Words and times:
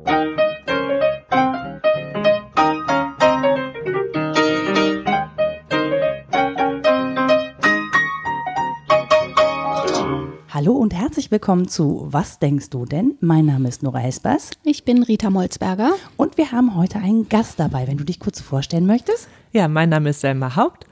Hallo 0.00 0.14
und 10.74 10.94
herzlich 10.94 11.32
willkommen 11.32 11.66
zu 11.66 12.06
Was 12.10 12.38
denkst 12.38 12.70
du 12.70 12.84
denn? 12.84 13.16
Mein 13.18 13.46
Name 13.46 13.68
ist 13.68 13.82
Nora 13.82 14.06
Espers. 14.06 14.52
Ich 14.62 14.84
bin 14.84 15.02
Rita 15.02 15.30
Molzberger. 15.30 15.94
Und 16.16 16.38
wir 16.38 16.52
haben 16.52 16.76
heute 16.76 17.00
einen 17.00 17.28
Gast 17.28 17.58
dabei, 17.58 17.88
wenn 17.88 17.96
du 17.96 18.04
dich 18.04 18.20
kurz 18.20 18.40
vorstellen 18.40 18.86
möchtest. 18.86 19.28
Ja, 19.50 19.66
mein 19.66 19.88
Name 19.88 20.10
ist 20.10 20.20
Selma 20.20 20.54
Haupt. 20.54 20.86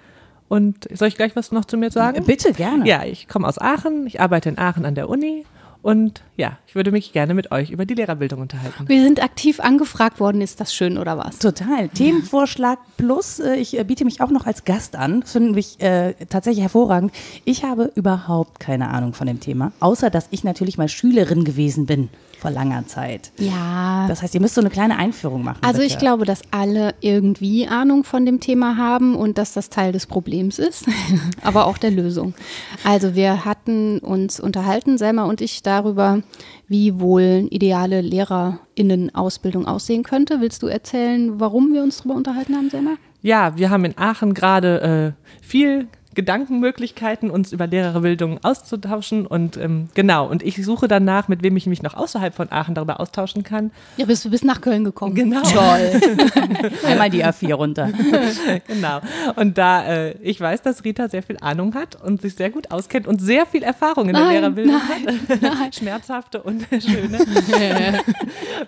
Und 0.48 0.88
soll 0.92 1.06
ich 1.06 1.14
gleich 1.14 1.36
was 1.36 1.52
noch 1.52 1.64
zu 1.64 1.76
mir 1.76 1.92
sagen? 1.92 2.24
Bitte, 2.24 2.52
gerne. 2.52 2.84
Ja, 2.88 3.04
ich 3.04 3.28
komme 3.28 3.46
aus 3.46 3.58
Aachen. 3.58 4.08
Ich 4.08 4.20
arbeite 4.20 4.48
in 4.48 4.58
Aachen 4.58 4.84
an 4.84 4.96
der 4.96 5.08
Uni 5.08 5.44
und 5.86 6.24
ja, 6.36 6.58
ich 6.66 6.74
würde 6.74 6.90
mich 6.90 7.12
gerne 7.12 7.32
mit 7.32 7.52
euch 7.52 7.70
über 7.70 7.86
die 7.86 7.94
Lehrerbildung 7.94 8.40
unterhalten. 8.40 8.88
Wir 8.88 9.04
sind 9.04 9.22
aktiv 9.22 9.60
angefragt 9.60 10.18
worden. 10.18 10.40
Ist 10.40 10.58
das 10.58 10.74
schön 10.74 10.98
oder 10.98 11.16
was? 11.16 11.38
Total. 11.38 11.88
Themenvorschlag 11.90 12.80
plus, 12.96 13.38
äh, 13.38 13.54
ich 13.54 13.78
äh, 13.78 13.84
biete 13.84 14.04
mich 14.04 14.20
auch 14.20 14.30
noch 14.30 14.46
als 14.46 14.64
Gast 14.64 14.96
an. 14.96 15.20
Das 15.20 15.30
finde 15.30 15.56
ich 15.60 15.80
äh, 15.80 16.14
tatsächlich 16.28 16.62
hervorragend. 16.62 17.12
Ich 17.44 17.62
habe 17.62 17.92
überhaupt 17.94 18.58
keine 18.58 18.88
Ahnung 18.88 19.14
von 19.14 19.28
dem 19.28 19.38
Thema, 19.38 19.70
außer 19.78 20.10
dass 20.10 20.26
ich 20.32 20.42
natürlich 20.42 20.76
mal 20.76 20.88
Schülerin 20.88 21.44
gewesen 21.44 21.86
bin 21.86 22.08
vor 22.46 22.52
langer 22.52 22.86
Zeit. 22.86 23.32
Ja. 23.38 24.06
Das 24.06 24.22
heißt, 24.22 24.32
ihr 24.36 24.40
müsst 24.40 24.54
so 24.54 24.60
eine 24.60 24.70
kleine 24.70 24.96
Einführung 24.96 25.42
machen. 25.42 25.58
Also 25.62 25.80
bitte. 25.80 25.92
ich 25.92 25.98
glaube, 25.98 26.24
dass 26.24 26.42
alle 26.52 26.94
irgendwie 27.00 27.66
Ahnung 27.66 28.04
von 28.04 28.24
dem 28.24 28.38
Thema 28.38 28.76
haben 28.76 29.16
und 29.16 29.36
dass 29.36 29.52
das 29.52 29.68
Teil 29.68 29.90
des 29.90 30.06
Problems 30.06 30.60
ist, 30.60 30.86
aber 31.42 31.66
auch 31.66 31.76
der 31.76 31.90
Lösung. 31.90 32.34
Also 32.84 33.16
wir 33.16 33.44
hatten 33.44 33.98
uns 33.98 34.38
unterhalten, 34.38 34.96
Selma 34.96 35.24
und 35.24 35.40
ich, 35.40 35.64
darüber, 35.64 36.22
wie 36.68 37.00
wohl 37.00 37.48
ideale 37.50 38.00
LehrerInnen-Ausbildung 38.00 39.66
aussehen 39.66 40.04
könnte. 40.04 40.40
Willst 40.40 40.62
du 40.62 40.68
erzählen, 40.68 41.40
warum 41.40 41.72
wir 41.72 41.82
uns 41.82 41.98
darüber 41.98 42.14
unterhalten 42.14 42.54
haben, 42.54 42.70
Selma? 42.70 42.92
Ja, 43.22 43.58
wir 43.58 43.70
haben 43.70 43.84
in 43.84 43.98
Aachen 43.98 44.34
gerade 44.34 45.16
äh, 45.18 45.44
viel 45.44 45.88
Gedankenmöglichkeiten, 46.16 47.30
uns 47.30 47.52
über 47.52 47.68
Lehrerbildung 47.68 48.42
auszutauschen. 48.42 49.26
Und 49.26 49.56
ähm, 49.56 49.88
genau, 49.94 50.26
und 50.28 50.42
ich 50.42 50.64
suche 50.64 50.88
danach, 50.88 51.28
mit 51.28 51.44
wem 51.44 51.56
ich 51.56 51.66
mich 51.66 51.82
noch 51.82 51.94
außerhalb 51.94 52.34
von 52.34 52.50
Aachen 52.50 52.74
darüber 52.74 52.98
austauschen 52.98 53.44
kann. 53.44 53.70
Ja, 53.96 54.06
bist 54.06 54.24
du 54.24 54.30
bis 54.30 54.42
nach 54.42 54.60
Köln 54.60 54.82
gekommen. 54.82 55.14
Genau. 55.14 55.42
Toll. 55.42 56.00
Einmal 56.86 57.10
die 57.10 57.24
A4 57.24 57.54
runter. 57.54 57.90
genau. 58.66 59.00
Und 59.36 59.58
da 59.58 59.86
äh, 59.86 60.16
ich 60.22 60.40
weiß, 60.40 60.62
dass 60.62 60.82
Rita 60.84 61.08
sehr 61.08 61.22
viel 61.22 61.36
Ahnung 61.40 61.74
hat 61.74 62.02
und 62.02 62.20
sich 62.22 62.34
sehr 62.34 62.50
gut 62.50 62.70
auskennt 62.70 63.06
und 63.06 63.20
sehr 63.20 63.46
viel 63.46 63.62
Erfahrung 63.62 64.08
in 64.08 64.14
der 64.14 64.24
Nein, 64.24 64.32
Lehrerbildung 64.32 64.80
nein, 65.28 65.60
hat, 65.60 65.74
schmerzhafte 65.76 66.42
und 66.42 66.66
schöne, 66.70 68.02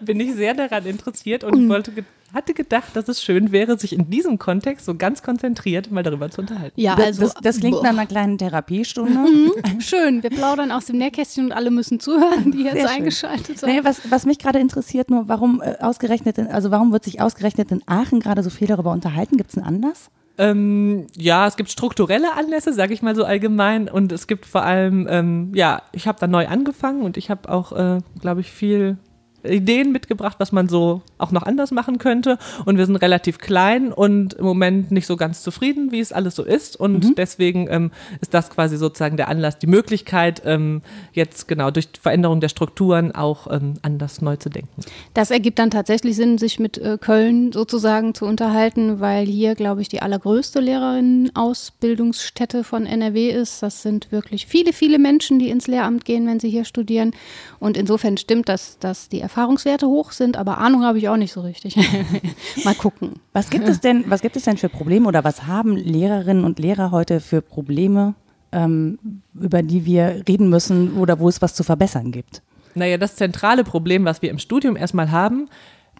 bin 0.00 0.20
ich 0.20 0.34
sehr 0.34 0.54
daran 0.54 0.84
interessiert 0.86 1.44
und 1.44 1.68
wollte 1.68 1.92
hatte 2.34 2.52
gedacht, 2.54 2.94
dass 2.94 3.08
es 3.08 3.22
schön 3.22 3.52
wäre, 3.52 3.78
sich 3.78 3.92
in 3.94 4.10
diesem 4.10 4.38
Kontext 4.38 4.84
so 4.86 4.94
ganz 4.94 5.22
konzentriert 5.22 5.90
mal 5.90 6.02
darüber 6.02 6.30
zu 6.30 6.42
unterhalten. 6.42 6.78
Ja, 6.80 6.94
Das- 6.94 7.06
also 7.06 7.22
das, 7.22 7.34
das 7.42 7.60
klingt 7.60 7.82
nach 7.82 7.90
einer 7.90 8.06
kleinen 8.06 8.36
Therapiestunde. 8.38 9.12
Mhm, 9.12 9.80
schön. 9.80 10.22
Wir 10.22 10.30
plaudern 10.30 10.70
aus 10.70 10.86
dem 10.86 10.98
Nähkästchen 10.98 11.46
und 11.46 11.52
alle 11.52 11.70
müssen 11.70 12.00
zuhören, 12.00 12.52
die 12.52 12.64
jetzt 12.64 12.74
Sehr 12.74 12.90
eingeschaltet 12.90 13.58
sind. 13.58 13.68
Nee, 13.68 13.80
was, 13.82 14.02
was 14.10 14.26
mich 14.26 14.38
gerade 14.38 14.58
interessiert, 14.58 15.10
nur 15.10 15.28
warum 15.28 15.62
äh, 15.62 15.76
ausgerechnet, 15.80 16.38
in, 16.38 16.48
also 16.48 16.70
warum 16.70 16.92
wird 16.92 17.04
sich 17.04 17.20
ausgerechnet 17.20 17.70
in 17.72 17.82
Aachen 17.86 18.20
gerade 18.20 18.42
so 18.42 18.50
viel 18.50 18.66
darüber 18.66 18.92
unterhalten? 18.92 19.36
Gibt 19.36 19.50
es 19.50 19.56
einen 19.56 19.66
Anlass? 19.66 20.10
Ähm, 20.40 21.06
ja, 21.16 21.48
es 21.48 21.56
gibt 21.56 21.68
strukturelle 21.70 22.34
Anlässe, 22.36 22.72
sage 22.72 22.94
ich 22.94 23.02
mal 23.02 23.16
so 23.16 23.24
allgemein. 23.24 23.88
Und 23.88 24.12
es 24.12 24.26
gibt 24.28 24.46
vor 24.46 24.62
allem, 24.62 25.08
ähm, 25.10 25.50
ja, 25.54 25.82
ich 25.92 26.06
habe 26.06 26.18
da 26.20 26.26
neu 26.28 26.46
angefangen 26.46 27.02
und 27.02 27.16
ich 27.16 27.28
habe 27.30 27.48
auch, 27.50 27.72
äh, 27.72 27.98
glaube 28.20 28.40
ich, 28.42 28.52
viel 28.52 28.98
Ideen 29.44 29.92
mitgebracht, 29.92 30.36
was 30.38 30.52
man 30.52 30.68
so 30.68 31.02
auch 31.16 31.30
noch 31.30 31.42
anders 31.42 31.70
machen 31.70 31.98
könnte. 31.98 32.38
Und 32.64 32.76
wir 32.76 32.86
sind 32.86 32.96
relativ 32.96 33.38
klein 33.38 33.92
und 33.92 34.34
im 34.34 34.44
Moment 34.44 34.90
nicht 34.90 35.06
so 35.06 35.16
ganz 35.16 35.42
zufrieden, 35.42 35.92
wie 35.92 36.00
es 36.00 36.12
alles 36.12 36.34
so 36.34 36.42
ist. 36.42 36.78
Und 36.78 37.18
deswegen 37.18 37.68
ähm, 37.70 37.90
ist 38.20 38.34
das 38.34 38.50
quasi 38.50 38.76
sozusagen 38.76 39.16
der 39.16 39.28
Anlass, 39.28 39.58
die 39.58 39.66
Möglichkeit, 39.66 40.42
ähm, 40.44 40.82
jetzt 41.12 41.48
genau 41.48 41.70
durch 41.70 41.92
die 41.92 42.00
Veränderung 42.00 42.40
der 42.40 42.48
Strukturen 42.48 43.12
auch 43.12 43.46
ähm, 43.50 43.74
anders 43.82 44.22
neu 44.22 44.36
zu 44.36 44.50
denken. 44.50 44.82
Das 45.14 45.30
ergibt 45.30 45.58
dann 45.58 45.70
tatsächlich 45.70 46.16
Sinn, 46.16 46.38
sich 46.38 46.58
mit 46.58 46.78
äh, 46.78 46.98
Köln 47.00 47.52
sozusagen 47.52 48.14
zu 48.14 48.24
unterhalten, 48.24 49.00
weil 49.00 49.26
hier, 49.26 49.54
glaube 49.54 49.82
ich, 49.82 49.88
die 49.88 50.02
allergrößte 50.02 50.60
Lehrerinnenausbildungsstätte 50.60 52.64
von 52.64 52.86
NRW 52.86 53.30
ist. 53.30 53.62
Das 53.62 53.82
sind 53.82 54.10
wirklich 54.10 54.46
viele, 54.46 54.72
viele 54.72 54.98
Menschen, 54.98 55.38
die 55.38 55.50
ins 55.50 55.68
Lehramt 55.68 56.04
gehen, 56.04 56.26
wenn 56.26 56.40
sie 56.40 56.50
hier 56.50 56.64
studieren. 56.64 57.12
Und 57.60 57.76
insofern 57.76 58.16
stimmt, 58.16 58.48
dass, 58.48 58.78
dass 58.78 59.08
die 59.08 59.20
Erfahrungswerte 59.28 59.86
hoch 59.86 60.12
sind, 60.12 60.38
aber 60.38 60.56
Ahnung 60.56 60.84
habe 60.84 60.96
ich 60.96 61.08
auch 61.10 61.18
nicht 61.18 61.32
so 61.32 61.42
richtig. 61.42 61.76
Mal 62.64 62.74
gucken. 62.74 63.20
Was 63.34 63.50
gibt 63.50 63.68
es 63.68 63.80
denn, 63.80 64.04
was 64.08 64.22
gibt 64.22 64.36
es 64.36 64.44
denn 64.44 64.56
für 64.56 64.70
Probleme 64.70 65.06
oder 65.06 65.22
was 65.22 65.46
haben 65.46 65.76
Lehrerinnen 65.76 66.44
und 66.44 66.58
Lehrer 66.58 66.90
heute 66.90 67.20
für 67.20 67.42
Probleme, 67.42 68.14
ähm, 68.52 68.98
über 69.38 69.62
die 69.62 69.84
wir 69.84 70.22
reden 70.26 70.48
müssen 70.48 70.96
oder 70.96 71.20
wo 71.20 71.28
es 71.28 71.42
was 71.42 71.54
zu 71.54 71.62
verbessern 71.62 72.10
gibt? 72.10 72.40
Naja, 72.74 72.96
das 72.96 73.16
zentrale 73.16 73.64
Problem, 73.64 74.06
was 74.06 74.22
wir 74.22 74.30
im 74.30 74.38
Studium 74.38 74.76
erstmal 74.76 75.10
haben, 75.10 75.50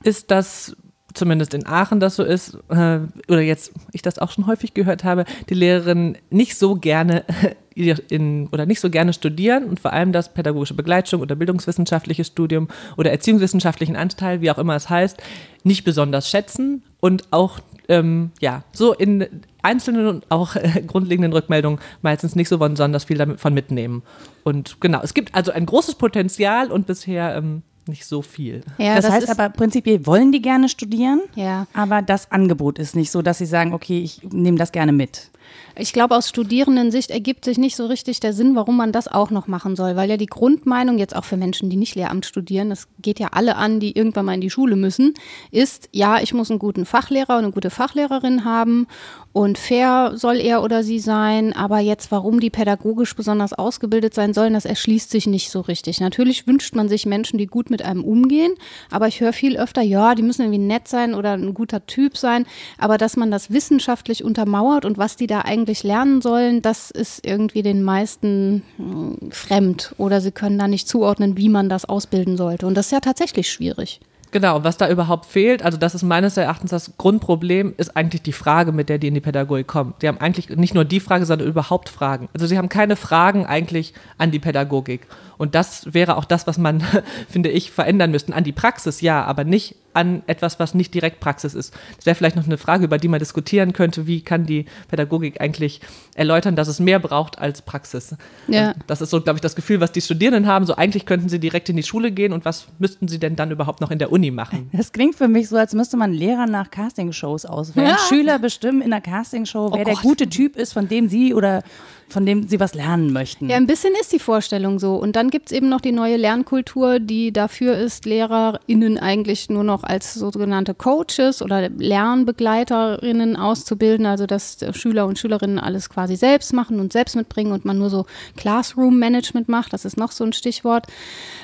ist, 0.03 0.31
dass 0.31 0.75
zumindest 1.19 1.55
in 1.55 1.67
Aachen 1.67 2.01
das 2.01 2.17
so 2.17 2.23
ist, 2.23 2.55
äh, 2.69 3.01
oder 3.29 3.41
jetzt 3.41 3.73
ich 3.93 4.03
das 4.03 4.19
auch 4.19 4.31
schon 4.31 4.47
häufig 4.47 4.75
gehört 4.75 5.05
habe, 5.05 5.25
die 5.49 5.55
Lehrerinnen 5.55 6.17
nicht 6.31 6.57
so 6.57 6.77
gerne 6.77 7.25
in, 7.75 8.49
oder 8.49 8.67
nicht 8.67 8.81
so 8.81 8.91
gerne 8.91 9.13
studieren 9.13 9.65
und 9.65 9.81
vor 9.81 9.93
allem 9.93 10.13
das 10.13 10.33
pädagogische 10.33 10.75
Begleitung 10.75 11.21
oder 11.21 11.37
bildungswissenschaftliches 11.37 12.27
Studium 12.27 12.69
oder 12.97 13.11
erziehungswissenschaftlichen 13.11 13.97
Anteil, 13.97 14.41
wie 14.41 14.51
auch 14.51 14.59
immer 14.59 14.75
es 14.75 14.91
heißt, 14.91 15.23
nicht 15.63 15.85
besonders 15.85 16.29
schätzen 16.29 16.83
und 17.01 17.25
auch 17.31 17.61
ähm, 17.89 18.33
ja, 18.41 18.65
so 18.73 18.93
in 18.93 19.27
einzelnen 19.63 20.07
und 20.07 20.31
auch 20.31 20.57
äh, 20.57 20.83
grundlegenden 20.87 21.33
Rückmeldungen 21.33 21.81
meistens 22.03 22.37
nicht 22.37 22.49
so 22.49 22.59
besonders 22.59 23.05
viel 23.05 23.19
davon 23.19 23.55
mitnehmen. 23.55 24.03
Und 24.45 24.81
genau, 24.81 25.01
es 25.03 25.15
gibt 25.15 25.35
also 25.35 25.53
ein 25.53 25.67
großes 25.67 25.95
Potenzial 25.97 26.71
und 26.71 26.87
bisher 26.87 27.37
ähm, 27.37 27.63
nicht 27.89 28.05
so 28.07 28.23
viel. 28.23 28.63
Ja, 28.79 28.95
das, 28.97 29.11
heißt 29.11 29.25
ist, 29.25 29.31
aber 29.31 29.49
prinzipiell 29.49 30.05
wollen 30.07 30.33
die 30.33 30.43
gerne 30.43 30.69
studieren, 30.69 31.21
Ja. 31.35 31.67
aber 31.73 32.03
das 32.03 32.31
Angebot 32.31 32.79
ist 32.79 32.95
nicht 32.95 33.11
so, 33.11 33.23
dass 33.23 33.39
sie 33.39 33.47
sagen, 33.47 33.73
okay, 33.75 34.01
ich 34.01 34.23
nehme 34.31 34.59
das 34.59 34.73
gerne 34.73 34.93
mit. 34.93 35.31
Ich 35.77 35.93
glaube, 35.93 36.17
aus 36.17 36.29
Studierendensicht 36.29 37.11
ergibt 37.11 37.45
sich 37.45 37.59
nicht 37.59 37.77
so 37.77 37.87
richtig 37.87 38.21
der 38.21 38.33
Sinn, 38.33 38.57
warum 38.57 38.77
man 38.77 38.93
das 38.93 39.09
auch 39.09 39.31
noch 39.31 39.47
machen 39.47 39.77
soll. 39.77 39.97
Weil 39.97 40.11
ja 40.11 40.17
die 40.17 40.27
Grundmeinung, 40.27 40.99
jetzt 40.99 41.15
auch 41.15 41.25
für 41.25 41.37
Menschen, 41.37 41.71
die 41.71 41.77
nicht 41.77 41.95
Lehramt 41.95 42.27
studieren, 42.27 42.71
das 42.71 42.89
geht 43.01 43.21
ja 43.21 43.29
alle 43.33 43.57
an, 43.57 43.81
die 43.81 43.97
irgendwann 43.97 44.27
mal 44.27 44.35
in 44.35 44.41
die 44.41 44.51
Schule 44.51 44.77
müssen, 44.77 45.15
ist, 45.51 45.89
ja, 45.93 46.21
ich 46.21 46.35
muss 46.35 46.51
einen 46.51 46.59
guten 46.59 46.85
Fachlehrer 46.85 47.37
und 47.37 47.45
eine 47.45 47.53
gute 47.53 47.71
Fachlehrerin 47.71 48.45
haben 48.45 48.87
und 49.33 49.57
fair 49.57 50.13
soll 50.17 50.39
er 50.39 50.65
oder 50.65 50.83
sie 50.83 50.99
sein. 50.99 51.53
Aber 51.53 51.79
jetzt, 51.79 52.11
warum 52.11 52.41
die 52.41 52.51
pädagogisch 52.51 53.15
besonders 53.15 53.53
ausgebildet 53.53 54.13
sein 54.13 54.35
sollen, 54.35 54.55
das 54.55 54.65
erschließt 54.65 55.11
sich 55.11 55.29
nicht 55.29 55.51
so 55.51 55.61
richtig. 55.61 56.01
Natürlich 56.01 56.49
wünscht 56.49 56.75
man 56.75 56.89
sich 56.89 57.07
Menschen, 57.07 57.39
die 57.39 57.47
gut 57.47 57.71
mit 57.71 57.83
einem 57.83 58.03
umgehen. 58.03 58.55
Aber 58.91 59.07
ich 59.07 59.21
höre 59.21 59.33
viel 59.33 59.57
öfter, 59.57 59.83
ja, 59.83 60.17
die 60.17 60.23
müssen 60.23 60.43
irgendwie 60.43 60.59
nett 60.59 60.89
sein 60.89 61.15
oder 61.15 61.35
ein 61.35 61.55
guter 61.55 61.87
Typ 61.87 62.17
sein. 62.17 62.47
Aber 62.79 62.99
dass 62.99 63.17
man 63.17 63.31
das 63.31 63.53
wissenschaftlich 63.53 64.25
untermauert 64.25 64.85
und 64.85 64.99
was 64.99 65.15
die 65.15 65.29
da 65.29 65.38
eigentlich 65.43 65.83
lernen 65.83 66.21
sollen, 66.21 66.63
das 66.63 66.91
ist 66.91 67.27
irgendwie 67.27 67.63
den 67.63 67.83
meisten 67.83 68.63
hm, 68.77 69.31
fremd. 69.31 69.95
Oder 69.99 70.21
sie 70.21 70.33
können 70.33 70.59
da 70.59 70.69
nicht 70.69 70.89
zuordnen, 70.89 71.37
wie 71.37 71.49
man 71.49 71.69
das 71.69 71.85
ausbilden 71.85 72.37
sollte. 72.37 72.67
Und 72.67 72.75
das 72.75 72.87
ist 72.87 72.93
ja 72.93 73.01
tatsächlich 73.01 73.51
schwierig. 73.51 74.01
Genau, 74.31 74.63
was 74.63 74.77
da 74.77 74.91
überhaupt 74.91 75.25
fehlt, 75.25 75.63
also 75.63 75.79
das 75.79 75.95
ist 75.95 76.03
meines 76.03 76.37
Erachtens 76.37 76.71
das 76.71 76.93
Grundproblem, 76.99 77.73
ist 77.79 77.97
eigentlich 77.97 78.21
die 78.23 78.33
Frage, 78.33 78.73
mit 78.73 78.91
der 78.91 78.99
die 78.99 79.09
in 79.09 79.15
die 79.15 79.21
Pädagogik 79.21 79.67
kommen. 79.67 79.95
Die 80.03 80.09
haben 80.09 80.19
eigentlich 80.19 80.51
nicht 80.51 80.75
nur 80.75 80.85
die 80.85 81.01
Frage, 81.01 81.25
sondern 81.25 81.49
überhaupt 81.49 81.89
Fragen. 81.89 82.29
Also 82.35 82.47
sie 82.47 82.59
haben 82.59 82.69
keine 82.69 82.97
Fragen 82.97 83.47
eigentlich 83.47 83.95
an 84.19 84.31
die 84.31 84.39
Pädagogik. 84.39 85.07
Und 85.39 85.55
das 85.55 85.95
wäre 85.95 86.17
auch 86.17 86.25
das, 86.25 86.47
was 86.47 86.59
man, 86.59 86.83
finde 87.29 87.49
ich, 87.49 87.71
verändern 87.71 88.11
müsste. 88.11 88.35
An 88.35 88.45
die 88.45 88.53
Praxis, 88.53 89.01
ja, 89.01 89.25
aber 89.25 89.45
nicht 89.45 89.77
an 89.95 90.23
etwas, 90.27 90.61
was 90.61 90.75
nicht 90.75 90.95
direkt 90.95 91.19
Praxis 91.19 91.55
ist. 91.55 91.75
Das 91.97 92.07
wäre 92.07 92.15
vielleicht 92.15 92.37
noch 92.37 92.45
eine 92.45 92.59
Frage, 92.59 92.85
über 92.85 92.99
die 92.99 93.09
man 93.09 93.19
diskutieren 93.19 93.73
könnte. 93.73 94.07
Wie 94.07 94.21
kann 94.21 94.47
die 94.47 94.67
Pädagogik 94.89 95.41
eigentlich 95.41 95.81
erläutern, 96.15 96.55
dass 96.55 96.69
es 96.69 96.79
mehr 96.79 97.01
braucht 97.01 97.39
als 97.39 97.63
Praxis? 97.63 98.15
Ja. 98.47 98.75
Das 98.87 99.01
ist 99.01 99.11
so, 99.11 99.21
glaube 99.21 99.39
ich, 99.39 99.41
das 99.41 99.57
Gefühl, 99.57 99.81
was 99.81 99.91
die 99.91 100.01
Studierenden 100.01 100.47
haben. 100.47 100.67
So 100.67 100.77
eigentlich 100.77 101.05
könnten 101.05 101.29
sie 101.29 101.41
direkt 101.41 101.69
in 101.69 101.77
die 101.77 101.83
Schule 101.83 102.13
gehen 102.13 102.33
und 102.33 102.45
was 102.45 102.69
müssten 102.79 103.09
sie 103.09 103.19
denn 103.19 103.35
dann 103.35 103.51
überhaupt 103.51 103.81
noch 103.81 103.91
in 103.91 103.99
der 103.99 104.13
Uni 104.13 104.31
machen? 104.31 104.71
Das 104.79 104.93
klingt 104.93 105.17
für 105.17 105.27
mich 105.27 105.49
so, 105.49 105.57
als 105.57 105.75
müsste 105.75 105.97
man 105.97 106.13
Lehrer 106.13 106.47
nach 106.47 106.71
Castingshows 106.71 107.45
auswählen. 107.45 107.89
Ja. 107.89 107.99
Schüler 108.09 108.39
bestimmen 108.39 108.81
in 108.81 108.91
der 108.91 109.01
Castingshow, 109.01 109.73
wer 109.73 109.81
Oh 109.81 109.85
der 109.85 109.95
gute 109.97 110.29
Typ 110.29 110.57
ist, 110.57 110.73
von 110.73 110.87
dem 110.87 111.09
sie 111.09 111.35
oder 111.35 111.65
von 112.09 112.25
dem 112.25 112.49
sie 112.49 112.59
was 112.59 112.75
lernen 112.75 113.13
möchten. 113.13 113.51
Ja, 113.51 113.57
ein 113.57 113.67
bisschen 113.67 113.93
ist 114.01 114.13
die 114.13 114.19
Vorstellung 114.19 114.79
so. 114.79 114.95
Und 114.95 115.15
dann 115.15 115.31
gibt 115.31 115.51
es 115.51 115.57
eben 115.57 115.69
noch 115.69 115.81
die 115.81 115.93
neue 115.93 116.17
Lernkultur, 116.17 117.01
die 117.01 117.33
dafür 117.33 117.77
ist, 117.77 118.07
LehrerInnen 118.07 118.99
eigentlich 118.99 119.51
nur 119.51 119.65
noch 119.65 119.85
als 119.85 120.15
sogenannte 120.15 120.75
Coaches 120.75 121.43
oder 121.43 121.69
LernbegleiterInnen 121.69 123.37
auszubilden, 123.37 124.07
also 124.07 124.27
dass 124.27 124.59
Schüler 124.73 125.07
und 125.07 125.19
Schülerinnen 125.19 125.59
alles 125.59 125.91
quasi 125.91 126.17
selbst 126.17 126.53
machen 126.53 126.81
und 126.81 126.93
selbst 126.93 127.15
mitbringen 127.15 127.53
und 127.53 127.65
man 127.65 127.79
nur 127.79 127.91
so 127.91 128.07
Classroom-Management 128.37 129.49
macht. 129.49 129.73
Das 129.75 129.85
ist 129.85 129.99
noch 129.99 130.13
so 130.13 130.25
ein 130.25 130.33
Stichwort. 130.33 130.87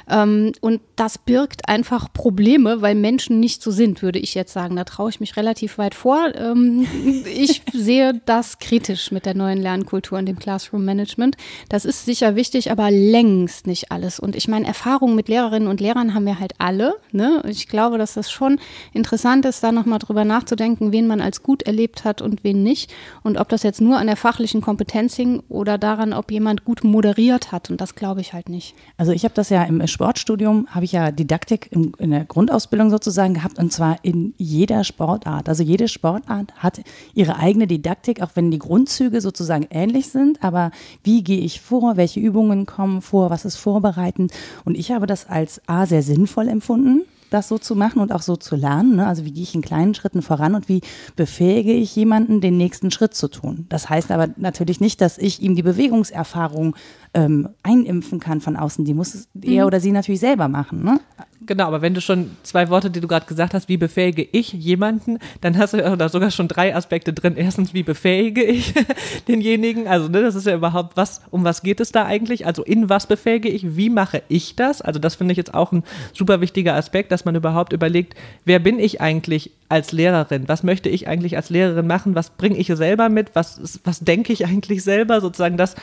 Ähm, 0.08 0.52
und 0.62 0.80
das 0.96 1.18
birgt 1.18 1.68
einfach 1.68 2.12
Probleme, 2.12 2.80
weil 2.80 2.94
Menschen 2.94 3.38
nicht 3.38 3.62
so 3.62 3.70
sind, 3.70 4.02
würde 4.02 4.18
ich 4.18 4.34
jetzt 4.34 4.52
sagen. 4.52 4.76
Da 4.76 4.84
traue 4.84 5.10
ich 5.10 5.20
mich 5.20 5.36
relativ 5.36 5.76
weit 5.76 5.94
vor. 5.94 6.34
Ähm, 6.34 6.86
ich 7.26 7.62
sehe 7.72 8.20
das 8.24 8.58
kritisch 8.58 9.10
mit 9.10 9.26
der 9.26 9.34
neuen 9.34 9.60
Lernkultur 9.60 10.18
und 10.18 10.26
dem 10.26 10.38
Classroom 10.38 10.53
Management. 10.84 11.36
Das 11.68 11.84
ist 11.84 12.04
sicher 12.04 12.36
wichtig, 12.36 12.70
aber 12.70 12.90
längst 12.90 13.66
nicht 13.66 13.90
alles. 13.90 14.20
Und 14.20 14.36
ich 14.36 14.48
meine, 14.48 14.66
Erfahrungen 14.66 15.14
mit 15.14 15.28
Lehrerinnen 15.28 15.68
und 15.68 15.80
Lehrern 15.80 16.14
haben 16.14 16.26
wir 16.26 16.40
halt 16.40 16.54
alle. 16.58 16.94
Ne? 17.12 17.42
Ich 17.48 17.68
glaube, 17.68 17.98
dass 17.98 18.14
das 18.14 18.30
schon 18.30 18.58
interessant 18.92 19.44
ist, 19.44 19.62
da 19.62 19.72
nochmal 19.72 19.98
drüber 19.98 20.24
nachzudenken, 20.24 20.92
wen 20.92 21.06
man 21.06 21.20
als 21.20 21.42
gut 21.42 21.62
erlebt 21.62 22.04
hat 22.04 22.22
und 22.22 22.44
wen 22.44 22.62
nicht. 22.62 22.92
Und 23.22 23.38
ob 23.38 23.48
das 23.48 23.62
jetzt 23.62 23.80
nur 23.80 23.98
an 23.98 24.06
der 24.06 24.16
fachlichen 24.16 24.60
Kompetenz 24.60 25.16
hing 25.16 25.42
oder 25.48 25.78
daran, 25.78 26.12
ob 26.12 26.30
jemand 26.30 26.64
gut 26.64 26.84
moderiert 26.84 27.52
hat. 27.52 27.70
Und 27.70 27.80
das 27.80 27.94
glaube 27.94 28.20
ich 28.20 28.32
halt 28.32 28.48
nicht. 28.48 28.74
Also 28.96 29.12
ich 29.12 29.24
habe 29.24 29.34
das 29.34 29.50
ja 29.50 29.62
im 29.64 29.84
Sportstudium, 29.86 30.68
habe 30.70 30.84
ich 30.84 30.92
ja 30.92 31.10
Didaktik 31.10 31.68
in, 31.70 31.92
in 31.98 32.10
der 32.10 32.24
Grundausbildung 32.24 32.90
sozusagen 32.90 33.34
gehabt 33.34 33.58
und 33.58 33.72
zwar 33.72 33.98
in 34.02 34.34
jeder 34.36 34.84
Sportart. 34.84 35.48
Also 35.48 35.62
jede 35.62 35.88
Sportart 35.88 36.52
hat 36.56 36.80
ihre 37.14 37.36
eigene 37.36 37.66
Didaktik, 37.66 38.22
auch 38.22 38.30
wenn 38.34 38.50
die 38.50 38.58
Grundzüge 38.58 39.20
sozusagen 39.20 39.66
ähnlich 39.70 40.08
sind. 40.08 40.42
Aber 40.44 40.72
wie 41.02 41.24
gehe 41.24 41.40
ich 41.40 41.62
vor? 41.62 41.96
Welche 41.96 42.20
Übungen 42.20 42.66
kommen 42.66 43.00
vor? 43.00 43.30
Was 43.30 43.46
ist 43.46 43.56
vorbereitend? 43.56 44.30
Und 44.66 44.76
ich 44.76 44.92
habe 44.92 45.06
das 45.06 45.26
als 45.26 45.62
A 45.66 45.86
sehr 45.86 46.02
sinnvoll 46.02 46.48
empfunden 46.48 47.02
das 47.30 47.48
so 47.48 47.58
zu 47.58 47.74
machen 47.74 48.00
und 48.00 48.12
auch 48.12 48.22
so 48.22 48.36
zu 48.36 48.54
lernen. 48.54 48.94
Ne? 48.96 49.06
Also 49.08 49.24
wie 49.24 49.32
gehe 49.32 49.42
ich 49.42 49.56
in 49.56 49.62
kleinen 49.62 49.94
Schritten 49.94 50.22
voran 50.22 50.54
und 50.54 50.68
wie 50.68 50.82
befähige 51.16 51.72
ich 51.72 51.96
jemanden, 51.96 52.40
den 52.40 52.56
nächsten 52.56 52.92
Schritt 52.92 53.14
zu 53.14 53.26
tun. 53.26 53.66
Das 53.70 53.88
heißt 53.90 54.12
aber 54.12 54.28
natürlich 54.36 54.80
nicht, 54.80 55.00
dass 55.00 55.18
ich 55.18 55.42
ihm 55.42 55.56
die 55.56 55.64
Bewegungserfahrung 55.64 56.76
ähm, 57.14 57.48
einimpfen 57.62 58.20
kann 58.20 58.40
von 58.40 58.56
außen. 58.56 58.84
Die 58.84 58.94
muss 58.94 59.28
er 59.40 59.62
mhm. 59.62 59.66
oder 59.66 59.80
sie 59.80 59.92
natürlich 59.92 60.20
selber 60.20 60.48
machen. 60.48 60.84
Ne? 60.84 61.00
Genau, 61.46 61.66
aber 61.66 61.82
wenn 61.82 61.92
du 61.92 62.00
schon 62.00 62.30
zwei 62.42 62.70
Worte, 62.70 62.90
die 62.90 63.00
du 63.00 63.08
gerade 63.08 63.26
gesagt 63.26 63.52
hast, 63.52 63.68
wie 63.68 63.76
befähige 63.76 64.26
ich 64.32 64.52
jemanden, 64.52 65.18
dann 65.42 65.58
hast 65.58 65.74
du 65.74 65.96
da 65.96 66.08
sogar 66.08 66.30
schon 66.30 66.48
drei 66.48 66.74
Aspekte 66.74 67.12
drin. 67.12 67.34
Erstens, 67.36 67.74
wie 67.74 67.82
befähige 67.82 68.42
ich 68.42 68.72
denjenigen? 69.28 69.86
Also, 69.86 70.08
ne, 70.08 70.22
das 70.22 70.34
ist 70.34 70.46
ja 70.46 70.54
überhaupt 70.54 70.96
was, 70.96 71.20
um 71.30 71.44
was 71.44 71.62
geht 71.62 71.80
es 71.80 71.92
da 71.92 72.06
eigentlich? 72.06 72.46
Also, 72.46 72.64
in 72.64 72.88
was 72.88 73.06
befähige 73.06 73.48
ich? 73.48 73.76
Wie 73.76 73.90
mache 73.90 74.22
ich 74.28 74.56
das? 74.56 74.80
Also, 74.80 74.98
das 74.98 75.16
finde 75.16 75.32
ich 75.32 75.38
jetzt 75.38 75.52
auch 75.52 75.72
ein 75.72 75.84
super 76.14 76.40
wichtiger 76.40 76.74
Aspekt, 76.74 77.12
dass 77.12 77.24
man 77.24 77.34
überhaupt 77.34 77.72
überlegt, 77.72 78.14
wer 78.44 78.58
bin 78.58 78.78
ich 78.78 79.00
eigentlich 79.00 79.50
als 79.68 79.92
Lehrerin? 79.92 80.48
Was 80.48 80.62
möchte 80.62 80.88
ich 80.88 81.08
eigentlich 81.08 81.36
als 81.36 81.50
Lehrerin 81.50 81.86
machen? 81.86 82.14
Was 82.14 82.30
bringe 82.30 82.56
ich 82.56 82.68
selber 82.68 83.08
mit? 83.08 83.34
Was, 83.34 83.80
was 83.84 84.00
denke 84.00 84.32
ich 84.32 84.46
eigentlich 84.46 84.82
selber? 84.82 85.20
Sozusagen 85.20 85.56
das 85.56 85.74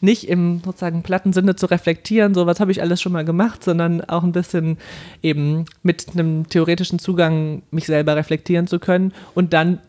nicht 0.00 0.28
im 0.28 0.60
sozusagen 0.64 1.02
platten 1.02 1.32
Sinne 1.32 1.56
zu 1.56 1.66
reflektieren, 1.66 2.34
so 2.34 2.46
was 2.46 2.60
habe 2.60 2.72
ich 2.72 2.82
alles 2.82 3.00
schon 3.00 3.12
mal 3.12 3.24
gemacht, 3.24 3.64
sondern 3.64 4.02
auch 4.02 4.22
ein 4.22 4.32
bisschen 4.32 4.78
eben 5.22 5.64
mit 5.82 6.06
einem 6.12 6.48
theoretischen 6.48 6.98
Zugang 6.98 7.62
mich 7.70 7.86
selber 7.86 8.16
reflektieren 8.16 8.66
zu 8.66 8.78
können 8.78 9.12
und 9.34 9.52
dann 9.52 9.80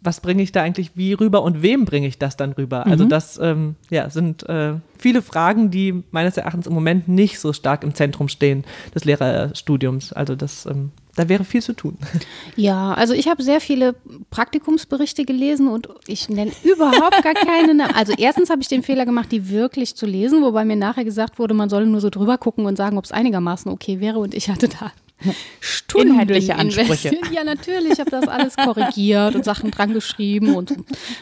was 0.00 0.20
bringe 0.20 0.42
ich 0.42 0.52
da 0.52 0.62
eigentlich 0.62 0.92
wie 0.94 1.12
rüber 1.12 1.42
und 1.42 1.62
wem 1.62 1.84
bringe 1.84 2.06
ich 2.06 2.18
das 2.18 2.36
dann 2.36 2.52
rüber? 2.52 2.86
Also 2.86 3.04
mhm. 3.04 3.08
das 3.08 3.38
ähm, 3.42 3.74
ja, 3.90 4.08
sind 4.10 4.48
äh, 4.48 4.74
viele 4.96 5.22
Fragen, 5.22 5.70
die 5.70 6.04
meines 6.12 6.36
Erachtens 6.36 6.66
im 6.66 6.74
Moment 6.74 7.08
nicht 7.08 7.40
so 7.40 7.52
stark 7.52 7.82
im 7.82 7.94
Zentrum 7.94 8.28
stehen 8.28 8.64
des 8.94 9.04
Lehrerstudiums. 9.04 10.12
Also 10.12 10.36
das 10.36 10.66
ähm, 10.66 10.92
da 11.18 11.28
wäre 11.28 11.44
viel 11.44 11.62
zu 11.62 11.72
tun. 11.72 11.96
Ja, 12.56 12.94
also 12.94 13.14
ich 13.14 13.28
habe 13.28 13.42
sehr 13.42 13.60
viele 13.60 13.94
Praktikumsberichte 14.30 15.24
gelesen 15.24 15.68
und 15.68 15.88
ich 16.06 16.28
nenne 16.28 16.52
überhaupt 16.64 17.22
gar 17.22 17.34
keine. 17.34 17.94
Also 17.94 18.14
erstens 18.16 18.50
habe 18.50 18.62
ich 18.62 18.68
den 18.68 18.82
Fehler 18.82 19.04
gemacht, 19.04 19.32
die 19.32 19.48
wirklich 19.48 19.96
zu 19.96 20.06
lesen, 20.06 20.42
wobei 20.42 20.64
mir 20.64 20.76
nachher 20.76 21.04
gesagt 21.04 21.38
wurde, 21.38 21.54
man 21.54 21.68
solle 21.68 21.86
nur 21.86 22.00
so 22.00 22.10
drüber 22.10 22.38
gucken 22.38 22.66
und 22.66 22.76
sagen, 22.76 22.98
ob 22.98 23.04
es 23.04 23.12
einigermaßen 23.12 23.70
okay 23.70 24.00
wäre. 24.00 24.18
Und 24.18 24.34
ich 24.34 24.48
hatte 24.48 24.68
da 24.68 24.92
Stunden 25.60 26.12
Inhaltliche 26.12 26.54
Ansprüche. 26.56 27.16
Ja, 27.32 27.44
natürlich. 27.44 27.92
Ich 27.92 28.00
habe 28.00 28.10
das 28.10 28.28
alles 28.28 28.56
korrigiert 28.56 29.34
und 29.34 29.44
Sachen 29.44 29.70
dran 29.70 29.92
geschrieben 29.92 30.54
und 30.54 30.74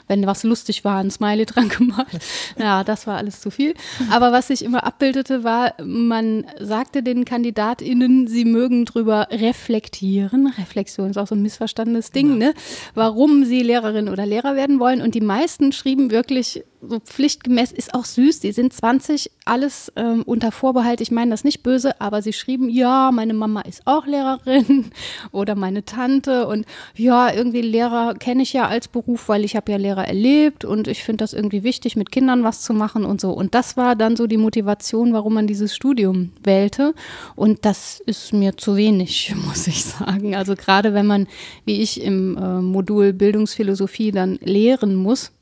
wenn 0.09 0.27
was 0.27 0.45
lustig 0.45 0.85
war, 0.85 0.99
ein 0.99 1.11
Smiley 1.11 1.47
dran 1.47 1.69
gemacht. 1.69 2.19
Ja, 2.59 2.85
das 2.85 3.07
war 3.07 3.17
alles 3.17 3.41
zu 3.41 3.51
viel. 3.51 3.75
Aber 4.11 4.33
was 4.33 4.49
sich 4.49 4.65
immer 4.65 4.85
abbildete, 4.85 5.45
war, 5.45 5.75
man 5.83 6.47
sagte 6.61 7.03
den 7.03 7.25
KandidatInnen, 7.25 8.29
sie 8.29 8.45
mögen 8.45 8.85
drüber 8.85 9.29
reflektieren. 9.31 10.53
Reflexion 10.59 11.11
ist 11.11 11.17
auch 11.17 11.27
so 11.27 11.35
ein 11.35 11.43
missverstandenes 11.43 12.11
Ding, 12.11 12.41
ja. 12.41 12.49
ne? 12.49 12.55
Warum 12.95 13.45
sie 13.45 13.63
Lehrerin 13.63 14.09
oder 14.09 14.27
Lehrer 14.27 14.57
werden 14.57 14.79
wollen. 14.79 15.01
Und 15.01 15.15
die 15.15 15.21
meisten 15.21 15.73
schrieben 15.73 16.11
wirklich 16.11 16.65
so 16.81 17.01
pflichtgemäß, 17.01 17.73
ist 17.73 17.95
auch 17.95 18.05
süß. 18.05 18.41
Die 18.41 18.53
sind 18.53 18.73
20, 18.73 19.31
alles 19.45 19.93
ähm, 19.97 20.23
unter 20.25 20.53
Vorbehalt. 20.53 21.01
Ich 21.01 21.11
meine 21.11 21.31
das 21.31 21.45
nicht 21.45 21.63
böse, 21.63 22.01
aber 22.01 22.23
sie 22.23 22.33
schrieben, 22.33 22.69
ja, 22.69 23.11
meine 23.13 23.35
Mama 23.35 23.63
ist 23.63 23.83
auch 23.87 24.07
Lehrerin 24.07 24.91
oder 25.33 25.55
meine 25.55 25.85
Tante 25.85 26.47
und 26.47 26.67
ja, 26.95 27.33
irgendwie 27.33 27.63
Lehrer 27.63 28.15
kenne 28.15 28.43
ich 28.43 28.53
ja 28.53 28.67
als 28.67 28.89
Beruf, 28.89 29.29
weil 29.29 29.45
ich 29.45 29.57
habe 29.57 29.73
ja 29.73 29.79
Lehrer 29.79 30.07
erlebt 30.07 30.65
und 30.65 30.89
ich 30.89 31.03
finde 31.03 31.25
das 31.25 31.33
irgendwie 31.33 31.63
wichtig, 31.63 31.97
mit 31.97 32.11
Kindern 32.11 32.45
was 32.45 32.63
zu 32.63 32.75
machen 32.75 33.05
und 33.05 33.21
so. 33.21 33.33
Und 33.33 33.55
das 33.55 33.77
war 33.77 33.97
dann 33.97 34.17
so 34.17 34.27
die 34.27 34.37
Motivation, 34.37 35.13
warum 35.13 35.35
man 35.35 35.47
dieses 35.47 35.75
Studium 35.75 36.33
wählte. 36.43 36.95
Und 37.35 37.65
das 37.65 38.01
ist 38.01 38.33
mir 38.33 38.57
zu 38.57 38.77
wenig, 38.77 39.35
muss 39.47 39.67
ich 39.67 39.85
sagen. 39.85 40.35
Also 40.35 40.55
gerade 40.55 40.95
wenn 40.95 41.07
man, 41.07 41.27
wie 41.65 41.81
ich 41.83 42.03
im 42.03 42.37
äh, 42.37 42.61
Modul 42.61 43.13
Bildungsphilosophie 43.13 44.13
dann 44.13 44.39
lehren 44.43 44.95
muss, 44.95 45.33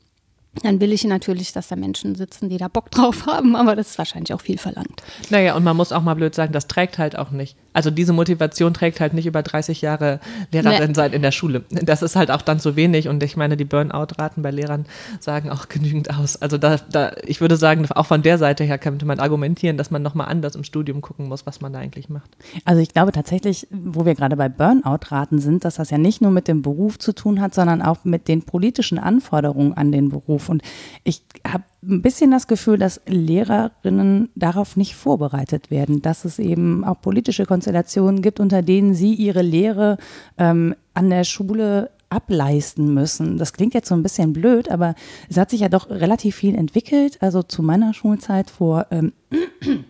dann 0.63 0.81
will 0.81 0.93
ich 0.93 1.05
natürlich, 1.05 1.53
dass 1.53 1.69
da 1.69 1.77
Menschen 1.77 2.15
sitzen, 2.15 2.49
die 2.49 2.59
da 2.59 2.69
Bock 2.69 2.91
drauf 2.91 3.27
haben, 3.27 3.57
aber 3.57 3.77
das 3.77 3.91
ist 3.91 3.99
wahrscheinlich 3.99 4.33
auch 4.33 4.41
viel 4.41 4.59
verlangt. 4.59 5.03
Naja, 5.31 5.55
und 5.57 5.65
man 5.65 5.77
muss 5.77 5.93
auch 5.93 6.03
mal 6.03 6.15
blöd 6.15 6.35
sagen, 6.35 6.53
das 6.53 6.67
trägt 6.67 6.99
halt 6.99 7.17
auch 7.17 7.31
nicht. 7.31 7.57
Also 7.75 7.91
diese 7.91 8.13
Motivation 8.13 8.73
trägt 8.73 9.01
halt 9.01 9.13
nicht 9.13 9.27
über 9.27 9.43
30 9.43 9.83
Jahre 9.83 10.21
Lehrerin 10.53 10.89
nee. 10.89 10.95
sein 10.95 11.13
in 11.13 11.23
der 11.23 11.33
Schule. 11.33 11.65
Das 11.71 12.03
ist 12.03 12.17
halt 12.17 12.31
auch 12.31 12.41
dann 12.41 12.61
zu 12.61 12.77
wenig 12.77 13.09
und 13.09 13.23
ich 13.23 13.37
meine, 13.37 13.57
die 13.57 13.65
Burnout-Raten 13.65 14.43
bei 14.43 14.51
Lehrern 14.51 14.87
sagen 15.21 15.51
auch 15.51 15.69
genügend 15.69 16.17
aus. 16.17 16.41
Also 16.41 16.57
da, 16.57 16.77
da, 16.91 17.13
ich 17.27 17.41
würde 17.41 17.57
sagen, 17.57 17.87
auch 17.91 18.07
von 18.07 18.23
der 18.23 18.39
Seite 18.39 18.65
her 18.65 18.79
könnte 18.79 19.05
man 19.05 19.21
argumentieren, 19.21 19.77
dass 19.77 19.91
man 19.91 20.03
nochmal 20.03 20.29
anders 20.29 20.55
im 20.55 20.65
Studium 20.65 21.01
gucken 21.01 21.29
muss, 21.29 21.47
was 21.47 21.61
man 21.61 21.73
da 21.73 21.81
eigentlich 21.81 22.09
macht. 22.09 22.31
Also 22.65 22.81
ich 22.81 22.91
glaube 22.91 23.13
tatsächlich, 23.13 23.67
wo 23.71 24.07
wir 24.07 24.15
gerade 24.15 24.37
bei 24.37 24.49
Burnout-Raten 24.49 25.41
sind, 25.41 25.65
dass 25.65 25.75
das 25.75 25.91
ja 25.91 25.99
nicht 25.99 26.23
nur 26.23 26.31
mit 26.31 26.47
dem 26.49 26.63
Beruf 26.63 26.99
zu 26.99 27.13
tun 27.13 27.41
hat, 27.41 27.55
sondern 27.55 27.83
auch 27.83 28.05
mit 28.05 28.29
den 28.29 28.43
politischen 28.43 28.99
Anforderungen 28.99 29.75
an 29.75 29.91
den 29.91 30.11
Beruf. 30.11 30.49
Und 30.49 30.63
ich 31.03 31.23
habe 31.47 31.65
ein 31.89 32.03
bisschen 32.03 32.31
das 32.31 32.47
Gefühl, 32.47 32.79
dass 32.79 33.01
Lehrerinnen 33.07 34.31
darauf 34.35 34.77
nicht 34.77 34.95
vorbereitet 34.95 35.71
werden, 35.71 36.03
dass 36.03 36.25
es 36.25 36.39
eben 36.39 36.85
auch 36.85 37.01
politische 37.01 37.47
Konstellationen 37.47 38.23
gibt, 38.23 38.41
unter 38.41 38.63
denen 38.63 38.95
sie 38.95 39.15
ihre 39.15 39.43
Lehre 39.43 39.99
ähm, 40.39 40.75
an 40.95 41.11
der 41.11 41.25
Schule 41.25 41.91
ableisten 42.09 42.95
müssen. 42.95 43.39
Das 43.39 43.53
klingt 43.53 43.75
jetzt 43.75 43.89
so 43.89 43.95
ein 43.95 44.03
bisschen 44.03 44.33
blöd, 44.33 44.71
aber 44.71 44.95
es 45.29 45.37
hat 45.37 45.51
sich 45.51 45.61
ja 45.61 45.69
doch 45.69 45.91
relativ 45.91 46.37
viel 46.37 46.55
entwickelt. 46.55 47.19
Also 47.21 47.43
zu 47.43 47.63
meiner 47.63 47.93
Schulzeit 47.93 48.51
vor 48.51 48.87
ähm, 48.91 49.13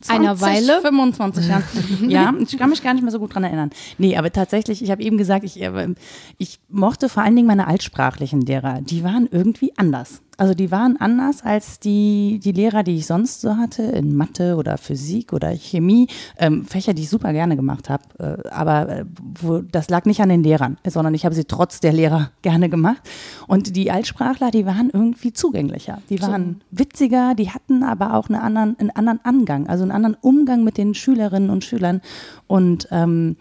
20, 0.00 0.10
einer 0.10 0.40
Weile. 0.40 0.80
25 0.80 1.48
Jahren. 1.48 1.64
ja, 2.08 2.34
ich 2.38 2.56
kann 2.56 2.70
mich 2.70 2.82
gar 2.82 2.94
nicht 2.94 3.02
mehr 3.02 3.10
so 3.10 3.18
gut 3.18 3.34
dran 3.34 3.44
erinnern. 3.44 3.70
Nee, 3.96 4.16
aber 4.16 4.30
tatsächlich, 4.30 4.82
ich 4.82 4.90
habe 4.90 5.02
eben 5.02 5.18
gesagt, 5.18 5.44
ich, 5.44 5.60
äh, 5.60 5.94
ich 6.36 6.60
mochte 6.68 7.08
vor 7.08 7.22
allen 7.22 7.34
Dingen 7.34 7.48
meine 7.48 7.66
altsprachlichen 7.66 8.42
Lehrer. 8.42 8.80
Die 8.82 9.02
waren 9.02 9.28
irgendwie 9.30 9.72
anders. 9.76 10.20
Also 10.38 10.54
die 10.54 10.70
waren 10.70 10.96
anders 11.00 11.42
als 11.42 11.80
die, 11.80 12.40
die 12.42 12.52
Lehrer, 12.52 12.84
die 12.84 12.96
ich 12.96 13.06
sonst 13.06 13.40
so 13.40 13.56
hatte, 13.56 13.82
in 13.82 14.16
Mathe 14.16 14.54
oder 14.54 14.78
Physik 14.78 15.32
oder 15.32 15.50
Chemie, 15.50 16.06
ähm, 16.38 16.64
Fächer, 16.64 16.94
die 16.94 17.02
ich 17.02 17.10
super 17.10 17.32
gerne 17.32 17.56
gemacht 17.56 17.90
habe. 17.90 18.04
Äh, 18.20 18.48
aber 18.50 18.88
äh, 18.88 19.04
wo, 19.40 19.58
das 19.58 19.90
lag 19.90 20.04
nicht 20.04 20.20
an 20.22 20.28
den 20.28 20.44
Lehrern, 20.44 20.78
sondern 20.86 21.12
ich 21.14 21.24
habe 21.24 21.34
sie 21.34 21.44
trotz 21.44 21.80
der 21.80 21.92
Lehrer 21.92 22.30
gerne 22.42 22.68
gemacht. 22.68 23.02
Und 23.48 23.74
die 23.74 23.90
Altsprachler, 23.90 24.52
die 24.52 24.64
waren 24.64 24.90
irgendwie 24.92 25.32
zugänglicher. 25.32 26.00
Die 26.08 26.22
waren 26.22 26.60
so. 26.70 26.78
witziger, 26.78 27.34
die 27.34 27.50
hatten 27.50 27.82
aber 27.82 28.14
auch 28.14 28.28
eine 28.28 28.40
anderen, 28.40 28.78
einen 28.78 28.90
anderen 28.90 29.20
Angang, 29.24 29.66
also 29.66 29.82
einen 29.82 29.90
anderen 29.92 30.16
Umgang 30.20 30.62
mit 30.62 30.78
den 30.78 30.94
Schülerinnen 30.94 31.50
und 31.50 31.64
Schülern. 31.64 32.00
Und 32.46 32.86
ähm, 32.92 33.36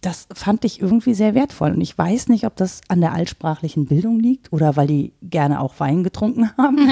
das 0.00 0.28
fand 0.32 0.64
ich 0.64 0.80
irgendwie 0.80 1.14
sehr 1.14 1.34
wertvoll. 1.34 1.72
Und 1.72 1.80
ich 1.80 1.96
weiß 1.96 2.28
nicht, 2.28 2.44
ob 2.46 2.54
das 2.54 2.80
an 2.88 3.00
der 3.00 3.12
altsprachlichen 3.12 3.86
Bildung 3.86 4.20
liegt 4.20 4.52
oder 4.52 4.76
weil 4.76 4.86
die 4.86 5.12
gerne 5.22 5.60
auch 5.60 5.80
Wein 5.80 6.04
getrunken 6.04 6.50
haben. 6.56 6.88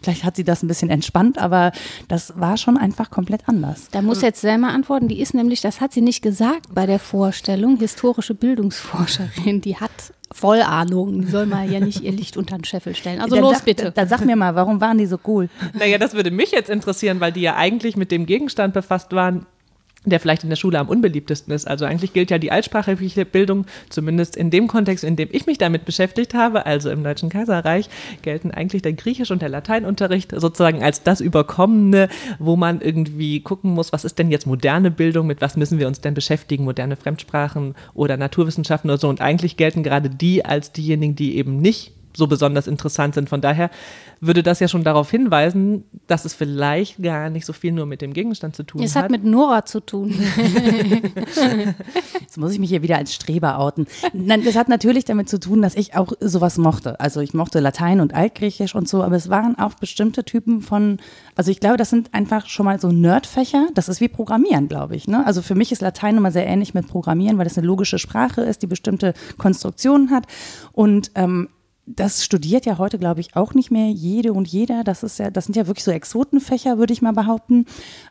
Vielleicht 0.00 0.22
hat 0.22 0.36
sie 0.36 0.44
das 0.44 0.62
ein 0.62 0.68
bisschen 0.68 0.90
entspannt, 0.90 1.38
aber 1.38 1.72
das 2.06 2.38
war 2.38 2.56
schon 2.56 2.76
einfach 2.76 3.10
komplett 3.10 3.48
anders. 3.48 3.88
Da 3.90 4.00
muss 4.00 4.22
jetzt 4.22 4.40
Selma 4.40 4.68
antworten. 4.68 5.08
Die 5.08 5.20
ist 5.20 5.34
nämlich, 5.34 5.60
das 5.60 5.80
hat 5.80 5.92
sie 5.92 6.02
nicht 6.02 6.22
gesagt 6.22 6.72
bei 6.72 6.86
der 6.86 7.00
Vorstellung, 7.00 7.78
historische 7.78 8.34
Bildungsforscherin. 8.34 9.60
Die 9.60 9.76
hat 9.76 9.90
voll 10.32 10.62
Ahnung. 10.62 11.22
Die 11.22 11.26
soll 11.26 11.46
mal 11.46 11.68
ja 11.68 11.80
nicht 11.80 12.02
ihr 12.02 12.12
Licht 12.12 12.36
unter 12.36 12.56
den 12.56 12.64
Scheffel 12.64 12.94
stellen. 12.94 13.20
Also 13.20 13.34
dann 13.34 13.44
los 13.44 13.54
sag, 13.56 13.64
bitte. 13.64 13.90
Dann 13.90 14.08
sag 14.08 14.24
mir 14.24 14.36
mal, 14.36 14.54
warum 14.54 14.80
waren 14.80 14.98
die 14.98 15.06
so 15.06 15.18
cool? 15.26 15.48
Naja, 15.72 15.98
das 15.98 16.14
würde 16.14 16.30
mich 16.30 16.52
jetzt 16.52 16.70
interessieren, 16.70 17.18
weil 17.18 17.32
die 17.32 17.40
ja 17.40 17.56
eigentlich 17.56 17.96
mit 17.96 18.12
dem 18.12 18.26
Gegenstand 18.26 18.72
befasst 18.72 19.12
waren, 19.12 19.46
der 20.04 20.18
vielleicht 20.18 20.44
in 20.44 20.48
der 20.48 20.56
Schule 20.56 20.78
am 20.78 20.88
unbeliebtesten 20.88 21.52
ist. 21.52 21.68
Also 21.68 21.84
eigentlich 21.84 22.12
gilt 22.12 22.30
ja 22.30 22.38
die 22.38 22.50
altsprachliche 22.50 23.26
Bildung, 23.26 23.66
zumindest 23.90 24.34
in 24.34 24.50
dem 24.50 24.66
Kontext, 24.66 25.04
in 25.04 25.16
dem 25.16 25.28
ich 25.30 25.46
mich 25.46 25.58
damit 25.58 25.84
beschäftigt 25.84 26.32
habe, 26.32 26.64
also 26.64 26.90
im 26.90 27.04
Deutschen 27.04 27.28
Kaiserreich, 27.28 27.90
gelten 28.22 28.50
eigentlich 28.50 28.82
der 28.82 28.94
Griechisch- 28.94 29.30
und 29.30 29.42
der 29.42 29.50
Lateinunterricht 29.50 30.32
sozusagen 30.34 30.82
als 30.82 31.02
das 31.02 31.20
Überkommene, 31.20 32.08
wo 32.38 32.56
man 32.56 32.80
irgendwie 32.80 33.40
gucken 33.40 33.72
muss, 33.72 33.92
was 33.92 34.04
ist 34.04 34.18
denn 34.18 34.30
jetzt 34.30 34.46
moderne 34.46 34.90
Bildung, 34.90 35.26
mit 35.26 35.42
was 35.42 35.56
müssen 35.56 35.78
wir 35.78 35.86
uns 35.86 36.00
denn 36.00 36.14
beschäftigen, 36.14 36.64
moderne 36.64 36.96
Fremdsprachen 36.96 37.74
oder 37.92 38.16
Naturwissenschaften 38.16 38.88
oder 38.88 38.98
so. 38.98 39.08
Und 39.08 39.20
eigentlich 39.20 39.58
gelten 39.58 39.82
gerade 39.82 40.08
die 40.08 40.44
als 40.44 40.72
diejenigen, 40.72 41.14
die 41.14 41.36
eben 41.36 41.60
nicht 41.60 41.92
so 42.16 42.26
besonders 42.26 42.66
interessant 42.66 43.14
sind. 43.14 43.28
Von 43.28 43.40
daher 43.40 43.70
würde 44.20 44.42
das 44.42 44.60
ja 44.60 44.68
schon 44.68 44.84
darauf 44.84 45.10
hinweisen, 45.10 45.84
dass 46.06 46.24
es 46.24 46.34
vielleicht 46.34 47.02
gar 47.02 47.30
nicht 47.30 47.46
so 47.46 47.52
viel 47.52 47.72
nur 47.72 47.86
mit 47.86 48.02
dem 48.02 48.12
Gegenstand 48.12 48.54
zu 48.54 48.64
tun 48.64 48.82
Es 48.82 48.94
hat. 48.96 49.04
hat 49.04 49.10
mit 49.10 49.24
Nora 49.24 49.64
zu 49.64 49.80
tun. 49.80 50.14
Jetzt 52.20 52.36
muss 52.36 52.52
ich 52.52 52.58
mich 52.58 52.70
hier 52.70 52.82
wieder 52.82 52.96
als 52.96 53.14
Streber 53.14 53.58
outen. 53.58 53.86
Nein, 54.12 54.44
das 54.44 54.56
hat 54.56 54.68
natürlich 54.68 55.04
damit 55.04 55.28
zu 55.28 55.40
tun, 55.40 55.62
dass 55.62 55.74
ich 55.74 55.96
auch 55.96 56.12
sowas 56.20 56.58
mochte. 56.58 57.00
Also 57.00 57.20
ich 57.20 57.32
mochte 57.34 57.60
Latein 57.60 58.00
und 58.00 58.14
Altgriechisch 58.14 58.74
und 58.74 58.88
so, 58.88 59.02
aber 59.02 59.16
es 59.16 59.30
waren 59.30 59.58
auch 59.58 59.74
bestimmte 59.74 60.24
Typen 60.24 60.60
von, 60.60 60.98
also 61.36 61.50
ich 61.50 61.60
glaube, 61.60 61.76
das 61.76 61.90
sind 61.90 62.12
einfach 62.12 62.46
schon 62.46 62.66
mal 62.66 62.80
so 62.80 62.92
Nerdfächer. 62.92 63.68
Das 63.74 63.88
ist 63.88 64.00
wie 64.00 64.08
Programmieren, 64.08 64.68
glaube 64.68 64.96
ich. 64.96 65.08
Ne? 65.08 65.24
Also 65.24 65.42
für 65.42 65.54
mich 65.54 65.72
ist 65.72 65.80
Latein 65.80 66.16
immer 66.16 66.32
sehr 66.32 66.46
ähnlich 66.46 66.74
mit 66.74 66.88
Programmieren, 66.88 67.38
weil 67.38 67.44
das 67.44 67.56
eine 67.56 67.66
logische 67.66 67.98
Sprache 67.98 68.42
ist, 68.42 68.62
die 68.62 68.66
bestimmte 68.66 69.14
Konstruktionen 69.38 70.10
hat. 70.10 70.26
Und 70.72 71.10
ähm, 71.14 71.48
das 71.96 72.24
studiert 72.24 72.66
ja 72.66 72.78
heute, 72.78 72.98
glaube 72.98 73.20
ich, 73.20 73.36
auch 73.36 73.54
nicht 73.54 73.70
mehr 73.70 73.90
jede 73.90 74.32
und 74.32 74.48
jeder. 74.48 74.84
Das 74.84 75.02
ist 75.02 75.18
ja, 75.18 75.30
das 75.30 75.46
sind 75.46 75.56
ja 75.56 75.66
wirklich 75.66 75.84
so 75.84 75.90
Exotenfächer, 75.90 76.78
würde 76.78 76.92
ich 76.92 77.02
mal 77.02 77.12
behaupten. 77.12 77.66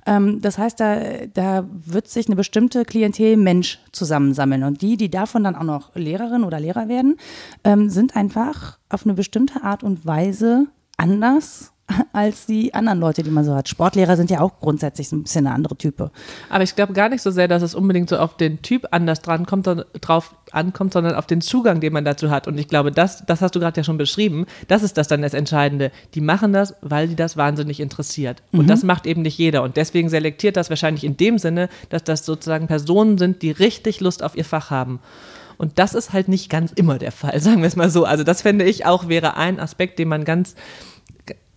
Ähm, 0.06 0.42
das 0.42 0.58
heißt, 0.58 0.80
da, 0.80 1.00
da 1.34 1.68
wird 1.70 2.08
sich 2.08 2.28
eine 2.28 2.36
bestimmte 2.36 2.86
Klientel 2.86 3.38
Mensch 3.38 3.80
zusammensammeln. 3.92 4.64
Und 4.64 4.82
die, 4.82 4.98
die 4.98 5.10
davon 5.10 5.44
dann 5.44 5.56
auch 5.56 5.64
noch 5.64 5.96
Lehrerin 5.96 6.44
oder 6.44 6.60
Lehrer 6.60 6.88
werden, 6.88 7.18
ähm, 7.64 7.90
sind 7.90 8.16
einfach 8.16 8.78
auf 8.90 9.06
eine 9.06 9.14
bestimmte 9.14 9.64
Art 9.64 9.84
und 9.84 10.06
Weise 10.06 10.68
anders 10.98 11.72
als 12.14 12.46
die 12.46 12.74
anderen 12.74 13.00
Leute, 13.00 13.24
die 13.24 13.30
man 13.30 13.44
so 13.44 13.56
hat. 13.56 13.70
Sportlehrer 13.70 14.16
sind 14.16 14.30
ja 14.30 14.42
auch 14.42 14.60
grundsätzlich 14.60 15.10
so 15.10 15.16
ein 15.16 15.24
bisschen 15.24 15.48
eine 15.48 15.56
andere 15.56 15.76
Type. 15.76 16.12
Aber 16.50 16.64
ich 16.64 16.76
glaube 16.76 16.94
gar 16.94 17.10
nicht 17.10 17.22
so 17.22 17.32
sehr, 17.32 17.48
dass 17.48 17.62
es 17.62 17.76
unbedingt 17.76 18.10
so 18.10 18.18
auf 18.18 18.38
den 18.38 18.62
Typ 18.62 18.88
anders 18.92 19.22
dran 19.22 19.46
kommt, 19.46 19.68
drauf 20.02 20.36
ankommt, 20.52 20.94
sondern 20.94 21.16
auf 21.16 21.28
den 21.28 21.42
Zugang, 21.42 21.80
den 21.80 21.94
man 21.94 22.06
dazu 22.06 22.30
hat. 22.30 22.48
Und 22.48 22.58
ich 22.58 22.68
glaube, 22.68 22.92
das, 22.92 23.26
das 23.26 23.42
hast 23.42 23.56
du 23.56 23.60
gerade 23.60 23.80
ja 23.80 23.84
schon 23.84 23.98
beschrieben. 23.98 24.46
Das 24.68 24.84
ist 24.84 24.98
das 24.98 25.08
dann 25.08 25.22
das 25.22 25.34
Entscheidende. 25.34 25.92
Die 26.14 26.22
machen 26.22 26.54
das, 26.54 26.76
weil 26.82 27.08
die 27.08 27.16
das 27.16 27.38
wahnsinnig 27.38 27.80
interessiert. 27.80 28.42
Und 28.52 28.70
das 28.70 28.84
macht 28.84 29.06
eben 29.06 29.22
nicht 29.22 29.38
jeder. 29.38 29.64
Und 29.64 29.78
deswegen 29.78 30.10
selektiert 30.10 30.58
das 30.58 30.70
wahrscheinlich 30.70 31.04
in 31.04 31.18
dem 31.18 31.38
Sinne, 31.38 31.70
dass 31.90 32.04
das 32.04 32.26
sozusagen 32.26 32.68
Personen 32.68 33.18
sind, 33.18 33.42
die 33.42 33.52
richtig 33.52 34.00
Lust 34.00 34.24
auf 34.24 34.36
ihr 34.36 34.46
Fach 34.46 34.70
haben. 34.70 35.00
Und 35.60 35.78
das 35.78 35.94
ist 35.94 36.14
halt 36.14 36.30
nicht 36.30 36.50
ganz 36.50 36.72
immer 36.72 36.98
der 36.98 37.12
Fall, 37.12 37.40
sagen 37.42 37.62
wir 37.62 37.68
es 37.68 37.76
mal 37.76 37.90
so. 37.90 38.06
Also 38.06 38.24
das 38.24 38.42
fände 38.42 38.66
ich 38.66 38.86
auch 38.86 39.08
wäre 39.08 39.36
ein 39.36 39.60
Aspekt, 39.60 40.00
den 40.00 40.08
man 40.08 40.24
ganz 40.24 40.56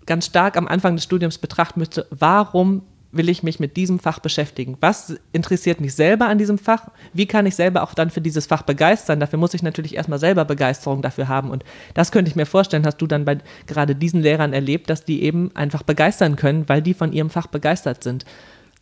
ganz 0.07 0.27
stark 0.27 0.57
am 0.57 0.69
Anfang 0.69 0.97
des 0.97 1.05
Studiums 1.05 1.39
betrachten 1.39 1.81
müsste, 1.81 2.07
warum 2.11 2.83
will 3.13 3.29
ich 3.29 3.43
mich 3.43 3.61
mit 3.61 3.77
diesem 3.77 3.99
Fach 3.99 4.19
beschäftigen? 4.19 4.77
Was 4.81 5.15
interessiert 5.33 5.81
mich 5.81 5.95
selber 5.95 6.27
an 6.27 6.39
diesem 6.39 6.59
Fach? 6.59 6.89
Wie 7.13 7.27
kann 7.27 7.45
ich 7.45 7.55
selber 7.55 7.83
auch 7.83 7.95
dann 7.95 8.11
für 8.11 8.23
dieses 8.23 8.47
Fach 8.47 8.63
begeistern? 8.63 9.21
Dafür 9.21 9.39
muss 9.39 9.55
ich 9.55 9.63
natürlich 9.63 9.95
erstmal 9.95 10.19
selber 10.19 10.47
Begeisterung 10.47 11.03
dafür 11.03 11.29
haben. 11.29 11.51
Und 11.51 11.63
das 11.95 12.11
könnte 12.11 12.31
ich 12.31 12.37
mir 12.37 12.47
vorstellen, 12.47 12.87
hast 12.87 12.97
du 12.97 13.07
dann 13.07 13.27
bei 13.27 13.39
gerade 13.67 13.95
diesen 13.95 14.23
Lehrern 14.23 14.55
erlebt, 14.55 14.89
dass 14.89 15.05
die 15.05 15.23
eben 15.23 15.55
einfach 15.55 15.83
begeistern 15.83 16.37
können, 16.37 16.69
weil 16.69 16.81
die 16.81 16.95
von 16.95 17.13
ihrem 17.13 17.31
Fach 17.31 17.47
begeistert 17.47 18.03
sind. 18.03 18.25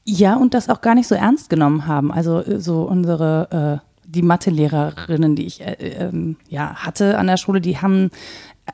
Ja, 0.05 0.37
und 0.37 0.55
das 0.55 0.69
auch 0.69 0.81
gar 0.81 0.95
nicht 0.95 1.09
so 1.09 1.15
ernst 1.15 1.51
genommen 1.51 1.87
haben. 1.87 2.13
Also 2.13 2.41
äh, 2.41 2.61
so 2.61 2.83
unsere, 2.83 3.81
äh, 3.83 3.87
die 4.07 4.23
Mathelehrerinnen, 4.23 5.37
die 5.37 5.47
ich 5.47 5.61
äh, 5.61 5.73
ähm, 5.73 6.37
ja, 6.49 6.75
hatte 6.77 7.19
an 7.19 7.27
der 7.27 7.37
Schule, 7.37 7.61
die 7.61 7.79
haben 7.79 8.11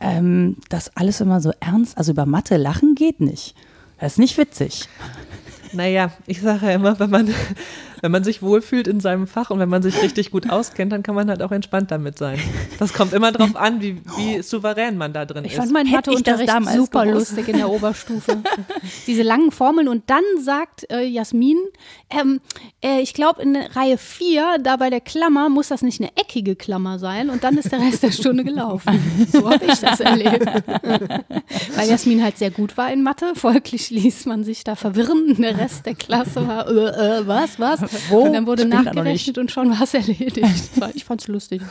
ähm, 0.00 0.56
das 0.68 0.96
alles 0.96 1.20
immer 1.20 1.40
so 1.40 1.52
ernst. 1.60 1.96
Also 1.98 2.12
über 2.12 2.26
Mathe 2.26 2.56
lachen 2.56 2.94
geht 2.94 3.20
nicht. 3.20 3.54
Das 3.98 4.12
ist 4.12 4.18
nicht 4.18 4.36
witzig. 4.38 4.88
Naja, 5.72 6.12
ich 6.26 6.40
sage 6.40 6.66
ja 6.66 6.72
immer, 6.72 6.98
wenn 6.98 7.10
man, 7.10 7.34
wenn 8.06 8.12
man 8.12 8.22
sich 8.22 8.40
wohlfühlt 8.40 8.86
in 8.86 9.00
seinem 9.00 9.26
Fach 9.26 9.50
und 9.50 9.58
wenn 9.58 9.68
man 9.68 9.82
sich 9.82 10.00
richtig 10.00 10.30
gut 10.30 10.48
auskennt, 10.48 10.92
dann 10.92 11.02
kann 11.02 11.16
man 11.16 11.28
halt 11.28 11.42
auch 11.42 11.50
entspannt 11.50 11.90
damit 11.90 12.16
sein. 12.18 12.38
Das 12.78 12.92
kommt 12.92 13.12
immer 13.12 13.32
darauf 13.32 13.56
an, 13.56 13.82
wie, 13.82 14.00
wie 14.16 14.40
souverän 14.42 14.96
man 14.96 15.12
da 15.12 15.24
drin 15.24 15.44
Ich 15.44 15.54
ist. 15.54 15.58
fand 15.58 15.72
meinen 15.72 15.86
ich 15.86 15.92
das 15.92 16.06
Matheunterricht 16.06 16.48
damals 16.48 16.76
super 16.76 17.04
gewusst. 17.04 17.32
lustig 17.32 17.48
in 17.48 17.56
der 17.56 17.68
Oberstufe. 17.68 18.44
Diese 19.08 19.22
langen 19.24 19.50
Formeln 19.50 19.88
und 19.88 20.08
dann 20.08 20.22
sagt 20.40 20.88
äh, 20.88 21.02
Jasmin, 21.04 21.56
ähm, 22.10 22.40
äh, 22.80 23.00
ich 23.00 23.12
glaube 23.12 23.42
in 23.42 23.56
Reihe 23.56 23.98
4, 23.98 24.58
da 24.62 24.76
bei 24.76 24.88
der 24.88 25.00
Klammer, 25.00 25.48
muss 25.48 25.66
das 25.66 25.82
nicht 25.82 26.00
eine 26.00 26.16
eckige 26.16 26.54
Klammer 26.54 27.00
sein 27.00 27.28
und 27.28 27.42
dann 27.42 27.58
ist 27.58 27.72
der 27.72 27.80
Rest 27.80 28.04
der 28.04 28.12
Stunde 28.12 28.44
gelaufen. 28.44 28.86
So 29.32 29.50
habe 29.50 29.64
ich 29.64 29.80
das 29.80 29.98
erlebt. 29.98 30.46
Weil 31.76 31.88
Jasmin 31.88 32.22
halt 32.22 32.38
sehr 32.38 32.52
gut 32.52 32.76
war 32.76 32.92
in 32.92 33.02
Mathe, 33.02 33.32
folglich 33.34 33.90
ließ 33.90 34.26
man 34.26 34.44
sich 34.44 34.62
da 34.62 34.76
verwirren. 34.76 35.34
Der 35.38 35.58
Rest 35.58 35.86
der 35.86 35.94
Klasse 35.96 36.46
war, 36.46 36.68
äh, 36.68 37.18
äh, 37.20 37.26
was, 37.26 37.58
was? 37.58 37.80
Wo? 38.08 38.20
Und 38.20 38.32
dann 38.32 38.46
wurde 38.46 38.66
noch 38.66 38.84
nachgerechnet 38.84 39.38
und 39.38 39.50
schon 39.50 39.70
war 39.70 39.82
es 39.82 39.94
erledigt. 39.94 40.44
Ich 40.94 41.04
fand's 41.04 41.28
lustig. 41.28 41.62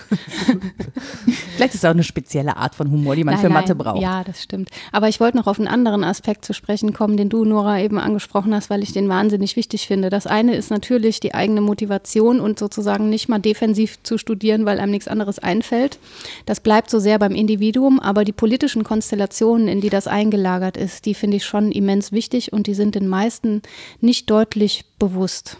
Vielleicht 1.55 1.73
ist 1.73 1.79
es 1.79 1.85
auch 1.85 1.91
eine 1.91 2.03
spezielle 2.03 2.57
Art 2.57 2.75
von 2.75 2.91
Humor, 2.91 3.15
die 3.15 3.23
man 3.23 3.35
Nein, 3.35 3.41
für 3.41 3.49
nein. 3.49 3.61
Mathe 3.61 3.75
braucht. 3.75 4.01
Ja, 4.01 4.23
das 4.23 4.43
stimmt. 4.43 4.69
Aber 4.91 5.07
ich 5.07 5.19
wollte 5.19 5.37
noch 5.37 5.47
auf 5.47 5.57
einen 5.57 5.67
anderen 5.67 6.03
Aspekt 6.03 6.45
zu 6.45 6.53
sprechen 6.53 6.93
kommen, 6.93 7.17
den 7.17 7.29
du, 7.29 7.45
Nora, 7.45 7.79
eben 7.79 7.97
angesprochen 7.97 8.53
hast, 8.53 8.69
weil 8.69 8.83
ich 8.83 8.91
den 8.91 9.09
wahnsinnig 9.09 9.55
wichtig 9.55 9.87
finde. 9.87 10.09
Das 10.09 10.27
eine 10.27 10.55
ist 10.55 10.69
natürlich 10.69 11.19
die 11.19 11.33
eigene 11.33 11.61
Motivation 11.61 12.39
und 12.39 12.59
sozusagen 12.59 13.09
nicht 13.09 13.29
mal 13.29 13.39
defensiv 13.39 14.01
zu 14.03 14.17
studieren, 14.17 14.65
weil 14.65 14.79
einem 14.79 14.91
nichts 14.91 15.07
anderes 15.07 15.39
einfällt. 15.39 15.97
Das 16.45 16.59
bleibt 16.59 16.89
so 16.89 16.99
sehr 16.99 17.19
beim 17.19 17.33
Individuum, 17.33 17.99
aber 17.99 18.25
die 18.25 18.33
politischen 18.33 18.83
Konstellationen, 18.83 19.67
in 19.67 19.81
die 19.81 19.89
das 19.89 20.07
eingelagert 20.07 20.77
ist, 20.77 21.05
die 21.05 21.13
finde 21.13 21.37
ich 21.37 21.45
schon 21.45 21.71
immens 21.71 22.11
wichtig 22.11 22.53
und 22.53 22.67
die 22.67 22.73
sind 22.73 22.95
den 22.95 23.07
meisten 23.07 23.61
nicht 24.01 24.29
deutlich 24.29 24.85
bewusst, 24.99 25.57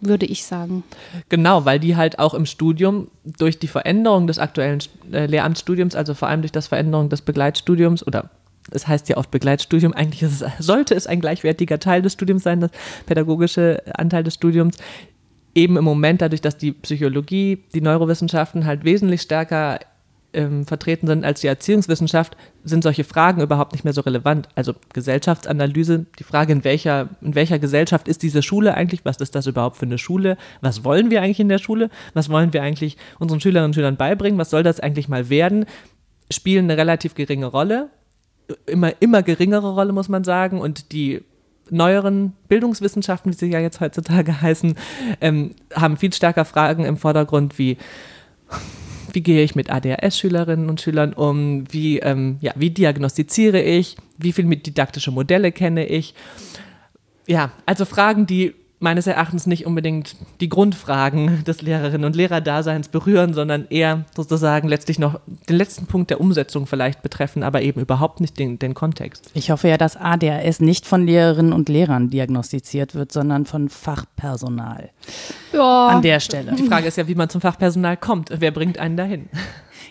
würde 0.00 0.26
ich 0.26 0.44
sagen. 0.44 0.84
Genau, 1.28 1.64
weil 1.64 1.80
die 1.80 1.96
halt 1.96 2.18
auch 2.18 2.34
im 2.34 2.46
Studium 2.46 3.08
durch 3.24 3.58
die 3.58 3.68
Veränderung 3.68 4.26
des 4.26 4.38
aktuellen 4.38 4.80
äh, 5.12 5.26
Lehramtsstudiums, 5.26 5.94
also 5.94 6.14
vor 6.14 6.28
allem 6.28 6.42
durch 6.42 6.52
das 6.52 6.66
Veränderung 6.68 7.08
des 7.08 7.22
Begleitstudiums 7.22 8.06
oder 8.06 8.30
es 8.72 8.88
heißt 8.88 9.08
ja 9.08 9.16
oft 9.16 9.30
Begleitstudium, 9.30 9.92
eigentlich 9.92 10.22
es, 10.22 10.44
sollte 10.58 10.94
es 10.94 11.06
ein 11.06 11.20
gleichwertiger 11.20 11.78
Teil 11.78 12.02
des 12.02 12.14
Studiums 12.14 12.42
sein, 12.42 12.60
das 12.60 12.70
pädagogische 13.06 13.82
Anteil 13.94 14.24
des 14.24 14.34
Studiums, 14.34 14.76
eben 15.54 15.76
im 15.76 15.84
Moment 15.84 16.20
dadurch, 16.20 16.40
dass 16.40 16.58
die 16.58 16.72
Psychologie, 16.72 17.64
die 17.74 17.80
Neurowissenschaften 17.80 18.66
halt 18.66 18.84
wesentlich 18.84 19.22
stärker 19.22 19.80
ähm, 20.32 20.66
vertreten 20.66 21.06
sind 21.06 21.24
als 21.24 21.40
die 21.40 21.46
Erziehungswissenschaft, 21.46 22.36
sind 22.64 22.82
solche 22.82 23.04
Fragen 23.04 23.40
überhaupt 23.40 23.72
nicht 23.72 23.84
mehr 23.84 23.92
so 23.92 24.00
relevant. 24.02 24.48
Also 24.54 24.74
Gesellschaftsanalyse, 24.92 26.06
die 26.18 26.24
Frage, 26.24 26.52
in 26.52 26.64
welcher, 26.64 27.08
in 27.20 27.34
welcher 27.34 27.58
Gesellschaft 27.58 28.08
ist 28.08 28.22
diese 28.22 28.42
Schule 28.42 28.74
eigentlich, 28.74 29.04
was 29.04 29.16
ist 29.18 29.34
das 29.34 29.46
überhaupt 29.46 29.76
für 29.76 29.86
eine 29.86 29.98
Schule, 29.98 30.36
was 30.60 30.84
wollen 30.84 31.10
wir 31.10 31.22
eigentlich 31.22 31.40
in 31.40 31.48
der 31.48 31.58
Schule, 31.58 31.90
was 32.14 32.28
wollen 32.28 32.52
wir 32.52 32.62
eigentlich 32.62 32.96
unseren 33.18 33.40
Schülerinnen 33.40 33.70
und 33.70 33.74
Schülern 33.74 33.96
beibringen, 33.96 34.38
was 34.38 34.50
soll 34.50 34.62
das 34.62 34.80
eigentlich 34.80 35.08
mal 35.08 35.28
werden, 35.28 35.64
spielen 36.30 36.64
eine 36.64 36.76
relativ 36.76 37.14
geringe 37.14 37.46
Rolle, 37.46 37.88
immer, 38.66 38.92
immer 39.00 39.22
geringere 39.22 39.74
Rolle, 39.74 39.92
muss 39.92 40.08
man 40.08 40.24
sagen, 40.24 40.60
und 40.60 40.92
die 40.92 41.22
neueren 41.70 42.32
Bildungswissenschaften, 42.48 43.32
wie 43.32 43.36
sie 43.36 43.50
ja 43.50 43.60
jetzt 43.60 43.80
heutzutage 43.80 44.40
heißen, 44.42 44.76
ähm, 45.20 45.54
haben 45.74 45.96
viel 45.96 46.12
stärker 46.12 46.44
Fragen 46.44 46.84
im 46.84 46.96
Vordergrund 46.96 47.58
wie 47.58 47.76
wie 49.16 49.22
gehe 49.22 49.42
ich 49.42 49.54
mit 49.54 49.70
ADHS-Schülerinnen 49.70 50.68
und 50.68 50.82
Schülern 50.82 51.14
um, 51.14 51.64
wie, 51.72 52.00
ähm, 52.00 52.36
ja, 52.42 52.52
wie 52.54 52.68
diagnostiziere 52.68 53.62
ich, 53.62 53.96
wie 54.18 54.32
viel 54.32 54.44
mit 54.44 54.66
didaktische 54.66 55.10
Modelle 55.10 55.52
kenne 55.52 55.86
ich. 55.86 56.14
Ja, 57.26 57.50
also 57.64 57.86
Fragen, 57.86 58.26
die 58.26 58.54
meines 58.78 59.06
Erachtens 59.06 59.46
nicht 59.46 59.66
unbedingt 59.66 60.16
die 60.40 60.48
Grundfragen 60.48 61.44
des 61.44 61.62
Lehrerinnen 61.62 62.04
und 62.04 62.14
Lehrerdaseins 62.14 62.88
berühren, 62.88 63.32
sondern 63.32 63.66
eher 63.70 64.04
sozusagen 64.14 64.68
letztlich 64.68 64.98
noch 64.98 65.18
den 65.48 65.56
letzten 65.56 65.86
Punkt 65.86 66.10
der 66.10 66.20
Umsetzung 66.20 66.66
vielleicht 66.66 67.02
betreffen, 67.02 67.42
aber 67.42 67.62
eben 67.62 67.80
überhaupt 67.80 68.20
nicht 68.20 68.38
den, 68.38 68.58
den 68.58 68.74
Kontext. 68.74 69.30
Ich 69.34 69.50
hoffe 69.50 69.68
ja, 69.68 69.78
dass 69.78 69.96
ADHS 69.96 70.60
nicht 70.60 70.86
von 70.86 71.06
Lehrerinnen 71.06 71.52
und 71.52 71.68
Lehrern 71.68 72.10
diagnostiziert 72.10 72.94
wird, 72.94 73.12
sondern 73.12 73.46
von 73.46 73.68
Fachpersonal. 73.68 74.90
Ja. 75.52 75.88
An 75.88 76.02
der 76.02 76.20
Stelle. 76.20 76.52
Die 76.52 76.64
Frage 76.64 76.88
ist 76.88 76.96
ja, 76.96 77.08
wie 77.08 77.14
man 77.14 77.30
zum 77.30 77.40
Fachpersonal 77.40 77.96
kommt. 77.96 78.30
Wer 78.38 78.50
bringt 78.50 78.78
einen 78.78 78.96
dahin? 78.96 79.28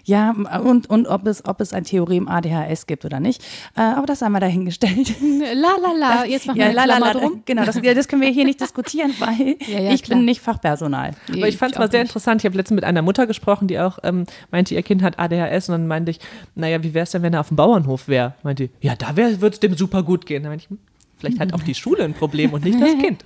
Ja, 0.06 0.32
und, 0.64 0.90
und 0.90 1.08
ob, 1.08 1.26
es, 1.28 1.44
ob 1.46 1.60
es 1.62 1.74
ein 1.74 1.84
Theorem 1.84 2.28
ADHS 2.28 2.86
gibt 2.86 3.06
oder 3.06 3.20
nicht. 3.20 3.44
Äh, 3.76 3.82
aber 3.82 4.06
das 4.06 4.22
einmal 4.24 4.40
dahingestellt. 4.42 5.14
La 5.56 5.72
la 5.82 5.92
la, 5.98 6.26
jetzt 6.28 6.46
machen 6.48 6.58
wir 6.58 6.64
Ja, 6.66 6.70
eine 6.84 6.92
la, 6.94 6.98
la, 7.00 7.12
la, 7.12 7.14
drum. 7.14 7.42
genau, 7.46 7.66
das, 7.66 7.80
ja, 7.82 7.94
das 7.94 8.08
können 8.08 8.22
wir 8.22 8.30
hier 8.30 8.46
nicht 8.46 8.62
diskutieren, 8.62 9.12
weil 9.20 9.56
Ja, 9.68 9.80
ja, 9.82 9.92
ich 9.92 10.04
klar. 10.04 10.18
bin 10.18 10.26
nicht 10.26 10.42
Fachpersonal. 10.42 11.12
Aber 11.34 11.48
ich 11.48 11.58
fand 11.58 11.74
es 11.74 11.80
mal 11.80 11.88
auch 11.88 11.92
sehr 11.92 12.02
nicht. 12.02 12.12
interessant. 12.12 12.42
Ich 12.42 12.46
habe 12.46 12.56
letztens 12.56 12.76
mit 12.76 12.84
einer 12.86 13.02
Mutter 13.02 13.26
gesprochen, 13.28 13.68
die 13.68 13.80
auch 13.80 13.98
ähm, 14.04 14.26
meinte, 14.52 14.76
ihr 14.76 14.84
Kind 14.84 15.02
hat 15.02 15.18
ADHS. 15.20 15.70
Und 15.70 15.74
dann 15.74 15.88
meinte 15.88 16.12
ich, 16.12 16.20
naja, 16.56 16.84
wie 16.84 16.94
wäre 16.94 17.04
es 17.04 17.12
denn, 17.12 17.24
wenn 17.24 17.34
er 17.34 17.40
auf 17.42 17.48
dem 17.48 17.58
Bauernhof 17.58 18.08
wäre? 18.08 18.36
Meinte, 18.44 18.68
die, 18.68 18.88
ja, 18.88 18.96
da 18.96 19.18
würde 19.18 19.48
es 19.48 19.60
dem 19.60 19.76
super 19.76 20.04
gut 20.04 20.26
gehen. 20.28 20.44
Da 20.44 20.50
meinte 20.50 20.66
ich, 20.66 20.70
hm, 20.70 20.78
vielleicht 21.18 21.40
hat 21.40 21.54
auch 21.54 21.64
die 21.64 21.74
Schule 21.76 22.04
ein 22.04 22.14
Problem 22.14 22.54
und 22.54 22.64
nicht 22.64 22.80
das 22.80 22.92
Kind. 23.00 23.24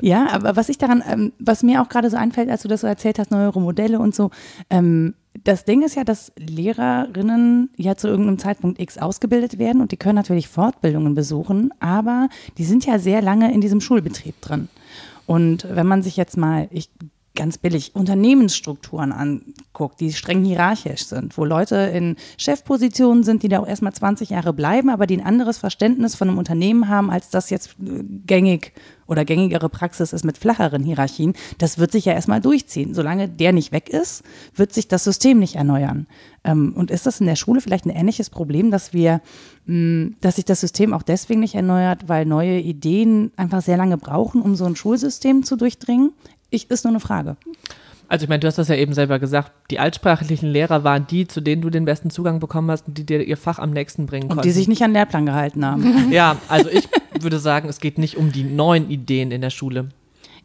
Ja, 0.00 0.28
aber 0.30 0.56
was 0.56 0.68
ich 0.68 0.78
daran, 0.78 1.02
ähm, 1.10 1.32
was 1.38 1.62
mir 1.62 1.82
auch 1.82 1.88
gerade 1.88 2.10
so 2.10 2.16
einfällt, 2.16 2.50
als 2.50 2.62
du 2.62 2.68
das 2.68 2.82
so 2.82 2.86
erzählt 2.86 3.18
hast, 3.18 3.30
neuere 3.30 3.60
Modelle 3.60 3.98
und 3.98 4.14
so, 4.14 4.30
ähm, 4.70 5.14
das 5.44 5.64
Ding 5.64 5.82
ist 5.82 5.96
ja, 5.96 6.04
dass 6.04 6.32
Lehrerinnen 6.36 7.70
ja 7.76 7.96
zu 7.96 8.08
irgendeinem 8.08 8.38
Zeitpunkt 8.38 8.80
X 8.80 8.98
ausgebildet 8.98 9.58
werden 9.58 9.80
und 9.80 9.92
die 9.92 9.96
können 9.96 10.16
natürlich 10.16 10.48
Fortbildungen 10.48 11.14
besuchen, 11.14 11.72
aber 11.80 12.28
die 12.58 12.64
sind 12.64 12.86
ja 12.86 12.98
sehr 12.98 13.22
lange 13.22 13.52
in 13.52 13.60
diesem 13.60 13.80
Schulbetrieb 13.80 14.40
drin. 14.40 14.68
Und 15.26 15.66
wenn 15.68 15.86
man 15.86 16.02
sich 16.02 16.16
jetzt 16.16 16.36
mal, 16.36 16.68
ich 16.70 16.88
ganz 17.36 17.58
billig 17.58 17.94
Unternehmensstrukturen 17.94 19.12
anguckt, 19.12 20.00
die 20.00 20.12
streng 20.12 20.44
hierarchisch 20.44 21.06
sind, 21.06 21.38
wo 21.38 21.44
Leute 21.44 21.76
in 21.76 22.16
Chefpositionen 22.36 23.22
sind, 23.22 23.44
die 23.44 23.48
da 23.48 23.60
auch 23.60 23.68
erstmal 23.68 23.92
20 23.92 24.30
Jahre 24.30 24.52
bleiben, 24.52 24.90
aber 24.90 25.06
die 25.06 25.18
ein 25.18 25.24
anderes 25.24 25.58
Verständnis 25.58 26.16
von 26.16 26.28
einem 26.28 26.38
Unternehmen 26.38 26.88
haben, 26.88 27.10
als 27.10 27.30
das 27.30 27.50
jetzt 27.50 27.76
äh, 27.80 28.02
gängig 28.26 28.72
oder 29.06 29.24
gängigere 29.24 29.68
Praxis 29.68 30.12
ist 30.12 30.24
mit 30.24 30.38
flacheren 30.38 30.82
Hierarchien, 30.82 31.34
das 31.58 31.78
wird 31.78 31.92
sich 31.92 32.06
ja 32.06 32.12
erstmal 32.12 32.40
durchziehen. 32.40 32.94
Solange 32.94 33.28
der 33.28 33.52
nicht 33.52 33.72
weg 33.72 33.88
ist, 33.88 34.24
wird 34.54 34.72
sich 34.72 34.88
das 34.88 35.04
System 35.04 35.38
nicht 35.38 35.54
erneuern. 35.54 36.06
Ähm, 36.44 36.74
und 36.76 36.90
ist 36.90 37.06
das 37.06 37.20
in 37.20 37.26
der 37.26 37.36
Schule 37.36 37.60
vielleicht 37.60 37.86
ein 37.86 37.90
ähnliches 37.90 38.30
Problem, 38.30 38.70
dass 38.70 38.92
wir, 38.92 39.20
mh, 39.66 40.14
dass 40.20 40.36
sich 40.36 40.44
das 40.44 40.60
System 40.60 40.92
auch 40.92 41.02
deswegen 41.02 41.40
nicht 41.40 41.54
erneuert, 41.54 42.08
weil 42.08 42.26
neue 42.26 42.58
Ideen 42.58 43.30
einfach 43.36 43.62
sehr 43.62 43.76
lange 43.76 43.96
brauchen, 43.96 44.42
um 44.42 44.56
so 44.56 44.64
ein 44.64 44.76
Schulsystem 44.76 45.44
zu 45.44 45.56
durchdringen? 45.56 46.12
Ich, 46.50 46.70
ist 46.70 46.84
nur 46.84 46.92
eine 46.92 47.00
Frage. 47.00 47.36
Also 48.08 48.22
ich 48.24 48.28
meine, 48.28 48.40
du 48.40 48.46
hast 48.46 48.56
das 48.58 48.68
ja 48.68 48.76
eben 48.76 48.92
selber 48.94 49.18
gesagt, 49.18 49.50
die 49.70 49.80
altsprachlichen 49.80 50.48
Lehrer 50.48 50.84
waren 50.84 51.06
die, 51.08 51.26
zu 51.26 51.40
denen 51.40 51.60
du 51.62 51.70
den 51.70 51.84
besten 51.84 52.10
Zugang 52.10 52.38
bekommen 52.38 52.70
hast 52.70 52.86
und 52.86 52.96
die 52.98 53.04
dir 53.04 53.20
ihr 53.24 53.36
Fach 53.36 53.58
am 53.58 53.70
nächsten 53.72 54.06
bringen 54.06 54.24
Und 54.24 54.28
konnten. 54.36 54.42
die 54.42 54.52
sich 54.52 54.68
nicht 54.68 54.82
an 54.82 54.90
den 54.90 54.94
Lehrplan 54.94 55.26
gehalten 55.26 55.64
haben. 55.64 56.12
ja, 56.12 56.36
also 56.48 56.70
ich 56.70 56.88
würde 57.20 57.40
sagen, 57.40 57.68
es 57.68 57.80
geht 57.80 57.98
nicht 57.98 58.16
um 58.16 58.30
die 58.30 58.44
neuen 58.44 58.90
Ideen 58.90 59.32
in 59.32 59.40
der 59.40 59.50
Schule. 59.50 59.88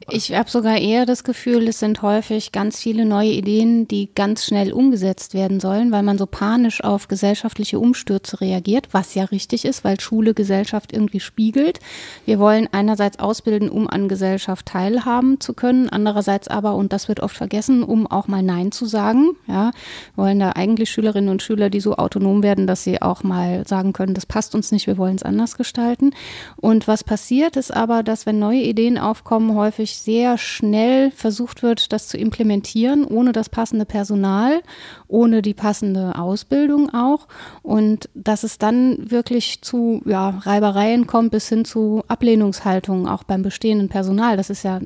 Ich 0.09 0.33
habe 0.33 0.49
sogar 0.49 0.77
eher 0.77 1.05
das 1.05 1.23
Gefühl, 1.23 1.67
es 1.67 1.79
sind 1.79 2.01
häufig 2.01 2.51
ganz 2.51 2.79
viele 2.79 3.05
neue 3.05 3.31
Ideen, 3.31 3.87
die 3.87 4.09
ganz 4.13 4.45
schnell 4.45 4.73
umgesetzt 4.73 5.33
werden 5.33 5.59
sollen, 5.59 5.91
weil 5.91 6.01
man 6.01 6.17
so 6.17 6.25
panisch 6.25 6.83
auf 6.83 7.07
gesellschaftliche 7.07 7.79
Umstürze 7.79 8.41
reagiert, 8.41 8.89
was 8.91 9.13
ja 9.13 9.25
richtig 9.25 9.63
ist, 9.63 9.83
weil 9.83 9.99
Schule 9.99 10.33
Gesellschaft 10.33 10.91
irgendwie 10.91 11.19
spiegelt. 11.19 11.79
Wir 12.25 12.39
wollen 12.39 12.67
einerseits 12.71 13.19
ausbilden, 13.19 13.69
um 13.69 13.87
an 13.87 14.09
Gesellschaft 14.09 14.65
teilhaben 14.65 15.39
zu 15.39 15.53
können, 15.53 15.87
andererseits 15.87 16.47
aber, 16.47 16.75
und 16.75 16.93
das 16.93 17.07
wird 17.07 17.19
oft 17.19 17.35
vergessen, 17.35 17.83
um 17.83 18.07
auch 18.07 18.27
mal 18.27 18.43
Nein 18.43 18.71
zu 18.71 18.85
sagen. 18.85 19.35
Ja, 19.47 19.71
wollen 20.15 20.39
da 20.39 20.51
eigentlich 20.51 20.89
Schülerinnen 20.89 21.29
und 21.29 21.43
Schüler, 21.43 21.69
die 21.69 21.79
so 21.79 21.95
autonom 21.95 22.43
werden, 22.43 22.65
dass 22.65 22.83
sie 22.83 23.01
auch 23.01 23.23
mal 23.23 23.67
sagen 23.67 23.93
können, 23.93 24.15
das 24.15 24.25
passt 24.25 24.55
uns 24.55 24.71
nicht, 24.71 24.87
wir 24.87 24.97
wollen 24.97 25.15
es 25.15 25.23
anders 25.23 25.57
gestalten. 25.57 26.11
Und 26.57 26.87
was 26.87 27.03
passiert 27.03 27.55
ist 27.55 27.71
aber, 27.71 28.03
dass 28.03 28.25
wenn 28.25 28.39
neue 28.39 28.61
Ideen 28.61 28.97
aufkommen, 28.97 29.55
häufig 29.55 29.90
sehr 29.97 30.37
schnell 30.37 31.11
versucht 31.11 31.63
wird, 31.63 31.91
das 31.93 32.07
zu 32.07 32.17
implementieren, 32.17 33.05
ohne 33.05 33.31
das 33.31 33.49
passende 33.49 33.85
Personal, 33.85 34.61
ohne 35.07 35.41
die 35.41 35.53
passende 35.53 36.17
Ausbildung 36.17 36.93
auch. 36.93 37.27
Und 37.61 38.09
dass 38.13 38.43
es 38.43 38.57
dann 38.57 39.11
wirklich 39.11 39.61
zu 39.61 40.01
ja, 40.05 40.29
Reibereien 40.29 41.07
kommt 41.07 41.31
bis 41.31 41.49
hin 41.49 41.65
zu 41.65 42.03
Ablehnungshaltungen, 42.07 43.07
auch 43.07 43.23
beim 43.23 43.41
bestehenden 43.41 43.89
Personal. 43.89 44.37
Das 44.37 44.49
ist 44.49 44.63
ja 44.63 44.79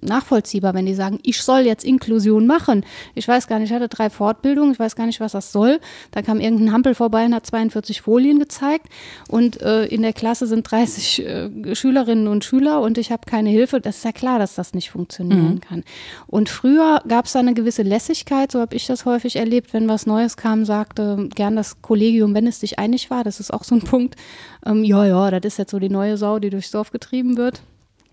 nachvollziehbar, 0.00 0.74
wenn 0.74 0.86
die 0.86 0.94
sagen, 0.94 1.18
ich 1.22 1.42
soll 1.42 1.60
jetzt 1.60 1.84
Inklusion 1.84 2.46
machen. 2.46 2.84
Ich 3.14 3.26
weiß 3.26 3.46
gar 3.46 3.58
nicht, 3.58 3.70
ich 3.70 3.74
hatte 3.74 3.88
drei 3.88 4.10
Fortbildungen, 4.10 4.72
ich 4.72 4.78
weiß 4.78 4.96
gar 4.96 5.06
nicht, 5.06 5.20
was 5.20 5.32
das 5.32 5.52
soll. 5.52 5.80
Da 6.10 6.22
kam 6.22 6.40
irgendein 6.40 6.72
Hampel 6.72 6.94
vorbei 6.94 7.24
und 7.24 7.34
hat 7.34 7.46
42 7.46 8.00
Folien 8.00 8.38
gezeigt. 8.38 8.88
Und 9.28 9.60
äh, 9.60 9.86
in 9.86 10.02
der 10.02 10.12
Klasse 10.12 10.46
sind 10.46 10.70
30 10.70 11.26
äh, 11.26 11.74
Schülerinnen 11.74 12.28
und 12.28 12.44
Schüler 12.44 12.80
und 12.80 12.98
ich 12.98 13.10
habe 13.10 13.22
keine 13.26 13.50
Hilfe. 13.50 13.80
Das 13.80 13.98
ist 13.98 14.04
ja 14.04 14.12
klar, 14.12 14.38
dass 14.46 14.54
das 14.54 14.74
nicht 14.74 14.90
funktionieren 14.90 15.60
kann. 15.60 15.84
Und 16.26 16.48
früher 16.48 17.02
gab 17.08 17.26
es 17.26 17.32
da 17.32 17.40
eine 17.40 17.54
gewisse 17.54 17.82
Lässigkeit, 17.82 18.52
so 18.52 18.60
habe 18.60 18.76
ich 18.76 18.86
das 18.86 19.04
häufig 19.04 19.36
erlebt, 19.36 19.72
wenn 19.72 19.88
was 19.88 20.06
Neues 20.06 20.36
kam, 20.36 20.64
sagte 20.64 21.28
gern 21.34 21.56
das 21.56 21.82
Kollegium, 21.82 22.34
wenn 22.34 22.46
es 22.46 22.60
dich 22.60 22.78
einig 22.78 23.10
war, 23.10 23.24
das 23.24 23.40
ist 23.40 23.52
auch 23.52 23.64
so 23.64 23.74
ein 23.74 23.80
Punkt, 23.84 24.16
ähm, 24.64 24.84
ja, 24.84 25.04
ja, 25.04 25.30
das 25.30 25.54
ist 25.54 25.58
jetzt 25.58 25.70
so 25.70 25.78
die 25.78 25.88
neue 25.88 26.16
Sau, 26.16 26.38
die 26.38 26.50
durchs 26.50 26.70
Dorf 26.70 26.90
getrieben 26.90 27.36
wird. 27.36 27.62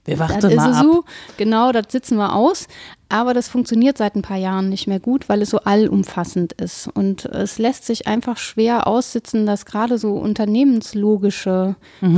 Wir 0.05 0.17
Das 0.17 0.29
warten 0.31 0.48
ist 0.50 0.55
mal 0.57 0.72
es 0.72 0.77
ab. 0.77 0.83
so. 0.83 1.03
Genau, 1.38 1.72
das 1.72 1.86
sitzen 1.89 2.17
wir 2.17 2.36
aus. 2.36 2.67
Aber 3.10 3.33
das 3.36 3.48
funktioniert 3.48 3.98
seit 3.98 4.15
ein 4.15 4.22
paar 4.24 4.38
Jahren 4.38 4.69
nicht 4.69 4.88
mehr 4.88 5.00
gut, 5.00 5.29
weil 5.29 5.43
es 5.43 5.51
so 5.51 5.60
allumfassend 5.60 6.53
ist. 6.53 6.88
Und 6.93 7.25
es 7.25 7.60
lässt 7.60 7.86
sich 7.86 8.08
einfach 8.08 8.38
schwer 8.38 8.88
aussitzen, 8.88 9.45
dass 9.45 9.65
gerade 9.65 9.97
so 9.99 10.13
unternehmenslogische 10.13 11.75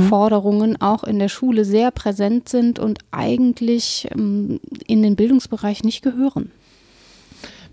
Forderungen 0.08 0.80
auch 0.80 1.04
in 1.04 1.18
der 1.18 1.28
Schule 1.28 1.64
sehr 1.66 1.90
präsent 1.90 2.48
sind 2.48 2.78
und 2.78 3.00
eigentlich 3.10 4.08
ähm, 4.14 4.58
in 4.86 5.02
den 5.02 5.16
Bildungsbereich 5.16 5.84
nicht 5.84 6.02
gehören. 6.02 6.50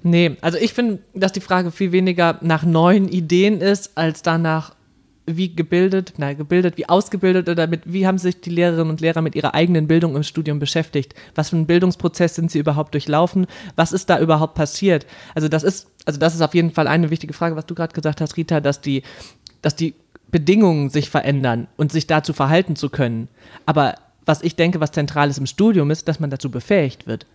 Nee, 0.03 0.35
also 0.41 0.57
ich 0.57 0.73
finde, 0.73 0.99
dass 1.13 1.31
die 1.31 1.39
Frage 1.39 1.71
viel 1.71 1.93
weniger 1.93 2.37
nach 2.41 2.63
neuen 2.63 3.07
Ideen 3.07 3.61
ist, 3.61 3.91
als 3.95 4.21
danach, 4.21 4.75
wie 5.25 5.55
gebildet, 5.55 6.13
nein, 6.17 6.37
gebildet, 6.37 6.77
wie 6.77 6.89
ausgebildet 6.89 7.47
oder 7.47 7.67
mit, 7.67 7.81
wie 7.85 8.05
haben 8.05 8.17
sich 8.17 8.41
die 8.41 8.49
Lehrerinnen 8.49 8.89
und 8.89 9.01
Lehrer 9.01 9.21
mit 9.21 9.35
ihrer 9.35 9.53
eigenen 9.53 9.87
Bildung 9.87 10.15
im 10.15 10.23
Studium 10.23 10.59
beschäftigt? 10.59 11.15
Was 11.35 11.49
für 11.49 11.55
einen 11.55 11.65
Bildungsprozess 11.65 12.35
sind 12.35 12.51
sie 12.51 12.59
überhaupt 12.59 12.93
durchlaufen? 12.93 13.47
Was 13.75 13.93
ist 13.93 14.09
da 14.09 14.19
überhaupt 14.19 14.55
passiert? 14.55 15.05
Also 15.33 15.47
das 15.47 15.63
ist, 15.63 15.87
also 16.05 16.19
das 16.19 16.35
ist 16.35 16.41
auf 16.41 16.53
jeden 16.53 16.71
Fall 16.71 16.87
eine 16.87 17.09
wichtige 17.09 17.33
Frage, 17.33 17.55
was 17.55 17.65
du 17.65 17.75
gerade 17.75 17.93
gesagt 17.93 18.19
hast, 18.19 18.35
Rita, 18.35 18.59
dass 18.59 18.81
die, 18.81 19.03
dass 19.61 19.75
die 19.75 19.95
Bedingungen 20.29 20.89
sich 20.89 21.09
verändern 21.09 21.67
und 21.77 21.91
sich 21.91 22.07
dazu 22.07 22.33
verhalten 22.33 22.75
zu 22.75 22.89
können. 22.89 23.29
Aber 23.65 23.95
was 24.25 24.41
ich 24.41 24.55
denke, 24.55 24.81
was 24.81 24.91
zentral 24.91 25.29
ist 25.29 25.37
im 25.37 25.45
Studium, 25.45 25.91
ist, 25.91 26.07
dass 26.07 26.19
man 26.19 26.29
dazu 26.29 26.51
befähigt 26.51 27.07
wird. 27.07 27.25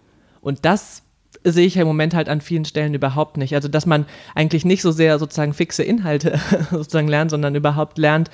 Und 0.41 0.65
das 0.65 1.03
sehe 1.45 1.67
ich 1.67 1.77
ja 1.77 1.83
im 1.83 1.89
Moment 1.89 2.15
halt 2.15 2.29
an 2.29 2.41
vielen 2.41 2.65
Stellen 2.65 2.95
überhaupt 2.95 3.37
nicht. 3.37 3.55
Also, 3.55 3.69
dass 3.69 3.87
man 3.87 4.07
eigentlich 4.35 4.65
nicht 4.65 4.83
so 4.83 4.91
sehr 4.91 5.19
sozusagen 5.19 5.55
fixe 5.55 5.83
Inhalte 5.83 6.41
sozusagen 6.71 7.09
lernt, 7.09 7.31
sondern 7.31 7.55
überhaupt 7.55 7.99
lernt, 7.99 8.31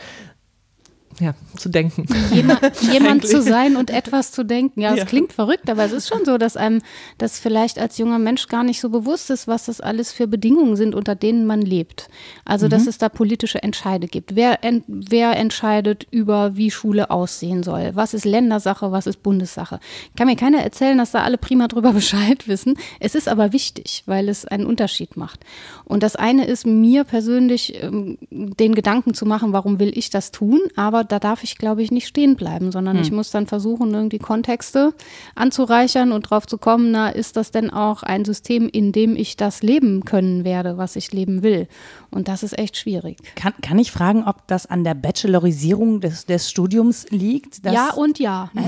ja, 1.21 1.35
zu 1.57 1.69
denken. 1.69 2.07
Jemand, 2.33 2.61
jemand 2.93 3.27
zu 3.27 3.41
sein 3.43 3.77
und 3.77 3.91
etwas 3.91 4.33
zu 4.33 4.45
denken. 4.45 4.81
Ja, 4.81 4.93
es 4.93 4.99
Ja. 4.99 5.05
klingt 5.05 5.33
verrückt, 5.33 5.71
aber 5.71 5.85
es 5.85 5.93
ist 5.93 6.09
schon 6.09 6.25
so, 6.25 6.39
dass 6.39 6.57
einem 6.57 6.83
das 7.19 7.39
vielleicht 7.39 7.79
als 7.79 7.99
junger 7.99 8.19
Mensch 8.19 8.49
gar 8.49 8.65
nicht 8.65 8.81
so 8.81 8.89
bewusst 8.91 9.31
ist, 9.31 9.47
was 9.47 9.67
das 9.67 9.81
alles 9.81 10.13
für 10.13 10.27
Bedingungen 10.27 10.77
sind, 10.77 10.95
unter 10.95 11.15
denen 11.15 11.47
man 11.47 11.63
lebt. 11.63 12.09
Also, 12.45 12.67
dass 12.69 12.87
es 12.87 12.99
da 12.99 13.09
politische 13.09 13.63
Entscheide 13.63 14.09
gibt. 14.09 14.35
Wer, 14.35 14.65
en, 14.65 14.83
wer 14.89 15.37
entscheidet 15.37 16.07
über, 16.11 16.57
wie 16.57 16.71
Schule 16.71 17.11
aussehen 17.11 17.63
soll? 17.63 17.93
Was 17.95 18.13
ist 18.15 18.25
Ländersache, 18.25 18.91
was 18.91 19.07
ist 19.07 19.23
Bundessache? 19.23 19.79
Kann 20.17 20.27
mir 20.27 20.37
keiner 20.37 20.59
erzählen, 20.63 20.99
dass 20.99 21.13
da 21.13 21.23
alle 21.23 21.39
prima 21.39 21.69
drüber 21.69 21.93
Bescheid 21.95 22.49
wissen. 22.49 22.77
Es 22.99 23.15
ist 23.15 23.29
aber 23.29 23.53
wichtig, 23.53 24.03
weil 24.07 24.29
es 24.29 24.45
einen 24.45 24.67
Unterschied 24.67 25.17
macht. 25.17 25.41
Und 25.85 26.03
das 26.03 26.17
eine 26.17 26.47
ist 26.47 26.67
mir 26.67 27.05
persönlich 27.05 27.81
ähm, 27.83 28.19
den 28.31 28.75
Gedanken 28.75 29.15
zu 29.15 29.27
machen, 29.27 29.53
warum 29.53 29.79
will 29.79 29.97
ich 29.97 30.11
das 30.11 30.33
tun? 30.33 30.61
Aber 30.77 31.04
da 31.05 31.19
darf 31.19 31.45
ich, 31.45 31.59
glaube 31.59 31.83
ich, 31.83 31.91
nicht 31.91 32.07
stehen 32.07 32.37
bleiben, 32.37 32.73
sondern 32.73 32.99
ich 32.99 33.13
muss 33.13 33.31
dann 33.31 33.47
versuchen, 33.47 33.95
irgendwie 33.95 34.19
Kontexte 34.19 34.95
anzureichern 35.35 36.13
und 36.13 36.31
drauf 36.31 36.47
zu 36.47 36.59
kommen, 36.59 36.91
na, 36.91 37.11
ist 37.11 37.37
das 37.37 37.51
denn 37.51 37.71
auch 37.71 38.03
ein 38.03 38.25
System, 38.25 38.69
in 38.69 38.93
dem 38.93 39.17
ich 39.17 39.37
das 39.37 39.63
leben 39.63 40.05
können 40.05 40.45
werde, 40.45 40.79
was 40.79 40.97
ich 40.97 41.13
leben 41.13 41.43
will? 41.43 41.69
Und 42.11 42.29
das 42.29 42.43
ist 42.43 42.59
echt 42.59 42.77
schwierig. 42.77 43.19
Kann, 43.35 43.55
kann 43.61 43.79
ich 43.79 43.91
fragen, 43.91 44.25
ob 44.25 44.47
das 44.47 44.67
an 44.67 44.85
der 44.85 44.95
Bachelorisierung 44.95 46.01
des, 46.01 46.27
des 46.27 46.49
Studiums 46.49 47.07
liegt? 47.11 47.65
ja 47.75 47.93
und 47.95 48.19
ja. 48.19 48.51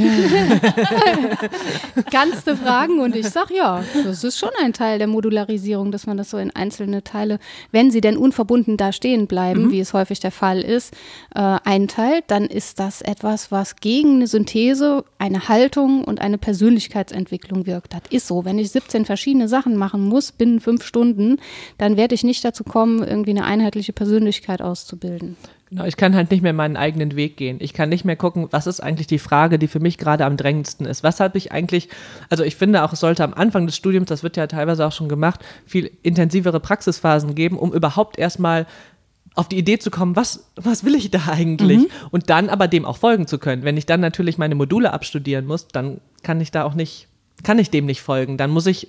Du 2.46 2.56
fragen 2.56 3.00
und 3.00 3.16
ich 3.16 3.28
sag 3.28 3.50
ja. 3.50 3.82
Das 4.04 4.24
ist 4.24 4.38
schon 4.38 4.50
ein 4.62 4.72
Teil 4.72 4.98
der 4.98 5.06
Modularisierung, 5.06 5.90
dass 5.90 6.06
man 6.06 6.16
das 6.16 6.30
so 6.30 6.38
in 6.38 6.50
einzelne 6.54 7.02
Teile, 7.04 7.38
wenn 7.72 7.90
sie 7.90 8.00
denn 8.00 8.16
unverbunden 8.16 8.76
da 8.76 8.92
stehen 8.92 9.26
bleiben, 9.26 9.70
wie 9.70 9.80
es 9.80 9.92
häufig 9.92 10.20
der 10.20 10.30
Fall 10.30 10.60
ist, 10.60 10.94
äh, 11.34 11.40
einteilt. 11.64 12.24
Dann 12.26 12.44
ist 12.44 12.78
das 12.80 13.02
etwas, 13.02 13.50
was 13.50 13.76
gegen 13.76 14.16
eine 14.16 14.26
Synthese, 14.26 15.04
eine 15.18 15.48
Haltung 15.48 16.04
und 16.04 16.20
eine 16.20 16.38
Persönlichkeitsentwicklung 16.38 17.66
wirkt. 17.66 17.94
Das 17.94 18.02
ist 18.10 18.26
so. 18.26 18.44
Wenn 18.44 18.58
ich 18.58 18.70
17 18.70 19.04
verschiedene 19.04 19.48
Sachen 19.48 19.76
machen 19.76 20.08
muss 20.08 20.32
binnen 20.32 20.60
fünf 20.60 20.84
Stunden, 20.84 21.38
dann 21.78 21.96
werde 21.96 22.14
ich 22.14 22.24
nicht 22.24 22.44
dazu 22.44 22.64
kommen, 22.64 23.02
irgendwie 23.02 23.30
eine 23.30 23.44
einheitliche 23.44 23.92
Persönlichkeit 23.92 24.62
auszubilden. 24.62 25.36
Genau, 25.68 25.84
ich 25.84 25.96
kann 25.96 26.14
halt 26.14 26.30
nicht 26.30 26.42
mehr 26.42 26.52
meinen 26.52 26.76
eigenen 26.76 27.16
Weg 27.16 27.36
gehen. 27.36 27.56
Ich 27.60 27.72
kann 27.72 27.88
nicht 27.88 28.04
mehr 28.04 28.14
gucken, 28.14 28.46
was 28.52 28.68
ist 28.68 28.78
eigentlich 28.78 29.08
die 29.08 29.18
Frage, 29.18 29.58
die 29.58 29.66
für 29.66 29.80
mich 29.80 29.98
gerade 29.98 30.24
am 30.24 30.36
drängendsten 30.36 30.86
ist. 30.86 31.02
Was 31.02 31.18
habe 31.18 31.36
ich 31.38 31.50
eigentlich, 31.50 31.88
also 32.30 32.44
ich 32.44 32.54
finde 32.54 32.84
auch, 32.84 32.92
es 32.92 33.00
sollte 33.00 33.24
am 33.24 33.34
Anfang 33.34 33.66
des 33.66 33.74
Studiums, 33.74 34.08
das 34.08 34.22
wird 34.22 34.36
ja 34.36 34.46
teilweise 34.46 34.86
auch 34.86 34.92
schon 34.92 35.08
gemacht, 35.08 35.40
viel 35.64 35.90
intensivere 36.02 36.60
Praxisphasen 36.60 37.34
geben, 37.34 37.58
um 37.58 37.72
überhaupt 37.72 38.16
erstmal 38.16 38.66
auf 39.36 39.48
die 39.48 39.58
Idee 39.58 39.78
zu 39.78 39.90
kommen, 39.90 40.16
was, 40.16 40.50
was 40.56 40.82
will 40.82 40.94
ich 40.94 41.10
da 41.10 41.28
eigentlich? 41.28 41.80
Mhm. 41.80 41.86
Und 42.10 42.30
dann 42.30 42.48
aber 42.48 42.68
dem 42.68 42.84
auch 42.84 42.96
folgen 42.96 43.26
zu 43.26 43.38
können. 43.38 43.62
Wenn 43.62 43.76
ich 43.76 43.86
dann 43.86 44.00
natürlich 44.00 44.38
meine 44.38 44.54
Module 44.54 44.92
abstudieren 44.92 45.46
muss, 45.46 45.68
dann 45.68 46.00
kann 46.22 46.40
ich 46.40 46.50
da 46.50 46.64
auch 46.64 46.74
nicht, 46.74 47.06
kann 47.44 47.58
ich 47.58 47.70
dem 47.70 47.84
nicht 47.84 48.00
folgen. 48.00 48.38
Dann 48.38 48.50
muss 48.50 48.66
ich, 48.66 48.88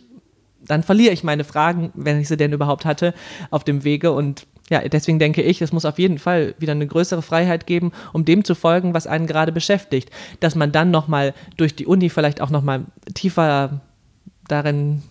dann 0.65 0.83
verliere 0.83 1.13
ich 1.13 1.23
meine 1.23 1.43
Fragen, 1.43 1.91
wenn 1.93 2.19
ich 2.19 2.29
sie 2.29 2.37
denn 2.37 2.53
überhaupt 2.53 2.85
hatte, 2.85 3.13
auf 3.51 3.63
dem 3.65 3.83
Wege 3.83 4.13
und 4.13 4.47
ja, 4.69 4.81
deswegen 4.81 5.17
denke 5.17 5.41
ich, 5.41 5.61
es 5.61 5.71
muss 5.71 5.85
auf 5.85 5.97
jeden 5.97 6.17
Fall 6.19 6.53
wieder 6.59 6.73
eine 6.73 6.87
größere 6.87 7.21
Freiheit 7.21 7.67
geben, 7.67 7.91
um 8.11 8.25
dem 8.25 8.43
zu 8.43 8.53
folgen, 8.53 8.93
was 8.93 9.07
einen 9.07 9.25
gerade 9.25 9.53
beschäftigt. 9.53 10.11
Dass 10.41 10.55
man 10.55 10.73
dann 10.73 10.91
nochmal 10.91 11.33
durch 11.55 11.75
die 11.75 11.85
Uni 11.85 12.09
vielleicht 12.09 12.41
auch 12.41 12.49
nochmal 12.49 12.85
tiefer 13.13 13.79
darin 14.49 15.03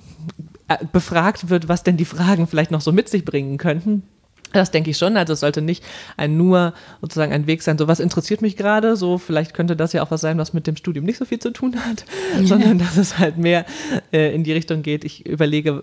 äh, 0.68 0.76
befragt 0.92 1.48
wird, 1.48 1.68
was 1.68 1.84
denn 1.84 1.96
die 1.96 2.04
Fragen 2.04 2.46
vielleicht 2.46 2.70
noch 2.70 2.82
so 2.82 2.92
mit 2.92 3.08
sich 3.08 3.24
bringen 3.24 3.56
könnten. 3.56 4.02
Das 4.52 4.70
denke 4.70 4.90
ich 4.90 4.98
schon. 4.98 5.16
Also 5.16 5.32
es 5.32 5.40
sollte 5.40 5.60
nicht 5.60 5.84
ein 6.16 6.36
nur 6.36 6.72
sozusagen 7.00 7.32
ein 7.32 7.46
Weg 7.46 7.62
sein, 7.62 7.78
so 7.78 7.88
was 7.88 8.00
interessiert 8.00 8.42
mich 8.42 8.56
gerade, 8.56 8.96
so 8.96 9.18
vielleicht 9.18 9.54
könnte 9.54 9.76
das 9.76 9.92
ja 9.92 10.02
auch 10.02 10.10
was 10.10 10.20
sein, 10.20 10.38
was 10.38 10.52
mit 10.52 10.66
dem 10.66 10.76
Studium 10.76 11.04
nicht 11.04 11.18
so 11.18 11.24
viel 11.24 11.38
zu 11.38 11.50
tun 11.50 11.76
hat, 11.76 12.04
ja. 12.38 12.46
sondern 12.46 12.78
dass 12.78 12.96
es 12.96 13.18
halt 13.18 13.38
mehr 13.38 13.66
äh, 14.12 14.34
in 14.34 14.44
die 14.44 14.52
Richtung 14.52 14.82
geht, 14.82 15.04
ich 15.04 15.26
überlege, 15.26 15.82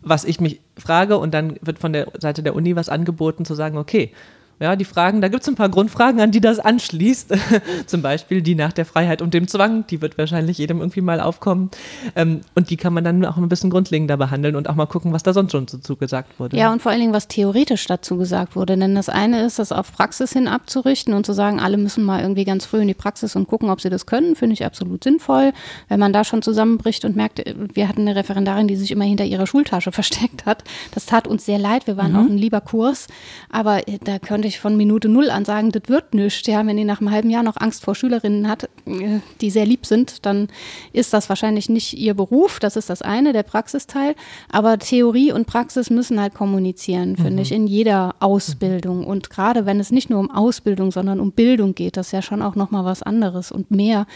was 0.00 0.24
ich 0.24 0.40
mich 0.40 0.60
frage 0.76 1.18
und 1.18 1.32
dann 1.32 1.56
wird 1.60 1.78
von 1.78 1.92
der 1.92 2.08
Seite 2.20 2.42
der 2.42 2.54
Uni 2.54 2.76
was 2.76 2.88
angeboten 2.88 3.44
zu 3.44 3.54
sagen, 3.54 3.78
okay, 3.78 4.12
ja, 4.60 4.76
die 4.76 4.84
Fragen, 4.84 5.20
da 5.20 5.28
gibt 5.28 5.42
es 5.42 5.48
ein 5.48 5.56
paar 5.56 5.68
Grundfragen, 5.68 6.20
an 6.20 6.30
die 6.30 6.40
das 6.40 6.60
anschließt. 6.60 7.34
Zum 7.86 8.02
Beispiel 8.02 8.40
die 8.40 8.54
nach 8.54 8.72
der 8.72 8.84
Freiheit 8.84 9.20
und 9.20 9.34
dem 9.34 9.48
Zwang, 9.48 9.86
die 9.88 10.00
wird 10.00 10.16
wahrscheinlich 10.16 10.58
jedem 10.58 10.78
irgendwie 10.78 11.00
mal 11.00 11.20
aufkommen. 11.20 11.70
Ähm, 12.14 12.42
und 12.54 12.70
die 12.70 12.76
kann 12.76 12.92
man 12.94 13.02
dann 13.02 13.24
auch 13.24 13.36
ein 13.36 13.48
bisschen 13.48 13.70
grundlegender 13.70 14.16
behandeln 14.16 14.54
und 14.54 14.68
auch 14.68 14.76
mal 14.76 14.86
gucken, 14.86 15.12
was 15.12 15.24
da 15.24 15.32
sonst 15.32 15.52
schon 15.52 15.66
dazu 15.66 15.96
gesagt 15.96 16.38
wurde. 16.38 16.56
Ja, 16.56 16.72
und 16.72 16.82
vor 16.82 16.92
allen 16.92 17.00
Dingen, 17.00 17.12
was 17.12 17.26
theoretisch 17.26 17.84
dazu 17.86 18.16
gesagt 18.16 18.54
wurde. 18.54 18.76
Denn 18.76 18.94
das 18.94 19.08
eine 19.08 19.44
ist, 19.44 19.58
das 19.58 19.72
auf 19.72 19.92
Praxis 19.92 20.32
hin 20.32 20.46
abzurichten 20.46 21.14
und 21.14 21.26
zu 21.26 21.32
sagen, 21.32 21.58
alle 21.58 21.76
müssen 21.76 22.04
mal 22.04 22.20
irgendwie 22.20 22.44
ganz 22.44 22.64
früh 22.64 22.80
in 22.80 22.88
die 22.88 22.94
Praxis 22.94 23.34
und 23.34 23.48
gucken, 23.48 23.70
ob 23.70 23.80
sie 23.80 23.90
das 23.90 24.06
können, 24.06 24.36
finde 24.36 24.54
ich 24.54 24.64
absolut 24.64 25.02
sinnvoll. 25.02 25.52
Wenn 25.88 25.98
man 25.98 26.12
da 26.12 26.22
schon 26.22 26.42
zusammenbricht 26.42 27.04
und 27.04 27.16
merkt, 27.16 27.42
wir 27.74 27.88
hatten 27.88 28.02
eine 28.02 28.14
Referendarin, 28.14 28.68
die 28.68 28.76
sich 28.76 28.92
immer 28.92 29.04
hinter 29.04 29.24
ihrer 29.24 29.48
Schultasche 29.48 29.90
versteckt 29.92 30.46
hat. 30.46 30.62
Das 30.92 31.06
tat 31.06 31.26
uns 31.26 31.44
sehr 31.44 31.58
leid. 31.58 31.88
Wir 31.88 31.96
waren 31.96 32.12
mhm. 32.12 32.18
auch 32.18 32.30
ein 32.30 32.38
lieber 32.38 32.60
Kurs. 32.60 33.08
Aber 33.50 33.80
da 34.04 34.18
könnte 34.20 34.44
könnte 34.44 34.53
ich 34.54 34.60
von 34.60 34.76
Minute 34.76 35.08
Null 35.08 35.30
an 35.30 35.44
sagen, 35.44 35.70
das 35.72 35.82
wird 35.88 36.14
nichts. 36.14 36.46
Ja, 36.46 36.66
wenn 36.66 36.76
die 36.76 36.84
nach 36.84 37.00
einem 37.00 37.10
halben 37.10 37.30
Jahr 37.30 37.42
noch 37.42 37.56
Angst 37.56 37.84
vor 37.84 37.94
Schülerinnen 37.94 38.48
hat, 38.48 38.64
äh, 38.86 39.20
die 39.40 39.50
sehr 39.50 39.66
lieb 39.66 39.86
sind, 39.86 40.24
dann 40.24 40.48
ist 40.92 41.12
das 41.12 41.28
wahrscheinlich 41.28 41.68
nicht 41.68 41.94
ihr 41.94 42.14
Beruf. 42.14 42.60
Das 42.60 42.76
ist 42.76 42.90
das 42.90 43.02
eine, 43.02 43.32
der 43.32 43.42
Praxisteil. 43.42 44.14
Aber 44.50 44.78
Theorie 44.78 45.32
und 45.32 45.46
Praxis 45.46 45.90
müssen 45.90 46.20
halt 46.20 46.34
kommunizieren, 46.34 47.16
finde 47.16 47.32
mhm. 47.32 47.38
ich, 47.40 47.52
in 47.52 47.66
jeder 47.66 48.14
Ausbildung. 48.20 49.04
Und 49.04 49.30
gerade 49.30 49.66
wenn 49.66 49.80
es 49.80 49.90
nicht 49.90 50.10
nur 50.10 50.20
um 50.20 50.30
Ausbildung, 50.30 50.92
sondern 50.92 51.20
um 51.20 51.32
Bildung 51.32 51.74
geht, 51.74 51.96
das 51.96 52.06
ist 52.06 52.12
ja 52.12 52.22
schon 52.22 52.42
auch 52.42 52.54
nochmal 52.54 52.84
was 52.84 53.02
anderes 53.02 53.52
und 53.52 53.70
mehr, 53.70 54.06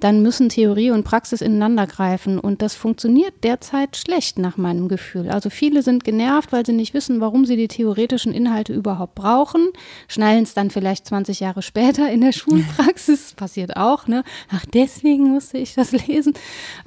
dann 0.00 0.22
müssen 0.22 0.48
Theorie 0.48 0.90
und 0.90 1.04
Praxis 1.04 1.40
ineinander 1.40 1.86
greifen. 1.86 2.38
Und 2.38 2.62
das 2.62 2.74
funktioniert 2.74 3.34
derzeit 3.42 3.96
schlecht 3.96 4.38
nach 4.38 4.56
meinem 4.56 4.88
Gefühl. 4.88 5.30
Also 5.30 5.50
viele 5.50 5.82
sind 5.82 6.04
genervt, 6.04 6.52
weil 6.52 6.66
sie 6.66 6.72
nicht 6.72 6.94
wissen, 6.94 7.20
warum 7.20 7.44
sie 7.44 7.56
die 7.56 7.68
theoretischen 7.68 8.32
Inhalte 8.32 8.72
überhaupt 8.72 9.14
brauchen 9.14 9.68
schnallen 10.08 10.42
es 10.42 10.54
dann 10.54 10.70
vielleicht 10.70 11.06
20 11.06 11.40
Jahre 11.40 11.62
später 11.62 12.10
in 12.10 12.20
der 12.20 12.32
Schulpraxis, 12.32 13.34
passiert 13.34 13.76
auch, 13.76 14.06
ne? 14.06 14.24
Ach, 14.50 14.64
deswegen 14.72 15.32
musste 15.32 15.58
ich 15.58 15.74
das 15.74 15.92
lesen. 15.92 16.34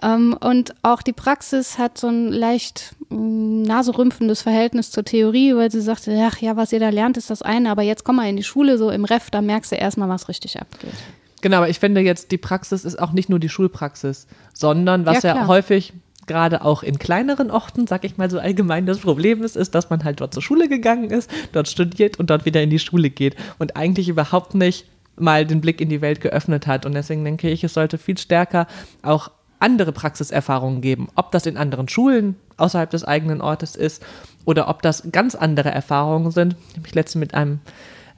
Ähm, 0.02 0.36
und 0.40 0.74
auch 0.84 1.02
die 1.02 1.14
Praxis 1.14 1.78
hat 1.78 1.98
so 1.98 2.08
ein 2.08 2.32
leicht 2.32 2.96
mm, 3.10 3.64
naserümpfendes 3.64 4.42
Verhältnis 4.42 4.92
zur 4.92 5.04
Theorie, 5.04 5.56
weil 5.56 5.72
sie 5.72 5.82
sagte, 5.82 6.18
ach 6.26 6.38
ja, 6.40 6.56
was 6.56 6.74
ihr 6.74 6.80
da 6.80 6.90
lernt, 6.90 7.18
ist 7.18 7.30
das 7.30 7.42
eine, 7.42 7.70
aber 7.70 7.84
jetzt 7.84 8.04
komm 8.04 8.18
mal 8.18 8.30
in 8.30 8.38
die 8.38 8.44
Schule, 8.44 8.78
so 8.78 8.90
im 8.90 9.06
Ref, 9.06 9.30
da 9.30 9.42
merkst 9.42 9.72
du 9.72 9.76
erstmal, 9.76 10.10
was 10.10 10.30
richtig 10.30 10.60
abgeht. 10.60 10.94
Genau, 11.42 11.58
aber 11.58 11.70
ich 11.70 11.80
finde 11.80 12.02
jetzt, 12.02 12.32
die 12.32 12.38
Praxis 12.38 12.84
ist 12.84 13.00
auch 13.00 13.12
nicht 13.12 13.30
nur 13.30 13.40
die 13.40 13.50
Schulpraxis, 13.50 14.28
sondern 14.54 15.06
was 15.06 15.24
ja, 15.24 15.36
ja 15.36 15.48
häufig 15.48 15.94
gerade 16.28 16.64
auch 16.64 16.84
in 16.84 17.00
kleineren 17.00 17.50
Orten, 17.50 17.88
sag 17.88 18.04
ich 18.04 18.18
mal 18.18 18.30
so 18.30 18.40
allgemein, 18.40 18.86
das 18.86 19.00
Problem 19.00 19.44
ist, 19.44 19.56
ist, 19.56 19.74
dass 19.74 19.90
man 19.90 20.04
halt 20.04 20.22
dort 20.22 20.34
zur 20.34 20.44
Schule 20.44 20.70
gegangen 20.70 21.10
ist, 21.10 21.32
dort 21.54 21.68
studiert 21.68 22.20
und 22.20 22.30
dort 22.30 22.46
wieder 22.46 22.62
in 22.62 22.70
die 22.70 22.80
Schule 22.80 23.10
geht 23.10 23.36
und 23.58 23.76
eigentlich 23.76 24.10
überhaupt 24.10 24.54
nicht 24.54 24.86
mal 25.16 25.46
den 25.46 25.62
Blick 25.62 25.82
in 25.82 25.90
die 25.90 26.02
Welt 26.02 26.22
geöffnet 26.22 26.68
hat. 26.68 26.86
Und 26.86 26.94
deswegen 26.94 27.24
denke 27.24 27.50
ich, 27.50 27.64
es 27.64 27.74
sollte 27.74 27.98
viel 27.98 28.18
stärker 28.18 28.68
auch 29.02 29.32
andere 29.60 29.92
Praxiserfahrungen 29.92 30.82
geben, 30.82 31.08
ob 31.16 31.32
das 31.32 31.48
in 31.48 31.58
anderen 31.58 31.90
Schulen 31.90 32.36
außerhalb 32.58 32.90
des 32.90 33.04
eigenen 33.04 33.42
Ortes 33.42 33.76
ist 33.76 34.04
oder 34.46 34.68
ob 34.70 34.82
das 34.82 35.04
ganz 35.12 35.34
andere 35.34 35.72
Erfahrungen 35.72 36.32
sind. 36.32 36.56
Ich 36.70 36.74
habe 36.74 36.82
mich 36.82 36.96
letztens 36.96 37.20
mit 37.20 37.34
einem 37.34 37.60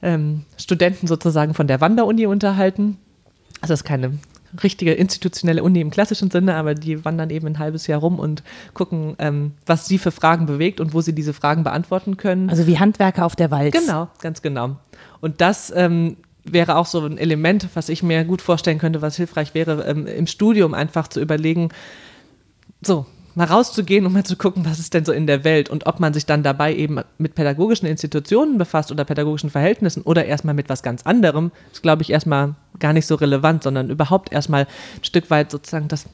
ähm, 0.01 0.43
Studenten 0.57 1.07
sozusagen 1.07 1.53
von 1.53 1.67
der 1.67 1.79
Wanderuni 1.81 2.25
unterhalten. 2.25 2.97
Das 3.61 3.69
ist 3.69 3.83
keine 3.83 4.17
richtige 4.63 4.93
institutionelle 4.93 5.63
Uni 5.63 5.81
im 5.81 5.91
klassischen 5.91 6.31
Sinne, 6.31 6.55
aber 6.55 6.75
die 6.75 7.03
wandern 7.05 7.29
eben 7.29 7.47
ein 7.47 7.59
halbes 7.59 7.87
Jahr 7.87 7.99
rum 7.99 8.19
und 8.19 8.43
gucken, 8.73 9.15
ähm, 9.19 9.53
was 9.65 9.87
sie 9.87 9.97
für 9.97 10.11
Fragen 10.11 10.45
bewegt 10.45 10.79
und 10.79 10.93
wo 10.93 11.01
sie 11.01 11.13
diese 11.13 11.33
Fragen 11.33 11.63
beantworten 11.63 12.17
können. 12.17 12.49
Also 12.49 12.67
wie 12.67 12.79
Handwerker 12.79 13.25
auf 13.25 13.35
der 13.35 13.51
Walz. 13.51 13.73
Genau, 13.73 14.09
ganz 14.21 14.41
genau. 14.41 14.77
Und 15.21 15.41
das 15.41 15.71
ähm, 15.75 16.17
wäre 16.43 16.77
auch 16.77 16.85
so 16.85 17.05
ein 17.05 17.17
Element, 17.17 17.69
was 17.73 17.89
ich 17.89 18.03
mir 18.03 18.23
gut 18.23 18.41
vorstellen 18.41 18.79
könnte, 18.79 19.01
was 19.01 19.15
hilfreich 19.17 19.53
wäre, 19.53 19.85
ähm, 19.85 20.07
im 20.07 20.27
Studium 20.27 20.73
einfach 20.73 21.07
zu 21.07 21.19
überlegen, 21.19 21.69
so, 22.81 23.05
mal 23.39 23.45
rauszugehen 23.45 24.05
und 24.05 24.11
mal 24.11 24.25
zu 24.25 24.35
gucken, 24.35 24.65
was 24.65 24.79
ist 24.79 24.93
denn 24.93 25.05
so 25.05 25.13
in 25.13 25.25
der 25.25 25.45
Welt 25.45 25.69
und 25.69 25.87
ob 25.87 26.01
man 26.01 26.13
sich 26.13 26.25
dann 26.25 26.43
dabei 26.43 26.75
eben 26.75 26.99
mit 27.17 27.35
pädagogischen 27.35 27.87
Institutionen 27.87 28.57
befasst 28.57 28.91
oder 28.91 29.05
pädagogischen 29.05 29.49
Verhältnissen 29.49 30.03
oder 30.03 30.25
erstmal 30.25 30.53
mit 30.53 30.67
was 30.67 30.83
ganz 30.83 31.03
anderem, 31.03 31.51
ist, 31.71 31.81
glaube 31.81 32.01
ich, 32.01 32.09
erstmal 32.09 32.55
gar 32.79 32.91
nicht 32.91 33.07
so 33.07 33.15
relevant, 33.15 33.63
sondern 33.63 33.89
überhaupt 33.89 34.33
erstmal 34.33 34.63
ein 34.63 35.03
Stück 35.03 35.29
weit 35.29 35.51
sozusagen 35.51 35.87
das, 35.87 36.05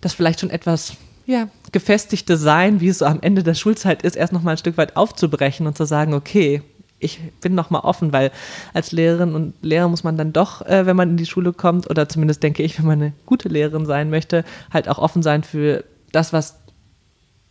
das 0.00 0.14
vielleicht 0.14 0.40
schon 0.40 0.50
etwas 0.50 0.94
ja, 1.26 1.48
gefestigte 1.70 2.36
Sein, 2.36 2.80
wie 2.80 2.88
es 2.88 2.98
so 2.98 3.04
am 3.04 3.20
Ende 3.20 3.44
der 3.44 3.54
Schulzeit 3.54 4.02
ist, 4.02 4.16
erst 4.16 4.32
nochmal 4.32 4.54
ein 4.54 4.58
Stück 4.58 4.78
weit 4.78 4.96
aufzubrechen 4.96 5.64
und 5.68 5.76
zu 5.76 5.84
sagen, 5.84 6.12
okay, 6.12 6.62
ich 6.98 7.20
bin 7.40 7.54
noch 7.54 7.70
mal 7.70 7.80
offen, 7.80 8.12
weil 8.12 8.32
als 8.74 8.90
Lehrerin 8.90 9.36
und 9.36 9.54
Lehrer 9.62 9.86
muss 9.86 10.02
man 10.02 10.16
dann 10.16 10.32
doch, 10.32 10.66
äh, 10.66 10.86
wenn 10.86 10.96
man 10.96 11.10
in 11.10 11.16
die 11.18 11.26
Schule 11.26 11.52
kommt, 11.52 11.88
oder 11.88 12.08
zumindest 12.08 12.42
denke 12.42 12.64
ich, 12.64 12.80
wenn 12.80 12.86
man 12.86 13.00
eine 13.00 13.12
gute 13.26 13.48
Lehrerin 13.48 13.86
sein 13.86 14.10
möchte, 14.10 14.44
halt 14.72 14.88
auch 14.88 14.98
offen 14.98 15.22
sein 15.22 15.44
für 15.44 15.84
das, 16.12 16.32
was, 16.32 16.60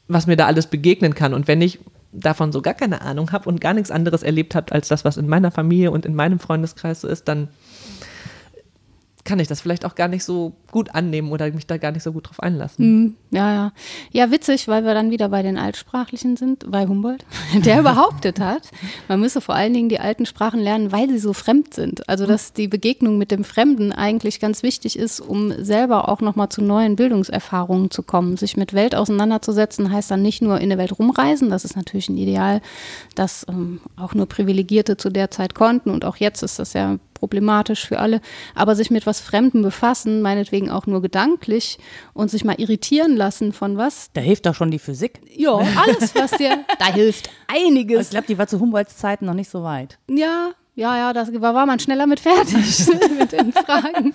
was 0.08 0.28
mir 0.28 0.36
da 0.36 0.48
alles 0.48 0.68
begegnen 0.68 1.14
kann. 1.14 1.34
Und 1.34 1.48
wenn 1.48 1.62
ich 1.62 1.80
davon 2.12 2.52
so 2.52 2.62
gar 2.62 2.74
keine 2.74 3.02
Ahnung 3.02 3.32
habe 3.32 3.50
und 3.50 3.62
gar 3.62 3.74
nichts 3.74 3.92
anderes 3.92 4.24
erlebt 4.24 4.56
habe 4.56 4.72
als 4.72 4.88
das, 4.88 5.06
was 5.06 5.18
in 5.18 5.28
meiner 5.28 5.52
Familie 5.52 5.92
und 5.92 6.06
in 6.06 6.16
meinem 6.16 6.40
Freundeskreis 6.40 7.02
so 7.02 7.08
ist, 7.08 7.28
dann 7.28 7.50
kann 9.28 9.40
ich 9.40 9.50
das 9.50 9.60
vielleicht 9.60 9.84
auch 9.84 9.94
gar 9.94 10.08
nicht 10.08 10.24
so 10.24 10.54
gut 10.72 10.96
annehmen 10.96 11.32
oder 11.32 11.52
mich 11.52 11.68
da 11.68 11.76
gar 11.76 11.92
nicht 11.92 12.02
so 12.02 12.14
gut 12.14 12.30
drauf 12.30 12.40
einlassen. 12.40 12.86
Mm, 12.86 13.16
ja, 13.32 13.54
ja. 13.54 13.72
Ja, 14.12 14.32
witzig, 14.32 14.70
weil 14.70 14.86
wir 14.86 14.94
dann 14.94 15.12
wieder 15.12 15.28
bei 15.28 15.44
den 15.44 15.58
Altsprachlichen 15.58 16.38
sind, 16.38 16.72
bei 16.72 16.88
Humboldt, 16.88 17.26
der 17.54 17.84
behauptet 17.84 18.40
hat, 18.40 18.72
man 19.10 19.20
müsse 19.20 19.42
vor 19.42 19.54
allen 19.54 19.74
Dingen 19.74 19.90
die 19.90 20.00
alten 20.00 20.26
Sprachen 20.26 20.62
lernen, 20.62 20.94
weil 20.94 21.10
sie 21.10 21.20
so 21.20 21.34
fremd 21.34 21.74
sind. 21.74 22.08
Also, 22.08 22.26
dass 22.26 22.54
die 22.54 22.70
Begegnung 22.70 23.18
mit 23.18 23.32
dem 23.32 23.44
Fremden 23.44 23.92
eigentlich 23.92 24.40
ganz 24.40 24.64
wichtig 24.64 24.98
ist, 24.98 25.20
um 25.20 25.52
selber 25.62 26.08
auch 26.08 26.22
nochmal 26.22 26.48
zu 26.48 26.62
neuen 26.62 26.96
Bildungserfahrungen 26.96 27.92
zu 27.92 28.04
kommen. 28.04 28.38
Sich 28.38 28.56
mit 28.56 28.74
Welt 28.74 28.96
auseinanderzusetzen, 28.96 29.92
heißt 29.92 30.10
dann 30.10 30.22
nicht 30.22 30.42
nur 30.42 30.62
in 30.62 30.70
der 30.70 30.78
Welt 30.78 30.98
rumreisen, 30.98 31.50
das 31.50 31.66
ist 31.66 31.76
natürlich 31.76 32.08
ein 32.08 32.18
Ideal, 32.18 32.62
das 33.14 33.46
ähm, 33.50 33.82
auch 33.98 34.14
nur 34.14 34.26
Privilegierte 34.26 34.96
zu 34.96 35.10
der 35.10 35.32
Zeit 35.32 35.54
konnten 35.54 35.90
und 35.90 36.06
auch 36.06 36.16
jetzt 36.16 36.44
ist 36.44 36.60
das 36.60 36.72
ja 36.72 36.98
problematisch 37.20 37.88
für 37.88 38.00
alle, 38.00 38.22
aber 38.56 38.76
sich 38.76 38.92
mit 38.92 39.06
was 39.06 39.20
Fremdem 39.20 39.62
befassen, 39.62 40.22
meinetwegen 40.22 40.70
auch 40.70 40.86
nur 40.86 41.02
gedanklich 41.02 41.80
und 42.14 42.30
sich 42.30 42.44
mal 42.44 42.56
irritieren 42.60 43.16
lassen 43.16 43.54
von 43.54 43.78
was. 43.78 44.10
Da 44.14 44.22
hilft 44.22 44.46
doch 44.46 44.56
schon 44.56 44.72
die 44.72 44.80
Physik. 44.80 45.22
Ja, 45.36 45.56
alles, 45.56 46.16
was 46.16 46.32
dir, 46.32 46.66
da 46.80 46.94
hilft 46.94 47.30
einiges. 47.48 48.08
Ich 48.08 48.10
glaube, 48.12 48.28
die 48.28 48.38
war 48.38 48.48
zu 48.48 48.60
Humboldts 48.60 48.98
Zeiten 48.98 49.26
noch 49.26 49.34
nicht 49.34 49.50
so 49.50 49.64
weit. 49.64 49.98
Ja, 50.10 50.52
Ja, 50.78 50.96
ja, 50.96 51.12
das 51.12 51.34
war, 51.42 51.56
war 51.56 51.66
man 51.66 51.80
schneller 51.80 52.06
mit 52.06 52.20
fertig 52.20 52.88
mit 53.20 53.32
den 53.32 53.52
Fragen. 53.52 54.14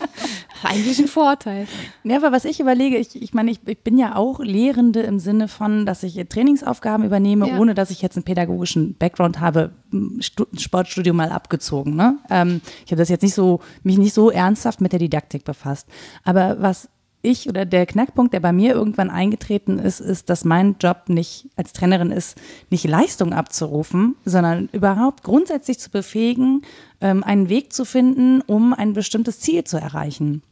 Eigentlich 0.62 0.96
ein 1.00 1.08
Vorteil. 1.08 1.66
Ja, 2.04 2.18
aber 2.18 2.30
was 2.30 2.44
ich 2.44 2.60
überlege, 2.60 2.98
ich, 2.98 3.20
ich 3.20 3.34
meine, 3.34 3.50
ich, 3.50 3.58
ich 3.66 3.80
bin 3.80 3.98
ja 3.98 4.14
auch 4.14 4.38
Lehrende 4.38 5.00
im 5.00 5.18
Sinne 5.18 5.48
von, 5.48 5.86
dass 5.86 6.04
ich 6.04 6.14
Trainingsaufgaben 6.28 7.04
übernehme, 7.04 7.48
Ja. 7.48 7.58
ohne 7.58 7.74
dass 7.74 7.90
ich 7.90 8.00
jetzt 8.00 8.16
einen 8.16 8.22
pädagogischen 8.22 8.94
Background 8.94 9.40
habe, 9.40 9.72
m, 9.92 10.18
Stu 10.22 10.44
Sportstudium 10.56 11.16
mal 11.16 11.32
abgezogen. 11.32 11.96
Ne? 11.96 12.18
Ähm, 12.30 12.60
ich 12.86 12.92
habe 12.92 13.00
das 13.02 13.08
jetzt 13.08 13.22
nicht 13.22 13.34
so, 13.34 13.58
mich 13.82 13.98
nicht 13.98 14.14
so 14.14 14.30
ernsthaft 14.30 14.80
mit 14.80 14.92
der 14.92 15.00
Didaktik 15.00 15.42
befasst. 15.44 15.88
Aber 16.22 16.58
was 16.60 16.88
ich 17.22 17.48
oder 17.48 17.64
der 17.64 17.86
Knackpunkt, 17.86 18.34
der 18.34 18.40
bei 18.40 18.52
mir 18.52 18.74
irgendwann 18.74 19.10
eingetreten 19.10 19.78
ist, 19.78 20.00
ist, 20.00 20.28
dass 20.28 20.44
mein 20.44 20.76
Job 20.80 21.04
nicht 21.08 21.48
als 21.56 21.72
Trainerin 21.72 22.10
ist, 22.10 22.36
nicht 22.70 22.84
Leistung 22.84 23.32
abzurufen, 23.32 24.16
sondern 24.24 24.68
überhaupt 24.72 25.22
grundsätzlich 25.22 25.78
zu 25.78 25.90
befähigen, 25.90 26.62
ähm, 27.00 27.22
einen 27.22 27.48
Weg 27.48 27.72
zu 27.72 27.84
finden, 27.84 28.40
um 28.42 28.74
ein 28.74 28.92
bestimmtes 28.92 29.40
Ziel 29.40 29.64
zu 29.64 29.78
erreichen. 29.78 30.42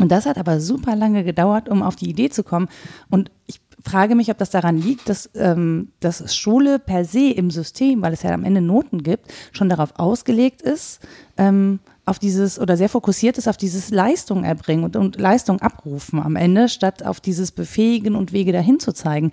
Und 0.00 0.10
das 0.10 0.26
hat 0.26 0.38
aber 0.38 0.60
super 0.60 0.96
lange 0.96 1.22
gedauert, 1.22 1.68
um 1.68 1.82
auf 1.82 1.94
die 1.94 2.10
Idee 2.10 2.28
zu 2.28 2.42
kommen. 2.42 2.68
Und 3.10 3.30
ich 3.46 3.60
frage 3.84 4.14
mich, 4.14 4.30
ob 4.30 4.38
das 4.38 4.50
daran 4.50 4.78
liegt, 4.78 5.08
dass, 5.08 5.30
ähm, 5.34 5.92
dass 6.00 6.34
Schule 6.34 6.78
per 6.78 7.04
se 7.04 7.30
im 7.30 7.50
System, 7.50 8.02
weil 8.02 8.12
es 8.12 8.22
ja 8.22 8.32
am 8.32 8.44
Ende 8.44 8.60
Noten 8.60 9.02
gibt, 9.02 9.32
schon 9.52 9.68
darauf 9.68 9.98
ausgelegt 9.98 10.62
ist, 10.62 11.00
ähm, 11.36 11.80
auf 12.06 12.18
dieses 12.18 12.58
oder 12.58 12.76
sehr 12.76 12.88
fokussiert 12.88 13.38
ist 13.38 13.48
auf 13.48 13.56
dieses 13.56 13.90
Leistung 13.90 14.44
erbringen 14.44 14.84
und, 14.84 14.96
und 14.96 15.18
Leistung 15.18 15.60
abrufen 15.60 16.20
am 16.20 16.36
Ende, 16.36 16.68
statt 16.68 17.04
auf 17.04 17.20
dieses 17.20 17.50
Befähigen 17.50 18.14
und 18.14 18.32
Wege 18.32 18.52
dahin 18.52 18.78
zu 18.78 18.92
zeigen. 18.92 19.32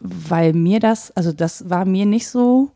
Weil 0.00 0.52
mir 0.52 0.80
das, 0.80 1.10
also 1.16 1.32
das 1.32 1.70
war 1.70 1.84
mir 1.84 2.06
nicht 2.06 2.28
so 2.28 2.70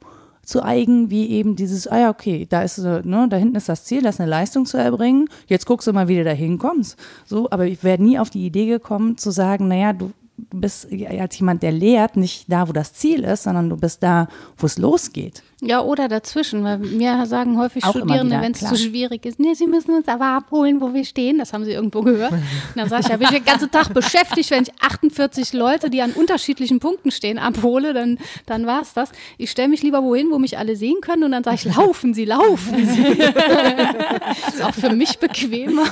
zu 0.45 0.63
eigen 0.63 1.11
wie 1.11 1.31
eben 1.31 1.57
dieses, 1.57 1.89
ah 1.89 2.01
ja, 2.01 2.11
okay, 2.11 2.47
da 2.49 2.63
ist, 2.63 2.79
äh, 2.79 3.03
ne, 3.05 3.27
da 3.29 3.37
hinten 3.37 3.57
ist 3.57 3.69
das 3.69 3.85
Ziel, 3.85 4.03
das 4.03 4.17
ist 4.17 4.21
eine 4.21 4.31
Leistung 4.31 4.67
zu 4.67 4.77
erbringen. 4.77 5.29
Jetzt 5.47 5.67
guckst 5.67 5.87
du 5.87 5.93
mal, 5.93 6.09
wie 6.09 6.17
du 6.17 6.25
da 6.25 6.33
hinkommst. 6.33 6.99
So, 7.25 7.51
aber 7.51 7.67
ich 7.67 7.83
wäre 7.83 8.03
nie 8.03 8.19
auf 8.19 8.31
die 8.31 8.45
Idee 8.45 8.67
gekommen, 8.67 9.17
zu 9.17 9.31
sagen, 9.31 9.69
naja, 9.69 9.93
du 9.93 10.13
bist 10.37 10.89
als 11.09 11.39
jemand, 11.39 11.63
der 11.63 11.73
lehrt, 11.73 12.17
nicht 12.17 12.51
da, 12.51 12.69
wo 12.69 12.73
das 12.73 12.93
Ziel 12.93 13.25
ist, 13.25 13.45
sondern 13.45 13.69
du 13.69 13.77
bist 13.77 14.03
da, 14.03 14.29
wo 14.57 14.67
es 14.67 14.79
losgeht. 14.79 15.43
Ja, 15.67 15.81
oder 15.83 16.09
dazwischen, 16.09 16.65
weil 16.65 16.79
mir 16.79 17.25
sagen 17.27 17.59
häufig 17.59 17.85
Auch 17.85 17.91
Studierende, 17.97 18.41
wenn 18.41 18.53
es 18.53 18.61
zu 18.61 18.77
schwierig 18.77 19.25
ist, 19.27 19.39
nee, 19.39 19.55
sie 19.55 19.67
müssen 19.67 19.95
uns 19.95 20.09
aber 20.09 20.27
abholen, 20.27 20.81
wo 20.81 20.93
wir 20.93 21.05
stehen. 21.05 21.39
Das 21.39 21.53
haben 21.53 21.65
sie 21.65 21.73
irgendwo 21.73 22.03
gehört. 22.03 22.33
Und 22.33 22.43
dann 22.77 22.89
sage 22.89 23.03
ich, 23.05 23.09
ja, 23.09 23.17
bin 23.17 23.29
ich 23.29 23.35
den 23.35 23.45
ganzen 23.45 23.71
Tag 23.71 23.93
beschäftigt, 23.95 24.51
wenn 24.51 24.65
ich 24.65 24.73
48 24.81 25.53
Leute, 25.53 25.91
die 25.91 26.03
an 26.03 26.13
unterschiedlichen 26.13 26.81
Punkten 26.81 27.11
stehen, 27.11 27.39
abhole, 27.39 27.95
dann, 27.95 28.19
dann 28.47 28.67
war 28.67 28.83
es 28.83 28.93
das. 28.93 29.11
Ich 29.39 29.51
stelle 29.51 29.69
mich 29.69 29.83
lieber 29.83 30.03
wohin, 30.03 30.31
wo 30.31 30.39
mich 30.39 30.59
alle 30.59 30.77
sehen 30.77 31.01
können 31.01 31.25
und 31.25 31.33
dann 31.33 31.45
sage 31.45 31.57
ich, 31.57 31.65
laufen 31.77 32.15
Sie, 32.15 32.25
laufen 32.25 32.87
Sie. 32.87 33.03
ist 34.49 34.63
auch 34.63 34.75
für 34.75 34.91
mich 34.91 35.19
bequemer. 35.19 35.85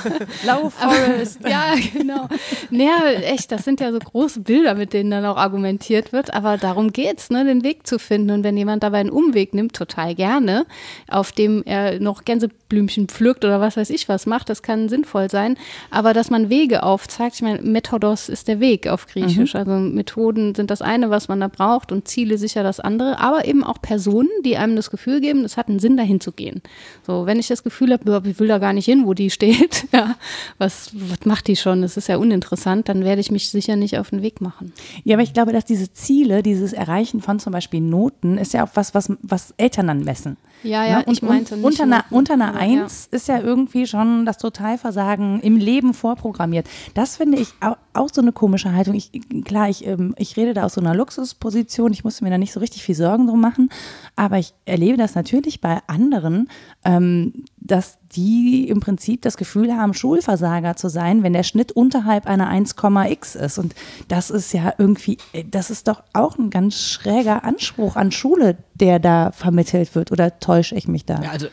Lauf, 0.45 0.73
Forest. 0.73 1.39
ja, 1.47 1.75
genau. 1.93 2.27
Naja, 2.69 3.05
echt, 3.23 3.51
das 3.51 3.63
sind 3.63 3.79
ja 3.79 3.91
so 3.91 3.99
große 3.99 4.41
Bilder, 4.41 4.75
mit 4.75 4.93
denen 4.93 5.11
dann 5.11 5.25
auch 5.25 5.37
argumentiert 5.37 6.11
wird. 6.11 6.33
Aber 6.33 6.57
darum 6.57 6.91
geht's, 6.91 7.29
ne, 7.29 7.45
den 7.45 7.63
Weg 7.63 7.87
zu 7.87 7.99
finden. 7.99 8.31
Und 8.31 8.43
wenn 8.43 8.57
jemand 8.57 8.83
dabei 8.83 8.99
einen 8.99 9.09
Umweg 9.09 9.53
nimmt, 9.53 9.62
total 9.71 10.15
gerne, 10.15 10.65
auf 11.07 11.31
dem 11.31 11.63
er 11.65 11.99
noch 11.99 12.25
Gänseblümchen 12.25 13.07
pflückt 13.07 13.45
oder 13.45 13.61
was 13.61 13.77
weiß 13.77 13.89
ich 13.89 14.09
was 14.09 14.25
macht, 14.25 14.49
das 14.49 14.61
kann 14.61 14.89
sinnvoll 14.89 15.29
sein. 15.29 15.57
Aber 15.89 16.13
dass 16.13 16.29
man 16.29 16.49
Wege 16.49 16.83
aufzeigt, 16.83 17.35
ich 17.35 17.41
meine, 17.41 17.61
Methodos 17.61 18.29
ist 18.29 18.47
der 18.47 18.59
Weg 18.59 18.87
auf 18.87 19.07
Griechisch. 19.07 19.55
Also 19.55 19.71
Methoden 19.71 20.55
sind 20.55 20.71
das 20.71 20.81
eine, 20.81 21.09
was 21.09 21.27
man 21.27 21.39
da 21.39 21.47
braucht 21.47 21.91
und 21.91 22.07
Ziele 22.07 22.37
sicher 22.37 22.63
das 22.63 22.79
andere. 22.79 23.19
Aber 23.19 23.45
eben 23.45 23.63
auch 23.63 23.81
Personen, 23.81 24.29
die 24.43 24.57
einem 24.57 24.75
das 24.75 24.89
Gefühl 24.89 25.21
geben, 25.21 25.45
es 25.45 25.57
hat 25.57 25.69
einen 25.69 25.79
Sinn, 25.79 25.97
dahin 25.97 26.19
zu 26.19 26.31
gehen. 26.31 26.61
So, 27.05 27.25
wenn 27.25 27.39
ich 27.39 27.47
das 27.47 27.63
Gefühl 27.63 27.93
habe, 27.93 28.29
ich 28.29 28.39
will 28.39 28.47
da 28.47 28.57
gar 28.57 28.73
nicht 28.73 28.85
hin, 28.85 29.05
wo 29.05 29.13
die 29.13 29.29
steht, 29.29 29.85
ja, 29.91 30.15
was, 30.57 30.91
was 30.93 31.25
macht 31.25 31.47
die 31.47 31.55
schon? 31.55 31.81
Das 31.81 31.97
ist 31.97 32.07
ja 32.07 32.17
uninteressant, 32.17 32.89
dann 32.89 33.03
werde 33.03 33.21
ich 33.21 33.31
mich 33.31 33.49
sicher 33.49 33.75
nicht 33.75 33.97
auf 33.97 34.09
den 34.09 34.21
Weg 34.21 34.41
machen. 34.41 34.73
Ja, 35.03 35.15
aber 35.15 35.23
ich 35.23 35.33
glaube, 35.33 35.53
dass 35.53 35.65
diese 35.65 35.91
Ziele, 35.91 36.43
dieses 36.43 36.73
Erreichen 36.73 37.21
von 37.21 37.39
zum 37.39 37.53
Beispiel 37.53 37.81
Noten, 37.81 38.37
ist 38.37 38.53
ja 38.53 38.65
auch 38.65 38.71
was, 38.73 38.93
was, 38.93 39.11
was 39.21 39.52
Eltern 39.57 39.87
dann 39.87 40.03
messen. 40.03 40.37
Ja, 40.63 40.85
ja, 40.85 41.03
Ne? 41.03 41.05
Und 41.05 41.13
ich 41.13 41.21
meinte 41.21 41.55
nicht 41.55 41.65
unter 41.65 41.83
einer, 41.83 41.97
Noten, 41.97 42.15
unter 42.15 42.33
einer 42.33 42.55
Eins 42.55 43.07
ist 43.11 43.27
ja 43.27 43.39
irgendwie 43.39 43.87
schon 43.87 44.25
das 44.25 44.37
Totalversagen 44.37 45.41
im 45.41 45.57
Leben 45.57 45.93
vorprogrammiert. 45.93 46.67
Das 46.93 47.17
finde 47.17 47.39
ich 47.39 47.49
auch, 47.61 47.77
auch 47.93 48.09
so 48.11 48.21
eine 48.21 48.31
komische 48.31 48.73
Haltung. 48.73 48.95
Ich, 48.95 49.11
klar, 49.45 49.69
ich, 49.69 49.85
ähm, 49.85 50.15
ich 50.17 50.37
rede 50.37 50.53
da 50.53 50.63
aus 50.63 50.73
so 50.73 50.81
einer 50.81 50.95
Luxusposition. 50.95 51.91
Ich 51.91 52.03
musste 52.03 52.23
mir 52.23 52.29
da 52.29 52.37
nicht 52.37 52.53
so 52.53 52.59
richtig 52.59 52.83
viel 52.83 52.95
Sorgen 52.95 53.27
drum 53.27 53.41
machen. 53.41 53.69
Aber 54.15 54.37
ich 54.39 54.53
erlebe 54.65 54.97
das 54.97 55.15
natürlich 55.15 55.61
bei 55.61 55.79
anderen, 55.87 56.49
ähm, 56.83 57.45
dass 57.57 57.97
die 58.15 58.67
im 58.69 58.79
Prinzip 58.79 59.21
das 59.21 59.37
Gefühl 59.37 59.75
haben, 59.75 59.93
Schulversager 59.93 60.75
zu 60.75 60.89
sein, 60.89 61.23
wenn 61.23 61.33
der 61.33 61.43
Schnitt 61.43 61.71
unterhalb 61.71 62.27
einer 62.27 62.49
1,x 62.49 63.35
ist. 63.35 63.57
Und 63.57 63.73
das 64.07 64.29
ist 64.29 64.53
ja 64.53 64.73
irgendwie, 64.77 65.17
äh, 65.33 65.43
das 65.49 65.69
ist 65.69 65.87
doch 65.87 66.03
auch 66.13 66.37
ein 66.37 66.49
ganz 66.49 66.75
schräger 66.75 67.43
Anspruch 67.43 67.95
an 67.95 68.11
Schule, 68.11 68.57
der 68.75 68.99
da 68.99 69.31
vermittelt 69.31 69.95
wird. 69.95 70.11
Oder 70.11 70.39
täusche 70.53 70.75
ich 70.75 70.87
mich 70.87 71.05
da? 71.05 71.21
Ja, 71.21 71.31
also 71.31 71.47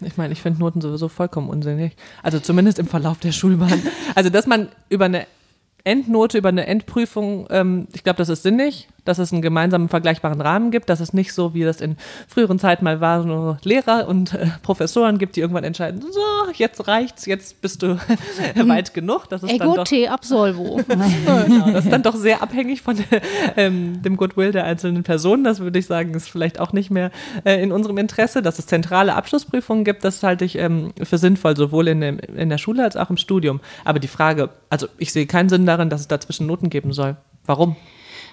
ich 0.00 0.16
meine, 0.16 0.32
ich 0.32 0.42
finde 0.42 0.60
Noten 0.60 0.80
sowieso 0.80 1.08
vollkommen 1.08 1.48
unsinnig. 1.48 1.96
Also 2.22 2.38
zumindest 2.40 2.78
im 2.78 2.86
Verlauf 2.86 3.18
der 3.18 3.32
Schulbahn. 3.32 3.82
Also, 4.14 4.28
dass 4.28 4.46
man 4.46 4.68
über 4.90 5.06
eine 5.06 5.26
Endnote, 5.84 6.36
über 6.36 6.50
eine 6.50 6.66
Endprüfung, 6.66 7.46
ähm, 7.48 7.88
ich 7.94 8.04
glaube, 8.04 8.18
das 8.18 8.28
ist 8.28 8.42
sinnig, 8.42 8.88
dass 9.04 9.18
es 9.18 9.32
einen 9.32 9.42
gemeinsamen 9.42 9.88
vergleichbaren 9.88 10.40
Rahmen 10.40 10.70
gibt, 10.70 10.88
dass 10.88 11.00
es 11.00 11.12
nicht 11.12 11.32
so, 11.32 11.54
wie 11.54 11.64
das 11.64 11.80
in 11.80 11.96
früheren 12.28 12.58
Zeiten 12.58 12.84
mal 12.84 13.00
war, 13.00 13.24
nur 13.24 13.58
Lehrer 13.64 14.06
und 14.08 14.34
äh, 14.34 14.46
Professoren 14.62 15.18
gibt, 15.18 15.36
die 15.36 15.40
irgendwann 15.40 15.64
entscheiden, 15.64 16.02
so, 16.02 16.52
jetzt 16.54 16.86
reicht's, 16.86 17.26
jetzt 17.26 17.60
bist 17.60 17.82
du 17.82 17.98
weit 18.54 18.94
genug. 18.94 19.28
Das 19.28 19.42
ist 19.42 19.50
dann 19.50 19.60
Ego 19.60 19.76
doch 19.76 19.84
te 19.84 20.10
absolvo. 20.10 20.80
Genau, 20.92 21.70
das 21.72 21.84
ist 21.84 21.92
dann 21.92 22.02
doch 22.02 22.14
sehr 22.14 22.42
abhängig 22.42 22.82
von 22.82 22.96
ähm, 23.56 24.02
dem 24.02 24.16
Goodwill 24.16 24.52
der 24.52 24.64
einzelnen 24.64 25.02
Personen. 25.02 25.44
Das 25.44 25.60
würde 25.60 25.78
ich 25.78 25.86
sagen, 25.86 26.14
ist 26.14 26.28
vielleicht 26.28 26.60
auch 26.60 26.72
nicht 26.72 26.90
mehr 26.90 27.10
äh, 27.44 27.62
in 27.62 27.72
unserem 27.72 27.98
Interesse. 27.98 28.42
Dass 28.42 28.58
es 28.58 28.66
zentrale 28.66 29.14
Abschlussprüfungen 29.14 29.84
gibt, 29.84 30.04
das 30.04 30.22
halte 30.22 30.44
ich 30.44 30.56
ähm, 30.58 30.92
für 31.02 31.18
sinnvoll, 31.18 31.56
sowohl 31.56 31.88
in, 31.88 32.00
dem, 32.00 32.18
in 32.18 32.48
der 32.48 32.58
Schule 32.58 32.84
als 32.84 32.96
auch 32.96 33.10
im 33.10 33.16
Studium. 33.16 33.60
Aber 33.84 33.98
die 33.98 34.08
Frage, 34.08 34.50
also 34.70 34.86
ich 34.98 35.12
sehe 35.12 35.26
keinen 35.26 35.48
Sinn 35.48 35.66
darin, 35.66 35.90
dass 35.90 36.02
es 36.02 36.08
dazwischen 36.08 36.46
Noten 36.46 36.70
geben 36.70 36.92
soll. 36.92 37.16
Warum? 37.46 37.76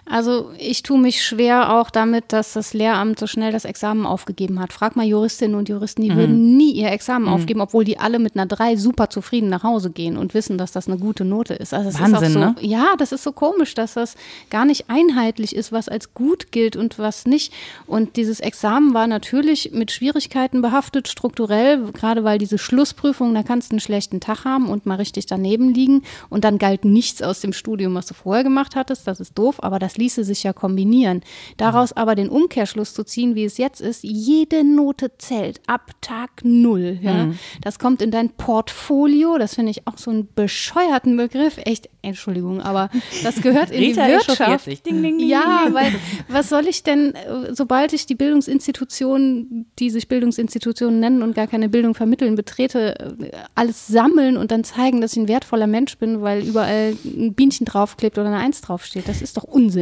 Also 0.09 0.51
ich 0.57 0.83
tue 0.83 0.99
mich 0.99 1.23
schwer 1.23 1.73
auch 1.73 1.89
damit, 1.89 2.33
dass 2.33 2.53
das 2.53 2.73
Lehramt 2.73 3.19
so 3.19 3.27
schnell 3.27 3.51
das 3.51 3.65
Examen 3.65 4.05
aufgegeben 4.05 4.59
hat. 4.59 4.73
Frag 4.73 4.95
mal 4.95 5.05
Juristinnen 5.05 5.55
und 5.55 5.69
Juristen, 5.69 6.01
Mhm. 6.01 6.07
die 6.09 6.15
würden 6.15 6.57
nie 6.57 6.71
ihr 6.71 6.91
Examen 6.91 7.27
aufgeben, 7.27 7.61
obwohl 7.61 7.83
die 7.83 7.99
alle 7.99 8.19
mit 8.19 8.35
einer 8.35 8.45
3 8.45 8.75
super 8.75 9.09
zufrieden 9.09 9.49
nach 9.49 9.63
Hause 9.63 9.91
gehen 9.91 10.17
und 10.17 10.33
wissen, 10.33 10.57
dass 10.57 10.71
das 10.71 10.87
eine 10.87 10.97
gute 10.97 11.25
Note 11.25 11.53
ist. 11.53 11.73
Also 11.73 11.89
es 11.89 11.99
Wahnsinn, 11.99 12.29
ist 12.31 12.35
auch 12.35 12.39
ne? 12.39 12.55
so, 12.59 12.65
ja, 12.65 12.87
das 12.97 13.11
ist 13.11 13.23
so 13.23 13.31
komisch, 13.31 13.75
dass 13.75 13.93
das 13.93 14.15
gar 14.49 14.65
nicht 14.65 14.85
einheitlich 14.89 15.55
ist, 15.55 15.71
was 15.71 15.89
als 15.89 16.13
gut 16.13 16.51
gilt 16.51 16.75
und 16.75 16.97
was 16.97 17.25
nicht. 17.25 17.53
Und 17.85 18.15
dieses 18.15 18.39
Examen 18.39 18.93
war 18.93 19.07
natürlich 19.07 19.71
mit 19.73 19.91
Schwierigkeiten 19.91 20.61
behaftet, 20.61 21.07
strukturell, 21.07 21.91
gerade 21.93 22.23
weil 22.23 22.39
diese 22.39 22.57
Schlussprüfung, 22.57 23.33
da 23.33 23.43
kannst 23.43 23.71
du 23.71 23.73
einen 23.73 23.79
schlechten 23.79 24.19
Tag 24.19 24.45
haben 24.45 24.69
und 24.69 24.85
mal 24.85 24.95
richtig 24.95 25.27
daneben 25.27 25.73
liegen 25.73 26.03
und 26.29 26.43
dann 26.43 26.57
galt 26.57 26.83
nichts 26.85 27.21
aus 27.21 27.41
dem 27.41 27.53
Studium, 27.53 27.93
was 27.95 28.07
du 28.07 28.13
vorher 28.13 28.43
gemacht 28.43 28.75
hattest. 28.75 29.05
Das 29.05 29.19
ist 29.19 29.37
doof, 29.37 29.63
aber 29.63 29.77
das 29.77 29.97
ließe 29.99 30.23
sich 30.23 30.43
ja 30.43 30.53
kombinieren. 30.53 31.21
Daraus 31.57 31.93
aber 31.93 32.15
den 32.15 32.29
Umkehrschluss 32.29 32.93
zu 32.93 33.03
ziehen, 33.03 33.35
wie 33.35 33.45
es 33.45 33.57
jetzt 33.57 33.81
ist, 33.81 34.03
jede 34.03 34.63
Note 34.63 35.11
zählt 35.17 35.61
ab 35.67 35.91
Tag 36.01 36.43
null. 36.43 36.97
Ja? 37.01 37.27
Das 37.61 37.77
kommt 37.79 38.01
in 38.01 38.11
dein 38.11 38.29
Portfolio, 38.31 39.37
das 39.37 39.55
finde 39.55 39.71
ich 39.71 39.85
auch 39.87 39.97
so 39.97 40.11
einen 40.11 40.29
bescheuerten 40.33 41.17
Begriff. 41.17 41.57
Echt, 41.65 41.89
Entschuldigung, 42.01 42.61
aber 42.61 42.89
das 43.23 43.41
gehört 43.41 43.71
in 43.71 43.81
die 43.81 43.95
Wirtschaft. 43.95 44.65
Ding, 44.85 45.01
ding, 45.01 45.17
ding, 45.17 45.19
Ja, 45.19 45.67
weil 45.71 45.93
was 46.27 46.49
soll 46.49 46.67
ich 46.67 46.83
denn, 46.83 47.13
äh, 47.15 47.53
sobald 47.53 47.93
ich 47.93 48.05
die 48.05 48.15
Bildungsinstitutionen, 48.15 49.65
die 49.79 49.89
sich 49.89 50.07
Bildungsinstitutionen 50.07 50.99
nennen 50.99 51.21
und 51.23 51.35
gar 51.35 51.47
keine 51.47 51.69
Bildung 51.69 51.93
vermitteln, 51.93 52.35
betrete, 52.35 53.17
äh, 53.19 53.31
alles 53.55 53.87
sammeln 53.87 54.37
und 54.37 54.51
dann 54.51 54.63
zeigen, 54.63 55.01
dass 55.01 55.13
ich 55.13 55.19
ein 55.19 55.27
wertvoller 55.27 55.67
Mensch 55.67 55.97
bin, 55.97 56.21
weil 56.21 56.43
überall 56.43 56.95
ein 57.03 57.33
Bienchen 57.33 57.65
draufklebt 57.65 58.17
oder 58.17 58.27
eine 58.27 58.37
Eins 58.37 58.61
draufsteht. 58.61 59.07
Das 59.07 59.21
ist 59.21 59.37
doch 59.37 59.43
Unsinn. 59.43 59.78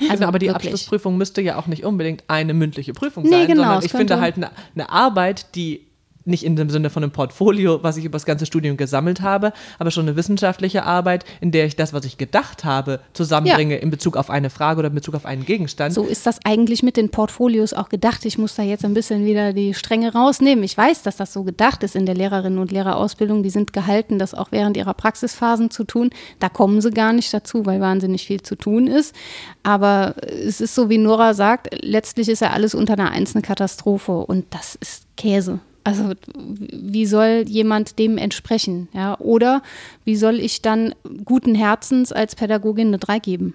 Also 0.00 0.14
genau, 0.14 0.28
aber 0.28 0.38
die 0.38 0.46
wirklich. 0.46 0.72
Abschlussprüfung 0.72 1.16
müsste 1.16 1.40
ja 1.40 1.58
auch 1.58 1.66
nicht 1.66 1.84
unbedingt 1.84 2.24
eine 2.28 2.54
mündliche 2.54 2.92
Prüfung 2.92 3.24
Nee, 3.24 3.30
sein, 3.30 3.46
genau, 3.48 3.62
sondern 3.62 3.84
ich 3.84 3.92
finde 3.92 4.20
halt 4.20 4.36
eine, 4.36 4.50
eine 4.74 4.90
Arbeit, 4.90 5.54
die 5.54 5.86
nicht 6.30 6.44
in 6.44 6.56
dem 6.56 6.70
Sinne 6.70 6.90
von 6.90 7.02
einem 7.02 7.12
Portfolio, 7.12 7.82
was 7.82 7.96
ich 7.96 8.04
über 8.04 8.16
das 8.16 8.24
ganze 8.24 8.46
Studium 8.46 8.76
gesammelt 8.76 9.20
habe, 9.20 9.52
aber 9.78 9.90
schon 9.90 10.06
eine 10.06 10.16
wissenschaftliche 10.16 10.84
Arbeit, 10.84 11.24
in 11.40 11.50
der 11.50 11.66
ich 11.66 11.76
das, 11.76 11.92
was 11.92 12.04
ich 12.04 12.16
gedacht 12.16 12.64
habe, 12.64 13.00
zusammenbringe 13.12 13.76
in 13.76 13.90
Bezug 13.90 14.16
auf 14.16 14.30
eine 14.30 14.50
Frage 14.50 14.78
oder 14.78 14.88
in 14.88 14.94
Bezug 14.94 15.14
auf 15.14 15.26
einen 15.26 15.44
Gegenstand. 15.44 15.94
So 15.94 16.04
ist 16.04 16.26
das 16.26 16.38
eigentlich 16.44 16.82
mit 16.82 16.96
den 16.96 17.10
Portfolios 17.10 17.72
auch 17.72 17.88
gedacht. 17.88 18.24
Ich 18.24 18.38
muss 18.38 18.54
da 18.54 18.62
jetzt 18.62 18.84
ein 18.84 18.94
bisschen 18.94 19.24
wieder 19.26 19.52
die 19.52 19.74
Stränge 19.74 20.12
rausnehmen. 20.12 20.64
Ich 20.64 20.76
weiß, 20.76 21.02
dass 21.02 21.16
das 21.16 21.32
so 21.32 21.42
gedacht 21.42 21.82
ist 21.82 21.96
in 21.96 22.06
der 22.06 22.14
Lehrerinnen- 22.14 22.58
und 22.58 22.72
Lehrerausbildung. 22.72 23.42
Die 23.42 23.50
sind 23.50 23.72
gehalten, 23.72 24.18
das 24.18 24.34
auch 24.34 24.52
während 24.52 24.76
ihrer 24.76 24.94
Praxisphasen 24.94 25.70
zu 25.70 25.84
tun. 25.84 26.10
Da 26.38 26.48
kommen 26.48 26.80
sie 26.80 26.90
gar 26.90 27.12
nicht 27.12 27.32
dazu, 27.34 27.66
weil 27.66 27.80
wahnsinnig 27.80 28.26
viel 28.26 28.42
zu 28.42 28.56
tun 28.56 28.86
ist. 28.86 29.14
Aber 29.62 30.14
es 30.22 30.60
ist 30.60 30.74
so, 30.74 30.88
wie 30.88 30.98
Nora 30.98 31.34
sagt, 31.34 31.68
letztlich 31.82 32.28
ist 32.28 32.40
ja 32.40 32.50
alles 32.50 32.74
unter 32.74 32.94
einer 32.94 33.10
Eins 33.10 33.34
eine 33.34 33.42
Katastrophe 33.42 34.12
und 34.12 34.46
das 34.50 34.74
ist 34.76 35.04
Käse. 35.16 35.60
Also 35.90 36.12
wie 36.36 37.06
soll 37.06 37.44
jemand 37.48 37.98
dem 37.98 38.16
entsprechen? 38.16 38.88
Ja? 38.92 39.18
Oder 39.18 39.62
wie 40.04 40.16
soll 40.16 40.38
ich 40.38 40.62
dann 40.62 40.94
guten 41.24 41.54
Herzens 41.54 42.12
als 42.12 42.36
Pädagogin 42.36 42.88
eine 42.88 42.98
3 42.98 43.18
geben? 43.18 43.54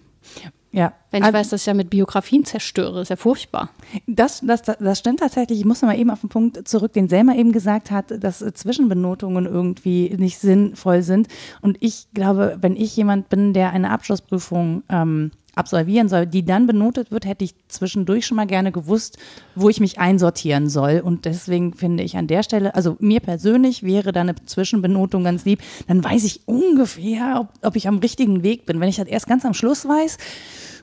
Ja. 0.75 0.91
Wenn 1.09 1.23
ich 1.23 1.31
weiß, 1.31 1.49
dass 1.49 1.61
ich 1.61 1.67
ja 1.67 1.73
mit 1.73 1.89
Biografien 1.89 2.43
zerstöre, 2.43 3.01
ist 3.01 3.09
ja 3.09 3.15
furchtbar. 3.15 3.69
Das, 4.07 4.41
das, 4.43 4.63
das 4.63 4.99
stimmt 4.99 5.21
tatsächlich. 5.21 5.59
Ich 5.59 5.65
muss 5.65 5.81
noch 5.81 5.87
mal 5.87 5.97
eben 5.97 6.09
auf 6.09 6.19
den 6.19 6.27
Punkt 6.27 6.67
zurück, 6.67 6.91
den 6.91 7.07
Selma 7.07 7.33
eben 7.35 7.53
gesagt 7.53 7.91
hat, 7.91 8.21
dass 8.21 8.39
Zwischenbenotungen 8.39 9.45
irgendwie 9.45 10.13
nicht 10.17 10.37
sinnvoll 10.37 11.01
sind. 11.01 11.29
Und 11.61 11.77
ich 11.79 12.07
glaube, 12.13 12.57
wenn 12.59 12.75
ich 12.75 12.93
jemand 12.97 13.29
bin, 13.29 13.53
der 13.53 13.71
eine 13.71 13.89
Abschlussprüfung 13.89 14.83
ähm, 14.89 15.31
absolvieren 15.55 16.09
soll, 16.09 16.25
die 16.25 16.45
dann 16.45 16.67
benotet 16.67 17.11
wird, 17.11 17.25
hätte 17.25 17.43
ich 17.43 17.55
zwischendurch 17.67 18.25
schon 18.25 18.37
mal 18.37 18.47
gerne 18.47 18.71
gewusst, 18.71 19.17
wo 19.55 19.69
ich 19.69 19.79
mich 19.79 19.99
einsortieren 19.99 20.69
soll. 20.69 21.01
Und 21.03 21.25
deswegen 21.25 21.73
finde 21.73 22.03
ich 22.03 22.17
an 22.17 22.27
der 22.27 22.43
Stelle, 22.43 22.75
also 22.75 22.97
mir 22.99 23.19
persönlich 23.19 23.83
wäre 23.83 24.11
da 24.11 24.21
eine 24.21 24.35
Zwischenbenotung 24.45 25.23
ganz 25.23 25.45
lieb. 25.45 25.61
Dann 25.87 26.03
weiß 26.03 26.23
ich 26.23 26.47
ungefähr, 26.47 27.37
ob, 27.41 27.65
ob 27.65 27.75
ich 27.75 27.87
am 27.87 27.97
richtigen 27.99 28.43
Weg 28.43 28.65
bin. 28.65 28.79
Wenn 28.79 28.89
ich 28.89 28.97
das 28.97 29.07
erst 29.07 29.27
ganz 29.27 29.45
am 29.45 29.53
Schluss 29.53 29.87
weiß, 29.87 30.17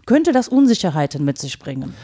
könnte 0.06 0.32
das 0.32 0.48
Unsicherheiten 0.48 1.24
mit 1.24 1.38
sich 1.38 1.58
bringen. 1.58 1.94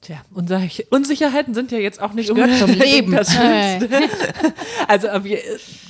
Tja, 0.00 0.18
Unsicherheiten 0.32 1.54
sind 1.54 1.72
ja 1.72 1.78
jetzt 1.78 2.00
auch 2.00 2.12
nicht 2.12 2.32
gehört 2.32 2.56
zum 2.56 2.70
Leben. 2.70 3.12
Das 3.12 3.36
also 4.88 5.08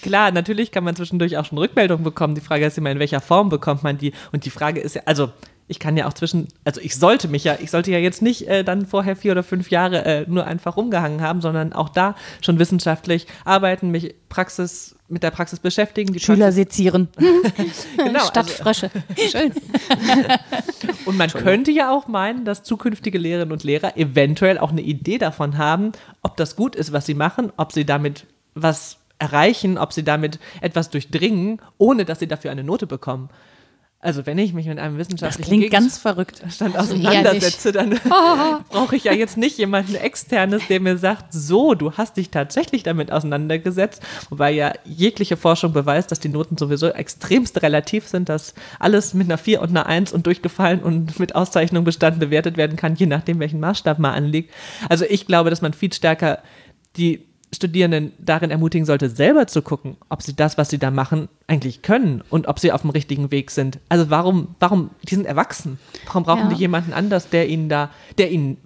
klar, 0.01 0.33
natürlich 0.33 0.71
kann 0.71 0.83
man 0.83 0.97
zwischendurch 0.97 1.37
auch 1.37 1.45
schon 1.45 1.59
Rückmeldungen 1.59 2.05
bekommen. 2.05 2.35
Die 2.35 2.41
Frage 2.41 2.65
ist 2.65 2.79
immer, 2.79 2.91
in 2.91 2.99
welcher 2.99 3.21
Form 3.21 3.51
bekommt 3.51 3.83
man 3.83 3.99
die? 3.99 4.13
Und 4.33 4.47
die 4.47 4.51
Frage 4.51 4.81
ist 4.81 4.95
ja, 4.95 5.03
also 5.05 5.31
ich 5.69 5.79
kann 5.79 5.97
ja 5.97 6.09
auch 6.09 6.15
zwischen, 6.15 6.49
also 6.65 6.81
ich 6.81 6.97
sollte 6.97 7.29
mich 7.29 7.45
ja, 7.45 7.57
ich 7.61 7.71
sollte 7.71 7.91
ja 7.91 7.99
jetzt 7.99 8.23
nicht 8.23 8.49
äh, 8.49 8.65
dann 8.65 8.87
vorher 8.87 9.17
vier 9.17 9.33
oder 9.33 9.43
fünf 9.43 9.71
Jahre 9.71 10.05
äh, 10.05 10.25
nur 10.27 10.47
einfach 10.47 10.77
rumgehangen 10.77 11.21
haben, 11.21 11.43
sondern 11.43 11.75
auch 11.75 11.91
da 11.91 12.17
schon 12.41 12.59
wissenschaftlich 12.59 13.27
arbeiten, 13.45 13.91
mich 13.91 14.15
Praxis 14.31 14.97
mit 15.09 15.23
der 15.23 15.31
Praxis 15.31 15.61
beschäftigen. 15.61 16.13
Die 16.13 16.21
Schüler 16.21 16.47
Praxis 16.47 16.55
sezieren. 16.57 17.09
genau. 17.97 18.21
Statt 18.21 18.37
also, 18.49 18.63
Frösche. 18.63 18.91
Schön. 19.31 19.53
und 21.07 21.17
man 21.17 21.31
könnte 21.31 21.71
ja 21.71 21.91
auch 21.91 22.09
meinen, 22.09 22.45
dass 22.45 22.63
zukünftige 22.63 23.19
Lehrerinnen 23.19 23.53
und 23.53 23.65
Lehrer 23.65 23.97
eventuell 23.97 24.59
auch 24.59 24.71
eine 24.71 24.83
Idee 24.83 25.19
davon 25.19 25.59
haben, 25.59 25.93
ob 26.23 26.37
das 26.37 26.57
gut 26.57 26.77
ist, 26.77 26.93
was 26.93 27.07
sie 27.07 27.15
machen, 27.15 27.53
ob 27.57 27.73
sie 27.73 27.85
damit 27.85 28.27
was 28.55 28.99
erreichen, 29.19 29.79
ob 29.79 29.93
sie 29.93 30.05
damit 30.05 30.39
etwas 30.61 30.91
durchdringen, 30.91 31.61
ohne 31.77 32.05
dass 32.05 32.21
sie 32.21 32.29
dafür 32.29 32.51
eine 32.51 32.65
Note 32.65 32.87
bekommen. 32.87 33.31
Also 34.01 34.27
wenn 34.27 34.39
ich 34.39 34.55
mich 34.55 34.67
mit 34.67 34.79
einem 34.79 34.97
wissenschaftlichen 34.97 35.51
das 35.51 35.59
klingt 35.59 35.73
ganz 35.73 35.99
verrückt. 35.99 36.41
Stand 36.51 36.77
also 36.77 36.95
auseinandersetze, 36.95 37.73
dann 37.73 37.99
brauche 38.69 38.95
ich 38.95 39.03
ja 39.03 39.13
jetzt 39.13 39.37
nicht 39.37 39.59
jemanden 39.59 39.97
externes, 39.97 40.63
der 40.69 40.79
mir 40.79 40.99
sagt, 40.99 41.33
so, 41.33 41.75
du 41.75 41.93
hast 41.95 42.17
dich 42.17 42.31
tatsächlich 42.31 42.85
damit 42.85 43.11
auseinandergesetzt, 43.11 44.01
wobei 44.31 44.53
ja 44.53 44.73
jegliche 44.85 45.37
Forschung 45.37 45.73
beweist, 45.73 46.13
dass 46.13 46.21
die 46.21 46.29
Noten 46.29 46.57
sowieso 46.57 46.91
extremst 46.91 47.61
relativ 47.61 48.07
sind, 48.07 48.29
dass 48.29 48.55
alles 48.79 49.15
mit 49.15 49.27
einer 49.27 49.39
4 49.39 49.61
und 49.63 49.71
einer 49.71 49.87
1 49.87 50.13
und 50.13 50.27
durchgefallen 50.27 50.81
und 50.81 51.19
mit 51.19 51.35
Auszeichnung 51.35 51.83
bestanden 51.83 52.21
bewertet 52.21 52.57
werden 52.57 52.77
kann, 52.77 52.95
je 52.95 53.07
nachdem, 53.07 53.41
welchen 53.41 53.59
Maßstab 53.59 53.99
man 53.99 54.15
anlegt. 54.15 54.55
Also 54.89 55.07
ich 55.07 55.27
glaube, 55.27 55.51
dass 55.51 55.61
man 55.61 55.73
viel 55.73 55.93
stärker 55.93 56.39
die 56.97 57.28
Studierenden 57.55 58.13
darin 58.19 58.51
ermutigen 58.51 58.85
sollte, 58.85 59.09
selber 59.09 59.47
zu 59.47 59.63
gucken, 59.63 59.97
ob 60.11 60.23
sie 60.23 60.37
das, 60.37 60.59
was 60.59 60.69
sie 60.69 60.79
da 60.79 60.91
machen, 60.91 61.29
eigentlich 61.47 61.81
können 61.81 62.23
und 62.29 62.47
ob 62.47 62.59
sie 62.59 62.73
auf 62.73 62.83
dem 62.83 62.91
richtigen 62.91 63.31
Weg 63.31 63.51
sind. 63.51 63.79
Also 63.89 64.11
warum, 64.11 64.55
warum, 64.61 64.91
die 65.09 65.15
sind 65.15 65.27
erwachsen. 65.27 65.79
Warum 66.07 66.25
brauchen 66.25 66.43
ja. 66.43 66.49
die 66.51 66.61
jemanden 66.61 66.93
anders, 66.93 67.31
der 67.31 67.49
ihnen 67.49 67.69
da, 67.69 67.91
der 68.19 68.31
ihnen 68.31 68.59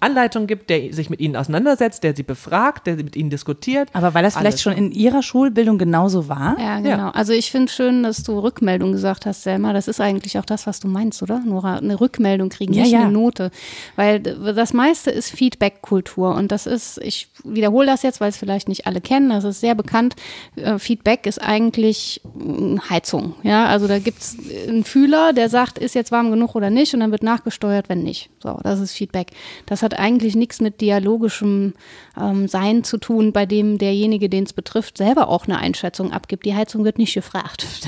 Anleitung 0.00 0.46
gibt, 0.46 0.70
der 0.70 0.92
sich 0.92 1.10
mit 1.10 1.20
ihnen 1.20 1.36
auseinandersetzt, 1.36 2.02
der 2.02 2.14
sie 2.14 2.22
befragt, 2.22 2.86
der 2.86 2.96
mit 2.96 3.16
ihnen 3.16 3.30
diskutiert. 3.30 3.88
Aber 3.92 4.14
weil 4.14 4.22
das 4.22 4.36
alles. 4.36 4.60
vielleicht 4.60 4.62
schon 4.62 4.72
in 4.72 4.92
ihrer 4.92 5.22
Schulbildung 5.22 5.78
genauso 5.78 6.28
war? 6.28 6.56
Ja, 6.58 6.80
genau. 6.80 6.90
Ja. 6.90 7.10
Also 7.10 7.32
ich 7.32 7.50
finde 7.50 7.70
schön, 7.70 8.02
dass 8.02 8.22
du 8.22 8.38
Rückmeldung 8.38 8.92
gesagt 8.92 9.26
hast, 9.26 9.42
Selma. 9.42 9.72
Das 9.72 9.88
ist 9.88 10.00
eigentlich 10.00 10.38
auch 10.38 10.44
das, 10.44 10.66
was 10.66 10.80
du 10.80 10.88
meinst, 10.88 11.22
oder? 11.22 11.40
Nora, 11.40 11.76
eine 11.76 12.00
Rückmeldung 12.00 12.48
kriegen, 12.48 12.72
ja, 12.72 12.82
nicht 12.82 12.92
ja. 12.92 13.00
eine 13.00 13.12
Note. 13.12 13.50
Weil 13.96 14.20
das 14.20 14.72
meiste 14.72 15.10
ist 15.10 15.30
Feedback-Kultur 15.30 16.34
und 16.34 16.52
das 16.52 16.66
ist, 16.66 16.98
ich 16.98 17.28
wiederhole 17.44 17.86
das 17.86 18.02
jetzt, 18.02 18.20
weil 18.20 18.30
es 18.30 18.36
vielleicht 18.36 18.68
nicht 18.68 18.86
alle 18.86 19.00
kennen, 19.00 19.30
das 19.30 19.44
ist 19.44 19.60
sehr 19.60 19.74
bekannt. 19.74 20.16
Äh, 20.56 20.78
Feedback 20.78 21.26
ist 21.26 21.40
eigentlich 21.40 22.20
hm, 22.34 22.80
Heizung. 22.90 23.34
Ja, 23.42 23.66
also 23.66 23.86
da 23.86 23.98
gibt 23.98 24.20
es 24.20 24.36
einen 24.68 24.84
Fühler, 24.84 25.32
der 25.32 25.48
sagt, 25.48 25.78
ist 25.78 25.94
jetzt 25.94 26.12
warm 26.12 26.30
genug 26.30 26.54
oder 26.54 26.70
nicht 26.70 26.94
und 26.94 27.00
dann 27.00 27.10
wird 27.10 27.22
nachgesteuert, 27.22 27.88
wenn 27.88 28.02
nicht. 28.02 28.30
So, 28.42 28.58
das 28.62 28.80
ist 28.80 28.92
Feedback. 28.92 29.28
Das 29.66 29.82
hat 29.82 29.89
hat 29.90 29.98
eigentlich 29.98 30.36
nichts 30.36 30.60
mit 30.60 30.80
dialogischem 30.80 31.74
ähm, 32.20 32.48
Sein 32.48 32.84
zu 32.84 32.98
tun, 32.98 33.32
bei 33.32 33.46
dem 33.46 33.78
derjenige, 33.78 34.28
den 34.28 34.44
es 34.44 34.52
betrifft, 34.52 34.98
selber 34.98 35.28
auch 35.28 35.46
eine 35.46 35.58
Einschätzung 35.58 36.12
abgibt. 36.12 36.44
Die 36.44 36.54
Heizung 36.54 36.84
wird 36.84 36.98
nicht 36.98 37.14
gefragt. 37.14 37.66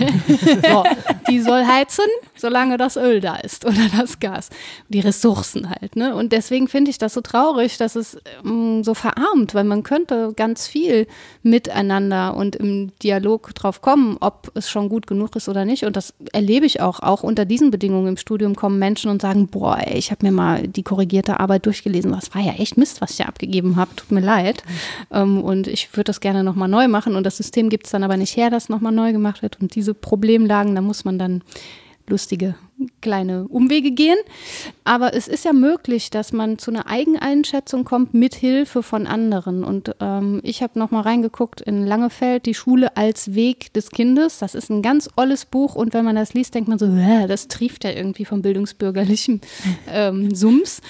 so, 0.70 0.84
die 1.28 1.40
soll 1.40 1.64
heizen, 1.66 2.04
solange 2.36 2.76
das 2.76 2.96
Öl 2.96 3.20
da 3.20 3.36
ist 3.36 3.64
oder 3.64 3.88
das 3.96 4.20
Gas. 4.20 4.50
Die 4.88 5.00
Ressourcen 5.00 5.70
halt. 5.70 5.96
Ne? 5.96 6.14
Und 6.14 6.32
deswegen 6.32 6.68
finde 6.68 6.90
ich 6.90 6.98
das 6.98 7.14
so 7.14 7.20
traurig, 7.20 7.78
dass 7.78 7.96
es 7.96 8.18
ähm, 8.44 8.84
so 8.84 8.94
verarmt, 8.94 9.54
weil 9.54 9.64
man 9.64 9.82
könnte 9.82 10.32
ganz 10.36 10.66
viel 10.66 11.06
miteinander 11.42 12.36
und 12.36 12.56
im 12.56 12.92
Dialog 13.02 13.54
drauf 13.54 13.80
kommen, 13.80 14.16
ob 14.20 14.50
es 14.54 14.68
schon 14.68 14.88
gut 14.88 15.06
genug 15.06 15.36
ist 15.36 15.48
oder 15.48 15.64
nicht. 15.64 15.84
Und 15.84 15.96
das 15.96 16.14
erlebe 16.32 16.66
ich 16.66 16.80
auch. 16.80 17.00
Auch 17.00 17.22
unter 17.22 17.44
diesen 17.44 17.70
Bedingungen 17.70 18.08
im 18.08 18.16
Studium 18.16 18.54
kommen 18.54 18.78
Menschen 18.78 19.10
und 19.10 19.22
sagen, 19.22 19.48
boah, 19.48 19.78
ey, 19.78 19.98
ich 19.98 20.10
habe 20.10 20.26
mir 20.26 20.32
mal 20.32 20.66
die 20.68 20.82
korrigierte 20.82 21.40
Arbeit 21.40 21.66
durchgelesen. 21.66 21.91
Das 22.00 22.34
war 22.34 22.42
ja 22.42 22.52
echt 22.52 22.76
Mist, 22.76 23.00
was 23.00 23.12
ich 23.12 23.16
da 23.18 23.24
abgegeben 23.24 23.76
habe. 23.76 23.94
Tut 23.96 24.10
mir 24.10 24.20
leid. 24.20 24.62
Ähm, 25.10 25.42
und 25.42 25.66
ich 25.66 25.92
würde 25.94 26.04
das 26.04 26.20
gerne 26.20 26.44
nochmal 26.44 26.68
neu 26.68 26.88
machen. 26.88 27.16
Und 27.16 27.24
das 27.24 27.36
System 27.36 27.68
gibt 27.68 27.86
es 27.86 27.92
dann 27.92 28.04
aber 28.04 28.16
nicht 28.16 28.36
her, 28.36 28.50
dass 28.50 28.68
nochmal 28.68 28.92
neu 28.92 29.12
gemacht 29.12 29.42
wird. 29.42 29.60
Und 29.60 29.74
diese 29.74 29.94
Problemlagen, 29.94 30.74
da 30.74 30.80
muss 30.80 31.04
man 31.04 31.18
dann 31.18 31.42
lustige 32.08 32.54
kleine 33.00 33.46
Umwege 33.48 33.92
gehen. 33.92 34.18
Aber 34.84 35.14
es 35.14 35.28
ist 35.28 35.44
ja 35.44 35.52
möglich, 35.52 36.10
dass 36.10 36.32
man 36.32 36.58
zu 36.58 36.70
einer 36.70 36.86
Eigeneinschätzung 36.88 37.84
kommt 37.84 38.14
mit 38.14 38.34
Hilfe 38.34 38.82
von 38.82 39.06
anderen. 39.06 39.64
Und 39.64 39.94
ähm, 40.00 40.40
ich 40.42 40.62
habe 40.62 40.78
nochmal 40.78 41.02
reingeguckt 41.02 41.60
in 41.60 41.86
Langefeld, 41.86 42.46
die 42.46 42.54
Schule 42.54 42.96
als 42.96 43.34
Weg 43.34 43.72
des 43.72 43.90
Kindes. 43.90 44.38
Das 44.38 44.54
ist 44.54 44.70
ein 44.70 44.82
ganz 44.82 45.08
olles 45.16 45.44
Buch 45.44 45.74
und 45.74 45.94
wenn 45.94 46.04
man 46.04 46.16
das 46.16 46.34
liest, 46.34 46.54
denkt 46.54 46.68
man 46.68 46.78
so, 46.78 46.88
das 47.28 47.48
trieft 47.48 47.84
ja 47.84 47.90
irgendwie 47.90 48.24
vom 48.24 48.42
bildungsbürgerlichen 48.42 49.40
ähm, 49.88 50.34
Sums 50.34 50.80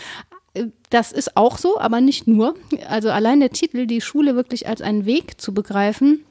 das 0.90 1.12
ist 1.12 1.36
auch 1.36 1.58
so, 1.58 1.78
aber 1.78 2.00
nicht 2.00 2.26
nur. 2.26 2.54
Also 2.88 3.10
allein 3.10 3.40
der 3.40 3.50
Titel, 3.50 3.86
die 3.86 4.00
Schule 4.00 4.36
wirklich 4.36 4.68
als 4.68 4.82
einen 4.82 5.06
Weg 5.06 5.40
zu 5.40 5.54
begreifen, 5.54 6.24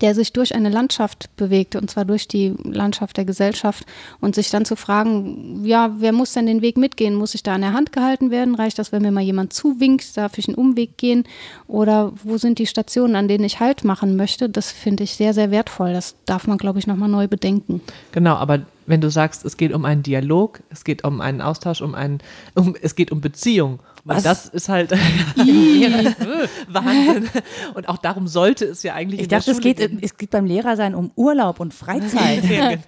der 0.00 0.14
sich 0.14 0.32
durch 0.32 0.54
eine 0.54 0.68
Landschaft 0.68 1.34
bewegt, 1.36 1.76
und 1.76 1.90
zwar 1.90 2.04
durch 2.04 2.28
die 2.28 2.54
Landschaft 2.64 3.16
der 3.16 3.24
Gesellschaft, 3.24 3.86
und 4.20 4.34
sich 4.34 4.50
dann 4.50 4.64
zu 4.64 4.76
fragen, 4.76 5.64
ja, 5.64 5.94
wer 5.98 6.12
muss 6.12 6.32
denn 6.32 6.46
den 6.46 6.62
Weg 6.62 6.76
mitgehen? 6.76 7.14
Muss 7.14 7.34
ich 7.34 7.42
da 7.42 7.54
an 7.54 7.60
der 7.60 7.72
Hand 7.72 7.92
gehalten 7.92 8.30
werden? 8.30 8.54
Reicht 8.54 8.78
das, 8.78 8.92
wenn 8.92 9.02
mir 9.02 9.12
mal 9.12 9.22
jemand 9.22 9.52
zuwinkt? 9.52 10.16
Darf 10.16 10.38
ich 10.38 10.48
einen 10.48 10.56
Umweg 10.56 10.96
gehen? 10.96 11.24
Oder 11.68 12.12
wo 12.24 12.36
sind 12.36 12.58
die 12.58 12.66
Stationen, 12.66 13.16
an 13.16 13.28
denen 13.28 13.44
ich 13.44 13.60
Halt 13.60 13.84
machen 13.84 14.16
möchte? 14.16 14.48
Das 14.48 14.72
finde 14.72 15.04
ich 15.04 15.12
sehr, 15.12 15.34
sehr 15.34 15.50
wertvoll. 15.50 15.92
Das 15.92 16.16
darf 16.26 16.46
man, 16.46 16.58
glaube 16.58 16.78
ich, 16.78 16.86
nochmal 16.86 17.08
neu 17.08 17.28
bedenken. 17.28 17.80
Genau, 18.12 18.34
aber 18.34 18.60
wenn 18.86 19.00
du 19.00 19.10
sagst, 19.10 19.44
es 19.44 19.56
geht 19.56 19.72
um 19.72 19.84
einen 19.84 20.02
Dialog, 20.02 20.60
es 20.70 20.84
geht 20.84 21.04
um 21.04 21.20
einen 21.20 21.40
Austausch, 21.40 21.80
um 21.80 21.94
einen, 21.94 22.20
um, 22.54 22.74
es 22.80 22.94
geht 22.94 23.12
um 23.12 23.20
Beziehung. 23.20 23.80
Was? 24.04 24.18
Und 24.18 24.26
das 24.26 24.46
ist 24.46 24.68
halt 24.68 24.92
Wahnsinn. 26.68 27.28
Und 27.74 27.88
auch 27.88 27.98
darum 27.98 28.28
sollte 28.28 28.64
es 28.64 28.84
ja 28.84 28.94
eigentlich. 28.94 29.22
Ich 29.22 29.28
dachte, 29.28 29.50
es 29.50 29.60
geht, 29.60 29.78
gehen. 29.78 29.98
es 30.00 30.16
geht 30.16 30.30
beim 30.30 30.46
Lehrersein 30.46 30.94
um 30.94 31.10
Urlaub 31.16 31.58
und 31.58 31.74
Freizeit. 31.74 32.44
ja, 32.48 32.68
genau. 32.68 32.82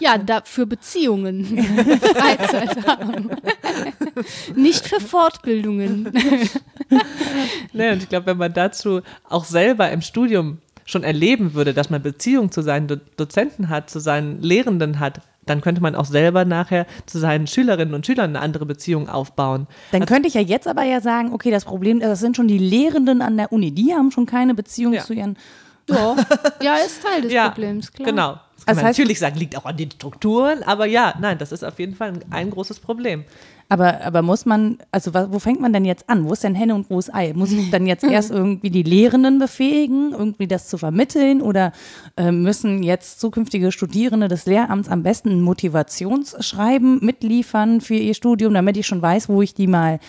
ja 0.00 0.18
da, 0.18 0.42
für 0.44 0.66
Beziehungen. 0.66 1.64
Freizeit 1.98 2.86
haben. 2.86 3.30
Nicht 4.54 4.86
für 4.86 5.00
Fortbildungen. 5.00 6.12
nee, 7.72 7.90
und 7.90 8.02
ich 8.04 8.08
glaube, 8.08 8.26
wenn 8.26 8.38
man 8.38 8.52
dazu 8.52 9.00
auch 9.28 9.44
selber 9.44 9.90
im 9.90 10.00
Studium 10.00 10.58
schon 10.84 11.02
erleben 11.02 11.54
würde, 11.54 11.74
dass 11.74 11.90
man 11.90 12.02
Beziehung 12.02 12.52
zu 12.52 12.62
seinen 12.62 12.86
Do 12.86 12.96
Dozenten 13.16 13.68
hat, 13.68 13.90
zu 13.90 13.98
seinen 13.98 14.40
Lehrenden 14.40 15.00
hat, 15.00 15.20
dann 15.52 15.60
könnte 15.60 15.82
man 15.82 15.94
auch 15.94 16.06
selber 16.06 16.44
nachher 16.44 16.86
zu 17.06 17.18
seinen 17.18 17.46
Schülerinnen 17.46 17.94
und 17.94 18.06
Schülern 18.06 18.30
eine 18.30 18.40
andere 18.40 18.64
Beziehung 18.64 19.08
aufbauen. 19.08 19.66
Dann 19.90 20.02
also, 20.02 20.12
könnte 20.12 20.28
ich 20.28 20.34
ja 20.34 20.40
jetzt 20.40 20.66
aber 20.66 20.82
ja 20.82 21.00
sagen, 21.00 21.32
okay, 21.32 21.50
das 21.50 21.64
Problem, 21.66 22.00
das 22.00 22.20
sind 22.20 22.36
schon 22.36 22.48
die 22.48 22.58
Lehrenden 22.58 23.20
an 23.20 23.36
der 23.36 23.52
Uni, 23.52 23.70
die 23.70 23.92
haben 23.92 24.10
schon 24.10 24.26
keine 24.26 24.54
Beziehung 24.54 24.94
ja. 24.94 25.04
zu 25.04 25.12
ihren. 25.12 25.36
Doch. 25.86 26.16
ja, 26.62 26.76
ist 26.76 27.02
Teil 27.02 27.22
des 27.22 27.32
ja, 27.32 27.48
Problems, 27.50 27.92
klar. 27.92 28.08
Genau. 28.08 28.32
Das 28.32 28.66
kann 28.66 28.76
also 28.76 28.82
man 28.82 28.90
natürlich 28.92 29.18
sagen, 29.18 29.38
liegt 29.38 29.56
auch 29.56 29.64
an 29.64 29.76
den 29.76 29.90
Strukturen, 29.90 30.62
aber 30.62 30.86
ja, 30.86 31.14
nein, 31.20 31.36
das 31.36 31.50
ist 31.50 31.64
auf 31.64 31.78
jeden 31.80 31.96
Fall 31.96 32.10
ein, 32.12 32.24
ein 32.30 32.50
großes 32.50 32.78
Problem. 32.80 33.24
Aber, 33.72 34.02
aber 34.04 34.20
muss 34.20 34.44
man, 34.44 34.76
also 34.90 35.14
wo 35.14 35.38
fängt 35.38 35.58
man 35.58 35.72
denn 35.72 35.86
jetzt 35.86 36.06
an? 36.10 36.28
Wo 36.28 36.34
ist 36.34 36.44
denn 36.44 36.54
Henne 36.54 36.74
und 36.74 36.90
wo 36.90 36.98
ist 36.98 37.14
Ei? 37.14 37.32
Muss 37.34 37.52
ich 37.52 37.70
dann 37.70 37.86
jetzt 37.86 38.04
erst 38.10 38.30
irgendwie 38.30 38.68
die 38.68 38.82
Lehrenden 38.82 39.38
befähigen, 39.38 40.12
irgendwie 40.12 40.46
das 40.46 40.68
zu 40.68 40.76
vermitteln? 40.76 41.40
Oder 41.40 41.72
äh, 42.18 42.32
müssen 42.32 42.82
jetzt 42.82 43.18
zukünftige 43.18 43.72
Studierende 43.72 44.28
des 44.28 44.44
Lehramts 44.44 44.90
am 44.90 45.02
besten 45.02 45.30
ein 45.30 45.40
Motivationsschreiben 45.40 47.02
mitliefern 47.02 47.80
für 47.80 47.94
ihr 47.94 48.12
Studium, 48.12 48.52
damit 48.52 48.76
ich 48.76 48.86
schon 48.86 49.00
weiß, 49.00 49.30
wo 49.30 49.40
ich 49.40 49.54
die 49.54 49.68
mal 49.68 50.00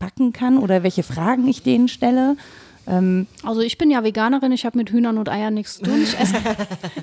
packen 0.00 0.32
kann 0.32 0.58
oder 0.58 0.82
welche 0.82 1.04
Fragen 1.04 1.46
ich 1.46 1.62
denen 1.62 1.86
stelle? 1.86 2.36
Ähm, 2.86 3.26
Also 3.44 3.60
ich 3.60 3.78
bin 3.78 3.90
ja 3.90 4.02
Veganerin, 4.02 4.52
ich 4.52 4.64
habe 4.64 4.76
mit 4.78 4.90
Hühnern 4.90 5.18
und 5.18 5.28
Eiern 5.28 5.54
nichts 5.54 5.76
zu 5.76 5.84
tun. 5.84 6.02
Ich 6.02 6.18
esse, 6.18 6.34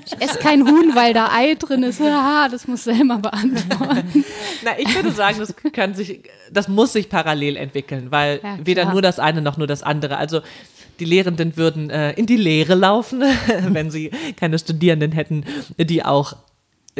ich 0.06 0.20
esse 0.20 0.38
kein 0.38 0.66
Huhn, 0.66 0.94
weil 0.94 1.14
da 1.14 1.30
Ei 1.32 1.54
drin 1.54 1.82
ist. 1.82 2.00
Ah, 2.00 2.48
das 2.50 2.68
muss 2.68 2.84
Selma 2.84 3.16
beantworten. 3.16 4.24
Na, 4.64 4.78
ich 4.78 4.94
würde 4.94 5.10
sagen, 5.12 5.38
das 5.38 5.54
kann 5.72 5.94
sich, 5.94 6.20
das 6.52 6.68
muss 6.68 6.92
sich 6.92 7.08
parallel 7.08 7.56
entwickeln, 7.56 8.08
weil 8.10 8.40
Ja, 8.42 8.58
weder 8.62 8.90
nur 8.92 9.02
das 9.02 9.18
eine 9.18 9.40
noch 9.42 9.56
nur 9.56 9.66
das 9.66 9.82
andere. 9.82 10.18
Also 10.18 10.40
die 10.98 11.06
Lehrenden 11.06 11.56
würden 11.56 11.88
äh, 11.88 12.12
in 12.12 12.26
die 12.26 12.36
Lehre 12.36 12.74
laufen, 12.74 13.22
wenn 13.68 13.90
sie 13.90 14.10
keine 14.36 14.58
Studierenden 14.58 15.12
hätten, 15.12 15.44
die 15.78 16.04
auch 16.04 16.34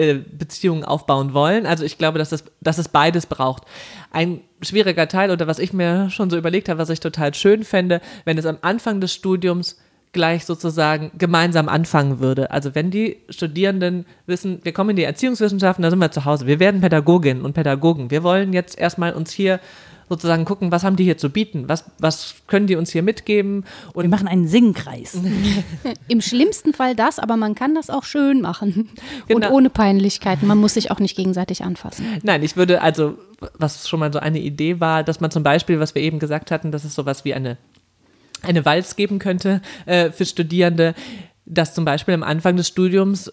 äh, 0.01 0.15
Beziehungen 0.15 0.83
aufbauen 0.85 1.35
wollen. 1.35 1.67
Also 1.67 1.85
ich 1.85 1.99
glaube, 1.99 2.19
dass 2.19 2.33
es, 2.33 2.45
dass 2.63 2.79
es 2.79 2.89
beides 2.89 3.27
braucht. 3.27 3.65
Ein 4.11 4.41
schwieriger 4.63 5.09
Teil 5.09 5.31
oder 5.31 5.47
was 5.47 5.59
ich 5.59 5.75
mir 5.75 6.09
schon 6.09 6.31
so 6.31 6.39
überlegt 6.39 6.71
habe, 6.71 6.79
was 6.79 6.89
ich 6.89 7.01
total 7.01 7.35
schön 7.35 7.65
fände, 7.65 8.01
wenn 8.25 8.39
es 8.39 8.47
am 8.47 8.57
Anfang 8.63 9.01
des 9.01 9.13
Studiums 9.13 9.77
gleich 10.13 10.47
sozusagen 10.47 11.13
gemeinsam 11.19 11.69
anfangen 11.69 12.19
würde. 12.19 12.51
Also 12.51 12.75
wenn 12.75 12.91
die 12.91 13.19
Studierenden 13.29 14.07
wissen, 14.27 14.61
wir 14.63 14.73
kommen 14.73 14.91
in 14.91 14.97
die 14.97 15.05
Erziehungswissenschaften, 15.05 15.83
da 15.83 15.91
sind 15.91 15.99
wir 15.99 16.11
zu 16.11 16.25
Hause, 16.25 16.47
wir 16.47 16.59
werden 16.59 16.81
Pädagoginnen 16.81 17.45
und 17.45 17.53
Pädagogen. 17.53 18.11
Wir 18.11 18.23
wollen 18.23 18.53
jetzt 18.55 18.79
erstmal 18.79 19.13
uns 19.13 19.31
hier 19.31 19.61
sozusagen 20.11 20.45
gucken, 20.45 20.73
was 20.73 20.83
haben 20.83 20.97
die 20.97 21.05
hier 21.05 21.17
zu 21.17 21.31
bieten, 21.31 21.69
was, 21.69 21.85
was 21.99 22.35
können 22.49 22.67
die 22.67 22.75
uns 22.75 22.91
hier 22.91 23.03
mitgeben 23.05 23.65
wir 23.87 23.97
und 23.97 24.11
machen 24.11 24.27
einen 24.27 24.49
Singkreis. 24.49 25.17
Im 26.09 26.21
schlimmsten 26.21 26.75
Fall 26.75 26.97
das, 26.97 27.21
aber 27.21 27.37
man 27.37 27.55
kann 27.55 27.77
das 27.77 27.89
auch 27.91 28.03
schön 28.03 28.41
machen. 28.41 28.91
Und 29.29 29.43
Genau. 29.43 29.53
ohne 29.53 29.71
Peinlichkeiten. 29.71 30.49
Man 30.49 30.59
muss 30.59 30.75
sich 30.75 30.91
auch 30.91 30.99
nicht 30.99 31.17
gegenseitig 31.17 31.63
anfassen. 31.63 32.05
Nein, 32.25 32.43
ich 32.43 32.57
würde 32.57 32.83
also, 32.83 33.15
was 33.57 33.89
schon 33.89 34.01
mal 34.01 34.13
so 34.13 34.19
eine 34.19 34.41
Idee 34.41 34.81
war, 34.81 35.05
dass 35.05 35.21
man 35.21 35.31
zum 35.31 35.45
Beispiel, 35.45 35.79
was 35.79 35.95
wir 35.95 36.03
eben 36.03 36.19
gesagt 36.19 36.51
hatten, 36.51 36.73
dass 36.73 36.85
es 36.85 36.95
sowas 36.97 37.25
wie 37.25 37.33
eine, 37.33 37.57
eine 38.43 38.65
Walz 38.65 38.97
geben 38.97 39.21
könnte 39.21 39.63
äh, 39.87 40.11
für 40.11 40.27
Studierende, 40.27 40.95
dass 41.47 41.73
zum 41.73 41.85
Beispiel 41.85 42.15
am 42.15 42.25
Anfang 42.25 42.57
des 42.57 42.67
Studiums 42.67 43.31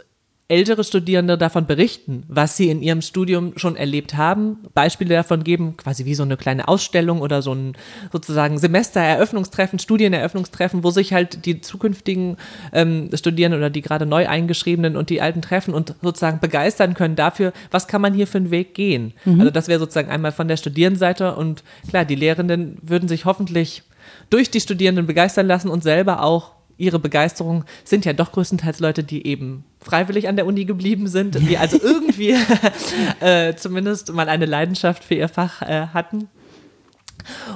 ältere 0.50 0.86
Studierende 0.86 1.38
davon 1.38 1.66
berichten, 1.66 2.24
was 2.30 2.56
sie 2.56 2.70
in 2.70 2.82
ihrem 2.82 3.02
Studium 3.02 3.54
schon 3.58 3.76
erlebt 3.76 4.16
haben, 4.16 4.60
Beispiele 4.74 5.14
davon 5.14 5.43
geben, 5.43 5.76
quasi 5.76 6.06
wie 6.06 6.16
so 6.16 6.24
eine 6.24 6.38
kleine 6.38 6.70
Ausstellung 6.70 7.20
oder 7.20 7.41
so 7.41 7.54
ein 7.54 7.74
sozusagen 8.14 8.58
Semestereröffnungstreffen, 8.58 9.78
Studieneröffnungstreffen, 9.78 10.86
wo 10.86 10.91
sich 10.91 11.12
halt 11.12 11.45
die 11.45 11.60
zukünftigen 11.60 12.38
ähm, 12.72 13.10
Studierenden 13.14 13.60
oder 13.60 13.70
die 13.70 13.82
gerade 13.82 14.06
neu 14.06 14.28
eingeschriebenen 14.30 14.95
und 14.95 15.10
die 15.10 15.22
alten 15.22 15.41
treffen 15.41 15.74
und 15.74 15.95
sozusagen 16.02 16.39
begeistern 16.39 16.93
können 16.93 17.18
dafür, 17.18 17.52
was 17.70 17.89
kann 17.89 18.02
man 18.02 18.14
hier 18.14 18.28
für 18.28 18.38
einen 18.38 18.52
Weg 18.52 18.74
gehen. 18.74 19.14
Also 19.39 19.52
das 19.52 19.68
wäre 19.68 19.80
sozusagen 19.80 20.10
einmal 20.10 20.32
von 20.32 20.48
der 20.48 20.58
Studierendenseite 20.58 21.36
und 21.36 21.64
klar, 21.89 22.06
die 22.06 22.16
Lehrenden 22.16 22.78
würden 22.82 23.10
sich 23.10 23.26
hoffentlich 23.26 23.84
durch 24.30 24.50
die 24.50 24.62
Studierenden 24.62 25.08
begeistern 25.08 25.48
lassen 25.48 25.70
und 25.70 25.84
selber 25.84 26.24
auch 26.24 26.57
ihre 26.78 26.99
Begeisterung 26.99 27.65
sind 27.84 28.05
ja 28.05 28.13
doch 28.13 28.32
größtenteils 28.32 28.80
Leute, 28.80 29.03
die 29.03 29.25
eben 29.25 29.63
freiwillig 29.82 30.28
an 30.28 30.36
der 30.36 30.45
Uni 30.45 30.65
geblieben 30.65 31.07
sind, 31.07 31.36
die 31.49 31.57
also 31.57 31.78
irgendwie 31.82 32.36
äh, 33.19 33.55
zumindest 33.55 34.13
mal 34.13 34.30
eine 34.30 34.45
Leidenschaft 34.45 35.03
für 35.03 35.15
ihr 35.15 35.30
Fach 35.30 35.61
äh, 35.61 35.88
hatten. 35.93 36.30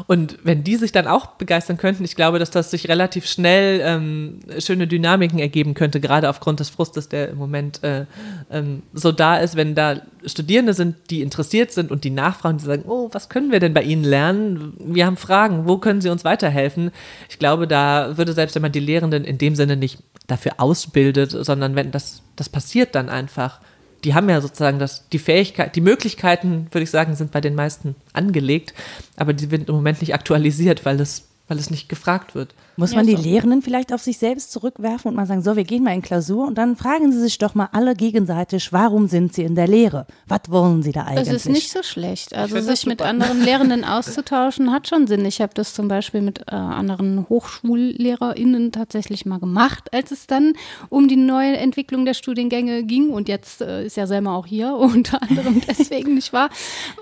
Und 0.07 0.37
wenn 0.43 0.63
die 0.63 0.75
sich 0.75 0.91
dann 0.91 1.07
auch 1.07 1.27
begeistern 1.27 1.77
könnten, 1.77 2.03
ich 2.03 2.15
glaube, 2.15 2.39
dass 2.39 2.51
das 2.51 2.71
sich 2.71 2.87
relativ 2.87 3.25
schnell 3.25 3.81
ähm, 3.83 4.39
schöne 4.59 4.87
Dynamiken 4.87 5.39
ergeben 5.39 5.73
könnte, 5.73 5.99
gerade 5.99 6.29
aufgrund 6.29 6.59
des 6.59 6.69
Frustes, 6.69 7.09
der 7.09 7.29
im 7.29 7.37
Moment 7.37 7.83
äh, 7.83 8.05
ähm, 8.51 8.83
so 8.93 9.11
da 9.11 9.37
ist, 9.37 9.55
wenn 9.55 9.75
da 9.75 10.01
Studierende 10.25 10.73
sind, 10.73 10.95
die 11.09 11.21
interessiert 11.21 11.71
sind 11.71 11.91
und 11.91 12.03
die 12.03 12.09
nachfragen, 12.09 12.57
die 12.57 12.65
sagen, 12.65 12.83
oh, 12.87 13.09
was 13.11 13.29
können 13.29 13.51
wir 13.51 13.59
denn 13.59 13.73
bei 13.73 13.83
Ihnen 13.83 14.03
lernen? 14.03 14.73
Wir 14.79 15.05
haben 15.05 15.17
Fragen, 15.17 15.67
wo 15.67 15.77
können 15.77 16.01
Sie 16.01 16.09
uns 16.09 16.23
weiterhelfen? 16.23 16.91
Ich 17.29 17.39
glaube, 17.39 17.67
da 17.67 18.17
würde 18.17 18.33
selbst 18.33 18.55
wenn 18.55 18.61
man 18.61 18.71
die 18.71 18.79
Lehrenden 18.79 19.23
in 19.23 19.37
dem 19.37 19.55
Sinne 19.55 19.77
nicht 19.77 19.99
dafür 20.27 20.53
ausbildet, 20.57 21.31
sondern 21.31 21.75
wenn 21.75 21.91
das, 21.91 22.21
das 22.35 22.49
passiert 22.49 22.95
dann 22.95 23.09
einfach, 23.09 23.59
die 24.03 24.13
haben 24.13 24.29
ja 24.29 24.41
sozusagen 24.41 24.79
das, 24.79 25.07
die 25.09 25.19
Fähigkeit, 25.19 25.75
die 25.75 25.81
Möglichkeiten, 25.81 26.67
würde 26.71 26.83
ich 26.83 26.91
sagen, 26.91 27.15
sind 27.15 27.31
bei 27.31 27.41
den 27.41 27.55
meisten 27.55 27.95
angelegt, 28.13 28.73
aber 29.15 29.33
die 29.33 29.51
werden 29.51 29.67
im 29.67 29.75
Moment 29.75 30.01
nicht 30.01 30.13
aktualisiert, 30.13 30.85
weil 30.85 30.99
es, 30.99 31.29
weil 31.47 31.59
es 31.59 31.69
nicht 31.69 31.89
gefragt 31.89 32.35
wird. 32.35 32.53
Muss 32.81 32.93
Ja, 32.93 32.97
man 32.97 33.05
die 33.05 33.15
so. 33.15 33.21
Lehrenden 33.21 33.61
vielleicht 33.61 33.93
auf 33.93 34.01
sich 34.01 34.17
selbst 34.17 34.51
zurückwerfen 34.51 35.09
und 35.09 35.15
mal 35.15 35.27
sagen, 35.27 35.43
so, 35.43 35.55
wir 35.55 35.65
gehen 35.65 35.83
mal 35.83 35.93
in 35.93 36.01
Klausur 36.01 36.47
und 36.47 36.57
dann 36.57 36.75
fragen 36.75 37.11
sie 37.11 37.19
sich 37.19 37.37
doch 37.37 37.53
mal 37.53 37.69
alle 37.73 37.93
gegenseitig, 37.93 38.73
warum 38.73 39.07
sind 39.07 39.35
sie 39.35 39.43
in 39.43 39.53
der 39.53 39.67
Lehre? 39.67 40.07
Was 40.27 40.41
wollen 40.49 40.81
sie 40.81 40.91
da 40.91 41.03
eigentlich? 41.03 41.27
Es 41.27 41.45
ist 41.45 41.49
nicht 41.49 41.69
so 41.69 41.83
schlecht. 41.83 42.33
Also 42.33 42.55
das 42.55 42.65
sich 42.65 42.87
mit 42.87 43.03
anderen 43.03 43.39
Lehrenden 43.45 43.83
auszutauschen, 43.83 44.71
hat 44.71 44.87
schon 44.87 45.05
Sinn. 45.05 45.23
Ich 45.25 45.41
habe 45.41 45.53
das 45.53 45.75
zum 45.75 45.87
Beispiel 45.89 46.21
mit 46.21 46.39
äh, 46.47 46.55
anderen 46.55 47.29
HochschullehrerInnen 47.29 48.71
tatsächlich 48.71 49.27
mal 49.27 49.39
gemacht, 49.39 49.93
als 49.93 50.09
es 50.09 50.25
dann 50.25 50.53
um 50.89 51.07
die 51.07 51.17
neue 51.17 51.57
Entwicklung 51.57 52.03
der 52.05 52.15
Studiengänge 52.15 52.83
ging. 52.83 53.11
Und 53.11 53.29
jetzt 53.29 53.61
äh, 53.61 53.85
ist 53.85 53.95
ja 53.95 54.07
Selma 54.07 54.35
auch 54.35 54.47
hier, 54.47 54.73
unter 54.79 55.21
anderem 55.21 55.61
deswegen, 55.67 56.15
nicht 56.15 56.33
wahr? 56.33 56.49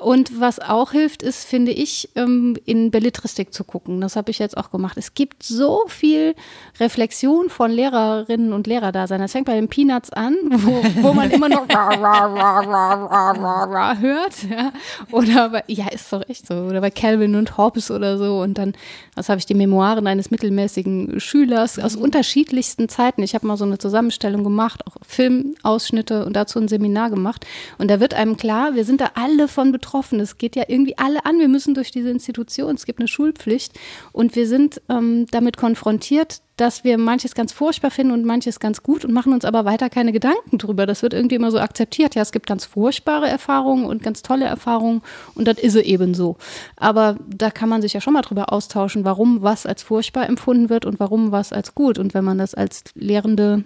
Und 0.02 0.42
was 0.42 0.60
auch 0.60 0.92
hilft, 0.92 1.24
ist, 1.24 1.46
finde 1.46 1.72
ich, 1.72 2.10
ähm, 2.16 2.58
in 2.66 2.92
Belletristik 2.92 3.54
zu 3.54 3.64
gucken. 3.64 4.02
Das 4.02 4.18
habe 4.18 4.30
ich 4.30 4.40
jetzt 4.40 4.58
auch 4.58 4.72
gemacht. 4.72 4.98
Es 4.98 5.14
gibt 5.14 5.42
so 5.44 5.69
viel 5.88 6.36
Reflexion 6.80 7.50
von 7.50 7.72
Lehrerinnen 7.72 8.54
und 8.54 8.68
Lehrerdasein. 8.68 9.20
Das 9.20 9.34
fängt 9.34 9.46
bei 9.46 9.56
den 9.56 9.68
Peanuts 9.68 10.12
an, 10.12 10.36
wo, 10.50 10.82
wo 11.02 11.14
man 11.14 11.30
immer 11.32 11.50
noch 11.50 11.68
ra, 11.70 11.90
ra, 11.90 12.26
ra, 12.26 12.60
ra, 12.62 12.94
ra, 12.94 13.32
ra, 13.32 13.64
ra 13.64 13.98
hört. 13.98 14.34
Ja. 14.50 14.72
Oder 15.12 15.50
bei, 15.50 15.64
ja, 15.68 15.88
ist 15.90 16.12
doch 16.12 16.28
echt 16.28 16.48
so. 16.48 16.56
Oder 16.56 16.82
bei 16.82 16.90
Calvin 16.90 17.36
und 17.36 17.58
Hobbes 17.58 17.92
oder 17.92 18.18
so. 18.18 18.40
Und 18.40 18.58
dann, 18.58 18.74
was 19.16 19.30
habe 19.30 19.40
ich, 19.40 19.46
die 19.46 19.54
Memoiren 19.54 20.08
eines 20.08 20.32
mittelmäßigen 20.32 21.20
Schülers 21.20 21.80
aus 21.80 21.96
unterschiedlichsten 21.96 22.90
Zeiten. 22.90 23.24
Ich 23.24 23.36
habe 23.36 23.48
mal 23.48 23.58
so 23.58 23.66
eine 23.66 23.78
Zusammenstellung 23.78 24.44
gemacht, 24.44 24.86
auch 24.88 24.96
Filmausschnitte 25.06 26.26
und 26.26 26.36
dazu 26.36 26.60
ein 26.60 26.68
Seminar 26.68 27.10
gemacht. 27.10 27.46
Und 27.78 27.90
da 27.90 28.00
wird 28.00 28.14
einem 28.14 28.38
klar, 28.38 28.76
wir 28.76 28.86
sind 28.86 29.02
da 29.02 29.12
alle 29.16 29.48
von 29.48 29.72
betroffen. 29.72 30.20
Es 30.20 30.38
geht 30.38 30.56
ja 30.56 30.64
irgendwie 30.68 30.98
alle 30.98 31.26
an. 31.26 31.40
Wir 31.40 31.50
müssen 31.50 31.74
durch 31.74 31.92
diese 31.92 32.10
Institution. 32.10 32.76
Es 32.76 32.86
gibt 32.86 33.00
eine 33.00 33.08
Schulpflicht. 33.08 33.78
Und 34.12 34.36
wir 34.36 34.48
sind 34.48 34.82
ähm, 34.90 35.26
damit 35.32 35.49
konfrontiert, 35.58 36.42
dass 36.58 36.84
wir 36.84 36.98
manches 36.98 37.36
ganz 37.36 37.54
furchtbar 37.54 37.92
finden 37.92 38.14
und 38.14 38.26
manches 38.26 38.60
ganz 38.60 38.84
gut 38.84 39.06
und 39.06 39.14
machen 39.14 39.34
uns 39.34 39.46
aber 39.46 39.66
weiter 39.66 39.90
keine 39.90 40.12
Gedanken 40.12 40.58
drüber. 40.58 40.86
Das 40.86 41.02
wird 41.02 41.14
irgendwie 41.14 41.36
immer 41.36 41.52
so 41.52 41.60
akzeptiert. 41.60 42.16
Ja, 42.16 42.22
es 42.22 42.32
gibt 42.32 42.48
ganz 42.48 42.66
furchtbare 42.66 43.28
Erfahrungen 43.28 43.86
und 43.86 44.04
ganz 44.04 44.22
tolle 44.22 44.46
Erfahrungen 44.46 45.02
und 45.36 45.48
das 45.48 45.58
ist 45.58 45.76
eben 45.76 46.14
so. 46.14 46.38
Aber 46.76 47.18
da 47.28 47.50
kann 47.52 47.70
man 47.70 47.82
sich 47.82 47.94
ja 47.94 48.02
schon 48.02 48.14
mal 48.14 48.22
drüber 48.22 48.52
austauschen, 48.52 49.06
warum 49.06 49.42
was 49.42 49.66
als 49.66 49.84
furchtbar 49.84 50.28
empfunden 50.28 50.70
wird 50.70 50.86
und 50.86 51.00
warum 51.00 51.32
was 51.32 51.54
als 51.54 51.76
gut. 51.76 51.98
Und 51.98 52.14
wenn 52.14 52.26
man 52.26 52.38
das 52.38 52.54
als 52.54 52.84
Lehrende 52.94 53.64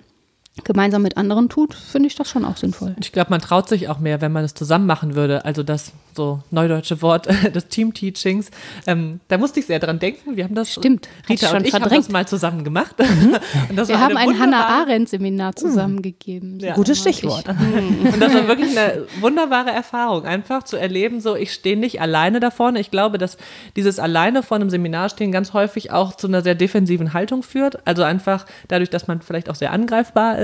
gemeinsam 0.63 1.01
mit 1.01 1.17
anderen 1.17 1.49
tut, 1.49 1.73
finde 1.73 2.07
ich 2.07 2.15
das 2.15 2.29
schon 2.29 2.45
auch 2.45 2.57
sinnvoll. 2.57 2.95
Ich 2.99 3.11
glaube, 3.11 3.31
man 3.31 3.41
traut 3.41 3.67
sich 3.67 3.89
auch 3.89 3.97
mehr, 3.99 4.21
wenn 4.21 4.31
man 4.31 4.43
es 4.43 4.53
zusammen 4.53 4.85
machen 4.85 5.15
würde. 5.15 5.45
Also 5.45 5.63
das 5.63 5.93
so 6.15 6.43
neudeutsche 6.51 7.01
Wort 7.01 7.27
des 7.55 7.69
Team-Teachings. 7.69 8.51
Ähm, 8.85 9.19
da 9.29 9.39
musste 9.39 9.59
ich 9.59 9.65
sehr 9.65 9.79
dran 9.79 9.97
denken. 9.97 10.35
Wir 10.37 10.43
haben 10.43 10.53
das, 10.53 10.71
Stimmt, 10.73 11.09
Rita 11.27 11.47
schon 11.47 11.57
und 11.57 11.67
ich 11.67 11.73
haben 11.73 11.89
das 11.89 12.09
mal 12.09 12.27
zusammen 12.27 12.63
gemacht. 12.63 12.95
Und 13.69 13.75
das 13.75 13.87
Wir 13.87 13.99
haben 13.99 14.15
ein 14.15 14.39
Hannah 14.39 14.67
wunderbare- 14.67 14.83
Arendt-Seminar 14.83 15.55
zusammengegeben. 15.55 16.59
Ja. 16.59 16.75
Gutes. 16.75 16.99
Stichwort. 16.99 17.47
Und 17.49 18.19
das 18.19 18.33
war 18.33 18.47
wirklich 18.47 18.77
eine 18.77 19.07
wunderbare 19.21 19.71
Erfahrung, 19.71 20.25
einfach 20.25 20.61
zu 20.63 20.77
erleben, 20.77 21.19
so 21.19 21.35
ich 21.35 21.51
stehe 21.51 21.77
nicht 21.77 21.99
alleine 21.99 22.39
da 22.39 22.51
vorne. 22.51 22.79
Ich 22.79 22.91
glaube, 22.91 23.17
dass 23.17 23.37
dieses 23.75 23.97
alleine 23.97 24.43
vor 24.43 24.57
einem 24.57 24.69
Seminar 24.69 25.09
stehen 25.09 25.31
ganz 25.31 25.53
häufig 25.53 25.91
auch 25.91 26.15
zu 26.15 26.27
einer 26.27 26.43
sehr 26.43 26.53
defensiven 26.55 27.13
Haltung 27.13 27.41
führt. 27.41 27.85
Also 27.87 28.03
einfach 28.03 28.45
dadurch, 28.67 28.91
dass 28.91 29.07
man 29.07 29.21
vielleicht 29.21 29.49
auch 29.49 29.55
sehr 29.55 29.71
angreifbar 29.71 30.37
ist 30.37 30.42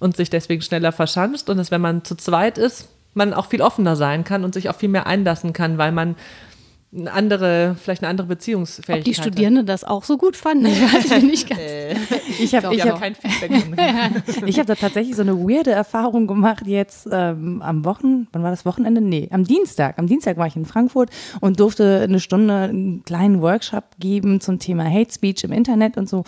und 0.00 0.16
sich 0.16 0.30
deswegen 0.30 0.62
schneller 0.62 0.92
verschanzt 0.92 1.48
und 1.50 1.56
dass, 1.56 1.70
wenn 1.70 1.80
man 1.80 2.04
zu 2.04 2.14
zweit 2.14 2.58
ist, 2.58 2.88
man 3.14 3.34
auch 3.34 3.46
viel 3.46 3.62
offener 3.62 3.96
sein 3.96 4.24
kann 4.24 4.44
und 4.44 4.54
sich 4.54 4.68
auch 4.68 4.76
viel 4.76 4.88
mehr 4.88 5.06
einlassen 5.06 5.52
kann, 5.52 5.78
weil 5.78 5.92
man 5.92 6.16
eine 6.90 7.12
andere, 7.12 7.76
vielleicht 7.78 8.02
eine 8.02 8.08
andere 8.08 8.28
Beziehungsfähigkeit 8.28 9.00
Ob 9.00 9.04
die 9.04 9.14
Studierenden 9.14 9.66
das 9.66 9.84
auch 9.84 10.04
so 10.04 10.16
gut 10.16 10.36
fanden, 10.36 10.66
ich 10.66 10.80
weiß 10.80 11.22
nicht 11.22 11.48
ganz. 11.48 11.60
Ich 12.40 12.54
habe 12.54 12.68
hat. 12.68 12.72
Ich 12.72 12.78
ich 12.78 12.82
habe 12.82 12.92
hab, 12.92 13.00
kein 13.00 13.14
Feedback. 13.14 14.42
ich 14.46 14.58
hab 14.58 14.66
da 14.66 14.74
tatsächlich 14.74 15.14
so 15.14 15.20
eine 15.20 15.36
weirde 15.38 15.70
Erfahrung 15.70 16.26
gemacht 16.26 16.66
jetzt 16.66 17.06
ähm, 17.12 17.60
am 17.60 17.84
Wochen, 17.84 18.26
wann 18.32 18.42
war 18.42 18.50
das 18.50 18.64
Wochenende? 18.64 19.02
Nee, 19.02 19.28
am 19.30 19.44
Dienstag. 19.44 19.98
Am 19.98 20.06
Dienstag 20.06 20.38
war 20.38 20.46
ich 20.46 20.56
in 20.56 20.64
Frankfurt 20.64 21.10
und 21.40 21.60
durfte 21.60 22.00
eine 22.00 22.20
Stunde 22.20 22.54
einen 22.54 23.04
kleinen 23.04 23.42
Workshop 23.42 23.84
geben 23.98 24.40
zum 24.40 24.58
Thema 24.58 24.84
Hate 24.84 25.12
Speech 25.12 25.44
im 25.44 25.52
Internet 25.52 25.98
und 25.98 26.08
so. 26.08 26.24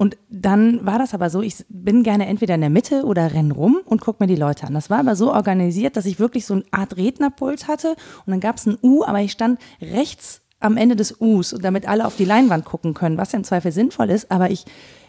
Und 0.00 0.16
dann 0.30 0.86
war 0.86 0.98
das 0.98 1.12
aber 1.12 1.28
so, 1.28 1.42
ich 1.42 1.62
bin 1.68 2.02
gerne 2.02 2.26
entweder 2.26 2.54
in 2.54 2.62
der 2.62 2.70
Mitte 2.70 3.04
oder 3.04 3.34
renn 3.34 3.52
rum 3.52 3.80
und 3.84 4.00
guck 4.00 4.18
mir 4.18 4.26
die 4.26 4.34
Leute 4.34 4.66
an. 4.66 4.72
Das 4.72 4.88
war 4.88 5.00
aber 5.00 5.14
so 5.14 5.30
organisiert, 5.30 5.94
dass 5.94 6.06
ich 6.06 6.18
wirklich 6.18 6.46
so 6.46 6.54
eine 6.54 6.64
Art 6.70 6.96
Rednerpult 6.96 7.68
hatte 7.68 7.96
und 8.24 8.30
dann 8.30 8.40
gab 8.40 8.56
es 8.56 8.64
ein 8.64 8.78
U, 8.82 9.04
aber 9.04 9.20
ich 9.20 9.32
stand 9.32 9.60
rechts 9.82 10.40
am 10.58 10.78
Ende 10.78 10.96
des 10.96 11.20
Us, 11.20 11.54
damit 11.60 11.86
alle 11.86 12.06
auf 12.06 12.16
die 12.16 12.24
Leinwand 12.24 12.64
gucken 12.64 12.94
können, 12.94 13.18
was 13.18 13.32
ja 13.32 13.36
im 13.36 13.44
Zweifel 13.44 13.72
sinnvoll 13.72 14.08
ist, 14.08 14.30
aber 14.30 14.50
ich 14.50 14.64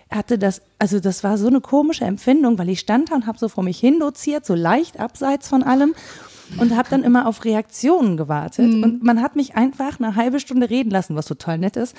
hatte 0.10 0.38
das, 0.38 0.62
also 0.78 1.00
das 1.00 1.24
war 1.24 1.38
so 1.38 1.48
eine 1.48 1.62
komische 1.62 2.04
Empfindung, 2.04 2.58
weil 2.58 2.68
ich 2.68 2.82
stand 2.82 3.12
da 3.12 3.16
und 3.16 3.28
habe 3.28 3.40
so 3.40 3.48
vor 3.48 3.64
mich 3.64 3.80
hin 3.80 3.98
doziert, 3.98 4.46
so 4.46 4.56
leicht 4.56 5.00
abseits 5.00 5.48
von 5.48 5.64
allem. 5.64 5.96
Und 6.58 6.76
habe 6.76 6.90
dann 6.90 7.04
immer 7.04 7.28
auf 7.28 7.44
Reaktionen 7.46 8.18
gewartet. 8.18 8.68
Mhm. 8.68 8.84
Und 8.84 9.04
man 9.04 9.22
hat 9.22 9.36
mich 9.36 9.56
einfach 9.56 10.00
eine 10.00 10.16
halbe 10.16 10.40
Stunde 10.40 10.70
reden 10.70 10.90
lassen, 10.92 11.16
was 11.16 11.26
total 11.26 11.58
nett 11.58 11.76
ist. 11.78 11.96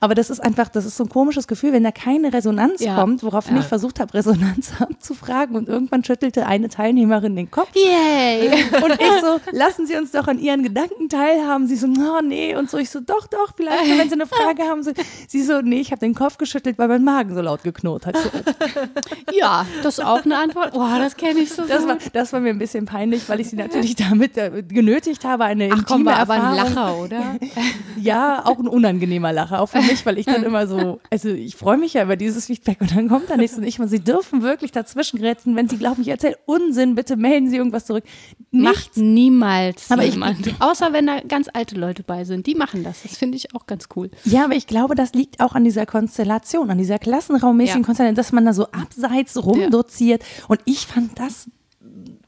Aber 0.00 0.14
das 0.14 0.30
ist 0.30 0.40
einfach, 0.40 0.68
das 0.68 0.84
ist 0.84 0.96
so 0.96 1.04
ein 1.04 1.08
komisches 1.10 1.46
Gefühl, 1.48 1.72
wenn 1.72 1.84
da 1.84 1.90
keine 1.90 2.32
Resonanz 2.32 2.80
Ja. 2.82 2.94
kommt, 2.96 3.22
woraufhin 3.22 3.56
Ja. 3.56 3.62
ich 3.62 3.68
versucht 3.68 4.00
habe, 4.00 4.14
Resonanz 4.14 4.72
abzufragen. 4.80 5.56
Und 5.56 5.68
irgendwann 5.68 6.04
schüttelte 6.04 6.46
eine 6.46 6.68
Teilnehmerin 6.68 7.36
den 7.36 7.50
Kopf. 7.50 7.70
Yay! 7.74 8.48
Und 8.82 8.92
ich 8.92 9.20
so, 9.20 9.40
lassen 9.52 9.86
Sie 9.86 9.96
uns 9.96 10.12
doch 10.12 10.26
an 10.28 10.38
Ihren 10.38 10.62
Gedanken 10.62 11.08
teilhaben. 11.08 11.66
Sie 11.66 11.76
so, 11.76 11.86
oh 11.86 12.20
nee. 12.22 12.56
Und 12.56 12.70
so, 12.70 12.78
ich 12.78 12.90
so, 12.90 13.00
doch, 13.00 13.26
doch, 13.26 13.52
vielleicht, 13.56 13.98
wenn 13.98 14.08
Sie 14.08 14.14
eine 14.14 14.26
Frage 14.26 14.62
haben. 14.64 14.82
So, 14.82 14.92
sie 15.28 15.42
so, 15.42 15.60
nee, 15.60 15.80
ich 15.80 15.90
habe 15.92 16.00
den 16.00 16.14
Kopf 16.14 16.38
geschüttelt, 16.38 16.78
weil 16.78 16.88
mein 16.88 17.04
Magen 17.04 17.34
so 17.34 17.40
laut 17.40 17.62
geknurrt 17.62 18.06
hat. 18.06 18.16
So, 18.16 18.30
Ja, 19.32 19.66
das 19.82 19.98
ist 19.98 20.04
auch 20.04 20.24
eine 20.24 20.36
Antwort. 20.38 20.72
Boah, 20.72 20.98
das 20.98 21.16
kenne 21.16 21.40
ich 21.40 21.52
so 21.52 21.62
Das 21.64 21.80
gut. 21.80 21.88
war, 21.88 21.96
das 22.12 22.32
war 22.32 22.40
mir 22.40 22.50
ein 22.50 22.58
bisschen 22.58 22.84
peinlich, 22.86 23.28
weil 23.28 23.40
ich 23.40 23.48
sie 23.50 23.56
natürlich 23.66 23.96
damit 23.96 24.36
äh, 24.36 24.62
genötigt 24.66 25.24
habe, 25.24 25.44
eine 25.44 25.70
Ach 25.72 25.84
komm, 25.86 26.04
war 26.04 26.16
aber 26.16 26.34
ein. 26.34 26.56
Lacher, 26.56 26.96
oder? 26.98 27.36
Ja, 27.98 28.44
auch 28.44 28.58
ein 28.58 28.68
unangenehmer 28.68 29.32
Lacher, 29.32 29.60
auch 29.60 29.68
für 29.68 29.80
mich, 29.80 30.04
weil 30.04 30.18
ich 30.18 30.26
dann 30.26 30.42
immer 30.44 30.66
so, 30.66 31.00
also 31.10 31.30
ich 31.30 31.56
freue 31.56 31.78
mich 31.78 31.94
ja 31.94 32.02
über 32.04 32.16
dieses 32.16 32.46
Feedback 32.46 32.80
und 32.80 32.94
dann 32.94 33.08
kommt 33.08 33.30
da 33.30 33.36
nichts 33.36 33.56
und 33.56 33.64
ich 33.64 33.78
mal, 33.78 33.88
Sie 33.88 34.00
dürfen 34.00 34.42
wirklich 34.42 34.70
dazwischen 34.70 35.18
grätschen, 35.18 35.56
wenn 35.56 35.68
Sie 35.68 35.78
glauben, 35.78 36.02
ich 36.02 36.08
erzähle 36.08 36.36
Unsinn, 36.44 36.94
bitte 36.94 37.16
melden 37.16 37.48
Sie 37.48 37.56
irgendwas 37.56 37.86
zurück. 37.86 38.04
Macht 38.50 38.96
niemals 38.96 39.90
Aber 39.90 40.04
ich-. 40.04 40.16
Außer 40.60 40.92
wenn 40.92 41.06
da 41.06 41.20
ganz 41.20 41.48
alte 41.52 41.74
Leute 41.74 42.02
bei 42.02 42.24
sind. 42.24 42.46
Die 42.46 42.54
machen 42.54 42.84
das. 42.84 43.02
Das 43.02 43.16
finde 43.16 43.36
ich 43.36 43.54
auch 43.54 43.66
ganz 43.66 43.88
cool. 43.96 44.10
Ja, 44.24 44.44
aber 44.44 44.54
ich 44.54 44.66
glaube, 44.66 44.94
das 44.94 45.14
liegt 45.14 45.40
auch 45.40 45.54
an 45.54 45.64
dieser 45.64 45.86
Konstellation, 45.86 46.70
an 46.70 46.78
dieser 46.78 46.98
klassenraummäßigen 46.98 47.82
Ja. 47.82 47.86
Konstellation, 47.86 48.14
dass 48.16 48.32
man 48.32 48.44
da 48.44 48.52
so 48.52 48.66
abseits 48.66 49.42
rumdoziert. 49.44 50.22
Und 50.48 50.60
ich 50.64 50.86
fand 50.86 51.18
das 51.18 51.48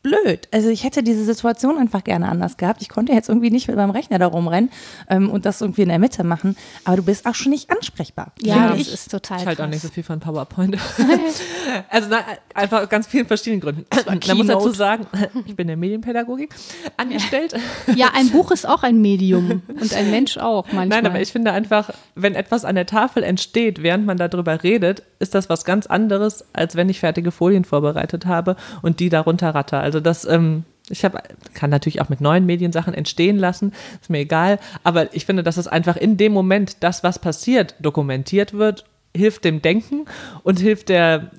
blöd. 0.08 0.48
Also 0.52 0.68
ich 0.68 0.84
hätte 0.84 1.02
diese 1.02 1.24
Situation 1.24 1.78
einfach 1.78 2.04
gerne 2.04 2.28
anders 2.28 2.56
gehabt. 2.56 2.82
Ich 2.82 2.88
konnte 2.88 3.12
jetzt 3.12 3.28
irgendwie 3.28 3.50
nicht 3.50 3.68
mit 3.68 3.76
meinem 3.76 3.90
Rechner 3.90 4.18
da 4.18 4.26
rumrennen 4.26 4.70
ähm, 5.08 5.30
und 5.30 5.46
das 5.46 5.60
irgendwie 5.60 5.82
in 5.82 5.88
der 5.88 5.98
Mitte 5.98 6.24
machen. 6.24 6.56
Aber 6.84 6.96
du 6.96 7.02
bist 7.02 7.26
auch 7.26 7.34
schon 7.34 7.50
nicht 7.50 7.70
ansprechbar. 7.70 8.32
Ja, 8.40 8.68
das 8.68 8.80
ich. 8.80 8.92
ist 8.92 9.10
total 9.10 9.40
Ich 9.40 9.46
halte 9.46 9.64
auch 9.64 9.68
nicht 9.68 9.82
so 9.82 9.88
viel 9.88 10.02
von 10.02 10.20
PowerPoint. 10.20 10.76
also 11.88 12.08
na, 12.10 12.20
einfach 12.54 12.82
aus 12.82 12.88
ganz 12.88 13.06
vielen 13.06 13.26
verschiedenen 13.26 13.60
Gründen. 13.60 13.86
Man 14.26 14.36
muss 14.36 14.46
dazu 14.46 14.70
sagen, 14.70 15.06
ich 15.46 15.56
bin 15.56 15.64
in 15.64 15.68
der 15.68 15.76
Medienpädagogik 15.76 16.54
angestellt. 16.96 17.54
Ja, 17.94 18.10
ein 18.14 18.30
Buch 18.30 18.50
ist 18.50 18.66
auch 18.68 18.82
ein 18.82 19.00
Medium 19.00 19.62
und 19.68 19.94
ein 19.94 20.10
Mensch 20.10 20.38
auch 20.38 20.64
manchmal. 20.66 21.02
Nein, 21.02 21.06
aber 21.06 21.20
ich 21.20 21.32
finde 21.32 21.52
einfach, 21.52 21.90
wenn 22.14 22.34
etwas 22.34 22.64
an 22.64 22.74
der 22.74 22.86
Tafel 22.86 23.22
entsteht, 23.22 23.82
während 23.82 24.06
man 24.06 24.16
darüber 24.16 24.62
redet, 24.62 25.02
ist 25.18 25.34
das 25.34 25.48
was 25.48 25.64
ganz 25.64 25.86
anderes, 25.86 26.44
als 26.52 26.76
wenn 26.76 26.88
ich 26.88 27.00
fertige 27.00 27.30
Folien 27.30 27.64
vorbereitet 27.64 28.26
habe 28.26 28.56
und 28.82 29.00
die 29.00 29.08
darunter 29.08 29.54
ratter. 29.54 29.80
Also 29.80 29.97
das, 30.00 30.24
ähm, 30.24 30.64
ich 30.90 31.04
habe, 31.04 31.18
kann 31.54 31.70
natürlich 31.70 32.00
auch 32.00 32.08
mit 32.08 32.20
neuen 32.20 32.46
Mediensachen 32.46 32.94
entstehen 32.94 33.38
lassen, 33.38 33.72
ist 34.00 34.10
mir 34.10 34.20
egal, 34.20 34.58
aber 34.84 35.14
ich 35.14 35.26
finde, 35.26 35.42
dass 35.42 35.56
es 35.56 35.68
einfach 35.68 35.96
in 35.96 36.16
dem 36.16 36.32
Moment 36.32 36.78
das, 36.80 37.02
was 37.02 37.18
passiert, 37.18 37.74
dokumentiert 37.80 38.54
wird 38.54 38.84
hilft 39.16 39.44
dem 39.44 39.62
Denken 39.62 40.04
und 40.42 40.60
hilft 40.60 40.88
der, 40.88 41.30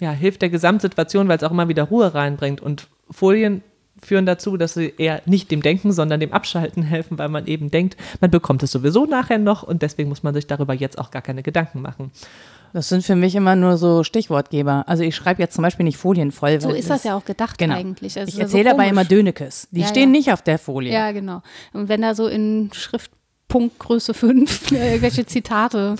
ja, 0.00 0.10
hilft 0.10 0.42
der 0.42 0.48
Gesamtsituation, 0.48 1.28
weil 1.28 1.36
es 1.36 1.44
auch 1.44 1.50
immer 1.50 1.68
wieder 1.68 1.84
Ruhe 1.84 2.14
reinbringt. 2.14 2.60
Und 2.60 2.88
Folien 3.10 3.62
führen 4.02 4.26
dazu, 4.26 4.56
dass 4.56 4.74
sie 4.74 4.92
eher 4.96 5.22
nicht 5.26 5.50
dem 5.50 5.62
Denken, 5.62 5.92
sondern 5.92 6.20
dem 6.20 6.32
Abschalten 6.32 6.82
helfen, 6.82 7.18
weil 7.18 7.28
man 7.28 7.46
eben 7.46 7.70
denkt, 7.70 7.96
man 8.20 8.30
bekommt 8.30 8.62
es 8.62 8.70
sowieso 8.70 9.06
nachher 9.06 9.38
noch 9.38 9.62
und 9.62 9.82
deswegen 9.82 10.08
muss 10.08 10.22
man 10.22 10.34
sich 10.34 10.46
darüber 10.46 10.74
jetzt 10.74 10.98
auch 10.98 11.10
gar 11.10 11.22
keine 11.22 11.42
Gedanken 11.42 11.80
machen. 11.80 12.10
Das 12.76 12.90
sind 12.90 13.02
für 13.02 13.16
mich 13.16 13.34
immer 13.34 13.56
nur 13.56 13.78
so 13.78 14.04
Stichwortgeber. 14.04 14.84
Also 14.86 15.02
ich 15.02 15.16
schreibe 15.16 15.40
jetzt 15.40 15.54
zum 15.54 15.62
Beispiel 15.62 15.84
nicht 15.84 15.96
Folien 15.96 16.30
voll. 16.30 16.60
so 16.60 16.68
ist 16.72 16.90
das 16.90 17.04
ja 17.04 17.16
auch 17.16 17.24
gedacht 17.24 17.56
Genau. 17.56 17.74
eigentlich. 17.74 18.18
Also 18.18 18.28
Ich 18.28 18.38
erzähle 18.38 18.64
dabei 18.64 18.90
immer 18.90 19.06
Dönekes. 19.06 19.66
Die 19.70 19.80
Ja, 19.80 19.86
stehen 19.86 20.12
ja. 20.12 20.18
nicht 20.18 20.30
auf 20.30 20.42
der 20.42 20.58
Folie. 20.58 20.92
Ja, 20.92 21.10
genau. 21.12 21.40
Und 21.72 21.88
wenn 21.88 22.02
da 22.02 22.14
so 22.14 22.26
in 22.26 22.68
Schriftpunktgröße 22.74 24.12
5 24.12 24.70
irgendwelche 24.72 25.24
Zitate 25.24 25.96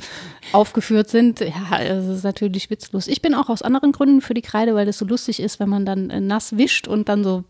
aufgeführt 0.53 1.09
sind, 1.09 1.41
ja, 1.41 1.83
das 1.83 2.05
ist 2.09 2.25
natürlich 2.25 2.69
witzlos. 2.69 3.07
Ich 3.07 3.23
bin 3.23 3.35
auch 3.35 3.49
aus 3.49 3.63
anderen 3.63 3.93
Gründen 3.93 4.21
für 4.21 4.35
die 4.35 4.43
Kreide, 4.43 4.75
weil 4.75 4.85
das 4.85 4.99
so 4.99 5.07
lustig 5.07 5.41
ist, 5.41 5.59
wenn 5.59 5.71
man 5.71 5.87
dann 5.87 6.11
äh, 6.11 6.21
nass 6.21 6.59
wischt 6.59 6.89
und 6.89 7.09
dann 7.09 7.25
so 7.25 7.45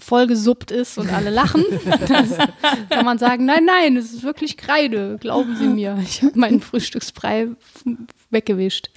vollgesuppt 0.00 0.72
ist 0.72 0.98
und 0.98 1.12
alle 1.12 1.30
lachen. 1.30 1.64
Kann 2.90 3.04
man 3.04 3.18
sagen, 3.18 3.44
nein, 3.44 3.64
nein, 3.64 3.96
es 3.96 4.12
ist 4.12 4.24
wirklich 4.24 4.56
Kreide, 4.56 5.18
glauben 5.20 5.54
Sie 5.56 5.68
mir. 5.68 5.98
Ich 6.02 6.22
habe 6.24 6.36
meinen 6.36 6.60
Frühstücksbrei 6.60 7.46
weggewischt. 8.30 8.90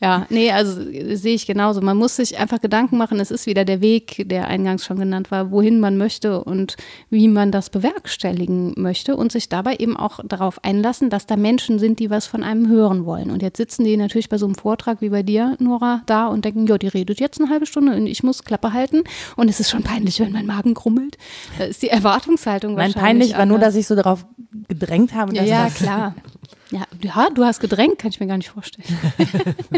Ja, 0.00 0.26
nee, 0.28 0.50
also 0.52 0.80
sehe 1.14 1.34
ich 1.34 1.46
genauso. 1.46 1.80
Man 1.80 1.96
muss 1.96 2.16
sich 2.16 2.38
einfach 2.38 2.60
Gedanken 2.60 2.98
machen, 2.98 3.18
es 3.18 3.30
ist 3.30 3.46
wieder 3.46 3.64
der 3.64 3.80
Weg, 3.80 4.28
der 4.28 4.48
eingangs 4.48 4.84
schon 4.84 4.98
genannt 4.98 5.30
war, 5.30 5.50
wohin 5.50 5.80
man 5.80 5.96
möchte 5.96 6.44
und 6.44 6.76
wie 7.10 7.28
man 7.28 7.50
das 7.50 7.70
bewerkstelligen 7.70 8.74
möchte 8.76 9.16
und 9.16 9.32
sich 9.32 9.48
dabei 9.48 9.76
eben 9.76 9.96
auch 9.96 10.20
darauf 10.24 10.62
einlassen, 10.62 11.10
dass 11.10 11.26
da 11.26 11.36
Menschen 11.36 11.78
sind, 11.78 11.98
die 11.98 12.10
was 12.10 12.26
von 12.26 12.42
einem 12.42 12.68
hören 12.68 13.06
wollen. 13.06 13.30
Und 13.30 13.42
jetzt 13.42 13.56
sitzen 13.56 13.84
die 13.84 13.96
natürlich 13.96 14.28
bei 14.28 14.38
so 14.38 14.46
einem 14.46 14.54
Vortrag 14.54 15.00
wie 15.00 15.08
bei 15.08 15.22
dir, 15.22 15.56
Nora, 15.58 16.02
da 16.06 16.26
und 16.26 16.44
denken, 16.44 16.66
ja, 16.66 16.76
die 16.76 16.88
redet 16.88 17.20
jetzt 17.20 17.40
eine 17.40 17.50
halbe 17.50 17.66
Stunde 17.66 17.96
und 17.96 18.06
ich 18.06 18.22
muss 18.22 18.44
Klappe 18.44 18.72
halten 18.72 19.02
und 19.36 19.48
es 19.48 19.60
ist 19.60 19.70
schon 19.70 19.82
peinlich, 19.82 20.20
wenn 20.20 20.32
mein 20.32 20.46
Magen 20.46 20.74
krummelt. 20.74 21.16
Da 21.58 21.64
ist 21.64 21.82
die 21.82 21.88
Erwartungshaltung 21.88 22.74
Mein 22.74 22.94
wahrscheinlich 22.94 23.04
peinlich 23.04 23.38
war 23.38 23.46
nur, 23.46 23.58
dass 23.58 23.74
ich 23.74 23.86
so 23.86 23.94
darauf 23.94 24.26
gedrängt 24.68 25.14
habe, 25.14 25.34
Ja, 25.34 25.42
ja, 25.42 25.70
klar. 25.70 26.14
Ja, 26.74 26.82
ja, 27.00 27.28
du 27.32 27.44
hast 27.44 27.60
gedrängt, 27.60 28.00
kann 28.00 28.10
ich 28.10 28.18
mir 28.18 28.26
gar 28.26 28.36
nicht 28.36 28.50
vorstellen. 28.50 28.88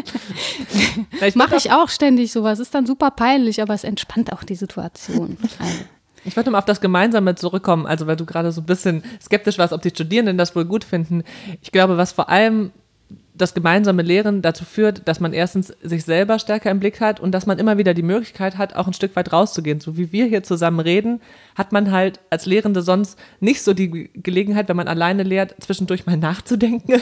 Mache 1.34 1.56
ich 1.56 1.70
auch 1.70 1.90
ständig 1.90 2.32
sowas. 2.32 2.58
Ist 2.58 2.74
dann 2.74 2.86
super 2.86 3.10
peinlich, 3.10 3.60
aber 3.60 3.74
es 3.74 3.84
entspannt 3.84 4.32
auch 4.32 4.44
die 4.44 4.54
Situation. 4.54 5.36
Also, 5.42 5.74
Ich 6.24 6.36
wollte 6.38 6.50
mal 6.50 6.56
auf 6.58 6.64
das 6.64 6.80
Gemeinsame 6.80 7.34
zurückkommen, 7.34 7.84
also 7.84 8.06
weil 8.06 8.16
du 8.16 8.24
gerade 8.24 8.50
so 8.50 8.62
ein 8.62 8.66
bisschen 8.66 9.04
skeptisch 9.20 9.58
warst, 9.58 9.74
ob 9.74 9.82
die 9.82 9.90
Studierenden 9.90 10.38
das 10.38 10.56
wohl 10.56 10.64
gut 10.64 10.84
finden. 10.84 11.22
Ich 11.60 11.70
glaube, 11.70 11.98
was 11.98 12.12
vor 12.12 12.30
allem 12.30 12.72
das 13.36 13.54
gemeinsame 13.54 14.02
Lehren 14.02 14.40
dazu 14.42 14.64
führt, 14.64 15.06
dass 15.06 15.20
man 15.20 15.32
erstens 15.32 15.68
sich 15.82 16.04
selber 16.04 16.38
stärker 16.38 16.70
im 16.70 16.80
Blick 16.80 17.00
hat 17.00 17.20
und 17.20 17.32
dass 17.32 17.46
man 17.46 17.58
immer 17.58 17.76
wieder 17.78 17.92
die 17.94 18.02
Möglichkeit 18.02 18.56
hat, 18.56 18.74
auch 18.74 18.86
ein 18.86 18.92
Stück 18.94 19.14
weit 19.16 19.32
rauszugehen. 19.32 19.80
So 19.80 19.96
wie 19.96 20.10
wir 20.12 20.26
hier 20.26 20.42
zusammen 20.42 20.80
reden, 20.80 21.20
hat 21.54 21.72
man 21.72 21.92
halt 21.92 22.20
als 22.30 22.46
Lehrende 22.46 22.82
sonst 22.82 23.18
nicht 23.40 23.62
so 23.62 23.74
die 23.74 24.10
Gelegenheit, 24.14 24.68
wenn 24.68 24.76
man 24.76 24.88
alleine 24.88 25.22
lehrt, 25.22 25.54
zwischendurch 25.60 26.06
mal 26.06 26.16
nachzudenken, 26.18 26.92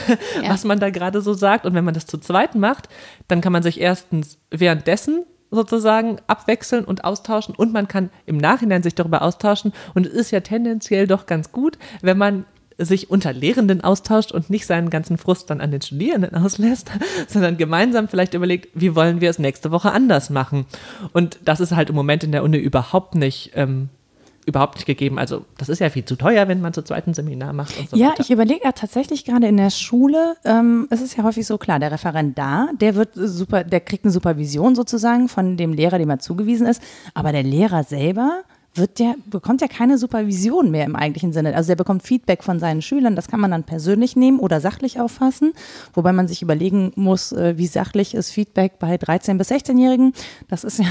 Ja. 0.41 0.49
was 0.49 0.63
man 0.65 0.79
da 0.79 0.89
gerade 0.89 1.21
so 1.21 1.33
sagt. 1.33 1.65
Und 1.65 1.73
wenn 1.73 1.85
man 1.85 1.93
das 1.93 2.05
zu 2.05 2.17
zweit 2.17 2.55
macht, 2.55 2.89
dann 3.27 3.41
kann 3.41 3.53
man 3.53 3.63
sich 3.63 3.79
erstens 3.79 4.37
währenddessen 4.51 5.23
sozusagen 5.51 6.17
abwechseln 6.27 6.83
und 6.83 7.03
austauschen 7.05 7.55
und 7.55 7.71
man 7.71 7.87
kann 7.87 8.09
im 8.25 8.37
Nachhinein 8.37 8.83
sich 8.83 8.95
darüber 8.95 9.21
austauschen 9.21 9.73
und 9.93 10.05
es 10.05 10.13
ist 10.13 10.31
ja 10.31 10.41
tendenziell 10.41 11.07
doch 11.07 11.27
ganz 11.27 11.51
gut, 11.51 11.77
wenn 12.01 12.17
man 12.17 12.45
sich 12.77 13.09
unter 13.09 13.31
Lehrenden 13.33 13.81
austauscht 13.81 14.31
und 14.31 14.49
nicht 14.49 14.65
seinen 14.65 14.89
ganzen 14.89 15.17
Frust 15.17 15.49
dann 15.49 15.61
an 15.61 15.71
den 15.71 15.81
Studierenden 15.81 16.35
auslässt, 16.43 16.91
sondern 17.27 17.57
gemeinsam 17.57 18.07
vielleicht 18.07 18.33
überlegt, 18.33 18.69
wie 18.73 18.95
wollen 18.95 19.21
wir 19.21 19.29
es 19.29 19.39
nächste 19.39 19.71
Woche 19.71 19.91
anders 19.91 20.29
machen. 20.29 20.65
Und 21.13 21.39
das 21.45 21.59
ist 21.59 21.75
halt 21.75 21.89
im 21.89 21.95
Moment 21.95 22.23
in 22.23 22.31
der 22.31 22.43
Uni 22.43 22.57
überhaupt 22.57 23.15
nicht, 23.15 23.51
ähm, 23.55 23.89
überhaupt 24.45 24.75
nicht 24.75 24.85
gegeben. 24.85 25.17
Also 25.17 25.43
das 25.57 25.69
ist 25.69 25.79
ja 25.79 25.89
viel 25.89 26.05
zu 26.05 26.15
teuer, 26.17 26.47
wenn 26.47 26.61
man 26.61 26.71
zu 26.73 26.83
zweiten 26.83 27.13
Seminar 27.15 27.51
macht 27.53 27.79
und 27.79 27.89
so 27.89 27.97
Ja, 27.97 28.09
weiter. 28.09 28.21
ich 28.21 28.29
überlege 28.29 28.61
ja 28.63 28.73
tatsächlich 28.73 29.25
gerade 29.25 29.47
in 29.47 29.57
der 29.57 29.71
Schule, 29.71 30.35
ähm, 30.43 30.87
es 30.91 31.01
ist 31.01 31.17
ja 31.17 31.23
häufig 31.23 31.47
so 31.47 31.57
klar, 31.57 31.79
der 31.79 31.91
Referendar, 31.91 32.69
der 32.79 32.95
wird 32.95 33.09
super, 33.15 33.63
der 33.63 33.79
kriegt 33.79 34.03
eine 34.05 34.11
Supervision 34.11 34.75
sozusagen 34.75 35.29
von 35.29 35.57
dem 35.57 35.73
Lehrer, 35.73 35.97
dem 35.97 36.09
er 36.11 36.19
zugewiesen 36.19 36.67
ist, 36.67 36.81
aber 37.15 37.31
der 37.31 37.41
Lehrer 37.43 37.83
selber 37.83 38.43
wird 38.77 38.99
der, 38.99 39.15
bekommt 39.25 39.61
ja 39.61 39.67
keine 39.67 39.97
Supervision 39.97 40.71
mehr 40.71 40.85
im 40.85 40.95
eigentlichen 40.95 41.33
Sinne. 41.33 41.55
Also 41.55 41.67
der 41.67 41.75
bekommt 41.75 42.03
Feedback 42.03 42.43
von 42.43 42.59
seinen 42.59 42.81
Schülern, 42.81 43.15
das 43.15 43.27
kann 43.27 43.39
man 43.39 43.51
dann 43.51 43.63
persönlich 43.63 44.15
nehmen 44.15 44.39
oder 44.39 44.59
sachlich 44.61 44.99
auffassen, 44.99 45.53
wobei 45.93 46.11
man 46.13 46.27
sich 46.27 46.41
überlegen 46.41 46.91
muss, 46.95 47.31
äh, 47.31 47.57
wie 47.57 47.67
sachlich 47.67 48.13
ist 48.13 48.31
Feedback 48.31 48.79
bei 48.79 48.95
13- 48.95 49.37
bis 49.37 49.51
16-Jährigen. 49.51 50.13
Das 50.47 50.63
ist 50.63 50.79
ja, 50.79 50.85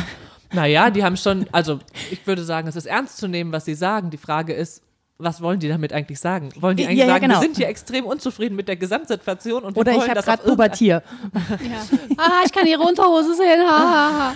Naja, 0.52 0.90
die 0.90 1.02
haben 1.02 1.16
schon, 1.16 1.46
also 1.52 1.80
ich 2.10 2.26
würde 2.26 2.44
sagen, 2.44 2.68
es 2.68 2.76
ist 2.76 2.86
ernst 2.86 3.16
zu 3.16 3.28
nehmen, 3.28 3.52
was 3.52 3.64
sie 3.64 3.74
sagen. 3.74 4.10
Die 4.10 4.18
Frage 4.18 4.52
ist, 4.52 4.83
was 5.16 5.40
wollen 5.40 5.60
die 5.60 5.68
damit 5.68 5.92
eigentlich 5.92 6.18
sagen? 6.18 6.48
Wollen 6.58 6.76
die 6.76 6.82
Ja, 6.82 6.88
eigentlich 6.88 6.98
ja, 6.98 7.06
sagen, 7.06 7.26
genau. 7.26 7.36
wir 7.36 7.42
sind 7.42 7.56
hier 7.56 7.68
extrem 7.68 8.04
unzufrieden 8.04 8.56
mit 8.56 8.66
der 8.66 8.74
Gesamtsituation 8.74 9.62
und 9.62 9.76
oder 9.76 9.92
ich 9.92 9.98
wollen 9.98 10.10
habe 10.10 10.22
gerade 10.22 10.42
Pubertier. 10.42 11.04
ah, 12.16 12.42
ich 12.44 12.50
kann 12.50 12.66
ihre 12.66 12.82
Unterhose 12.82 13.36
sehen. 13.36 13.60
Ha, 13.60 13.78
ha, 13.78 14.12
ha. 14.18 14.34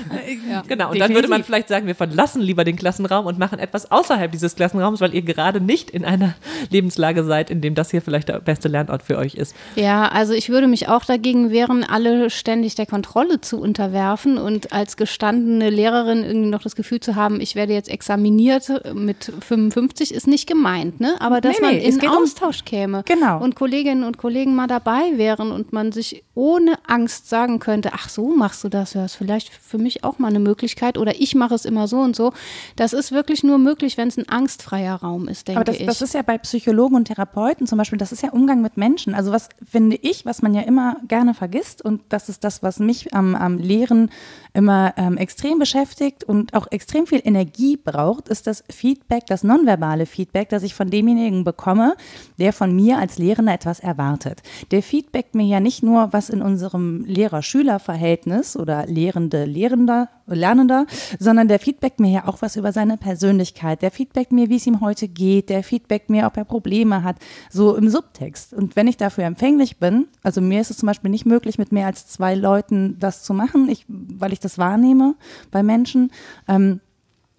Ja. 0.49 0.63
Genau, 0.69 0.93
und 0.93 1.01
dann 1.01 1.13
würde 1.15 1.27
man 1.27 1.43
vielleicht 1.43 1.67
sagen, 1.67 1.89
wir 1.89 1.97
verlassen 1.97 2.43
lieber 2.43 2.63
den 2.63 2.77
Klassenraum 2.77 3.27
und 3.27 3.41
machen 3.41 3.59
etwas 3.59 3.91
außerhalb 3.91 4.31
dieses 4.31 4.55
Klassenraums, 4.55 5.01
weil 5.01 5.15
ihr 5.15 5.23
gerade 5.23 5.61
nicht 5.61 5.91
in 5.91 6.05
einer 6.05 6.35
Lebenslage 6.71 7.25
seid, 7.25 7.51
in 7.51 7.61
dem 7.61 7.75
das 7.75 7.91
hier 7.91 8.01
vielleicht 8.01 8.29
der 8.29 8.39
beste 8.39 8.69
Lernort 8.69 9.03
für 9.03 9.19
euch 9.19 9.35
ist. 9.35 9.57
Ja, 9.75 10.07
also 10.07 10.33
ich 10.33 10.49
würde 10.49 10.69
mich 10.69 10.89
auch 10.89 11.05
dagegen 11.05 11.51
wehren, 11.51 11.83
alle 11.83 12.31
ständig 12.31 12.77
der 12.77 12.87
Kontrolle 12.87 13.41
zu 13.41 13.61
unterwerfen 13.61 14.39
und 14.39 14.73
als 14.73 14.97
gestandene 14.97 15.71
Lehrerin 15.71 16.23
irgendwie 16.23 16.51
noch 16.51 16.63
das 16.63 16.77
Gefühl 16.77 17.01
zu 17.01 17.17
haben, 17.17 17.41
ich 17.41 17.57
werde 17.57 17.73
jetzt 17.73 17.89
examiniert 17.89 18.71
mit 18.95 19.33
55, 19.41 20.15
ist 20.15 20.29
nicht 20.29 20.47
gemeint. 20.47 20.68
Gemeint, 20.69 21.01
ne? 21.01 21.17
Aber 21.21 21.41
dass 21.41 21.57
Nee, 21.59 21.67
man 21.67 21.75
nee, 21.77 21.85
in 21.85 21.99
geht 21.99 22.11
um- 22.11 22.17
Austausch 22.23 22.65
käme 22.65 23.03
Genau. 23.07 23.43
und 23.43 23.55
Kolleginnen 23.57 24.05
und 24.05 24.19
Kollegen 24.19 24.55
mal 24.55 24.67
dabei 24.67 25.17
wären 25.17 25.51
und 25.53 25.73
man 25.73 25.93
sich 25.93 26.25
ohne 26.35 26.79
Angst 26.87 27.29
sagen 27.29 27.59
könnte, 27.59 27.91
ach 27.95 28.09
so 28.09 28.29
machst 28.29 28.63
du 28.65 28.69
das, 28.69 28.95
ja, 28.95 29.05
ist 29.05 29.17
vielleicht 29.17 29.49
für 29.53 29.79
mich 29.79 30.05
auch 30.05 30.19
mal 30.19 30.29
eine 30.29 30.39
Möglichkeit 30.39 30.99
oder 30.99 31.21
ich 31.21 31.35
mache 31.35 31.55
es 31.55 31.65
immer 31.65 31.89
so 31.89 31.99
und 31.99 32.15
so. 32.15 32.33
Das 32.77 32.93
ist 32.93 33.13
wirklich 33.13 33.43
nur 33.43 33.59
möglich, 33.59 33.97
wenn 33.97 34.09
es 34.09 34.17
ein 34.17 34.29
angstfreier 34.29 34.95
Raum 34.97 35.29
ist, 35.29 35.49
denke 35.49 35.61
Aber 35.61 35.65
das, 35.65 35.81
ich. 35.81 35.87
das 35.87 36.03
ist 36.03 36.15
ja 36.15 36.23
bei 36.23 36.39
Psychologen 36.39 36.95
und 36.97 37.07
Therapeuten 37.07 37.67
zum 37.67 37.79
Beispiel, 37.79 37.99
das 37.99 38.13
ist 38.13 38.23
ja 38.23 38.31
Umgang 38.31 38.63
mit 38.63 38.77
Menschen. 38.77 39.15
Also 39.15 39.33
was 39.33 39.49
finde 39.69 39.97
ich, 39.97 40.25
was 40.27 40.43
man 40.43 40.55
ja 40.55 40.63
immer 40.63 40.97
gerne 41.09 41.35
vergisst 41.35 41.85
und 41.85 42.03
das 42.09 42.29
ist 42.29 42.45
das, 42.45 42.63
was 42.63 42.79
mich 42.79 43.15
am, 43.15 43.35
am 43.35 43.59
Lehren 43.59 44.11
immer 44.59 44.93
ähm, 44.97 45.17
extrem 45.17 45.61
beschäftigt 45.61 46.25
und 46.25 46.53
auch 46.53 46.67
extrem 46.73 47.07
viel 47.07 47.23
Energie 47.23 47.77
braucht, 47.77 48.29
ist 48.29 48.49
das 48.49 48.65
Feedback, 48.69 49.25
das 49.27 49.45
nonverbale 49.45 50.05
Feedback, 50.05 50.49
das 50.49 50.65
ich 50.65 50.75
von 50.75 50.91
demjenigen 50.91 51.45
bekomme, 51.45 51.95
der 52.41 52.53
von 52.53 52.75
mir 52.75 52.99
als 52.99 53.19
Lehrender 53.19 53.55
etwas 53.55 53.79
erwartet. 53.79 54.43
Der 54.73 54.83
feedbackt 54.83 55.37
mir 55.37 55.47
ja 55.47 55.61
nicht 55.61 55.85
nur, 55.85 56.13
was 56.13 56.29
in 56.29 56.43
unserem 56.43 57.05
Lehrer-Schüler-Verhältnis 57.05 58.57
oder 58.57 58.85
Lehrende-Lehrender, 58.87 60.09
Lernender, 60.35 60.87
sondern 61.19 61.49
der 61.49 61.59
feedbackt 61.59 62.01
mir 62.01 62.11
ja 62.11 62.29
auch 62.29 62.43
was 62.43 62.57
über 62.57 62.73
seine 62.73 62.97
Persönlichkeit. 62.97 63.83
Der 63.83 63.91
feedbackt 63.91 64.33
mir, 64.33 64.49
wie 64.49 64.57
es 64.57 64.67
ihm 64.67 64.81
heute 64.81 65.09
geht. 65.09 65.49
Der 65.49 65.63
feedbackt 65.63 66.11
mir, 66.11 66.27
ob 66.27 66.37
er 66.37 66.45
Probleme 66.45 67.03
hat, 67.03 67.17
so 67.51 67.77
im 67.77 67.89
Subtext. 67.89 68.55
Und 68.55 68.77
wenn 68.77 68.89
ich 68.89 68.97
dafür 68.97 69.25
empfänglich 69.25 69.79
bin, 69.79 70.09
also 70.23 70.41
mir 70.41 70.61
ist 70.61 70.71
es 70.71 70.79
zum 70.79 70.87
Beispiel 70.87 71.11
nicht 71.11 71.27
möglich, 71.27 71.59
mit 71.59 71.73
mehr 71.73 71.87
als 71.87 72.07
zwei 72.07 72.35
Leuten 72.35 72.99
das 72.99 73.23
zu 73.23 73.35
machen, 73.35 73.69
ich, 73.69 73.85
weil 73.89 74.33
ich 74.33 74.41
das 74.41 74.48
wahrnehme 74.57 75.15
bei 75.51 75.63
Menschen. 75.63 76.11
Ähm, 76.47 76.81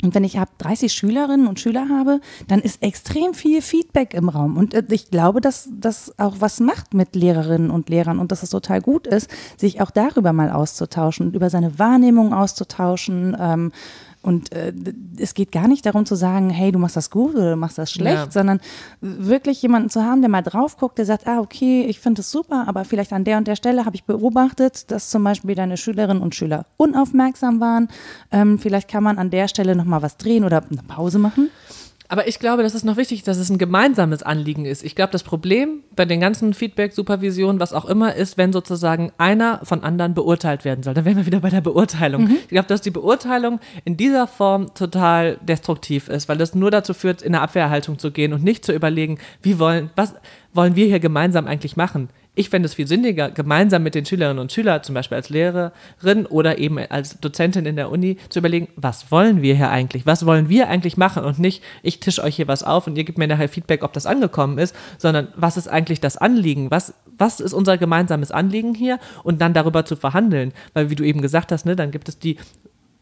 und 0.02 0.16
wenn 0.16 0.24
ich 0.24 0.38
hab 0.38 0.58
30 0.60 0.94
Schülerinnen 0.94 1.48
und 1.48 1.60
Schüler 1.60 1.90
habe, 1.90 2.22
dann 2.48 2.62
ist 2.62 2.82
extrem 2.82 3.34
viel 3.34 3.62
Feedback 3.62 4.14
im 4.14 4.30
Raum. 4.30 4.56
Und 4.56 4.74
äh, 4.74 4.84
ich 4.90 5.12
glaube, 5.12 5.42
dass 5.42 5.68
das 5.72 6.18
auch 6.18 6.38
was 6.40 6.62
macht 6.62 6.94
mit 6.94 7.16
Lehrerinnen 7.16 7.70
und 7.70 7.90
Lehrern 7.90 8.20
und 8.20 8.32
dass 8.32 8.44
es 8.44 8.50
total 8.52 8.82
gut 8.82 9.08
ist, 9.08 9.30
sich 9.58 9.82
auch 9.82 9.92
darüber 9.92 10.32
mal 10.32 10.52
auszutauschen 10.52 11.34
über 11.34 11.50
seine 11.50 11.80
Wahrnehmung 11.80 12.34
auszutauschen. 12.34 13.36
Ähm, 13.38 13.72
und 14.22 14.52
äh, 14.52 14.74
es 15.18 15.34
geht 15.34 15.52
gar 15.52 15.68
nicht 15.70 15.86
darum 15.86 16.06
zu 16.06 16.16
sagen, 16.16 16.50
hey, 16.50 16.72
du 16.74 16.80
machst 16.80 16.98
das 16.98 17.10
gut 17.10 17.36
oder 17.36 17.52
du 17.52 17.56
machst 17.56 17.78
das 17.78 17.92
schlecht, 17.92 18.16
Ja. 18.26 18.32
sondern 18.32 18.60
wirklich 19.00 19.62
jemanden 19.62 19.90
zu 19.90 20.04
haben, 20.04 20.22
der 20.22 20.30
mal 20.30 20.42
drauf 20.42 20.76
guckt, 20.78 20.98
der 20.98 21.06
sagt, 21.06 21.26
ah, 21.28 21.40
okay, 21.40 21.86
ich 21.88 22.00
finde 22.00 22.22
es 22.22 22.30
super, 22.30 22.66
aber 22.68 22.84
vielleicht 22.84 23.14
an 23.14 23.24
der 23.24 23.38
und 23.38 23.48
der 23.48 23.56
Stelle 23.56 23.86
habe 23.86 23.96
ich 23.96 24.04
beobachtet, 24.04 24.92
dass 24.92 25.10
zum 25.10 25.24
Beispiel 25.24 25.56
deine 25.56 25.78
Schülerinnen 25.78 26.22
und 26.22 26.36
Schüler 26.36 26.66
unaufmerksam 26.78 27.60
waren. 27.62 27.88
Ähm, 28.32 28.60
vielleicht 28.60 28.90
kann 28.90 29.04
man 29.04 29.18
an 29.18 29.30
der 29.30 29.48
Stelle 29.48 29.76
nochmal 29.76 30.02
was 30.02 30.18
drehen 30.18 30.44
oder 30.44 30.64
eine 30.70 30.84
Pause 30.84 31.18
machen. 31.20 31.50
Aber 32.12 32.28
ich 32.28 32.40
glaube, 32.40 32.64
das 32.64 32.74
ist 32.74 32.84
noch 32.84 32.98
wichtig, 32.98 33.22
dass 33.22 33.38
es 33.38 33.52
ein 33.52 33.60
gemeinsames 33.60 34.24
Anliegen 34.24 34.66
ist. 34.66 34.84
Ich 34.84 34.96
glaube, 34.96 35.12
das 35.12 35.22
Problem 35.22 35.84
bei 35.96 36.06
den 36.06 36.20
ganzen 36.20 36.56
Feedback, 36.56 36.92
Supervision, 36.92 37.60
was 37.60 37.72
auch 37.72 37.86
immer 37.86 38.16
ist, 38.16 38.36
wenn 38.36 38.52
sozusagen 38.52 39.12
einer 39.20 39.60
von 39.64 39.84
anderen 39.84 40.16
beurteilt 40.16 40.66
werden 40.66 40.82
soll. 40.82 40.96
Dann 40.96 41.06
wären 41.06 41.18
wir 41.18 41.28
wieder 41.28 41.40
bei 41.40 41.52
der 41.52 41.62
Beurteilung. 41.62 42.28
Ich 42.42 42.48
glaube, 42.48 42.68
dass 42.68 42.82
die 42.82 42.90
Beurteilung 42.90 43.60
in 43.86 43.96
dieser 43.96 44.26
Form 44.26 44.74
total 44.74 45.38
destruktiv 45.44 46.10
ist, 46.10 46.28
weil 46.28 46.38
das 46.38 46.56
nur 46.56 46.72
dazu 46.72 46.96
führt, 46.96 47.22
in 47.22 47.36
eine 47.36 47.44
Abwehrhaltung 47.44 48.00
zu 48.00 48.10
gehen 48.10 48.34
und 48.34 48.44
nicht 48.44 48.66
zu 48.66 48.74
überlegen, 48.74 49.20
wie 49.44 49.60
wollen, 49.60 49.92
was 49.96 50.16
wollen 50.52 50.76
wir 50.76 50.88
hier 50.88 51.00
gemeinsam 51.00 51.46
eigentlich 51.46 51.78
machen? 51.78 52.10
Ich 52.36 52.50
fände 52.50 52.68
es 52.68 52.76
viel 52.76 52.88
sinniger, 52.88 53.32
gemeinsam 53.32 53.84
mit 53.84 53.96
den 53.96 54.06
Schülerinnen 54.06 54.40
und 54.40 54.52
Schülern, 54.52 54.84
zum 54.84 54.96
Beispiel 54.96 55.18
als 55.18 55.30
Lehrerin 55.30 56.26
oder 56.30 56.58
eben 56.58 56.78
als 56.78 57.20
Dozentin 57.20 57.66
in 57.66 57.76
der 57.76 57.92
Uni, 57.92 58.18
zu 58.30 58.40
überlegen, 58.40 58.70
was 58.76 59.12
wollen 59.12 59.42
wir 59.42 59.56
hier 59.56 59.70
eigentlich? 59.70 60.06
Was 60.06 60.26
wollen 60.26 60.48
wir 60.48 60.70
eigentlich 60.70 60.96
machen? 60.96 61.26
Und 61.26 61.40
nicht, 61.40 61.64
ich 61.84 62.00
tisch 62.00 62.22
euch 62.22 62.36
hier 62.36 62.48
was 62.48 62.64
auf 62.64 62.88
und 62.88 62.98
ihr 62.98 63.04
gebt 63.04 63.18
mir 63.18 63.28
nachher 63.28 63.50
Feedback, 63.50 63.84
ob 63.84 63.94
das 63.94 64.06
angekommen 64.06 64.58
ist, 64.58 64.76
sondern 64.98 65.30
was 65.36 65.58
ist 65.58 65.68
eigentlich 65.68 66.00
das 66.00 66.18
Anliegen? 66.18 66.72
Was, 66.72 66.94
was 67.18 67.40
ist 67.40 67.54
unser 67.54 67.78
gemeinsames 67.78 68.32
Anliegen 68.32 68.74
hier? 68.74 69.00
Und 69.24 69.42
dann 69.42 69.54
darüber 69.54 69.84
zu 69.84 69.96
verhandeln. 69.96 70.54
Weil, 70.74 70.90
wie 70.90 70.96
du 70.96 71.04
eben 71.04 71.22
gesagt 71.22 71.52
hast, 71.52 71.66
ne, 71.66 71.76
dann 71.76 71.92
gibt 71.92 72.08
es 72.08 72.20
die 72.20 72.38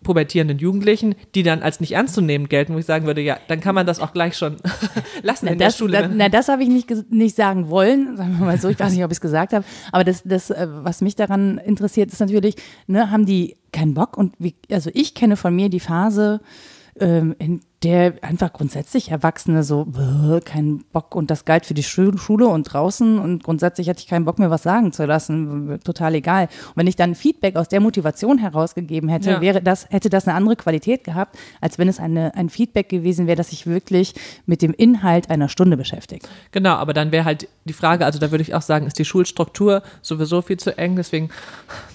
pubertierenden 0.04 0.60
Jugendlichen, 0.60 1.16
die 1.36 1.44
dann 1.44 1.62
als 1.62 1.80
nicht 1.80 1.94
ernst 1.94 2.14
zu 2.14 2.22
nehmen 2.22 2.48
gelten, 2.50 2.74
wo 2.74 2.78
ich 2.78 2.86
sagen 2.86 3.06
würde, 3.06 3.22
ja, 3.22 3.38
dann 3.48 3.60
kann 3.60 3.76
man 3.76 3.86
das 3.86 4.00
auch 4.00 4.14
gleich 4.14 4.38
schon 4.38 4.58
lassen 5.24 5.48
in 5.48 5.58
der 5.58 5.68
das, 5.68 5.78
Schule. 5.78 6.02
Da, 6.02 6.08
na, 6.08 6.30
das 6.30 6.48
habe 6.48 6.64
ich 6.64 6.70
nicht, 6.70 6.90
nicht 7.12 7.36
sagen 7.36 7.70
wollen, 7.70 8.16
sagen 8.16 8.38
wir 8.38 8.46
mal 8.46 8.58
so. 8.60 8.70
Ich 8.70 8.80
weiß 8.80 8.94
nicht, 8.94 9.04
ob 9.04 9.12
ich 9.12 9.18
es 9.18 9.22
gesagt 9.22 9.54
habe. 9.54 9.66
Aber 9.92 10.04
das, 10.04 10.24
das, 10.24 10.50
äh, 10.50 10.68
was 10.70 11.02
mich 11.02 11.16
daran 11.16 11.58
interessiert, 11.58 12.12
ist 12.12 12.20
natürlich, 12.20 12.56
ne, 12.86 13.12
haben 13.12 13.26
die 13.26 13.58
keinen 13.72 13.94
Bock? 13.94 14.18
Und 14.18 14.34
wie, 14.40 14.56
also 14.72 14.90
ich 14.94 15.14
kenne 15.14 15.36
von 15.36 15.56
mir 15.56 15.70
die 15.70 15.80
Phase, 15.80 16.42
ähm, 17.00 17.36
in 17.40 17.62
der 17.84 18.16
einfach 18.22 18.54
grundsätzlich 18.54 19.12
Erwachsene 19.12 19.62
so, 19.62 19.86
"Bäh, 19.86 20.40
keinen 20.42 20.84
Bock 20.92 21.14
und 21.14 21.30
das 21.30 21.46
galt 21.46 21.66
für 21.68 21.76
die 21.76 21.84
Schu- 21.84 22.18
Schule 22.18 22.48
und 22.48 22.64
draußen 22.64 23.20
und 23.20 23.44
grundsätzlich 23.44 23.88
hatte 23.88 24.00
ich 24.00 24.08
keinen 24.08 24.26
Bock, 24.26 24.40
mir 24.40 24.50
was 24.50 24.64
sagen 24.64 24.92
zu 24.92 25.06
lassen, 25.06 25.80
total 25.84 26.16
egal. 26.16 26.46
Und 26.70 26.78
wenn 26.78 26.88
ich 26.88 26.96
dann 26.96 27.14
Feedback 27.14 27.56
aus 27.56 27.68
der 27.70 27.80
Motivation 27.80 28.40
herausgegeben 28.40 29.10
hätte, 29.10 29.30
Ja. 29.30 29.42
wäre 29.42 29.62
das, 29.62 29.88
hätte 29.92 30.10
das 30.10 30.28
eine 30.28 30.36
andere 30.36 30.56
Qualität 30.56 31.04
gehabt, 31.04 31.38
als 31.62 31.78
wenn 31.78 31.88
es 31.88 32.00
eine, 32.00 32.34
ein 32.34 32.50
Feedback 32.50 32.90
gewesen 32.90 33.28
wäre, 33.28 33.36
das 33.38 33.52
sich 33.52 33.68
wirklich 33.68 34.16
mit 34.48 34.64
dem 34.64 34.74
Inhalt 34.74 35.30
einer 35.30 35.48
Stunde 35.48 35.78
beschäftigt. 35.78 36.28
Genau, 36.52 36.74
aber 36.74 36.94
dann 36.94 37.12
wäre 37.12 37.26
halt 37.26 37.48
die 37.66 37.74
Frage, 37.74 38.06
also 38.06 38.18
da 38.18 38.32
würde 38.32 38.42
ich 38.42 38.56
auch 38.56 38.62
sagen, 38.64 38.88
ist 38.88 38.98
die 38.98 39.06
Schulstruktur 39.06 39.84
sowieso 40.02 40.42
viel 40.42 40.58
zu 40.58 40.76
eng, 40.80 40.96
deswegen 40.96 41.30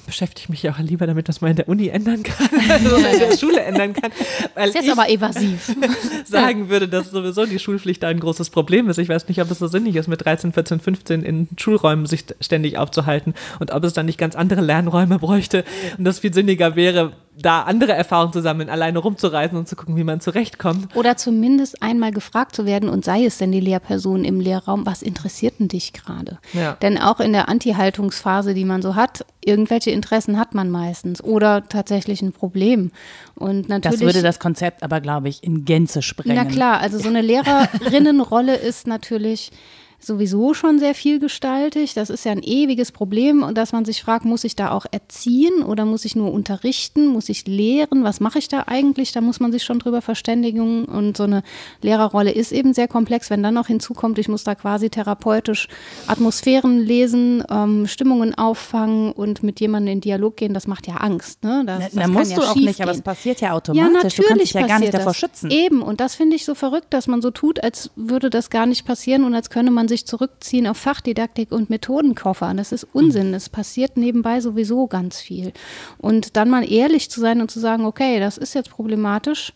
beschäftige 0.06 0.44
ich 0.44 0.48
mich 0.48 0.62
ja 0.62 0.72
auch 0.72 0.78
lieber 0.78 1.06
damit, 1.06 1.28
dass 1.28 1.40
man 1.40 1.50
in 1.50 1.56
der 1.56 1.68
Uni 1.68 1.88
ändern 1.88 2.22
kann, 2.22 2.48
also 2.70 2.96
in 2.96 3.18
der 3.18 3.36
Schule 3.38 3.60
ändern 3.60 3.92
kann, 3.92 4.10
weil 4.54 4.68
ist 4.68 4.74
jetzt 4.74 4.86
ich 4.86 4.92
aber 4.92 5.08
evasiv. 5.08 5.74
sagen 6.24 6.68
würde, 6.68 6.88
dass 6.88 7.10
sowieso 7.10 7.46
die 7.46 7.58
Schulpflicht 7.58 8.02
da 8.02 8.08
ein 8.08 8.20
großes 8.20 8.50
Problem 8.50 8.88
ist. 8.88 8.98
Ich 8.98 9.08
weiß 9.08 9.28
nicht, 9.28 9.40
ob 9.40 9.50
es 9.50 9.58
so 9.58 9.66
sinnig 9.66 9.96
ist, 9.96 10.08
mit 10.08 10.24
13, 10.24 10.52
14, 10.52 10.80
15 10.80 11.22
in 11.22 11.48
Schulräumen 11.56 12.06
sich 12.06 12.24
ständig 12.40 12.78
aufzuhalten 12.78 13.34
und 13.60 13.70
ob 13.70 13.84
es 13.84 13.92
dann 13.92 14.06
nicht 14.06 14.18
ganz 14.18 14.34
andere 14.34 14.60
Lernräume 14.60 15.18
bräuchte 15.18 15.64
und 15.98 16.04
das 16.04 16.20
viel 16.20 16.32
sinniger 16.32 16.76
wäre, 16.76 17.12
da 17.38 17.62
andere 17.62 17.92
Erfahrungen 17.92 18.32
zu 18.32 18.42
sammeln, 18.42 18.68
alleine 18.68 18.98
rumzureisen 18.98 19.56
und 19.56 19.66
zu 19.66 19.76
gucken, 19.76 19.96
wie 19.96 20.04
man 20.04 20.20
zurechtkommt. 20.20 20.94
Oder 20.94 21.16
zumindest 21.16 21.82
einmal 21.82 22.12
gefragt 22.12 22.54
zu 22.54 22.66
werden 22.66 22.88
und 22.88 23.04
sei 23.04 23.24
es 23.24 23.38
denn 23.38 23.52
die 23.52 23.60
Lehrperson 23.60 24.24
im 24.24 24.40
Lehrraum, 24.40 24.84
was 24.84 25.02
interessiert 25.02 25.58
denn 25.58 25.68
dich 25.68 25.92
gerade? 25.92 26.38
Ja. 26.52 26.74
Denn 26.82 26.98
auch 26.98 27.20
in 27.20 27.32
der 27.32 27.48
Anti-Haltungsphase, 27.48 28.54
die 28.54 28.64
man 28.64 28.82
so 28.82 28.94
hat, 28.94 29.24
irgendwelche 29.44 29.90
Interessen 29.90 30.38
hat 30.38 30.54
man 30.54 30.70
meistens 30.70 31.22
oder 31.24 31.66
tatsächlich 31.68 32.20
ein 32.22 32.32
Problem. 32.32 32.90
Und 33.34 33.68
natürlich. 33.68 34.00
Das 34.00 34.06
würde 34.06 34.22
das 34.22 34.38
Konzept 34.38 34.82
aber, 34.82 35.00
glaube 35.00 35.28
ich, 35.28 35.42
in 35.42 35.64
Gänze 35.64 36.02
sprengen. 36.02 36.36
Na 36.36 36.44
klar, 36.44 36.80
also 36.80 36.98
so 36.98 37.08
eine 37.08 37.22
Lehrerinnenrolle 37.22 38.56
ist 38.56 38.86
natürlich 38.86 39.50
sowieso 40.04 40.54
schon 40.54 40.78
sehr 40.78 40.94
vielgestaltig. 40.94 41.94
Das 41.94 42.10
ist 42.10 42.24
ja 42.24 42.32
ein 42.32 42.42
ewiges 42.42 42.92
Problem 42.92 43.42
und 43.42 43.56
dass 43.56 43.72
man 43.72 43.84
sich 43.84 44.02
fragt, 44.02 44.24
muss 44.24 44.44
ich 44.44 44.56
da 44.56 44.70
auch 44.72 44.86
erziehen 44.90 45.62
oder 45.62 45.84
muss 45.84 46.04
ich 46.04 46.16
nur 46.16 46.32
unterrichten, 46.32 47.06
muss 47.06 47.28
ich 47.28 47.46
lehren, 47.46 48.04
was 48.04 48.20
mache 48.20 48.38
ich 48.38 48.48
da 48.48 48.64
eigentlich? 48.66 49.12
Da 49.12 49.20
muss 49.20 49.40
man 49.40 49.52
sich 49.52 49.62
schon 49.64 49.78
drüber 49.78 50.02
verständigen 50.02 50.84
und 50.84 51.16
so 51.16 51.24
eine 51.24 51.42
Lehrerrolle 51.82 52.32
ist 52.32 52.52
eben 52.52 52.74
sehr 52.74 52.88
komplex. 52.88 53.30
Wenn 53.30 53.42
dann 53.42 53.54
noch 53.54 53.66
hinzukommt, 53.68 54.18
ich 54.18 54.28
muss 54.28 54.44
da 54.44 54.54
quasi 54.54 54.90
therapeutisch 54.90 55.68
Atmosphären 56.06 56.78
lesen, 56.78 57.44
ähm, 57.50 57.86
Stimmungen 57.86 58.34
auffangen 58.34 59.12
und 59.12 59.42
mit 59.42 59.60
jemandem 59.60 59.94
in 59.94 60.00
Dialog 60.00 60.36
gehen, 60.36 60.54
das 60.54 60.66
macht 60.66 60.86
ja 60.86 60.96
Angst. 60.96 61.42
Ne? 61.44 61.62
Das, 61.66 61.78
Na, 61.78 61.84
das 61.84 61.94
na, 61.94 62.08
musst 62.08 62.30
ja 62.32 62.36
du 62.38 62.42
auch 62.44 62.54
nicht, 62.56 62.80
aber 62.80 62.90
es 62.90 62.98
gehen. 62.98 63.04
passiert 63.04 63.40
ja 63.40 63.48
Ja, 63.48 63.54
automatisch. 63.54 63.92
natürlich 63.94 64.16
du 64.16 64.22
kannst 64.24 64.44
dich 64.44 64.52
ja 64.52 64.66
gar 64.66 64.78
nicht 64.78 64.94
davor 64.94 65.12
das. 65.12 65.16
schützen. 65.16 65.50
Eben, 65.50 65.82
und 65.82 66.00
das 66.00 66.14
finde 66.14 66.36
ich 66.36 66.44
so 66.44 66.54
verrückt, 66.54 66.88
dass 66.90 67.06
man 67.06 67.22
so 67.22 67.30
tut, 67.30 67.62
als 67.62 67.90
würde 67.96 68.30
das 68.30 68.50
gar 68.50 68.66
nicht 68.66 68.84
passieren 68.84 69.24
und 69.24 69.34
als 69.34 69.50
könne 69.50 69.70
man 69.70 69.88
sich 69.92 70.06
zurückziehen 70.06 70.66
auf 70.66 70.78
Fachdidaktik 70.78 71.52
und 71.52 71.70
Methodenkoffer. 71.70 72.52
Das 72.54 72.72
ist 72.72 72.84
Unsinn. 72.92 73.34
Es 73.34 73.48
passiert 73.48 73.96
nebenbei 73.96 74.40
sowieso 74.40 74.86
ganz 74.86 75.20
viel. 75.20 75.52
Und 75.98 76.36
dann 76.36 76.50
mal 76.50 76.70
ehrlich 76.70 77.10
zu 77.10 77.20
sein 77.20 77.40
und 77.40 77.50
zu 77.50 77.60
sagen, 77.60 77.84
okay, 77.84 78.18
das 78.18 78.38
ist 78.38 78.54
jetzt 78.54 78.70
problematisch. 78.70 79.52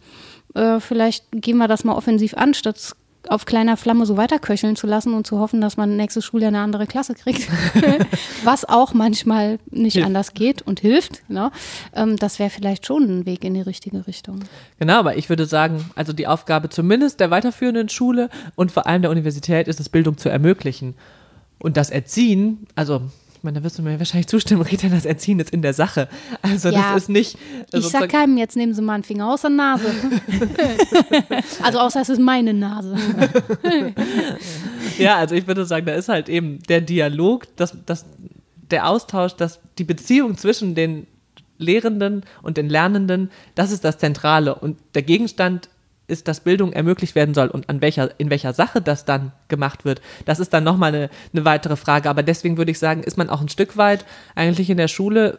Äh, 0.54 0.80
vielleicht 0.80 1.26
gehen 1.32 1.56
wir 1.56 1.68
das 1.68 1.84
mal 1.84 1.94
offensiv 1.94 2.34
an, 2.34 2.54
statt 2.54 2.94
auf 3.30 3.44
kleiner 3.44 3.76
Flamme 3.76 4.06
so 4.06 4.16
weiterköcheln 4.16 4.76
zu 4.76 4.86
lassen 4.86 5.14
und 5.14 5.26
zu 5.26 5.38
hoffen, 5.38 5.60
dass 5.60 5.76
man 5.76 5.96
nächstes 5.96 6.24
Schuljahr 6.24 6.48
eine 6.48 6.60
andere 6.60 6.86
Klasse 6.86 7.14
kriegt. 7.14 7.48
Was 8.44 8.64
auch 8.64 8.94
manchmal 8.94 9.58
nicht 9.70 9.94
Hilft. 9.94 10.06
anders 10.06 10.34
geht 10.34 10.62
und 10.62 10.80
hilft. 10.80 11.26
Genau. 11.28 11.50
Ähm, 11.94 12.16
das 12.16 12.38
wäre 12.38 12.50
vielleicht 12.50 12.86
schon 12.86 13.02
ein 13.04 13.26
Weg 13.26 13.44
in 13.44 13.54
die 13.54 13.60
richtige 13.60 14.06
Richtung. 14.06 14.40
Genau, 14.78 14.94
aber 14.94 15.16
ich 15.16 15.28
würde 15.28 15.46
sagen, 15.46 15.84
also 15.94 16.12
die 16.12 16.26
Aufgabe 16.26 16.68
zumindest 16.68 17.20
der 17.20 17.30
weiterführenden 17.30 17.88
Schule 17.88 18.28
und 18.54 18.72
vor 18.72 18.86
allem 18.86 19.02
der 19.02 19.10
Universität 19.10 19.68
ist 19.68 19.80
es, 19.80 19.88
Bildung 19.88 20.18
zu 20.18 20.28
ermöglichen. 20.28 20.94
Und 21.58 21.76
das 21.76 21.90
Erziehen, 21.90 22.66
also, 22.74 23.02
meine, 23.46 23.60
da 23.60 23.64
wirst 23.64 23.78
du 23.78 23.82
mir 23.82 23.98
wahrscheinlich 23.98 24.26
zustimmen, 24.26 24.62
Rita, 24.62 24.88
das 24.88 25.06
Erziehen 25.06 25.40
ist 25.40 25.50
in 25.50 25.62
der 25.62 25.72
Sache. 25.72 26.08
Also 26.42 26.68
Ja, 26.68 26.92
das 26.92 27.04
ist 27.04 27.08
nicht. 27.08 27.38
Ich 27.72 27.86
sag 27.86 28.10
keinem, 28.10 28.36
jetzt 28.36 28.56
nehmen 28.56 28.74
Sie 28.74 28.82
mal 28.82 28.94
einen 28.94 29.04
Finger 29.04 29.32
aus 29.32 29.40
der 29.42 29.50
Nase. 29.50 29.86
also 31.62 31.78
außer 31.78 32.02
es 32.02 32.10
ist 32.10 32.20
meine 32.20 32.52
Nase. 32.52 32.96
Ja, 34.98 35.16
also 35.16 35.34
ich 35.34 35.46
würde 35.46 35.64
sagen, 35.64 35.86
da 35.86 35.94
ist 35.94 36.08
halt 36.08 36.28
eben 36.28 36.62
der 36.68 36.80
Dialog, 36.80 37.46
das, 37.56 37.76
das, 37.86 38.04
der 38.70 38.88
Austausch, 38.88 39.34
das, 39.34 39.60
die 39.78 39.84
Beziehung 39.84 40.36
zwischen 40.36 40.74
den 40.74 41.06
Lehrenden 41.58 42.24
und 42.42 42.56
den 42.56 42.68
Lernenden, 42.68 43.30
das 43.54 43.70
ist 43.70 43.84
das 43.84 43.98
Zentrale. 43.98 44.54
Und 44.54 44.78
der 44.94 45.02
Gegenstand 45.02 45.68
ist, 46.08 46.28
dass 46.28 46.40
Bildung 46.40 46.72
ermöglicht 46.72 47.14
werden 47.14 47.34
soll 47.34 47.48
und 47.48 47.68
an 47.68 47.80
welcher, 47.80 48.10
in 48.18 48.30
welcher 48.30 48.52
Sache 48.52 48.80
das 48.80 49.04
dann 49.04 49.32
gemacht 49.48 49.84
wird, 49.84 50.00
das 50.24 50.40
ist 50.40 50.52
dann 50.52 50.64
nochmal 50.64 50.94
eine, 50.94 51.10
eine 51.32 51.44
weitere 51.44 51.76
Frage. 51.76 52.08
Aber 52.08 52.22
deswegen 52.22 52.56
würde 52.56 52.70
ich 52.70 52.78
sagen, 52.78 53.02
ist 53.02 53.16
man 53.16 53.30
auch 53.30 53.40
ein 53.40 53.48
Stück 53.48 53.76
weit 53.76 54.04
eigentlich 54.34 54.70
in 54.70 54.76
der 54.76 54.88
Schule 54.88 55.38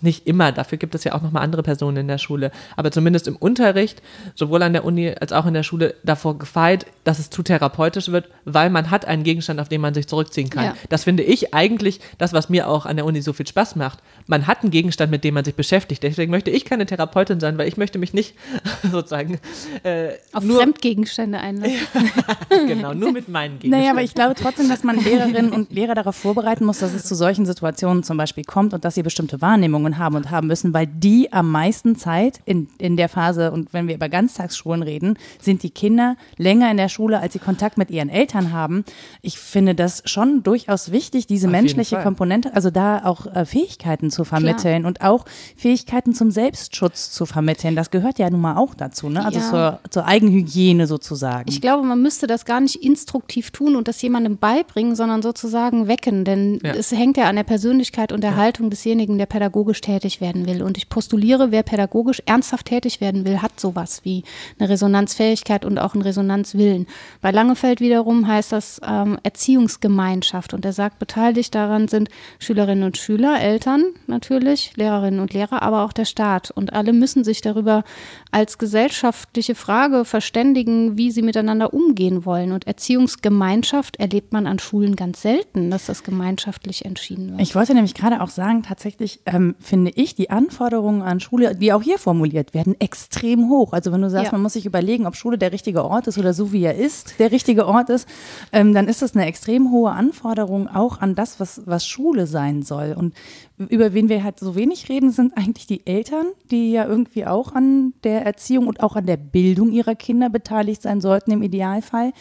nicht 0.00 0.26
immer, 0.26 0.52
dafür 0.52 0.78
gibt 0.78 0.94
es 0.94 1.04
ja 1.04 1.14
auch 1.14 1.22
nochmal 1.22 1.42
andere 1.42 1.62
Personen 1.62 1.98
in 1.98 2.08
der 2.08 2.18
Schule, 2.18 2.50
aber 2.76 2.90
zumindest 2.90 3.28
im 3.28 3.36
Unterricht, 3.36 4.02
sowohl 4.34 4.62
an 4.62 4.72
der 4.72 4.84
Uni 4.84 5.14
als 5.20 5.32
auch 5.32 5.46
in 5.46 5.54
der 5.54 5.62
Schule, 5.62 5.94
davor 6.02 6.38
gefeit, 6.38 6.86
dass 7.04 7.18
es 7.18 7.30
zu 7.30 7.42
therapeutisch 7.42 8.08
wird, 8.08 8.28
weil 8.44 8.70
man 8.70 8.90
hat 8.90 9.04
einen 9.04 9.24
Gegenstand, 9.24 9.60
auf 9.60 9.68
den 9.68 9.80
man 9.80 9.94
sich 9.94 10.06
zurückziehen 10.06 10.50
kann. 10.50 10.64
Ja. 10.64 10.74
Das 10.88 11.04
finde 11.04 11.22
ich 11.22 11.54
eigentlich 11.54 12.00
das, 12.18 12.32
was 12.32 12.48
mir 12.48 12.68
auch 12.68 12.86
an 12.86 12.96
der 12.96 13.04
Uni 13.04 13.22
so 13.22 13.32
viel 13.32 13.46
Spaß 13.46 13.76
macht. 13.76 13.98
Man 14.26 14.46
hat 14.46 14.62
einen 14.62 14.70
Gegenstand, 14.70 15.10
mit 15.10 15.24
dem 15.24 15.34
man 15.34 15.44
sich 15.44 15.54
beschäftigt. 15.54 16.02
Deswegen 16.02 16.30
möchte 16.30 16.50
ich 16.50 16.64
keine 16.64 16.86
Therapeutin 16.86 17.40
sein, 17.40 17.58
weil 17.58 17.68
ich 17.68 17.76
möchte 17.76 17.98
mich 17.98 18.14
nicht 18.14 18.34
sozusagen 18.90 19.38
äh, 19.82 20.12
auf 20.32 20.44
nur, 20.44 20.58
Fremdgegenstände 20.58 21.38
einlassen. 21.38 21.76
genau, 22.66 22.94
nur 22.94 23.12
mit 23.12 23.28
meinen 23.28 23.58
Gegenständen. 23.58 23.78
Naja, 23.78 23.90
aber 23.92 24.02
ich 24.02 24.14
glaube 24.14 24.34
trotzdem, 24.34 24.68
dass 24.68 24.82
man 24.82 24.96
Lehrerinnen 25.04 25.52
und 25.52 25.72
Lehrer 25.72 25.94
darauf 25.94 26.16
vorbereiten 26.16 26.64
muss, 26.64 26.78
dass 26.78 26.94
es 26.94 27.04
zu 27.04 27.14
solchen 27.14 27.46
Situationen 27.46 28.02
zum 28.02 28.16
Beispiel 28.16 28.44
kommt 28.44 28.74
und 28.74 28.84
dass 28.84 28.94
sie 28.94 29.02
bestimmte 29.02 29.40
Wahrnehmungen 29.40 29.73
Wahrnehmungen 29.74 29.98
haben 29.98 30.16
und 30.16 30.30
haben 30.30 30.46
müssen, 30.46 30.72
weil 30.72 30.86
die 30.86 31.32
am 31.32 31.50
meisten 31.50 31.96
Zeit 31.96 32.40
in, 32.44 32.68
in 32.78 32.96
der 32.96 33.08
Phase, 33.08 33.50
und 33.50 33.72
wenn 33.72 33.88
wir 33.88 33.94
über 33.94 34.08
Ganztagsschulen 34.08 34.82
reden, 34.82 35.18
sind 35.40 35.62
die 35.62 35.70
Kinder 35.70 36.16
länger 36.36 36.70
in 36.70 36.76
der 36.76 36.88
Schule, 36.88 37.18
als 37.20 37.32
sie 37.32 37.38
Kontakt 37.38 37.76
mit 37.76 37.90
ihren 37.90 38.08
Eltern 38.08 38.52
haben. 38.52 38.84
Ich 39.22 39.38
finde 39.38 39.74
das 39.74 40.02
schon 40.04 40.42
durchaus 40.42 40.92
wichtig, 40.92 41.26
diese 41.26 41.48
Auf 41.48 41.52
menschliche 41.52 41.96
Komponente, 41.98 42.54
also 42.54 42.70
da 42.70 43.04
auch 43.04 43.26
äh, 43.26 43.44
Fähigkeiten 43.44 44.10
zu 44.10 44.24
vermitteln 44.24 44.82
Klar. 44.82 44.88
und 44.88 45.00
auch 45.00 45.24
Fähigkeiten 45.56 46.14
zum 46.14 46.30
Selbstschutz 46.30 47.10
zu 47.10 47.26
vermitteln. 47.26 47.76
Das 47.76 47.90
gehört 47.90 48.18
ja 48.18 48.30
nun 48.30 48.40
mal 48.40 48.56
auch 48.56 48.74
dazu, 48.74 49.08
ne? 49.08 49.24
also 49.24 49.40
ja. 49.40 49.50
zur, 49.50 49.80
zur 49.90 50.06
Eigenhygiene 50.06 50.86
sozusagen. 50.86 51.48
Ich 51.48 51.60
glaube, 51.60 51.84
man 51.86 52.00
müsste 52.00 52.26
das 52.26 52.44
gar 52.44 52.60
nicht 52.60 52.76
instruktiv 52.76 53.50
tun 53.50 53.76
und 53.76 53.88
das 53.88 54.00
jemandem 54.02 54.38
beibringen, 54.38 54.94
sondern 54.94 55.22
sozusagen 55.22 55.88
wecken, 55.88 56.24
denn 56.24 56.60
ja. 56.62 56.72
es 56.72 56.92
hängt 56.92 57.16
ja 57.16 57.24
an 57.24 57.36
der 57.36 57.44
Persönlichkeit 57.44 58.12
und 58.12 58.22
der 58.22 58.32
ja. 58.32 58.36
Haltung 58.36 58.70
desjenigen, 58.70 59.18
der 59.18 59.26
pädagogisch 59.26 59.63
pädagogisch 59.64 59.80
tätig 59.80 60.20
werden 60.20 60.46
will. 60.46 60.62
Und 60.62 60.76
ich 60.76 60.88
postuliere, 60.88 61.50
wer 61.50 61.62
pädagogisch 61.62 62.22
ernsthaft 62.26 62.66
tätig 62.66 63.00
werden 63.00 63.24
will, 63.24 63.40
hat 63.40 63.58
sowas 63.58 64.00
wie 64.04 64.22
eine 64.58 64.68
Resonanzfähigkeit 64.68 65.64
und 65.64 65.78
auch 65.78 65.94
einen 65.94 66.02
Resonanzwillen. 66.02 66.86
Bei 67.22 67.30
Langefeld 67.30 67.80
wiederum 67.80 68.28
heißt 68.28 68.52
das 68.52 68.80
ähm, 68.86 69.18
Erziehungsgemeinschaft. 69.22 70.52
Und 70.52 70.64
er 70.64 70.72
sagt, 70.72 70.98
beteiligt 70.98 71.54
daran 71.54 71.88
sind 71.88 72.10
Schülerinnen 72.38 72.84
und 72.84 72.98
Schüler, 72.98 73.40
Eltern 73.40 73.84
natürlich, 74.06 74.72
Lehrerinnen 74.76 75.20
und 75.20 75.32
Lehrer, 75.32 75.62
aber 75.62 75.84
auch 75.84 75.92
der 75.92 76.04
Staat. 76.04 76.50
Und 76.50 76.72
alle 76.74 76.92
müssen 76.92 77.24
sich 77.24 77.40
darüber 77.40 77.84
als 78.30 78.58
gesellschaftliche 78.58 79.54
Frage 79.54 80.04
verständigen, 80.04 80.98
wie 80.98 81.10
sie 81.10 81.22
miteinander 81.22 81.72
umgehen 81.72 82.24
wollen. 82.26 82.52
Und 82.52 82.66
Erziehungsgemeinschaft 82.66 83.96
erlebt 83.96 84.32
man 84.32 84.46
an 84.46 84.58
Schulen 84.58 84.94
ganz 84.96 85.22
selten, 85.22 85.70
dass 85.70 85.86
das 85.86 86.02
gemeinschaftlich 86.02 86.84
entschieden 86.84 87.30
wird. 87.30 87.40
Ich 87.40 87.54
wollte 87.54 87.74
nämlich 87.74 87.94
gerade 87.94 88.20
auch 88.20 88.28
sagen, 88.28 88.62
tatsächlich 88.62 89.20
ähm, 89.26 89.53
finde 89.60 89.92
ich, 89.94 90.14
die 90.14 90.30
Anforderungen 90.30 91.02
an 91.02 91.20
Schule, 91.20 91.54
die 91.54 91.72
auch 91.72 91.82
hier 91.82 91.98
formuliert 91.98 92.54
werden, 92.54 92.78
extrem 92.80 93.48
hoch. 93.48 93.72
Also 93.72 93.92
wenn 93.92 94.02
du 94.02 94.10
sagst, 94.10 94.26
ja. 94.26 94.32
man 94.32 94.42
muss 94.42 94.54
sich 94.54 94.66
überlegen, 94.66 95.06
ob 95.06 95.16
Schule 95.16 95.38
der 95.38 95.52
richtige 95.52 95.84
Ort 95.84 96.06
ist 96.06 96.18
oder 96.18 96.34
so 96.34 96.52
wie 96.52 96.64
er 96.64 96.74
ist, 96.74 97.18
der 97.18 97.32
richtige 97.32 97.66
Ort 97.66 97.90
ist, 97.90 98.08
ähm, 98.52 98.74
dann 98.74 98.88
ist 98.88 99.02
das 99.02 99.14
eine 99.14 99.26
extrem 99.26 99.70
hohe 99.70 99.90
Anforderung 99.90 100.68
auch 100.68 101.00
an 101.00 101.14
das, 101.14 101.40
was, 101.40 101.62
was 101.66 101.86
Schule 101.86 102.26
sein 102.26 102.62
soll. 102.62 102.94
Und 102.96 103.14
über 103.56 103.94
wen 103.94 104.08
wir 104.08 104.24
halt 104.24 104.40
so 104.40 104.56
wenig 104.56 104.88
reden, 104.88 105.10
sind 105.10 105.36
eigentlich 105.36 105.66
die 105.66 105.86
Eltern, 105.86 106.26
die 106.50 106.72
ja 106.72 106.86
irgendwie 106.86 107.26
auch 107.26 107.52
an 107.52 107.94
der 108.02 108.24
Erziehung 108.26 108.66
und 108.66 108.82
auch 108.82 108.96
an 108.96 109.06
der 109.06 109.16
Bildung 109.16 109.70
ihrer 109.70 109.94
Kinder 109.94 110.28
beteiligt 110.28 110.82
sein 110.82 111.00
sollten 111.00 111.30
im 111.30 111.42
Idealfall. 111.42 112.12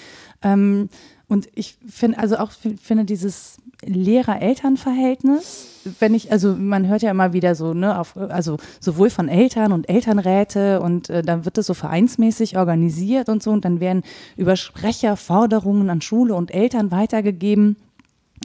Ähm, 0.43 0.89
und 1.33 1.49
ich 1.55 1.79
finde 1.89 2.19
also 2.19 2.37
auch 2.37 2.51
finde 2.51 3.05
dieses 3.05 3.57
Lehrer-Eltern-Verhältnis, 3.83 5.67
wenn 5.99 6.13
ich, 6.13 6.31
also 6.31 6.53
man 6.53 6.87
hört 6.87 7.01
ja 7.01 7.09
immer 7.09 7.33
wieder 7.33 7.55
so, 7.55 7.73
ne, 7.73 7.99
auf, 7.99 8.15
also 8.15 8.57
sowohl 8.79 9.09
von 9.09 9.29
Eltern 9.29 9.71
und 9.71 9.89
Elternräte 9.89 10.79
und 10.79 11.09
äh, 11.09 11.23
dann 11.23 11.43
wird 11.43 11.57
das 11.57 11.65
so 11.65 11.73
vereinsmäßig 11.73 12.55
organisiert 12.55 13.29
und 13.29 13.41
so 13.41 13.49
und 13.49 13.65
dann 13.65 13.79
werden 13.79 14.03
über 14.37 14.55
Sprecher 14.55 15.17
Forderungen 15.17 15.89
an 15.89 16.01
Schule 16.01 16.35
und 16.35 16.53
Eltern 16.53 16.91
weitergegeben. 16.91 17.77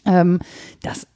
Ähm, 0.07 0.41
das 0.83 1.07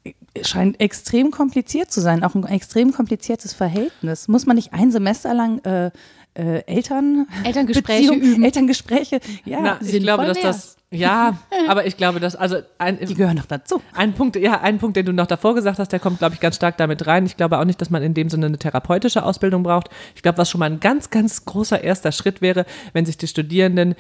scheint 0.43 0.79
extrem 0.79 1.31
kompliziert 1.31 1.91
zu 1.91 2.03
sein, 2.03 2.23
auch 2.23 2.35
ein 2.35 2.45
extrem 2.45 2.93
kompliziertes 2.93 3.55
Verhältnis. 3.55 4.29
Muss 4.29 4.45
man 4.45 4.57
nicht 4.57 4.75
ein 4.75 4.93
Semester 4.93 5.33
lang 5.33 5.59
äh, 5.65 5.91
äh, 6.35 6.65
Eltern 6.67 7.27
Elterngespräche 7.45 8.15
üben. 8.15 8.43
Elterngespräche, 8.43 9.21
ja. 9.45 9.61
Na, 9.61 9.79
ich 9.83 10.01
glaube, 10.01 10.27
dass 10.27 10.41
das 10.41 10.77
ja, 10.93 11.39
aber 11.69 11.87
ich 11.87 11.97
glaube, 11.97 12.21
dass 12.21 12.37
also 12.37 12.59
ein, 12.79 12.99
die 12.99 13.15
gehören 13.15 13.37
noch 13.37 13.47
dazu. 13.47 13.81
Ein 13.95 14.13
Punkt, 14.13 14.37
ja, 14.37 14.61
ein 14.61 14.79
Punkt, 14.79 14.97
den 14.97 15.07
du 15.07 15.13
noch 15.13 15.27
davor 15.27 15.55
gesagt 15.55 15.79
hast, 15.79 15.91
der 15.91 16.01
kommt, 16.01 16.19
glaube 16.19 16.35
ich, 16.35 16.41
ganz 16.41 16.57
stark 16.57 16.77
damit 16.77 17.07
rein. 17.07 17.25
Ich 17.25 17.37
glaube 17.37 17.59
auch 17.59 17.65
nicht, 17.65 17.81
dass 17.81 17.91
man 17.91 18.03
in 18.03 18.15
dem 18.15 18.29
Sinne 18.29 18.47
eine 18.47 18.59
therapeutische 18.59 19.25
Ausbildung 19.25 19.63
braucht. 19.63 19.89
Ich 20.15 20.23
glaube, 20.23 20.39
was 20.39 20.51
schon 20.51 20.59
mal 20.59 20.71
ein 20.71 20.81
ganz, 20.81 21.09
ganz 21.09 21.47
großer 21.47 21.83
erster 21.83 22.13
Schritt 22.13 22.43
wäre, 22.43 22.67
wenn 22.93 23.07
sich 23.07 23.17
die 23.17 23.27
Studierenden 23.27 23.95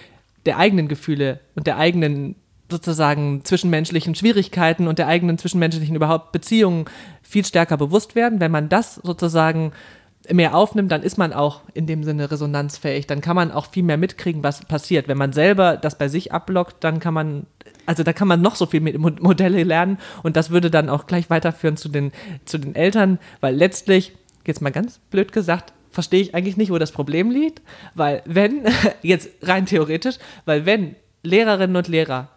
der 0.45 0.59
eigenen 0.59 0.89
Gefühle 0.89 1.41
und 1.55 1.67
der 1.67 1.79
eigenen 1.79 2.37
sozusagen 2.71 3.45
zwischenmenschlichen 3.45 4.15
Schwierigkeiten 4.15 4.87
und 4.87 4.99
der 4.99 5.07
eigenen 5.07 5.39
zwischenmenschlichen 5.39 5.97
überhaupt 5.97 6.33
Beziehungen 6.33 6.87
viel 7.23 7.45
stärker 7.45 7.77
bewusst 7.77 8.15
werden, 8.15 8.41
wenn 8.41 8.51
man 8.51 8.69
das 8.69 8.97
sozusagen 8.97 9.73
mehr 10.31 10.55
aufnimmt, 10.55 10.93
dann 10.93 11.03
ist 11.03 11.19
man 11.19 11.33
auch 11.33 11.63
in 11.75 11.87
dem 11.87 12.05
Sinne 12.05 12.31
resonanzfähig. 12.31 13.07
Dann 13.07 13.21
kann 13.21 13.37
man 13.37 13.51
auch 13.51 13.67
viel 13.67 13.83
mehr 13.83 13.97
mitkriegen, 13.97 14.43
was 14.43 14.65
passiert. 14.65 15.09
Wenn 15.09 15.19
man 15.19 15.33
selber 15.33 15.77
das 15.77 15.99
bei 15.99 16.09
sich 16.09 16.33
abblockt, 16.33 16.85
dann 16.85 17.01
kann 17.01 17.15
man, 17.15 17.47
also 17.87 18.03
da 18.03 18.13
kann 18.13 18.29
man 18.29 18.41
noch 18.41 18.55
so 18.55 18.67
viel 18.67 18.81
mit 18.81 18.99
Modelle 18.99 19.65
lernen 19.65 19.99
und 20.23 20.37
das 20.37 20.51
würde 20.51 20.71
dann 20.71 20.89
auch 20.89 21.07
gleich 21.07 21.31
weiterführen 21.31 21.77
zu 21.77 21.89
den, 21.89 22.13
zu 22.45 22.59
den 22.59 22.75
Eltern, 22.75 23.19
weil 23.41 23.55
letztlich, 23.55 24.13
jetzt 24.47 24.63
mal 24.63 24.71
ganz 24.71 24.99
blöd 25.11 25.33
gesagt, 25.33 25.73
verstehe 25.91 26.23
ich 26.23 26.35
eigentlich 26.35 26.57
nicht, 26.57 26.71
wo 26.71 26.79
das 26.79 26.93
Problem 26.93 27.31
liegt, 27.31 27.61
weil 27.95 28.23
wenn, 28.25 28.65
jetzt 29.03 29.29
rein 29.43 29.67
theoretisch, 29.67 30.17
weil 30.45 30.67
wenn 30.67 30.97
Lehrerinnen 31.23 31.77
und 31.77 31.89
Lehrer 31.89 32.29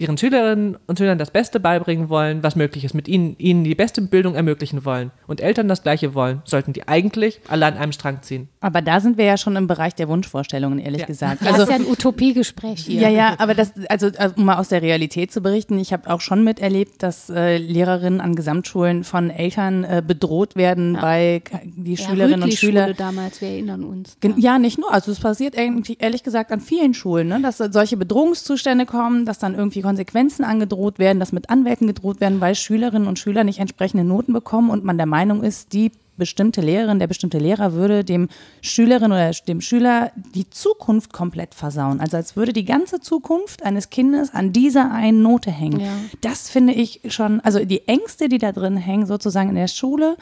ihren 0.00 0.16
Schülerinnen 0.16 0.78
und 0.86 0.98
Schülern 0.98 1.18
das 1.18 1.30
Beste 1.30 1.60
beibringen 1.60 2.08
wollen, 2.08 2.42
was 2.42 2.56
möglich 2.56 2.84
ist, 2.84 2.94
mit 2.94 3.06
ihnen, 3.06 3.36
ihnen 3.38 3.64
die 3.64 3.74
beste 3.74 4.00
Bildung 4.00 4.34
ermöglichen 4.34 4.84
wollen 4.84 5.10
und 5.26 5.40
Eltern 5.40 5.68
das 5.68 5.82
Gleiche 5.82 6.14
wollen, 6.14 6.40
sollten 6.44 6.72
die 6.72 6.88
eigentlich 6.88 7.40
alle 7.48 7.66
an 7.66 7.76
einem 7.76 7.92
Strang 7.92 8.22
ziehen. 8.22 8.48
Aber 8.60 8.80
da 8.80 9.00
sind 9.00 9.18
wir 9.18 9.26
ja 9.26 9.36
schon 9.36 9.56
im 9.56 9.66
Bereich 9.66 9.94
der 9.94 10.08
Wunschvorstellungen, 10.08 10.78
ehrlich 10.78 11.02
ja. 11.02 11.06
gesagt. 11.06 11.42
Also, 11.42 11.58
das 11.58 11.62
ist 11.64 11.70
ja 11.70 11.76
ein 11.76 11.86
Utopiegespräch 11.86 12.80
hier. 12.80 13.02
Ja, 13.02 13.08
ja, 13.08 13.34
aber 13.38 13.54
das, 13.54 13.72
also 13.88 14.06
äh, 14.06 14.30
um 14.36 14.46
mal 14.46 14.56
aus 14.56 14.68
der 14.68 14.80
Realität 14.80 15.32
zu 15.32 15.42
berichten, 15.42 15.78
ich 15.78 15.92
habe 15.92 16.10
auch 16.10 16.22
schon 16.22 16.44
miterlebt, 16.44 17.02
dass 17.02 17.28
äh, 17.28 17.58
Lehrerinnen 17.58 18.20
an 18.20 18.34
Gesamtschulen 18.34 19.04
von 19.04 19.28
Eltern 19.28 19.84
äh, 19.84 20.02
bedroht 20.06 20.56
werden, 20.56 20.94
ja. 20.94 21.02
weil 21.02 21.42
die 21.64 21.94
ja, 21.94 22.08
Schülerinnen 22.08 22.42
und 22.42 22.54
Schüler. 22.54 22.94
damals, 22.94 23.42
wir 23.42 23.48
erinnern 23.48 23.84
uns. 23.84 24.16
Ja. 24.24 24.32
ja, 24.36 24.58
nicht 24.58 24.78
nur. 24.78 24.92
Also 24.92 25.12
es 25.12 25.20
passiert 25.20 25.58
eigentlich, 25.58 26.02
ehrlich 26.02 26.22
gesagt 26.22 26.52
an 26.52 26.60
vielen 26.60 26.94
Schulen, 26.94 27.28
ne, 27.28 27.40
dass 27.42 27.58
solche 27.58 27.98
Bedrohungszustände 27.98 28.86
kommen, 28.86 29.26
dass 29.26 29.38
dann 29.38 29.54
irgendwie 29.54 29.82
Konsequenzen 29.90 30.44
angedroht 30.44 31.00
werden, 31.00 31.18
dass 31.18 31.32
mit 31.32 31.50
Anwälten 31.50 31.88
gedroht 31.88 32.20
werden, 32.20 32.40
weil 32.40 32.54
Schülerinnen 32.54 33.08
und 33.08 33.18
Schüler 33.18 33.42
nicht 33.42 33.58
entsprechende 33.58 34.04
Noten 34.04 34.32
bekommen 34.32 34.70
und 34.70 34.84
man 34.84 34.98
der 34.98 35.06
Meinung 35.06 35.42
ist, 35.42 35.72
die 35.72 35.90
bestimmte 36.16 36.60
Lehrerin, 36.60 37.00
der 37.00 37.08
bestimmte 37.08 37.38
Lehrer 37.38 37.72
würde 37.72 38.04
dem 38.04 38.28
Schülerin 38.60 39.10
oder 39.10 39.32
dem 39.48 39.60
Schüler 39.60 40.12
die 40.14 40.48
Zukunft 40.48 41.12
komplett 41.12 41.56
versauen. 41.56 41.98
Also 41.98 42.18
als 42.18 42.36
würde 42.36 42.52
die 42.52 42.64
ganze 42.64 43.00
Zukunft 43.00 43.64
eines 43.64 43.90
Kindes 43.90 44.32
an 44.32 44.52
dieser 44.52 44.92
einen 44.92 45.22
Note 45.22 45.50
hängen. 45.50 45.80
Ja. 45.80 45.92
Das 46.20 46.48
finde 46.48 46.72
ich 46.74 47.00
schon, 47.08 47.40
also 47.40 47.64
die 47.64 47.88
Ängste, 47.88 48.28
die 48.28 48.38
da 48.38 48.52
drin 48.52 48.76
hängen, 48.76 49.06
sozusagen 49.06 49.48
in 49.48 49.56
der 49.56 49.66
Schule, 49.66 50.16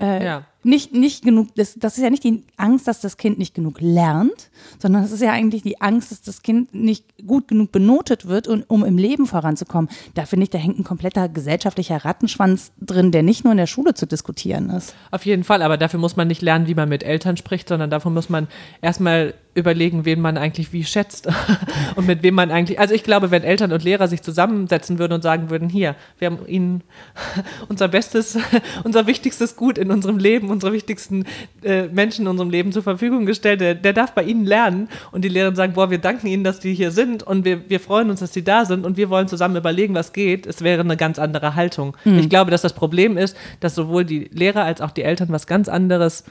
äh, 0.00 0.24
ja 0.24 0.44
nicht, 0.64 0.92
nicht 0.92 1.24
genug, 1.24 1.54
das, 1.54 1.74
das 1.74 1.96
ist 1.96 2.02
ja 2.02 2.10
nicht 2.10 2.24
die 2.24 2.42
Angst, 2.56 2.88
dass 2.88 3.00
das 3.00 3.16
Kind 3.16 3.38
nicht 3.38 3.54
genug 3.54 3.80
lernt, 3.80 4.50
sondern 4.78 5.04
es 5.04 5.12
ist 5.12 5.22
ja 5.22 5.32
eigentlich 5.32 5.62
die 5.62 5.80
Angst, 5.80 6.10
dass 6.10 6.22
das 6.22 6.42
Kind 6.42 6.74
nicht 6.74 7.04
gut 7.26 7.48
genug 7.48 7.72
benotet 7.72 8.26
wird, 8.26 8.48
und, 8.48 8.68
um 8.68 8.84
im 8.84 8.98
Leben 8.98 9.26
voranzukommen. 9.26 9.90
Da 10.14 10.26
finde 10.26 10.44
ich, 10.44 10.50
da 10.50 10.58
hängt 10.58 10.78
ein 10.78 10.84
kompletter 10.84 11.28
gesellschaftlicher 11.28 12.04
Rattenschwanz 12.04 12.72
drin, 12.80 13.12
der 13.12 13.22
nicht 13.22 13.44
nur 13.44 13.52
in 13.52 13.58
der 13.58 13.66
Schule 13.66 13.94
zu 13.94 14.06
diskutieren 14.06 14.70
ist. 14.70 14.94
Auf 15.10 15.26
jeden 15.26 15.44
Fall, 15.44 15.62
aber 15.62 15.76
dafür 15.76 16.00
muss 16.00 16.16
man 16.16 16.28
nicht 16.28 16.42
lernen, 16.42 16.66
wie 16.66 16.74
man 16.74 16.88
mit 16.88 17.02
Eltern 17.02 17.36
spricht, 17.36 17.68
sondern 17.68 17.90
dafür 17.90 18.10
muss 18.10 18.28
man 18.28 18.48
erstmal 18.80 19.34
überlegen, 19.54 20.04
wen 20.04 20.20
man 20.20 20.36
eigentlich 20.36 20.72
wie 20.72 20.84
schätzt 20.84 21.28
und 21.96 22.06
mit 22.06 22.22
wem 22.22 22.34
man 22.34 22.50
eigentlich. 22.50 22.78
Also 22.78 22.94
ich 22.94 23.04
glaube, 23.04 23.30
wenn 23.30 23.42
Eltern 23.42 23.72
und 23.72 23.84
Lehrer 23.84 24.08
sich 24.08 24.22
zusammensetzen 24.22 24.98
würden 24.98 25.12
und 25.12 25.22
sagen 25.22 25.50
würden, 25.50 25.68
hier, 25.68 25.94
wir 26.18 26.26
haben 26.26 26.46
ihnen 26.46 26.82
unser 27.68 27.88
bestes, 27.88 28.36
unser 28.84 29.06
wichtigstes 29.06 29.56
Gut 29.56 29.78
in 29.78 29.90
unserem 29.90 30.18
Leben 30.18 30.50
unsere 30.54 30.72
wichtigsten 30.72 31.24
äh, 31.62 31.88
Menschen 31.88 32.22
in 32.22 32.28
unserem 32.28 32.50
Leben 32.50 32.72
zur 32.72 32.82
Verfügung 32.82 33.26
gestellt. 33.26 33.60
Der, 33.60 33.74
der, 33.74 33.92
darf 33.92 34.12
bei 34.12 34.22
Ihnen 34.22 34.46
lernen. 34.46 34.88
Und 35.12 35.24
die 35.24 35.28
Lehrer 35.28 35.54
sagen, 35.54 35.74
boah, 35.74 35.90
wir 35.90 35.98
danken 35.98 36.26
Ihnen, 36.26 36.44
dass 36.44 36.60
die 36.60 36.74
hier 36.74 36.90
sind 36.90 37.22
und 37.22 37.44
wir, 37.44 37.68
wir 37.68 37.80
freuen 37.80 38.10
uns, 38.10 38.20
dass 38.20 38.32
Sie 38.32 38.42
da 38.42 38.64
sind 38.64 38.86
und 38.86 38.96
wir 38.96 39.10
wollen 39.10 39.28
zusammen 39.28 39.56
überlegen, 39.56 39.94
was 39.94 40.12
geht. 40.12 40.46
Es 40.46 40.62
wäre 40.62 40.80
eine 40.80 40.96
ganz 40.96 41.18
andere 41.18 41.54
Haltung. 41.54 41.96
Mhm. 42.04 42.18
Ich 42.18 42.28
glaube, 42.28 42.50
dass 42.50 42.62
das 42.62 42.72
Problem 42.72 43.16
ist, 43.16 43.36
dass 43.60 43.74
sowohl 43.74 44.04
die 44.04 44.30
Lehrer 44.32 44.64
als 44.64 44.80
auch 44.80 44.90
die 44.90 45.02
Eltern 45.02 45.28
was 45.30 45.46
ganz 45.46 45.68
anderes 45.68 46.24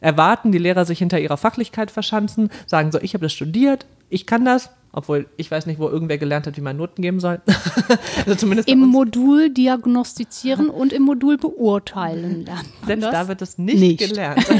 erwarten, 0.00 0.52
die 0.52 0.58
Lehrer 0.58 0.84
sich 0.84 0.98
hinter 0.98 1.18
ihrer 1.18 1.36
Fachlichkeit 1.36 1.90
verschanzen, 1.90 2.50
sagen 2.66 2.92
so, 2.92 3.00
ich 3.00 3.14
habe 3.14 3.24
das 3.24 3.32
studiert, 3.32 3.86
ich 4.08 4.26
kann 4.26 4.44
das, 4.44 4.70
obwohl 4.92 5.26
ich 5.36 5.50
weiß 5.50 5.66
nicht, 5.66 5.78
wo 5.78 5.88
irgendwer 5.88 6.18
gelernt 6.18 6.46
hat, 6.46 6.56
wie 6.56 6.60
man 6.60 6.76
Noten 6.76 7.02
geben 7.02 7.20
soll. 7.20 7.40
also 8.26 8.34
zumindest 8.34 8.68
Im 8.68 8.80
Modul 8.80 9.50
diagnostizieren 9.50 10.70
und 10.70 10.92
im 10.92 11.02
Modul 11.02 11.36
beurteilen. 11.36 12.48
Selbst 12.86 13.04
das? 13.04 13.12
da 13.12 13.28
wird 13.28 13.42
es 13.42 13.58
nicht, 13.58 13.78
nicht. 13.78 13.98
gelernt. 13.98 14.46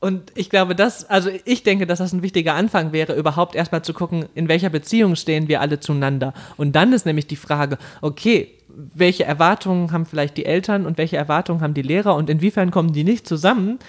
Und 0.00 0.30
ich 0.36 0.48
glaube, 0.48 0.76
das, 0.76 1.10
also 1.10 1.28
ich 1.44 1.64
denke, 1.64 1.84
dass 1.84 1.98
das 1.98 2.12
ein 2.12 2.22
wichtiger 2.22 2.54
Anfang 2.54 2.92
wäre, 2.92 3.14
überhaupt 3.14 3.56
erstmal 3.56 3.82
zu 3.82 3.92
gucken, 3.92 4.26
in 4.36 4.46
welcher 4.46 4.70
Beziehung 4.70 5.16
stehen 5.16 5.48
wir 5.48 5.60
alle 5.60 5.80
zueinander. 5.80 6.34
Und 6.56 6.76
dann 6.76 6.92
ist 6.92 7.04
nämlich 7.04 7.26
die 7.26 7.34
Frage, 7.34 7.78
okay, 8.00 8.54
welche 8.68 9.24
Erwartungen 9.24 9.90
haben 9.90 10.06
vielleicht 10.06 10.36
die 10.36 10.46
Eltern 10.46 10.86
und 10.86 10.98
welche 10.98 11.16
Erwartungen 11.16 11.62
haben 11.62 11.74
die 11.74 11.82
Lehrer 11.82 12.14
und 12.14 12.30
inwiefern 12.30 12.70
kommen 12.70 12.92
die 12.92 13.02
nicht 13.02 13.26
zusammen, 13.26 13.80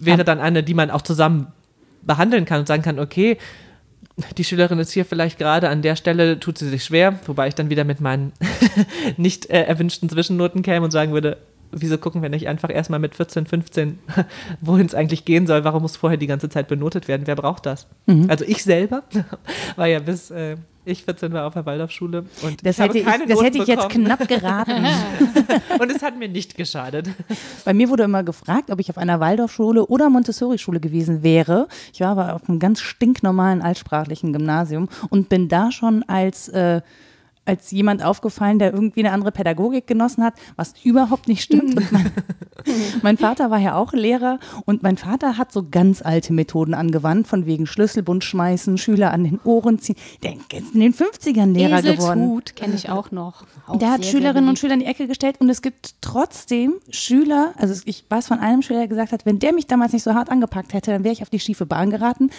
wäre 0.00 0.24
dann 0.24 0.38
eine, 0.38 0.62
die 0.62 0.74
man 0.74 0.88
auch 0.90 1.02
zusammen 1.02 1.48
behandeln 2.02 2.44
kann 2.44 2.60
und 2.60 2.66
sagen 2.66 2.82
kann, 2.82 2.98
okay, 2.98 3.38
die 4.36 4.44
Schülerin 4.44 4.78
ist 4.78 4.92
hier 4.92 5.04
vielleicht 5.04 5.38
gerade 5.38 5.68
an 5.68 5.82
der 5.82 5.96
Stelle, 5.96 6.38
tut 6.40 6.58
sie 6.58 6.68
sich 6.68 6.84
schwer, 6.84 7.18
wobei 7.26 7.48
ich 7.48 7.54
dann 7.54 7.70
wieder 7.70 7.84
mit 7.84 8.00
meinen 8.00 8.32
nicht 9.16 9.48
äh, 9.50 9.62
erwünschten 9.62 10.08
Zwischennoten 10.08 10.62
käme 10.62 10.84
und 10.84 10.90
sagen 10.90 11.12
würde, 11.12 11.38
wieso 11.72 11.98
gucken 11.98 12.22
wir 12.22 12.28
nicht 12.28 12.48
einfach 12.48 12.70
erstmal 12.70 13.00
mit 13.00 13.14
14, 13.14 13.46
15, 13.46 13.98
wohin 14.60 14.86
es 14.86 14.94
eigentlich 14.94 15.24
gehen 15.24 15.46
soll? 15.46 15.64
Warum 15.64 15.82
muss 15.82 15.96
vorher 15.96 16.16
die 16.16 16.26
ganze 16.26 16.48
Zeit 16.48 16.68
benotet 16.68 17.08
werden? 17.08 17.26
Wer 17.26 17.36
braucht 17.36 17.66
das? 17.66 17.86
Mhm. 18.06 18.26
Also 18.28 18.44
ich 18.44 18.62
selber 18.62 19.02
war 19.76 19.86
ja 19.86 20.00
bis 20.00 20.30
äh, 20.30 20.56
ich 20.84 21.04
14 21.04 21.32
war 21.32 21.46
auf 21.46 21.52
der 21.52 21.66
Waldorfschule 21.66 22.24
und 22.42 22.66
das 22.66 22.78
hätte 22.78 22.98
ich, 22.98 23.04
das 23.04 23.42
hätte 23.42 23.58
ich 23.58 23.66
jetzt 23.66 23.90
knapp 23.90 24.26
geraten. 24.26 24.86
und 25.78 25.90
es 25.90 26.02
hat 26.02 26.18
mir 26.18 26.28
nicht 26.28 26.56
geschadet. 26.56 27.08
Bei 27.66 27.74
mir 27.74 27.90
wurde 27.90 28.04
immer 28.04 28.22
gefragt, 28.22 28.70
ob 28.70 28.80
ich 28.80 28.88
auf 28.88 28.96
einer 28.96 29.20
Waldorfschule 29.20 29.86
oder 29.86 30.08
Montessori-Schule 30.08 30.80
gewesen 30.80 31.22
wäre. 31.22 31.68
Ich 31.92 32.00
war 32.00 32.08
aber 32.08 32.34
auf 32.34 32.48
einem 32.48 32.58
ganz 32.58 32.80
stinknormalen 32.80 33.60
altsprachlichen 33.60 34.32
Gymnasium 34.32 34.88
und 35.10 35.28
bin 35.28 35.48
da 35.48 35.70
schon 35.70 36.02
als 36.04 36.48
äh, 36.48 36.80
als 37.50 37.72
jemand 37.72 38.04
aufgefallen, 38.04 38.60
der 38.60 38.72
irgendwie 38.72 39.00
eine 39.00 39.10
andere 39.10 39.32
Pädagogik 39.32 39.88
genossen 39.88 40.22
hat, 40.22 40.34
was 40.54 40.72
überhaupt 40.84 41.26
nicht 41.26 41.42
stimmt. 41.42 41.74
Mein, 41.90 42.12
mein, 43.02 43.16
Vater 43.16 43.50
war 43.50 43.58
ja 43.58 43.74
auch 43.74 43.92
Lehrer 43.92 44.38
und 44.66 44.82
mein 44.82 44.98
Vater 44.98 45.38
hat 45.38 45.50
so 45.50 45.66
ganz 45.68 46.02
alte 46.02 46.32
Methoden 46.32 46.74
angewandt, 46.74 47.26
von 47.26 47.46
wegen 47.46 47.66
Schlüsselbund 47.66 48.22
schmeißen, 48.22 48.76
Schüler 48.78 49.12
an 49.12 49.24
den 49.24 49.40
Ohren 49.44 49.78
ziehen. 49.78 49.96
Der 50.22 50.34
ist 50.34 50.74
in 50.74 50.80
den 50.80 50.94
50ern 50.94 51.52
Lehrer 51.52 51.78
Eselshut, 51.78 52.14
geworden. 52.14 52.42
kenne 52.54 52.74
ich 52.74 52.90
auch 52.90 53.10
noch. 53.10 53.46
Auch 53.66 53.78
der 53.78 53.90
hat 53.90 54.04
Schülerinnen 54.04 54.48
und 54.48 54.58
Schüler 54.58 54.74
in 54.74 54.80
die 54.80 54.86
Ecke 54.86 55.06
gestellt 55.06 55.36
und 55.40 55.48
es 55.48 55.62
gibt 55.62 55.94
trotzdem 56.02 56.74
Schüler, 56.90 57.54
also 57.56 57.82
ich 57.86 58.04
weiß 58.08 58.28
von 58.28 58.38
einem 58.38 58.62
Schüler, 58.62 58.80
der 58.80 58.88
gesagt 58.88 59.12
hat, 59.12 59.26
wenn 59.26 59.38
der 59.38 59.52
mich 59.52 59.66
damals 59.66 59.92
nicht 59.92 60.02
so 60.02 60.14
hart 60.14 60.30
angepackt 60.30 60.74
hätte, 60.74 60.92
dann 60.92 61.02
wäre 61.02 61.14
ich 61.14 61.22
auf 61.22 61.30
die 61.30 61.40
schiefe 61.40 61.66
Bahn 61.66 61.90
geraten. 61.90 62.30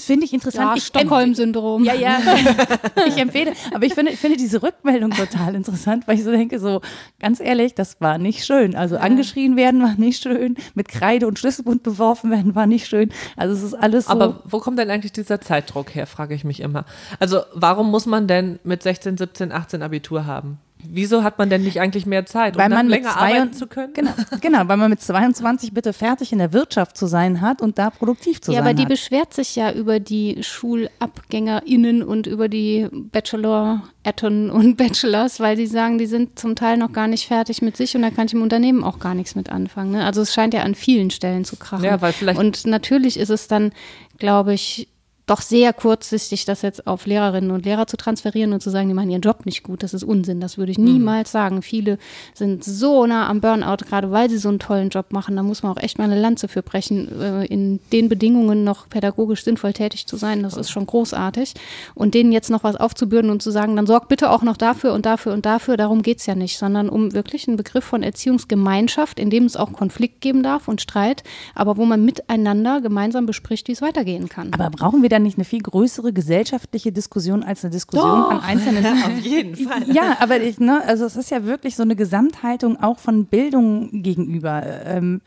Das 0.00 0.06
finde 0.06 0.24
ich 0.24 0.32
interessant. 0.32 0.76
Ja, 0.76 0.80
Stockholm-Syndrom. 0.80 1.84
Ja, 1.84 1.92
ja. 1.92 2.20
ich 3.06 3.18
empfehle. 3.18 3.52
Aber 3.74 3.84
ich 3.84 3.92
finde, 3.92 4.12
ich 4.12 4.18
finde 4.18 4.38
diese 4.38 4.62
Rückmeldung 4.62 5.10
total 5.10 5.54
interessant, 5.54 6.08
weil 6.08 6.14
ich 6.14 6.24
so 6.24 6.30
denke, 6.30 6.58
so 6.58 6.80
ganz 7.18 7.38
ehrlich, 7.38 7.74
das 7.74 8.00
war 8.00 8.16
nicht 8.16 8.46
schön. 8.46 8.74
Also 8.74 8.96
angeschrien 8.96 9.56
werden 9.56 9.82
war 9.82 9.96
nicht 9.96 10.22
schön, 10.22 10.56
mit 10.72 10.88
Kreide 10.88 11.26
und 11.26 11.38
Schlüsselbund 11.38 11.82
beworfen 11.82 12.30
werden 12.30 12.54
war 12.54 12.66
nicht 12.66 12.86
schön. 12.86 13.10
Also 13.36 13.52
es 13.52 13.62
ist 13.62 13.74
alles 13.74 14.06
so. 14.06 14.12
Aber 14.12 14.40
wo 14.46 14.58
kommt 14.58 14.78
denn 14.78 14.88
eigentlich 14.88 15.12
dieser 15.12 15.42
Zeitdruck 15.42 15.94
her, 15.94 16.06
frage 16.06 16.34
ich 16.34 16.44
mich 16.44 16.60
immer. 16.60 16.86
Also 17.18 17.42
warum 17.52 17.90
muss 17.90 18.06
man 18.06 18.26
denn 18.26 18.58
mit 18.64 18.82
16, 18.82 19.18
17, 19.18 19.52
18 19.52 19.82
Abitur 19.82 20.24
haben? 20.24 20.60
Wieso 20.88 21.22
hat 21.22 21.38
man 21.38 21.50
denn 21.50 21.62
nicht 21.62 21.80
eigentlich 21.80 22.06
mehr 22.06 22.26
Zeit, 22.26 22.56
um 22.56 22.62
weil 22.62 22.68
man 22.68 22.88
länger 22.88 23.16
arbeiten 23.16 23.52
zu 23.52 23.66
können? 23.66 23.92
Genau, 23.94 24.12
genau, 24.40 24.68
weil 24.68 24.76
man 24.76 24.90
mit 24.90 25.00
22 25.00 25.72
bitte 25.72 25.92
fertig 25.92 26.32
in 26.32 26.38
der 26.38 26.52
Wirtschaft 26.52 26.96
zu 26.96 27.06
sein 27.06 27.40
hat 27.40 27.62
und 27.62 27.78
da 27.78 27.90
produktiv 27.90 28.40
zu 28.40 28.52
ja, 28.52 28.58
sein 28.58 28.64
hat. 28.64 28.66
Ja, 28.66 28.70
aber 28.70 28.74
die 28.74 28.82
hat. 28.82 28.88
beschwert 28.88 29.34
sich 29.34 29.56
ja 29.56 29.72
über 29.72 30.00
die 30.00 30.42
SchulabgängerInnen 30.42 32.02
und 32.02 32.26
über 32.26 32.48
die 32.48 32.88
Bachelor-Etten 32.90 34.50
und 34.50 34.76
Bachelors, 34.78 35.40
weil 35.40 35.56
die 35.56 35.66
sagen, 35.66 35.98
die 35.98 36.06
sind 36.06 36.38
zum 36.38 36.56
Teil 36.56 36.76
noch 36.76 36.92
gar 36.92 37.06
nicht 37.06 37.26
fertig 37.26 37.62
mit 37.62 37.76
sich 37.76 37.94
und 37.94 38.02
da 38.02 38.10
kann 38.10 38.26
ich 38.26 38.32
im 38.32 38.42
Unternehmen 38.42 38.82
auch 38.82 38.98
gar 38.98 39.14
nichts 39.14 39.34
mit 39.34 39.50
anfangen. 39.50 39.92
Ne? 39.92 40.04
Also 40.04 40.22
es 40.22 40.34
scheint 40.34 40.54
ja 40.54 40.62
an 40.62 40.74
vielen 40.74 41.10
Stellen 41.10 41.44
zu 41.44 41.56
krachen. 41.56 41.84
Ja, 41.84 42.00
weil 42.00 42.12
vielleicht 42.12 42.38
und 42.38 42.66
natürlich 42.66 43.18
ist 43.18 43.30
es 43.30 43.48
dann, 43.48 43.72
glaube 44.18 44.54
ich, 44.54 44.88
doch 45.30 45.40
sehr 45.40 45.72
kurzsichtig, 45.72 46.44
das 46.44 46.62
jetzt 46.62 46.86
auf 46.86 47.06
Lehrerinnen 47.06 47.52
und 47.52 47.64
Lehrer 47.64 47.86
zu 47.86 47.96
transferieren 47.96 48.52
und 48.52 48.60
zu 48.60 48.70
sagen, 48.70 48.88
die 48.88 48.94
machen 48.94 49.10
ihren 49.10 49.20
Job 49.20 49.46
nicht 49.46 49.62
gut. 49.62 49.82
Das 49.82 49.94
ist 49.94 50.02
Unsinn. 50.02 50.40
Das 50.40 50.58
würde 50.58 50.72
ich 50.72 50.78
niemals 50.78 51.30
mhm. 51.30 51.32
sagen. 51.32 51.62
Viele 51.62 51.98
sind 52.34 52.64
so 52.64 53.06
nah 53.06 53.28
am 53.28 53.40
Burnout, 53.40 53.84
gerade 53.88 54.10
weil 54.10 54.28
sie 54.28 54.38
so 54.38 54.48
einen 54.48 54.58
tollen 54.58 54.88
Job 54.88 55.12
machen. 55.12 55.36
Da 55.36 55.44
muss 55.44 55.62
man 55.62 55.72
auch 55.72 55.80
echt 55.80 55.98
mal 55.98 56.04
eine 56.04 56.20
Lanze 56.20 56.48
für 56.48 56.62
brechen, 56.62 57.20
äh, 57.20 57.46
in 57.46 57.78
den 57.92 58.08
Bedingungen 58.08 58.64
noch 58.64 58.88
pädagogisch 58.88 59.44
sinnvoll 59.44 59.72
tätig 59.72 60.06
zu 60.06 60.16
sein. 60.16 60.42
Das 60.42 60.56
ist 60.56 60.70
schon 60.70 60.86
großartig. 60.86 61.54
Und 61.94 62.14
denen 62.14 62.32
jetzt 62.32 62.50
noch 62.50 62.64
was 62.64 62.74
aufzubürden 62.74 63.30
und 63.30 63.40
zu 63.40 63.52
sagen, 63.52 63.76
dann 63.76 63.86
sorg 63.86 64.08
bitte 64.08 64.30
auch 64.30 64.42
noch 64.42 64.56
dafür 64.56 64.92
und 64.94 65.06
dafür 65.06 65.32
und 65.32 65.46
dafür, 65.46 65.76
darum 65.76 66.02
geht 66.02 66.18
es 66.18 66.26
ja 66.26 66.34
nicht, 66.34 66.58
sondern 66.58 66.88
um 66.88 67.12
wirklich 67.12 67.46
einen 67.46 67.56
Begriff 67.56 67.84
von 67.84 68.02
Erziehungsgemeinschaft, 68.02 69.20
in 69.20 69.30
dem 69.30 69.44
es 69.44 69.56
auch 69.56 69.72
Konflikt 69.72 70.20
geben 70.20 70.42
darf 70.42 70.66
und 70.66 70.80
Streit, 70.80 71.22
aber 71.54 71.76
wo 71.76 71.84
man 71.84 72.04
miteinander 72.04 72.80
gemeinsam 72.80 73.26
bespricht, 73.26 73.68
wie 73.68 73.72
es 73.72 73.80
weitergehen 73.82 74.28
kann. 74.28 74.52
Aber 74.52 74.70
brauchen 74.70 75.02
wir 75.02 75.08
dann 75.08 75.19
nicht 75.22 75.38
eine 75.38 75.44
viel 75.44 75.60
größere 75.60 76.12
gesellschaftliche 76.12 76.92
Diskussion 76.92 77.42
als 77.42 77.64
eine 77.64 77.70
Diskussion 77.70 78.20
Doch. 78.20 78.30
an 78.30 78.40
einzelnen. 78.40 78.84
Auf 79.04 79.18
jeden 79.18 79.56
Fall. 79.56 79.90
Ja, 79.92 80.16
aber 80.20 80.40
ich, 80.40 80.58
ne, 80.58 80.82
also 80.86 81.04
es 81.04 81.16
ist 81.16 81.30
ja 81.30 81.44
wirklich 81.44 81.76
so 81.76 81.82
eine 81.82 81.96
Gesamthaltung 81.96 82.80
auch 82.82 82.98
von 82.98 83.26
Bildung 83.26 84.02
gegenüber. 84.02 84.62
Ähm, 84.84 85.20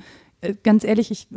äh, 0.44 0.56
ganz 0.62 0.84
ehrlich, 0.84 1.10
ich, 1.10 1.28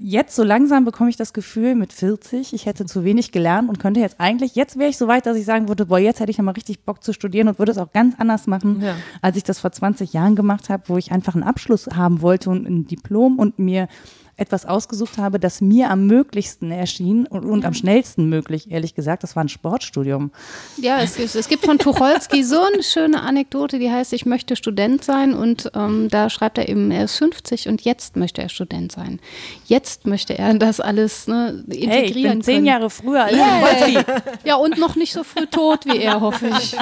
jetzt 0.00 0.34
so 0.34 0.42
langsam 0.42 0.84
bekomme 0.84 1.08
ich 1.08 1.16
das 1.16 1.32
Gefühl 1.32 1.74
mit 1.74 1.92
40, 1.92 2.52
ich 2.52 2.66
hätte 2.66 2.84
zu 2.84 3.04
wenig 3.04 3.30
gelernt 3.30 3.68
und 3.68 3.78
könnte 3.78 4.00
jetzt 4.00 4.16
eigentlich, 4.18 4.56
jetzt 4.56 4.78
wäre 4.78 4.90
ich 4.90 4.96
so 4.96 5.06
weit, 5.06 5.26
dass 5.26 5.36
ich 5.36 5.44
sagen 5.44 5.68
würde, 5.68 5.86
boah, 5.86 5.98
jetzt 5.98 6.20
hätte 6.20 6.30
ich 6.30 6.38
nochmal 6.38 6.54
richtig 6.54 6.80
Bock 6.80 7.02
zu 7.02 7.12
studieren 7.12 7.48
und 7.48 7.58
würde 7.58 7.72
es 7.72 7.78
auch 7.78 7.92
ganz 7.92 8.16
anders 8.18 8.46
machen, 8.46 8.82
ja. 8.82 8.96
als 9.22 9.36
ich 9.36 9.44
das 9.44 9.60
vor 9.60 9.70
20 9.70 10.12
Jahren 10.12 10.34
gemacht 10.34 10.68
habe, 10.68 10.84
wo 10.88 10.96
ich 10.96 11.12
einfach 11.12 11.34
einen 11.34 11.44
Abschluss 11.44 11.86
haben 11.94 12.22
wollte 12.22 12.50
und 12.50 12.66
ein 12.66 12.86
Diplom 12.86 13.38
und 13.38 13.58
mir 13.58 13.88
etwas 14.36 14.66
ausgesucht 14.66 15.16
habe, 15.18 15.40
das 15.40 15.60
mir 15.60 15.90
am 15.90 16.06
möglichsten 16.06 16.70
erschien 16.70 17.26
und, 17.26 17.44
und 17.44 17.64
am 17.64 17.72
schnellsten 17.72 18.28
möglich, 18.28 18.70
ehrlich 18.70 18.94
gesagt. 18.94 19.22
Das 19.22 19.34
war 19.34 19.42
ein 19.42 19.48
Sportstudium. 19.48 20.30
Ja, 20.76 21.00
es, 21.00 21.18
es 21.18 21.48
gibt 21.48 21.64
von 21.64 21.78
Tucholsky 21.78 22.44
so 22.44 22.60
eine 22.60 22.82
schöne 22.82 23.22
Anekdote, 23.22 23.78
die 23.78 23.90
heißt, 23.90 24.12
ich 24.12 24.26
möchte 24.26 24.54
Student 24.56 25.02
sein 25.02 25.32
und 25.32 25.70
ähm, 25.74 26.08
da 26.10 26.28
schreibt 26.28 26.58
er 26.58 26.68
eben, 26.68 26.90
er 26.90 27.04
ist 27.04 27.16
50 27.16 27.68
und 27.68 27.82
jetzt 27.82 28.16
möchte 28.16 28.42
er 28.42 28.50
Student 28.50 28.92
sein. 28.92 29.20
Jetzt 29.64 30.06
möchte 30.06 30.38
er 30.38 30.52
das 30.54 30.80
alles 30.80 31.26
ne, 31.28 31.64
integrieren 31.68 31.90
hey, 31.90 32.04
ich 32.04 32.14
bin 32.14 32.24
können. 32.24 32.42
zehn 32.42 32.66
Jahre 32.66 32.90
früher 32.90 33.24
als 33.24 33.34
yeah. 33.34 34.04
Ja, 34.44 34.56
und 34.56 34.78
noch 34.78 34.96
nicht 34.96 35.12
so 35.12 35.24
früh 35.24 35.46
tot 35.46 35.86
wie 35.86 35.98
er, 35.98 36.20
hoffe 36.20 36.48
ich. 36.58 36.76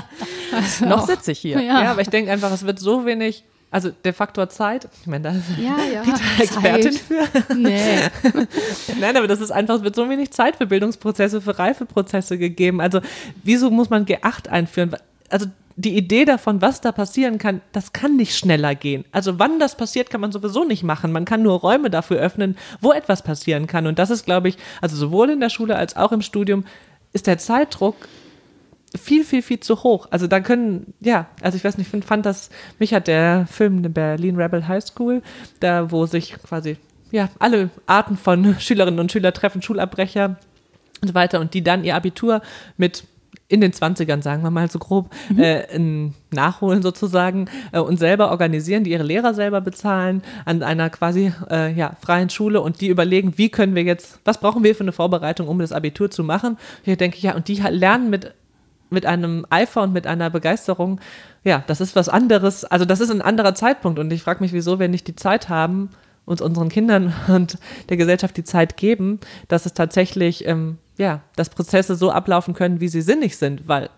Also 0.53 0.87
noch 0.87 1.07
sitze 1.07 1.33
ich 1.33 1.39
hier. 1.39 1.61
Ja. 1.61 1.83
ja, 1.83 1.91
aber 1.91 2.01
ich 2.01 2.09
denke 2.09 2.31
einfach, 2.31 2.53
es 2.53 2.67
wird 2.67 2.79
so 2.79 3.07
wenig 3.07 3.45
also 3.75 3.91
der 3.91 4.15
Faktor 4.15 4.49
Zeit, 4.51 4.89
ich 5.01 5.09
meine, 5.09 5.25
da 5.25 5.31
ist 5.31 5.43
ja, 5.59 5.77
ja, 5.93 6.03
Expertin 6.39 6.93
für. 6.93 7.27
Nee. 7.57 8.03
Nein, 9.01 9.17
aber 9.17 9.27
das 9.27 9.41
ist 9.41 9.51
einfach, 9.51 9.75
es 9.75 9.83
wird 9.83 9.97
so 9.97 10.09
wenig 10.09 10.31
Zeit 10.31 10.55
für 10.55 10.67
Bildungsprozesse, 10.67 11.41
für 11.41 11.59
Reifeprozesse 11.59 12.39
gegeben. 12.39 12.81
Also 12.81 13.01
wieso 13.43 13.73
muss 13.73 13.91
man 13.91 14.07
G8 14.07 14.49
einführen? 14.49 14.95
Also 15.29 15.47
die 15.75 15.97
Idee 15.97 16.25
davon, 16.25 16.63
was 16.63 16.83
da 16.83 16.93
passieren 16.93 17.39
kann, 17.39 17.63
das 17.73 17.93
kann 17.93 18.15
nicht 18.15 18.39
schneller 18.39 18.77
gehen. 18.77 19.07
Also 19.11 19.41
wann 19.41 19.59
das 19.59 19.77
passiert, 19.77 20.09
kann 20.09 20.21
man 20.21 20.31
sowieso 20.31 20.63
nicht 20.63 20.85
machen. 20.85 21.11
Man 21.11 21.25
kann 21.25 21.43
nur 21.43 21.59
Räume 21.59 21.91
dafür 21.91 22.19
öffnen, 22.19 22.57
wo 22.81 22.93
etwas 22.93 23.23
passieren 23.23 23.67
kann. 23.67 23.89
Und 23.89 23.99
das 23.99 24.11
ist, 24.11 24.25
glaube 24.25 24.51
ich, 24.51 24.57
also 24.83 24.95
sowohl 24.95 25.31
in 25.31 25.41
der 25.41 25.51
Schule 25.51 25.75
als 25.75 25.97
auch 25.97 26.13
im 26.13 26.23
Studium, 26.23 26.65
ist 27.13 27.27
der 27.27 27.39
Zeitdruck 27.39 27.97
viel, 28.97 29.25
viel, 29.25 29.43
viel 29.43 29.61
zu 29.61 29.83
hoch. 29.83 30.07
Also 30.11 30.27
da 30.27 30.41
können, 30.41 30.95
ja, 31.01 31.27
also 31.43 31.57
ich 31.57 31.65
weiß 31.65 31.79
nicht, 31.79 31.93
ich 31.93 32.05
fand 32.05 32.27
das, 32.27 32.51
mich 32.79 32.95
hat 32.95 33.07
der 33.07 33.47
Film 33.51 33.83
der 33.83 33.91
Berlin 33.91 34.37
Rebel 34.37 34.67
High 34.69 34.85
School, 34.85 35.23
da 35.61 35.91
wo 35.91 36.07
sich 36.07 36.35
quasi, 36.43 36.77
ja, 37.11 37.29
alle 37.39 37.71
Arten 37.87 38.17
von 38.17 38.57
Schülerinnen 38.59 39.01
und 39.01 39.13
Schüler 39.13 39.33
treffen, 39.33 39.63
Schulabbrecher 39.63 40.37
und 41.01 41.09
so 41.09 41.15
weiter 41.15 41.41
und 41.41 41.55
die 41.55 41.63
dann 41.63 41.85
ihr 41.85 41.97
Abitur 41.97 42.41
mit 42.77 43.05
in 43.49 43.61
den 43.61 43.73
20ern, 43.73 44.23
sagen 44.23 44.43
wir 44.43 44.51
mal 44.51 44.71
so 44.71 44.79
grob, 44.79 45.11
mhm. 45.29 45.39
äh, 45.39 46.11
nachholen 46.31 46.83
sozusagen 46.83 47.47
äh, 47.73 47.79
und 47.79 47.99
selber 47.99 48.31
organisieren, 48.31 48.85
die 48.85 48.93
ihre 48.93 49.03
Lehrer 49.03 49.35
selber 49.35 49.61
bezahlen 49.61 50.23
an 50.45 50.63
einer 50.63 50.89
quasi 50.89 51.33
äh, 51.51 51.73
ja, 51.73 51.95
freien 52.01 52.31
Schule 52.31 52.63
und 52.63 52.81
die 52.81 52.89
überlegen, 52.89 53.37
wie 53.37 53.51
können 53.51 53.75
wir 53.75 53.83
jetzt, 53.83 54.19
was 54.25 54.41
brauchen 54.41 54.65
wir 54.65 54.75
für 54.75 54.83
eine 54.85 54.93
Vorbereitung, 54.93 55.49
um 55.49 55.59
das 55.59 55.73
Abitur 55.73 56.11
zu 56.11 56.25
machen. 56.25 56.57
Hier 56.85 56.97
denke 56.97 57.19
ich, 57.19 57.23
ja, 57.23 57.35
und 57.35 57.49
die 57.49 57.57
lernen 57.57 58.09
mit 58.09 58.33
mit 58.95 59.05
einem 59.05 59.47
Eifer 59.51 59.83
und 59.83 59.93
mit 59.93 60.07
einer 60.07 60.31
Begeisterung, 60.31 61.01
ja, 61.43 61.63
das 61.67 61.81
ist 61.81 61.95
was 61.95 62.09
anderes. 62.09 62.65
Also 62.65 62.85
das 62.85 63.01
ist 63.01 63.11
ein 63.11 63.21
anderer 63.21 63.55
Zeitpunkt. 63.55 63.99
Und 63.99 64.13
ich 64.13 64.23
frage 64.23 64.43
mich, 64.43 64.53
wieso 64.53 64.81
wir 64.81 64.89
nicht 64.89 65.07
die 65.07 65.17
Zeit 65.17 65.51
haben, 65.51 65.91
uns 66.25 66.41
unseren 66.41 66.71
Kindern 66.71 67.13
und 67.29 67.59
der 67.91 67.97
Gesellschaft 67.97 68.37
die 68.37 68.45
Zeit 68.45 68.77
geben, 68.77 69.21
dass 69.49 69.67
es 69.67 69.75
tatsächlich, 69.75 70.47
ähm, 70.47 70.79
ja, 70.97 71.21
dass 71.37 71.51
Prozesse 71.51 71.97
so 71.97 72.11
ablaufen 72.11 72.55
können, 72.55 72.81
wie 72.81 72.89
sie 72.89 73.03
sinnig 73.03 73.37
sind, 73.37 73.69
weil 73.69 73.91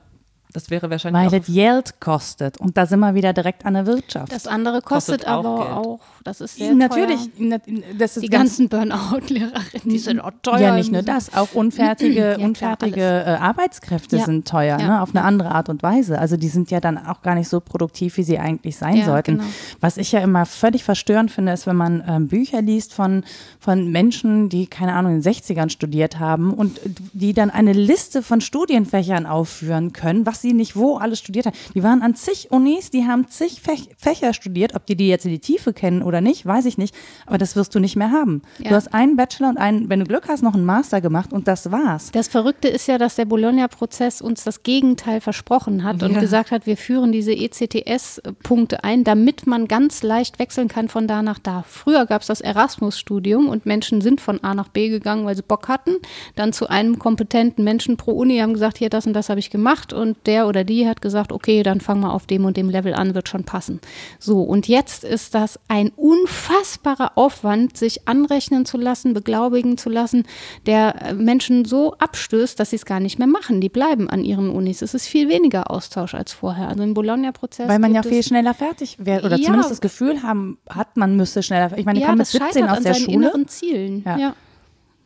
Das 0.52 0.70
wäre 0.70 0.88
wahrscheinlich 0.90 1.20
Weil 1.20 1.28
auch 1.40 1.44
das 1.44 1.54
Geld 1.54 2.00
kostet. 2.00 2.58
Und 2.58 2.76
da 2.78 2.86
sind 2.86 3.00
wir 3.00 3.14
wieder 3.14 3.32
direkt 3.34 3.66
an 3.66 3.74
der 3.74 3.86
Wirtschaft. 3.86 4.32
Das 4.32 4.46
andere 4.46 4.80
kostet, 4.80 5.24
Kostet 5.24 5.28
auch 5.28 5.44
aber 5.44 5.56
Geld. 5.64 5.70
auch, 5.76 6.00
das 6.24 6.40
ist 6.40 6.56
sehr 6.56 6.74
Natürlich, 6.74 7.20
teuer. 7.36 7.58
das 7.98 8.16
ist 8.16 8.22
Die 8.22 8.28
ganz 8.30 8.56
ganzen 8.56 8.68
Burnout-Lehrerinnen, 8.68 9.82
die 9.84 9.98
sind 9.98 10.20
auch 10.20 10.30
teuer. 10.42 10.58
Ja, 10.60 10.74
nicht 10.76 10.92
nur 10.92 11.02
das, 11.02 11.34
auch 11.34 11.52
unfertige, 11.52 12.14
Ja, 12.20 12.34
klar, 12.36 12.46
unfertige 12.48 13.00
äh, 13.02 13.30
Arbeitskräfte 13.40 14.16
Ja. 14.16 14.24
sind 14.24 14.48
teuer, 14.48 14.78
Ja. 14.78 14.86
ne, 14.86 15.02
auf 15.02 15.10
eine 15.14 15.24
andere 15.24 15.50
Art 15.50 15.68
und 15.68 15.82
Weise. 15.82 16.18
Also 16.18 16.36
die 16.36 16.48
sind 16.48 16.70
ja 16.70 16.80
dann 16.80 16.96
auch 17.06 17.22
gar 17.22 17.34
nicht 17.34 17.48
so 17.48 17.60
produktiv, 17.60 18.16
wie 18.16 18.22
sie 18.22 18.38
eigentlich 18.38 18.76
sein 18.76 18.96
Ja, 18.96 19.04
sollten. 19.04 19.38
genau. 19.38 19.48
Was 19.80 19.96
ich 19.98 20.12
ja 20.12 20.20
immer 20.20 20.46
völlig 20.46 20.84
verstörend 20.84 21.30
finde, 21.30 21.52
ist, 21.52 21.66
wenn 21.66 21.76
man 21.76 22.02
ähm, 22.08 22.28
Bücher 22.28 22.62
liest 22.62 22.94
von, 22.94 23.24
von 23.60 23.90
Menschen, 23.90 24.48
die, 24.48 24.66
keine 24.68 24.94
Ahnung, 24.94 25.16
in 25.16 25.22
den 25.22 25.32
60ern 25.34 25.68
studiert 25.70 26.18
haben 26.18 26.54
und 26.54 26.80
die 27.12 27.32
dann 27.34 27.50
eine 27.50 27.72
Liste 27.72 28.22
von 28.22 28.40
Studienfächern 28.40 29.26
aufführen 29.26 29.92
können, 29.92 30.24
was 30.24 30.35
sie 30.40 30.52
nicht 30.52 30.76
wo 30.76 30.96
alles 30.96 31.18
studiert 31.18 31.46
haben. 31.46 31.56
Die 31.74 31.82
waren 31.82 32.02
an 32.02 32.14
zig 32.14 32.50
Unis, 32.50 32.90
die 32.90 33.04
haben 33.06 33.28
zig 33.28 33.60
Fäch 33.60 33.88
Fächer 33.98 34.32
studiert, 34.34 34.74
ob 34.74 34.86
die 34.86 34.96
die 34.96 35.08
jetzt 35.08 35.24
in 35.24 35.30
die 35.30 35.38
Tiefe 35.38 35.72
kennen 35.72 36.02
oder 36.02 36.20
nicht, 36.20 36.44
weiß 36.46 36.64
ich 36.66 36.78
nicht, 36.78 36.94
aber 37.26 37.38
das 37.38 37.56
wirst 37.56 37.74
du 37.74 37.78
nicht 37.80 37.96
mehr 37.96 38.10
haben. 38.10 38.42
Ja. 38.58 38.70
Du 38.70 38.74
hast 38.76 38.92
einen 38.94 39.16
Bachelor 39.16 39.48
und 39.50 39.58
einen, 39.58 39.88
wenn 39.88 40.00
du 40.00 40.06
Glück 40.06 40.28
hast, 40.28 40.42
noch 40.42 40.54
einen 40.54 40.64
Master 40.64 41.00
gemacht 41.00 41.32
und 41.32 41.48
das 41.48 41.70
war's. 41.70 42.10
Das 42.12 42.28
Verrückte 42.28 42.68
ist 42.68 42.86
ja, 42.88 42.98
dass 42.98 43.16
der 43.16 43.24
Bologna-Prozess 43.24 44.20
uns 44.20 44.44
das 44.44 44.62
Gegenteil 44.62 45.20
versprochen 45.20 45.84
hat 45.84 46.02
und 46.02 46.12
Ja. 46.12 46.20
gesagt 46.20 46.50
hat, 46.50 46.66
wir 46.66 46.76
führen 46.76 47.12
diese 47.12 47.32
ECTS-Punkte 47.32 48.84
ein, 48.84 49.04
damit 49.04 49.46
man 49.46 49.68
ganz 49.68 50.02
leicht 50.02 50.38
wechseln 50.38 50.68
kann 50.68 50.88
von 50.88 51.06
da 51.08 51.22
nach 51.22 51.38
da. 51.38 51.64
Früher 51.68 52.06
gab 52.06 52.22
es 52.22 52.28
das 52.28 52.40
Erasmus-Studium 52.40 53.48
und 53.48 53.66
Menschen 53.66 54.00
sind 54.00 54.20
von 54.20 54.42
A 54.42 54.54
nach 54.54 54.68
B 54.68 54.88
gegangen, 54.88 55.24
weil 55.26 55.36
sie 55.36 55.42
Bock 55.42 55.68
hatten. 55.68 55.96
Dann 56.34 56.52
zu 56.52 56.68
einem 56.68 56.98
kompetenten 56.98 57.64
Menschen 57.64 57.96
pro 57.96 58.12
Uni 58.12 58.38
haben 58.38 58.52
gesagt, 58.54 58.78
hier, 58.78 58.90
das 58.90 59.06
und 59.06 59.12
das 59.12 59.28
habe 59.28 59.40
ich 59.40 59.50
gemacht 59.50 59.92
und 59.92 60.25
der 60.26 60.46
oder 60.48 60.64
die 60.64 60.86
hat 60.88 61.00
gesagt, 61.00 61.32
okay, 61.32 61.62
dann 61.62 61.80
fang 61.80 62.00
mal 62.00 62.10
auf 62.10 62.26
dem 62.26 62.44
und 62.44 62.56
dem 62.56 62.68
Level 62.68 62.94
an, 62.94 63.14
wird 63.14 63.28
schon 63.28 63.44
passen. 63.44 63.80
So, 64.18 64.42
und 64.42 64.68
jetzt 64.68 65.04
ist 65.04 65.34
das 65.34 65.58
ein 65.68 65.90
unfassbarer 65.96 67.12
Aufwand, 67.16 67.76
sich 67.76 68.06
anrechnen 68.08 68.66
zu 68.66 68.76
lassen, 68.76 69.14
beglaubigen 69.14 69.78
zu 69.78 69.88
lassen, 69.90 70.24
der 70.66 70.94
äh, 71.02 71.12
Menschen 71.14 71.64
so 71.64 71.94
abstößt, 71.98 72.58
dass 72.58 72.70
sie 72.70 72.76
es 72.76 72.84
gar 72.84 73.00
nicht 73.00 73.18
mehr 73.18 73.28
machen. 73.28 73.60
Die 73.60 73.68
bleiben 73.68 74.08
an 74.10 74.24
ihren 74.24 74.50
Unis. 74.50 74.82
Es 74.82 74.94
ist 74.94 75.06
viel 75.06 75.28
weniger 75.28 75.70
Austausch 75.70 76.14
als 76.14 76.32
vorher. 76.32 76.68
Also 76.68 76.82
im 76.82 76.94
Bologna-Prozess. 76.94 77.68
Weil 77.68 77.78
man 77.78 77.94
ja 77.94 78.02
viel 78.02 78.22
schneller 78.22 78.54
fertig 78.54 78.96
wird 79.00 79.24
oder 79.24 79.36
Ja. 79.36 79.44
zumindest 79.46 79.70
das 79.70 79.80
Gefühl 79.80 80.22
haben, 80.22 80.58
hat, 80.68 80.96
man 80.96 81.16
müsste 81.16 81.42
schneller. 81.42 81.76
Ich 81.76 81.84
meine, 81.84 81.98
ich 81.98 82.02
ja, 82.02 82.08
kam 82.08 82.18
mit 82.18 82.26
das 82.26 82.32
17 82.32 82.52
scheitert 82.52 82.70
aus 82.70 82.76
an 82.78 82.82
der 82.84 82.94
seinen 82.94 83.04
Schule. 83.04 83.16
inneren 83.16 83.48
Zielen. 83.48 84.02
Ja. 84.04 84.16
Ja. 84.18 84.34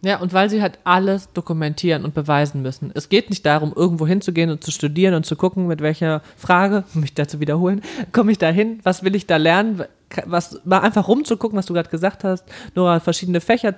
Ja, 0.02 0.18
und 0.20 0.32
weil 0.32 0.48
sie 0.48 0.62
halt 0.62 0.78
alles 0.84 1.32
dokumentieren 1.32 2.04
und 2.04 2.14
beweisen 2.14 2.62
müssen. 2.62 2.90
Es 2.94 3.10
geht 3.10 3.28
nicht 3.28 3.44
darum, 3.44 3.72
irgendwo 3.74 4.06
hinzugehen 4.06 4.50
und 4.50 4.64
zu 4.64 4.70
studieren 4.70 5.14
und 5.14 5.26
zu 5.26 5.36
gucken, 5.36 5.66
mit 5.66 5.82
welcher 5.82 6.22
Frage, 6.36 6.84
um 6.94 7.02
mich 7.02 7.14
da 7.14 7.28
zu 7.28 7.40
wiederholen, 7.40 7.82
komme 8.12 8.32
ich 8.32 8.38
da 8.38 8.48
hin, 8.48 8.80
was 8.82 9.02
will 9.02 9.14
ich 9.14 9.26
da 9.26 9.36
lernen, 9.36 9.84
was, 10.24 10.60
mal 10.64 10.80
einfach 10.80 11.06
rumzugucken, 11.06 11.58
was 11.58 11.66
du 11.66 11.74
gerade 11.74 11.90
gesagt 11.90 12.24
hast, 12.24 12.44
nur 12.74 12.98
verschiedene 13.00 13.40
Fächer 13.40 13.74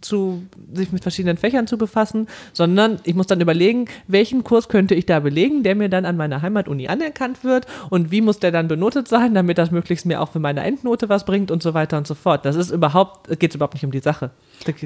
zu, 0.00 0.42
sich 0.72 0.92
mit 0.92 1.02
verschiedenen 1.02 1.36
Fächern 1.36 1.66
zu 1.66 1.78
befassen, 1.78 2.26
sondern 2.52 3.00
ich 3.04 3.14
muss 3.14 3.26
dann 3.26 3.40
überlegen, 3.40 3.86
welchen 4.06 4.44
Kurs 4.44 4.68
könnte 4.68 4.94
ich 4.94 5.06
da 5.06 5.20
belegen, 5.20 5.62
der 5.62 5.74
mir 5.74 5.88
dann 5.88 6.04
an 6.04 6.16
meiner 6.16 6.42
Heimatuni 6.42 6.88
anerkannt 6.88 7.42
wird 7.44 7.66
und 7.90 8.10
wie 8.10 8.20
muss 8.20 8.38
der 8.38 8.52
dann 8.52 8.68
benotet 8.68 9.08
sein, 9.08 9.34
damit 9.34 9.58
das 9.58 9.70
möglichst 9.70 10.06
mir 10.06 10.20
auch 10.20 10.30
für 10.30 10.40
meine 10.40 10.62
Endnote 10.62 11.08
was 11.08 11.24
bringt 11.24 11.50
und 11.50 11.62
so 11.62 11.74
weiter 11.74 11.96
und 11.96 12.06
so 12.06 12.14
fort. 12.14 12.44
Das 12.44 12.56
ist 12.56 12.70
überhaupt, 12.70 13.38
geht 13.38 13.54
überhaupt 13.54 13.74
nicht 13.74 13.84
um 13.84 13.92
die 13.92 14.00
Sache. 14.00 14.30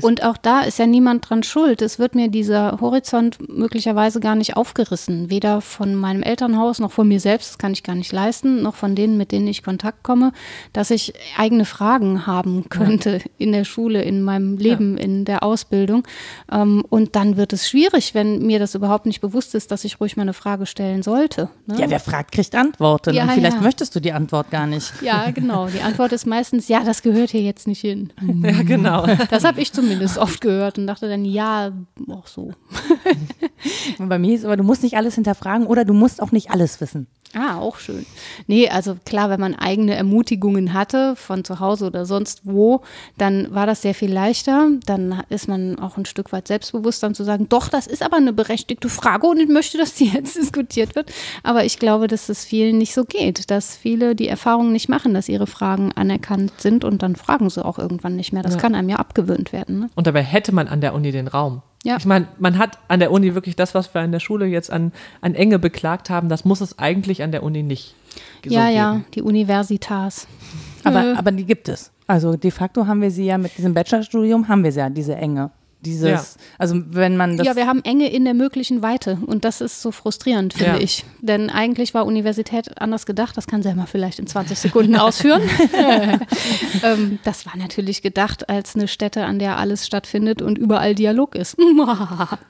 Und 0.03 0.23
auch 0.23 0.37
da 0.37 0.61
ist 0.61 0.79
ja 0.79 0.87
niemand 0.87 1.29
dran 1.29 1.43
schuld. 1.43 1.83
Es 1.83 1.99
wird 1.99 2.15
mir 2.15 2.29
dieser 2.29 2.79
Horizont 2.81 3.39
möglicherweise 3.49 4.21
gar 4.21 4.35
nicht 4.35 4.57
aufgerissen. 4.57 5.31
Weder 5.31 5.61
von 5.61 5.95
meinem 5.95 6.23
Elternhaus 6.23 6.79
noch 6.79 6.93
von 6.93 7.09
mir 7.09 7.21
selbst, 7.21 7.51
das 7.51 7.59
kann 7.59 7.73
ich 7.73 7.83
gar 7.83 7.95
nicht 7.95 8.13
leisten, 8.13 8.63
noch 8.63 8.75
von 8.75 8.95
denen, 8.95 9.17
mit 9.17 9.33
denen 9.33 9.47
ich 9.47 9.63
Kontakt 9.63 10.03
komme, 10.03 10.33
dass 10.73 10.91
ich 10.91 11.15
eigene 11.37 11.65
Fragen 11.65 12.27
haben 12.27 12.69
könnte 12.69 13.21
in 13.39 13.53
der 13.53 13.65
Schule, 13.65 14.03
in 14.03 14.23
meinem 14.23 14.57
Leben, 14.59 14.97
in 14.99 15.25
der 15.25 15.43
Ausbildung. 15.43 16.05
Ähm, 16.51 16.85
Und 16.89 17.17
dann 17.17 17.37
wird 17.37 17.53
es 17.53 17.69
schwierig, 17.69 18.15
wenn 18.15 18.45
mir 18.47 18.59
das 18.59 18.75
überhaupt 18.75 19.07
nicht 19.07 19.21
bewusst 19.21 19.55
ist, 19.55 19.71
dass 19.71 19.85
ich 19.85 20.01
ruhig 20.01 20.17
mal 20.17 20.23
eine 20.23 20.35
Frage 20.35 20.67
stellen 20.67 21.03
sollte. 21.03 21.49
ne? 21.67 21.81
Ja, 21.81 21.91
wer 21.91 22.01
fragt, 22.01 22.33
kriegt 22.33 22.55
Antworten. 22.55 23.15
Ja, 23.15 23.25
und 23.25 23.33
vielleicht 23.33 23.57
ja. 23.57 23.63
möchtest 23.63 23.95
du 23.97 24.01
die 24.01 24.13
Antwort 24.13 24.51
gar 24.51 24.67
nicht. 24.67 24.93
Ja, 25.03 25.31
genau. 25.31 25.69
Die 25.69 25.81
Antwort 25.81 26.13
ist 26.13 26.27
meistens, 26.27 26.69
ja, 26.69 26.85
das 26.85 27.03
gehört 27.03 27.31
hier 27.31 27.43
jetzt 27.43 27.67
nicht 27.67 27.81
hin. 27.81 28.13
Ja, 28.43 28.63
genau. 28.63 29.07
Das 29.31 29.45
habe 29.45 29.61
ich 29.63 29.73
zumindest 29.73 30.19
oft 30.19 30.41
gehört 30.41 30.79
und 30.79 30.87
dachte 30.87 31.09
dann, 31.09 31.25
ja, 31.25 31.73
auch 32.09 32.27
so. 32.27 32.53
Bei 33.99 34.19
mir 34.19 34.35
ist 34.35 34.45
aber, 34.45 34.57
du 34.57 34.65
musst 34.65 34.83
nicht 34.83 34.97
alles 34.97 35.15
hinterfragen 35.15 35.67
oder 35.67 35.85
du 35.85 35.95
musst 35.95 36.23
auch 36.23 36.33
nicht 36.33 36.51
alles 36.51 36.81
wissen. 36.81 37.07
Ah, 37.35 37.57
auch 37.59 37.79
schön. 37.79 38.05
Nee, 38.47 38.69
also 38.69 38.97
klar, 39.07 39.31
wenn 39.31 39.41
man 39.41 39.55
eigene 39.55 39.95
Ermutigungen 39.95 40.75
hatte, 40.75 41.17
von 41.17 41.45
zu 41.45 41.61
Hause 41.61 41.87
oder 41.87 42.05
sonst 42.05 42.43
wo, 42.45 42.83
dann 43.17 43.55
war 43.55 43.67
das 43.67 43.83
sehr 43.83 43.95
viel 43.95 44.13
leichter. 44.13 44.69
Dann 44.87 45.23
ist 45.31 45.49
man 45.49 45.79
auch 45.79 45.97
ein 45.97 46.05
Stück 46.05 46.33
weit 46.33 46.49
selbstbewusst, 46.49 47.03
dann 47.03 47.15
zu 47.15 47.25
sagen, 47.25 47.49
doch, 47.49 47.69
das 47.69 47.87
ist 47.87 48.03
aber 48.03 48.19
eine 48.19 48.33
berechtigte 48.33 48.89
Frage 48.89 49.27
und 49.27 49.41
ich 49.41 49.49
möchte, 49.49 49.79
dass 49.79 49.95
die 49.95 50.09
jetzt 50.13 50.37
diskutiert 50.37 50.95
wird. 50.95 51.11
Aber 51.43 51.65
ich 51.65 51.79
glaube, 51.79 52.07
dass 52.07 52.29
es 52.29 52.45
vielen 52.45 52.79
nicht 52.79 52.93
so 52.95 53.05
geht, 53.05 53.51
dass 53.51 53.77
viele 53.77 54.15
die 54.15 54.29
Erfahrung 54.29 54.73
nicht 54.73 54.89
machen, 54.89 55.15
dass 55.15 55.29
ihre 55.29 55.47
Fragen 55.47 55.93
anerkannt 55.93 56.53
sind 56.59 56.85
und 56.85 57.03
dann 57.03 57.17
fragen 57.17 57.49
sie 57.49 57.65
auch 57.65 57.79
irgendwann 57.79 58.17
nicht 58.17 58.33
mehr. 58.33 58.43
Das 58.43 58.55
Ja. 58.55 58.61
kann 58.61 58.75
einem 58.75 58.89
ja 58.91 58.97
abgewöhnt 58.97 59.53
werden. 59.53 59.79
Ne? 59.81 59.91
Und 59.95 60.07
dabei 60.07 60.23
hätte 60.23 60.53
man 60.55 60.69
an 60.69 60.81
der 60.81 60.95
Uni 60.95 61.13
den 61.13 61.29
Raum. 61.29 61.63
Ja. 61.85 61.97
Ich 61.97 62.07
meine, 62.07 62.29
man 62.39 62.59
hat 62.59 62.79
an 62.89 63.01
der 63.01 63.11
Uni 63.11 63.35
wirklich 63.35 63.57
das, 63.57 63.75
was 63.75 63.93
wir 63.93 64.03
an 64.03 64.13
der 64.13 64.21
Schule 64.21 64.47
jetzt 64.47 64.71
an, 64.71 64.93
an 65.21 65.35
Enge 65.35 65.59
beklagt 65.59 66.11
haben, 66.11 66.29
das 66.29 66.45
muss 66.45 66.61
es 66.61 66.79
eigentlich 66.79 67.23
an 67.23 67.33
der 67.33 67.43
Uni 67.43 67.63
nicht 67.63 67.95
so 68.45 68.55
ja, 68.55 68.67
geben. 68.67 68.77
ja, 68.77 69.01
die 69.15 69.23
Universitas. 69.23 70.29
Aber, 70.85 71.17
aber 71.17 71.33
die 71.33 71.45
gibt 71.45 71.69
es. 71.69 71.91
Also 72.07 72.37
de 72.37 72.51
facto 72.51 72.87
haben 72.87 73.01
wir 73.01 73.11
sie 73.11 73.25
ja 73.25 73.39
mit 73.39 73.57
diesem 73.57 73.75
Bachelorstudium, 73.75 74.49
haben 74.49 74.63
wir 74.63 74.73
sie 74.73 74.81
ja, 74.81 74.91
diese 74.91 75.17
Enge. 75.17 75.51
Dieses, 75.85 76.09
Ja. 76.09 76.25
also 76.59 76.77
wenn 76.91 77.17
man 77.17 77.37
das. 77.37 77.47
ja, 77.47 77.57
wir 77.57 77.67
haben 77.67 77.83
Enge 77.85 78.09
in 78.13 78.25
der 78.25 78.35
möglichen 78.35 78.83
Weite 78.83 79.19
und 79.27 79.45
das 79.45 79.61
ist 79.61 79.83
so 79.83 79.91
frustrierend, 79.91 80.55
finde 80.55 80.77
Ja. 80.79 80.81
ich. 80.81 81.05
Denn 81.21 81.51
eigentlich 81.51 81.93
war 81.95 82.07
Universität 82.07 82.81
anders 82.81 83.05
gedacht, 83.07 83.37
das 83.37 83.47
kann 83.47 83.63
Selma 83.63 83.87
vielleicht 83.87 84.19
in 84.19 84.27
20 84.27 84.59
Sekunden 84.59 84.97
ausführen. 84.97 85.43
ähm, 86.83 87.19
das 87.25 87.47
war 87.47 87.57
natürlich 87.57 88.03
gedacht 88.03 88.49
als 88.49 88.75
eine 88.75 88.89
Stätte, 88.89 89.25
an 89.25 89.39
der 89.39 89.57
alles 89.59 89.87
stattfindet 89.87 90.43
und 90.43 90.59
überall 90.59 90.95
Dialog 90.95 91.35
ist. 91.35 91.57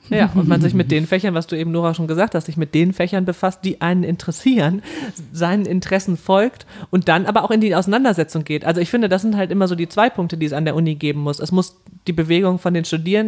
Ja, 0.09 0.29
und 0.35 0.47
man 0.47 0.61
sich 0.61 0.73
mit 0.73 0.91
den 0.91 1.07
Fächern, 1.07 1.33
was 1.33 1.47
du 1.47 1.57
eben 1.57 1.71
Nora 1.71 1.93
schon 1.93 2.07
gesagt 2.07 2.35
hast, 2.35 2.45
sich 2.45 2.57
mit 2.57 2.75
den 2.75 2.93
Fächern 2.93 3.25
befasst, 3.25 3.59
die 3.63 3.81
einen 3.81 4.03
interessieren, 4.03 4.83
seinen 5.31 5.65
Interessen 5.65 6.17
folgt 6.17 6.65
und 6.91 7.07
dann 7.07 7.25
aber 7.25 7.43
auch 7.43 7.51
in 7.51 7.61
die 7.61 7.75
Auseinandersetzung 7.75 8.43
geht. 8.43 8.65
Also 8.65 8.79
ich 8.81 8.89
finde, 8.89 9.09
das 9.09 9.21
sind 9.21 9.35
halt 9.37 9.49
immer 9.51 9.67
so 9.67 9.75
die 9.75 9.89
zwei 9.89 10.09
Punkte, 10.09 10.37
die 10.37 10.45
es 10.45 10.53
an 10.53 10.65
der 10.65 10.75
Uni 10.75 10.95
geben 10.95 11.21
muss. 11.21 11.39
Es 11.39 11.51
muss 11.51 11.77
die 12.07 12.13
Bewegung 12.13 12.59
von 12.59 12.73
den 12.73 12.85
Studierenden 12.85 13.22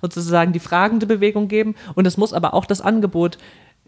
sozusagen 0.00 0.52
die 0.52 0.60
fragende 0.60 1.06
Bewegung 1.06 1.48
geben. 1.48 1.74
Und 1.94 2.06
es 2.06 2.16
muss 2.16 2.32
aber 2.32 2.54
auch 2.54 2.66
das 2.66 2.80
Angebot 2.80 3.38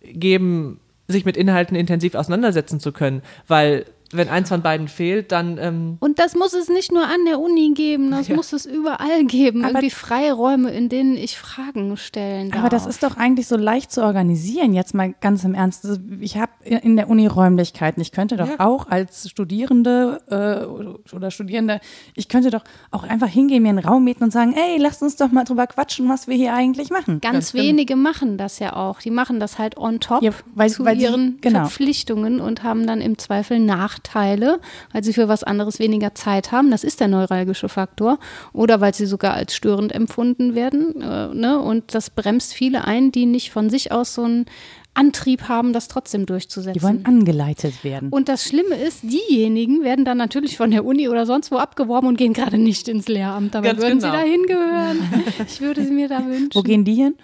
geben, 0.03 0.81
sich 1.09 1.25
mit 1.25 1.37
Inhalten 1.37 1.77
intensiv 1.77 2.15
auseinandersetzen 2.15 2.81
zu 2.81 2.93
können, 2.93 3.23
weil 3.47 3.87
wenn 4.13 4.29
eins 4.29 4.49
von 4.49 4.63
beiden 4.63 4.89
fehlt, 4.89 5.33
dann 5.33 5.59
ähm, 5.59 5.97
Und 6.01 6.19
das 6.19 6.35
muss 6.35 6.53
es 6.55 6.69
nicht 6.69 6.93
nur 6.93 7.05
an 7.05 7.25
der 7.27 7.41
Uni 7.41 7.73
geben, 7.75 8.11
das 8.11 8.29
Ja. 8.29 8.37
muss 8.37 8.53
es 8.53 8.67
überall 8.67 9.25
geben. 9.25 9.63
Aber- 9.65 9.71
Irgendwie 9.75 9.91
Freiräume, 9.91 10.71
in 10.71 10.89
denen 10.89 11.17
ich 11.17 11.39
Fragen 11.39 11.97
stellen 11.97 12.51
darf. 12.51 12.61
Aber 12.61 12.69
das 12.69 12.87
ist 12.87 13.03
doch 13.03 13.17
eigentlich 13.17 13.47
so 13.47 13.57
leicht 13.57 13.91
zu 13.93 14.03
organisieren, 14.03 14.73
jetzt 14.75 14.95
mal 14.95 15.15
ganz 15.21 15.45
im 15.45 15.55
Ernst. 15.55 15.85
Also 15.85 16.01
Ich 16.21 16.37
habe 16.37 16.53
in 16.65 16.97
der 16.97 17.09
Uni 17.11 17.27
Räumlichkeiten. 17.27 18.01
Ich 18.01 18.13
könnte 18.13 18.37
doch 18.37 18.49
Ja. 18.49 18.61
auch 18.61 18.89
als 18.89 19.29
Studierende 19.31 20.21
äh, 20.31 21.15
oder 21.15 21.31
Studierende, 21.31 21.81
ich 22.15 22.29
könnte 22.29 22.51
doch 22.51 22.65
auch 22.91 23.03
einfach 23.05 23.29
hingehen, 23.29 23.63
mir 23.63 23.71
einen 23.71 23.79
Raum 23.79 24.05
mieten 24.05 24.25
und 24.25 24.33
sagen, 24.33 24.55
ey, 24.55 24.79
lasst 24.79 25.03
uns 25.03 25.17
doch 25.17 25.31
mal 25.33 25.45
drüber 25.45 25.67
quatschen, 25.67 26.09
was 26.09 26.29
wir 26.29 26.37
hier 26.37 26.55
eigentlich 26.55 26.91
machen. 26.91 27.21
Ganz 27.21 27.55
wenige 27.55 27.97
machen 27.97 28.39
das 28.39 28.59
ja 28.59 28.75
auch. 28.77 29.01
Die 29.01 29.11
machen 29.11 29.41
das 29.41 29.59
halt 29.59 29.77
on 29.77 30.01
top 30.01 30.23
Ja, 30.23 30.31
weil- 30.55 30.71
zu 30.71 30.85
weil 30.85 30.97
sie- 30.97 31.05
ihren 31.05 31.39
genau. 31.41 31.61
Verpflichtungen 31.61 32.41
und 32.41 32.63
haben 32.63 32.87
dann 32.87 33.01
im 33.01 33.19
Zweifel 33.19 33.59
Nachteile, 34.03 34.61
weil 34.93 35.05
sie 35.05 35.13
für 35.13 35.29
was 35.29 35.45
anderes 35.45 35.79
weniger 35.79 36.15
Zeit 36.15 36.53
haben. 36.53 36.71
Das 36.71 36.85
ist 36.85 37.01
der 37.01 37.09
neuralgische 37.09 37.69
Faktor. 37.69 38.19
Oder 38.53 38.81
weil 38.81 38.95
sie 38.95 39.07
sogar 39.07 39.35
als 39.35 39.55
störend 39.55 39.93
empfunden 39.93 40.55
werden. 40.55 41.01
Äh, 41.01 41.35
ne? 41.35 41.59
Und 41.59 41.95
das 41.95 42.11
bremst 42.11 42.55
viele 42.55 42.85
ein, 42.85 43.13
die 43.13 43.27
nicht 43.27 43.51
von 43.51 43.71
sich 43.71 43.93
aus 43.93 44.15
so 44.15 44.25
einen 44.25 44.47
Antrieb 44.95 45.49
haben, 45.49 45.73
das 45.73 45.89
trotzdem 45.89 46.27
durchzusetzen. 46.27 46.75
Die 46.75 46.83
wollen 46.83 47.07
angeleitet 47.07 47.83
werden. 47.83 48.11
und 48.11 48.29
das 48.29 48.45
Schlimme 48.45 48.75
ist, 48.75 49.03
diejenigen 49.03 49.85
werden 49.85 50.05
dann 50.05 50.19
natürlich 50.19 50.59
von 50.59 50.71
der 50.71 50.85
Uni 50.85 51.09
oder 51.09 51.25
sonst 51.25 51.51
wo 51.51 51.57
abgeworben 51.57 52.09
und 52.09 52.19
gehen 52.19 52.35
gerade 52.35 52.59
nicht 52.59 52.89
ins 52.89 53.09
Lehramt. 53.09 53.55
Dabei 53.55 53.69
Ganz 53.69 53.81
würden 53.81 54.01
genau. 54.01 54.13
sie 54.13 54.19
da 54.19 54.23
hingehören. 54.23 54.99
Ich 55.49 55.63
würde 55.63 55.83
sie 55.83 55.93
mir 55.93 56.09
da 56.09 56.27
wünschen. 56.27 56.51
Wo 56.53 56.63
gehen 56.63 56.85
die 56.85 56.95
hin? 56.95 57.15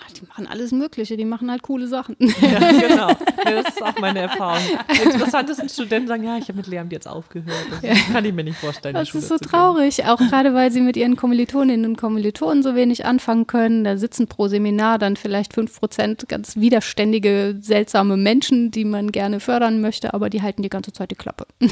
Ach, 0.00 0.10
Die 0.12 0.26
machen 0.26 0.46
alles 0.46 0.72
Mögliche, 0.72 1.16
die 1.16 1.24
machen 1.24 1.50
halt 1.50 1.62
coole 1.62 1.88
Sachen. 1.88 2.16
ja, 2.18 2.72
genau. 2.88 3.08
Das, 3.44 3.68
ist 3.68 3.82
auch 3.82 3.98
meine 4.00 4.20
Erfahrung. 4.20 4.62
Die 4.94 5.02
interessantesten 5.02 5.68
Studenten 5.68 6.08
sagen, 6.08 6.24
ja, 6.24 6.36
ich 6.38 6.44
habe 6.48 6.54
mit 6.54 6.66
Lehramt 6.66 6.92
jetzt 6.92 7.08
aufgehört. 7.08 7.56
Das 7.82 7.98
kann 8.12 8.24
ich 8.24 8.32
mir 8.32 8.44
nicht 8.44 8.58
vorstellen. 8.58 8.94
Das 8.94 9.14
ist 9.14 9.28
so 9.28 9.38
traurig, 9.38 10.04
auch 10.04 10.18
gerade 10.18 10.54
weil 10.54 10.70
sie 10.70 10.80
mit 10.80 10.96
ihren 10.96 11.16
Kommilitoninnen 11.16 11.90
und 11.90 11.96
Kommilitonen 11.96 12.62
so 12.62 12.74
wenig 12.74 13.04
anfangen 13.06 13.46
können. 13.46 13.84
Da 13.84 13.96
sitzen 13.96 14.28
pro 14.28 14.48
Seminar 14.48 14.98
dann 14.98 15.16
vielleicht 15.16 15.52
fünf 15.54 15.78
Prozent 15.78 16.28
ganz 16.28 16.56
widerständige, 16.56 17.56
seltsame 17.60 18.16
Menschen, 18.16 18.70
die 18.70 18.84
man 18.84 19.10
gerne 19.12 19.40
fördern 19.40 19.80
möchte, 19.80 20.14
aber 20.14 20.30
die 20.30 20.42
halten 20.42 20.62
die 20.62 20.68
ganze 20.68 20.92
Zeit 20.92 21.10
die 21.10 21.16
Klappe. 21.16 21.46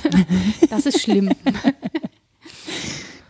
Das 0.70 0.87
ist 0.87 1.01
schlimm. 1.01 1.31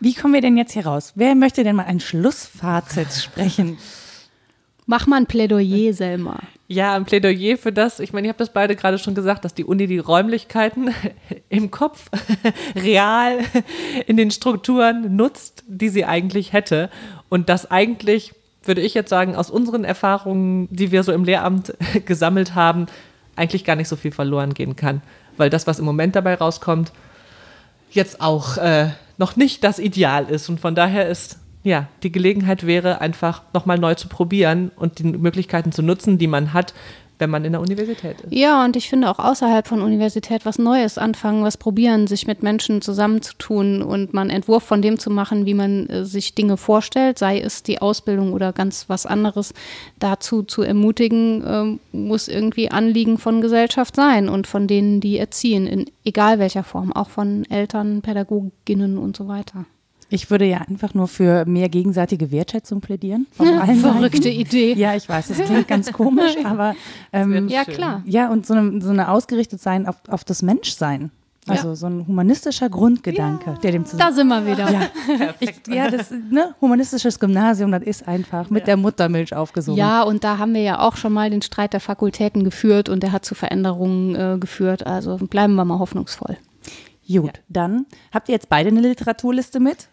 Wie 0.01 0.15
kommen 0.15 0.35
wir 0.35 0.41
denn 0.41 0.57
jetzt 0.57 0.73
hier 0.73 0.87
raus? 0.87 1.13
Wer 1.17 1.35
möchte 1.35 1.65
denn 1.65 1.77
mal 1.77 1.87
ein 1.87 2.01
Schlussfazit 2.01 3.13
sprechen? 3.13 3.79
Mach 4.87 5.09
mal 5.09 5.17
ein 5.17 5.27
Plädoyer, 5.27 5.93
Selma. 5.93 6.39
Ja, 6.69 6.95
ein 6.95 7.05
Plädoyer 7.05 7.59
für 7.59 7.73
das, 7.73 7.99
ich 7.99 8.13
meine, 8.13 8.29
ihr 8.29 8.31
habt 8.31 8.41
das 8.41 8.53
beide 8.53 8.77
gerade 8.77 8.99
schon 8.99 9.17
gesagt, 9.17 9.45
dass 9.45 9.53
die 9.53 9.65
Uni 9.65 9.89
die 9.89 9.99
Räumlichkeiten 9.99 10.91
im 11.49 11.73
Kopf 11.73 12.09
real 12.77 13.39
in 14.07 14.17
den 14.17 14.31
Strukturen 14.31 15.17
nutzt, 15.17 15.65
die 15.67 15.89
sie 15.89 16.05
eigentlich 16.05 16.53
hätte. 16.53 16.89
Und 17.29 17.49
das 17.49 17.69
eigentlich, 17.69 18.33
würde 18.63 18.81
ich 18.81 18.95
jetzt 18.95 19.11
sagen, 19.11 19.35
aus 19.35 19.51
unseren 19.51 19.83
Erfahrungen, 19.83 20.69
die 20.71 20.93
wir 20.93 21.03
so 21.03 21.13
im 21.13 21.25
Lehramt 21.25 21.75
gesammelt 22.07 22.55
haben, 22.55 22.87
eigentlich 23.35 23.65
gar 23.65 23.77
nicht 23.77 23.89
so 23.89 23.97
viel 23.97 24.13
verloren 24.13 24.55
gehen 24.55 24.77
kann. 24.77 25.03
Weil 25.37 25.51
das, 25.51 25.67
was 25.67 25.81
im 25.81 25.85
Moment 25.85 26.15
dabei 26.15 26.35
rauskommt, 26.35 26.93
jetzt 27.91 28.21
auch 28.21 28.57
äh, 28.57 28.91
noch 29.19 29.35
nicht 29.35 29.65
das 29.65 29.81
Ideal 29.81 30.27
ist. 30.31 30.49
Und 30.49 30.61
von 30.61 30.77
daher 30.77 31.09
ist, 31.09 31.39
ja, 31.67 31.89
die 32.05 32.13
Gelegenheit 32.13 32.65
wäre 32.65 33.01
einfach 33.01 33.43
nochmal 33.53 33.77
neu 33.77 33.97
zu 33.97 34.07
probieren 34.07 34.71
und 34.77 35.01
die 35.01 35.05
Möglichkeiten 35.05 35.73
zu 35.73 35.83
nutzen, 35.83 36.17
die 36.17 36.29
man 36.29 36.53
hat, 36.53 36.73
wenn 37.19 37.29
man 37.29 37.45
in 37.45 37.53
der 37.53 37.61
Universität 37.61 38.21
ist. 38.21 38.33
Ja, 38.33 38.65
und 38.65 38.77
ich 38.77 38.89
finde 38.89 39.11
auch 39.11 39.19
außerhalb 39.19 39.67
von 39.67 39.81
Universität 39.81 40.47
was 40.47 40.61
Neues 40.61 40.97
anfangen, 40.97 41.43
was 41.43 41.57
probieren, 41.57 42.07
sich 42.07 42.29
mit 42.29 42.45
Menschen 42.45 42.83
zusammenzutun 42.83 43.83
und 43.83 44.15
mal 44.15 44.31
Entwurf 44.31 44.63
von 44.63 44.81
dem 44.81 45.01
zu 45.01 45.11
machen, 45.11 45.45
wie 45.45 45.55
man 45.55 45.89
äh, 45.89 46.05
sich 46.05 46.37
Dinge 46.37 46.57
vorstellt, 46.57 47.19
sei 47.19 47.41
es 47.41 47.65
die 47.65 47.81
Ausbildung 47.81 48.33
oder 48.33 48.53
ganz 48.53 48.89
was 48.89 49.05
anderes, 49.05 49.53
dazu 49.99 50.45
zu 50.45 50.63
ermutigen, 50.63 51.43
ähm, 51.45 51.81
muss 51.91 52.29
irgendwie 52.29 52.71
Anliegen 52.71 53.19
von 53.19 53.41
Gesellschaft 53.41 53.97
sein 53.97 54.29
und 54.29 54.47
von 54.47 54.69
denen, 54.69 55.01
die 55.01 55.19
erziehen, 55.19 55.67
in 55.67 55.87
egal 56.05 56.39
welcher 56.39 56.63
Form, 56.63 56.93
auch 56.93 57.11
von 57.11 57.45
Eltern, 57.51 58.03
Pädagoginnen 58.03 58.99
und 58.99 59.17
so 59.17 59.27
weiter. 59.27 59.65
Ich 60.09 60.31
würde 60.31 60.45
ja 60.45 60.59
einfach 60.59 60.95
nur 60.95 61.09
für 61.09 61.45
mehr 61.47 61.69
gegenseitige 61.69 62.31
Wertschätzung 62.31 62.81
plädieren. 62.81 63.27
Verrückte 63.37 64.23
Seiten. 64.23 64.41
Idee. 64.41 64.75
Ja, 64.75 64.95
ich 64.95 65.09
weiß, 65.09 65.29
das 65.29 65.39
klingt 65.39 65.67
ganz 65.69 65.93
komisch, 65.93 66.37
aber 66.45 66.75
ähm, 67.13 67.49
Ja, 67.49 67.65
Schön. 67.65 67.75
klar. 67.75 68.03
ja, 68.07 68.31
und 68.31 68.47
so 68.47 68.55
eine, 68.55 68.81
so 68.81 68.91
eine 68.91 69.11
ausgerichtet 69.11 69.61
sein 69.61 69.87
auf, 69.87 69.97
auf 70.09 70.25
das 70.25 70.43
Menschsein. 70.43 71.11
Also 71.49 71.77
so 71.77 71.87
ein 71.87 72.05
humanistischer 72.09 72.69
Grundgedanke, 72.69 73.57
der 73.63 73.71
dem 73.71 73.85
Da 73.85 73.89
zusammen. 73.91 74.15
sind 74.15 74.29
wir 74.29 74.47
wieder. 74.47 74.69
Ja, 74.69 75.35
ich, 75.39 75.53
ja, 75.69 75.89
das 75.89 76.11
ne, 76.11 76.57
humanistisches 76.61 77.21
Gymnasium, 77.21 77.71
das 77.71 77.85
ist 77.85 78.09
einfach 78.09 78.51
mit 78.51 78.67
der 78.67 78.77
Muttermilch 78.77 79.33
aufgesogen. 79.33 79.79
Ja, 79.79 80.03
und 80.03 80.25
da 80.25 80.39
haben 80.39 80.55
wir 80.55 80.63
ja 80.63 80.81
auch 80.81 80.97
schon 80.97 81.13
mal 81.13 81.31
den 81.31 81.43
Streit 81.43 81.73
der 81.73 81.79
Fakultäten 81.79 82.43
geführt 82.43 82.89
und 82.89 83.05
der 83.05 83.13
hat 83.13 83.25
zu 83.25 83.37
Veränderungen 83.37 84.17
äh, 84.17 84.39
geführt. 84.41 84.89
Also 84.89 85.19
bleiben 85.19 85.55
wir 85.55 85.65
mal 85.65 85.79
hoffnungsvoll. 85.79 86.37
Gut, 87.09 87.41
dann 87.49 87.87
habt 88.13 88.29
ihr 88.29 88.33
jetzt 88.35 88.49
beide 88.49 88.71
eine 88.71 88.81
Literaturliste 88.81 89.61
mit? 89.61 89.87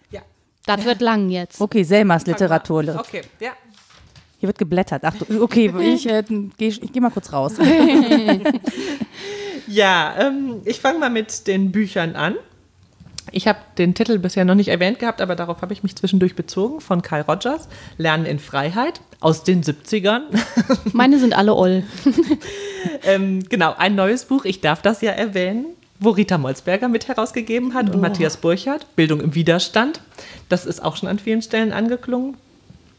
Ja. 0.67 0.75
Das 0.77 0.85
wird 0.85 1.01
lang 1.01 1.29
jetzt. 1.29 1.59
Okay, 1.59 1.83
Selmas 1.83 2.25
Literaturliste. 2.25 2.99
Okay, 2.99 3.21
ja. 3.39 3.51
Hier 4.39 4.47
wird 4.47 4.57
geblättert. 4.57 5.03
Ach, 5.05 5.13
du- 5.15 5.41
okay, 5.43 5.73
ich 5.81 6.07
äh, 6.09 6.23
gehe 6.57 6.69
ich 6.69 6.91
geh 6.91 6.99
mal 6.99 7.11
kurz 7.11 7.31
raus. 7.33 7.53
Ja, 9.67 10.13
ähm, 10.19 10.61
ich 10.65 10.81
fange 10.81 10.99
mal 10.99 11.09
mit 11.09 11.47
den 11.47 11.71
Büchern 11.71 12.15
an. 12.15 12.35
Ich 13.31 13.47
habe 13.47 13.59
den 13.77 13.95
Titel 13.95 14.19
bisher 14.19 14.45
noch 14.45 14.53
nicht 14.55 14.67
erwähnt 14.67 14.99
gehabt, 14.99 15.21
aber 15.21 15.35
darauf 15.35 15.61
habe 15.61 15.73
ich 15.73 15.81
mich 15.81 15.95
zwischendurch 15.95 16.35
bezogen 16.35 16.81
von 16.81 17.01
Carl 17.01 17.21
Rogers, 17.21 17.67
Lernen 17.97 18.25
in 18.25 18.37
Freiheit 18.39 19.01
aus 19.21 19.43
den 19.43 19.63
70ern. 19.63 20.23
Meine 20.91 21.17
sind 21.17 21.33
alle 21.35 21.55
oll. 21.55 21.83
ähm, 23.03 23.39
genau, 23.49 23.73
ein 23.77 23.95
neues 23.95 24.25
Buch, 24.25 24.45
ich 24.45 24.59
darf 24.61 24.81
das 24.81 25.01
ja 25.01 25.11
erwähnen, 25.11 25.65
wo 26.03 26.09
Rita 26.11 26.37
Molzberger 26.37 26.87
mit 26.87 27.07
herausgegeben 27.07 27.73
hat 27.73 27.89
und 27.89 28.01
Matthias 28.01 28.37
Burchardt, 28.37 28.95
Bildung 28.95 29.21
im 29.21 29.35
Widerstand. 29.35 30.01
Das 30.49 30.65
ist 30.65 30.83
auch 30.83 30.95
schon 30.95 31.09
an 31.09 31.19
vielen 31.19 31.41
Stellen 31.41 31.71
angeklungen. 31.71 32.35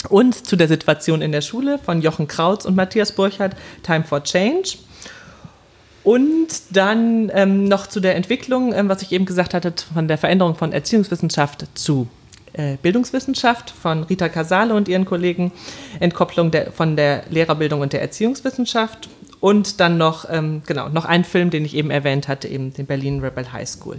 Und 0.08 0.46
zu 0.46 0.56
der 0.56 0.68
Situation 0.68 1.22
in 1.22 1.32
der 1.32 1.40
Schule 1.40 1.78
von 1.78 2.02
Jochen 2.02 2.28
Krautz 2.28 2.64
und 2.64 2.76
Matthias 2.76 3.12
Burchardt, 3.12 3.56
Time 3.82 4.04
for 4.04 4.22
Change. 4.22 4.78
Und 6.02 6.48
dann 6.70 7.30
ähm, 7.34 7.64
noch 7.64 7.86
zu 7.86 8.00
der 8.00 8.14
Entwicklung, 8.14 8.74
ähm, 8.74 8.90
was 8.90 9.00
ich 9.00 9.12
eben 9.12 9.24
gesagt 9.24 9.54
hatte, 9.54 9.72
von 9.94 10.06
der 10.06 10.18
Veränderung 10.18 10.54
von 10.54 10.72
Erziehungswissenschaft 10.72 11.66
zu 11.74 12.08
äh, 12.52 12.76
Bildungswissenschaft 12.82 13.70
von 13.70 14.04
Rita 14.04 14.28
Casale 14.28 14.74
und 14.74 14.86
ihren 14.86 15.06
Kollegen, 15.06 15.50
Entkopplung 16.00 16.50
der, 16.50 16.72
von 16.72 16.94
der 16.94 17.24
Lehrerbildung 17.30 17.80
und 17.80 17.92
der 17.92 18.02
Erziehungswissenschaft. 18.02 19.08
Und 19.44 19.78
dann 19.78 19.98
noch, 19.98 20.24
ähm, 20.30 20.62
genau, 20.64 20.88
noch 20.88 21.04
ein 21.04 21.22
Film, 21.22 21.50
den 21.50 21.66
ich 21.66 21.76
eben 21.76 21.90
erwähnt 21.90 22.28
hatte, 22.28 22.48
eben 22.48 22.72
den 22.72 22.86
Berlin 22.86 23.20
Rebel 23.20 23.52
High 23.52 23.68
School. 23.68 23.98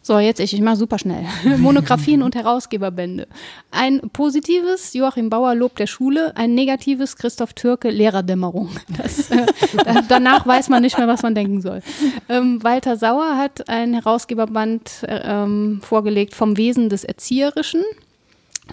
So, 0.00 0.18
jetzt 0.18 0.40
ich, 0.40 0.54
ich 0.54 0.62
mache 0.62 0.76
super 0.76 0.98
schnell. 0.98 1.26
Monografien 1.58 2.22
und 2.22 2.34
Herausgeberbände. 2.34 3.28
Ein 3.70 4.00
positives 4.14 4.94
Joachim 4.94 5.28
Bauer 5.28 5.54
Lob 5.54 5.76
der 5.76 5.86
Schule, 5.86 6.34
ein 6.34 6.54
negatives 6.54 7.18
Christoph 7.18 7.52
Türke 7.52 7.90
Lehrerdämmerung. 7.90 8.70
Das, 8.96 9.30
äh, 9.30 9.44
da, 9.84 10.00
danach 10.08 10.46
weiß 10.46 10.70
man 10.70 10.80
nicht 10.80 10.96
mehr, 10.96 11.08
was 11.08 11.20
man 11.20 11.34
denken 11.34 11.60
soll. 11.60 11.82
Ähm, 12.30 12.64
Walter 12.64 12.96
Sauer 12.96 13.36
hat 13.36 13.68
ein 13.68 13.92
Herausgeberband 13.92 15.02
äh, 15.02 15.20
ähm, 15.24 15.82
vorgelegt 15.82 16.34
vom 16.34 16.56
Wesen 16.56 16.88
des 16.88 17.04
Erzieherischen. 17.04 17.82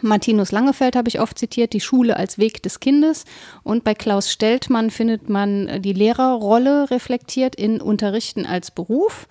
Martinus 0.02 0.52
Langefeld 0.52 0.96
habe 0.96 1.10
ich 1.10 1.20
oft 1.20 1.38
zitiert, 1.38 1.74
die 1.74 1.82
Schule 1.82 2.18
als 2.18 2.38
Weg 2.38 2.64
des 2.64 2.80
Kindes. 2.80 3.26
Und 3.64 3.84
bei 3.84 3.94
Klaus 3.94 4.32
Steltmann 4.32 4.90
findet 4.90 5.30
man 5.30 5.68
äh, 5.68 5.80
die 5.80 5.94
Lehrerrolle 5.94 6.90
reflektiert 6.92 7.56
in 7.56 7.82
Unterrichten 7.82 8.46
als 8.46 8.72
Beruf. 8.72 9.28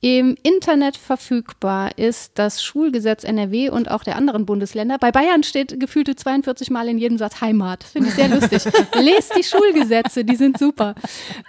Im 0.00 0.36
Internet 0.44 0.96
verfügbar 0.96 1.98
ist 1.98 2.32
das 2.36 2.62
Schulgesetz 2.62 3.24
NRW 3.24 3.70
und 3.70 3.90
auch 3.90 4.04
der 4.04 4.14
anderen 4.14 4.46
Bundesländer. 4.46 4.96
Bei 4.96 5.10
Bayern 5.10 5.42
steht 5.42 5.80
gefühlte 5.80 6.14
42 6.14 6.70
Mal 6.70 6.88
in 6.88 6.98
jedem 6.98 7.18
Satz 7.18 7.40
Heimat. 7.40 7.82
Finde 7.82 8.10
ich 8.10 8.14
sehr 8.14 8.28
lustig. 8.28 8.62
Lest 8.94 9.34
die 9.36 9.42
Schulgesetze, 9.42 10.24
die 10.24 10.36
sind 10.36 10.56
super. 10.56 10.94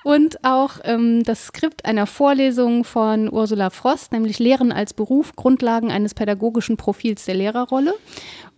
Und 0.03 0.43
auch 0.43 0.79
ähm, 0.83 1.23
das 1.23 1.45
Skript 1.45 1.85
einer 1.85 2.07
Vorlesung 2.07 2.85
von 2.85 3.31
Ursula 3.31 3.69
Frost, 3.69 4.13
nämlich 4.13 4.39
Lehren 4.39 4.71
als 4.71 4.95
Beruf, 4.95 5.35
Grundlagen 5.35 5.91
eines 5.91 6.15
pädagogischen 6.15 6.75
Profils 6.75 7.25
der 7.25 7.35
Lehrerrolle. 7.35 7.93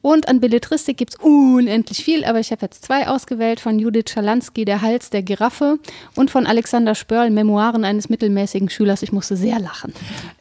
Und 0.01 0.27
an 0.27 0.39
Belletristik 0.39 0.97
gibt 0.97 1.13
es 1.13 1.19
unendlich 1.19 2.03
viel, 2.03 2.25
aber 2.25 2.39
ich 2.39 2.51
habe 2.51 2.63
jetzt 2.63 2.83
zwei 2.83 3.07
ausgewählt 3.07 3.59
von 3.59 3.77
Judith 3.77 4.09
Schalansky, 4.09 4.65
Der 4.65 4.81
Hals 4.81 5.11
der 5.11 5.21
Giraffe 5.21 5.77
und 6.15 6.31
von 6.31 6.47
Alexander 6.47 6.95
Spörl, 6.95 7.29
Memoiren 7.29 7.85
eines 7.85 8.09
mittelmäßigen 8.09 8.69
Schülers. 8.69 9.03
Ich 9.03 9.11
musste 9.11 9.35
sehr 9.37 9.59
lachen. 9.59 9.93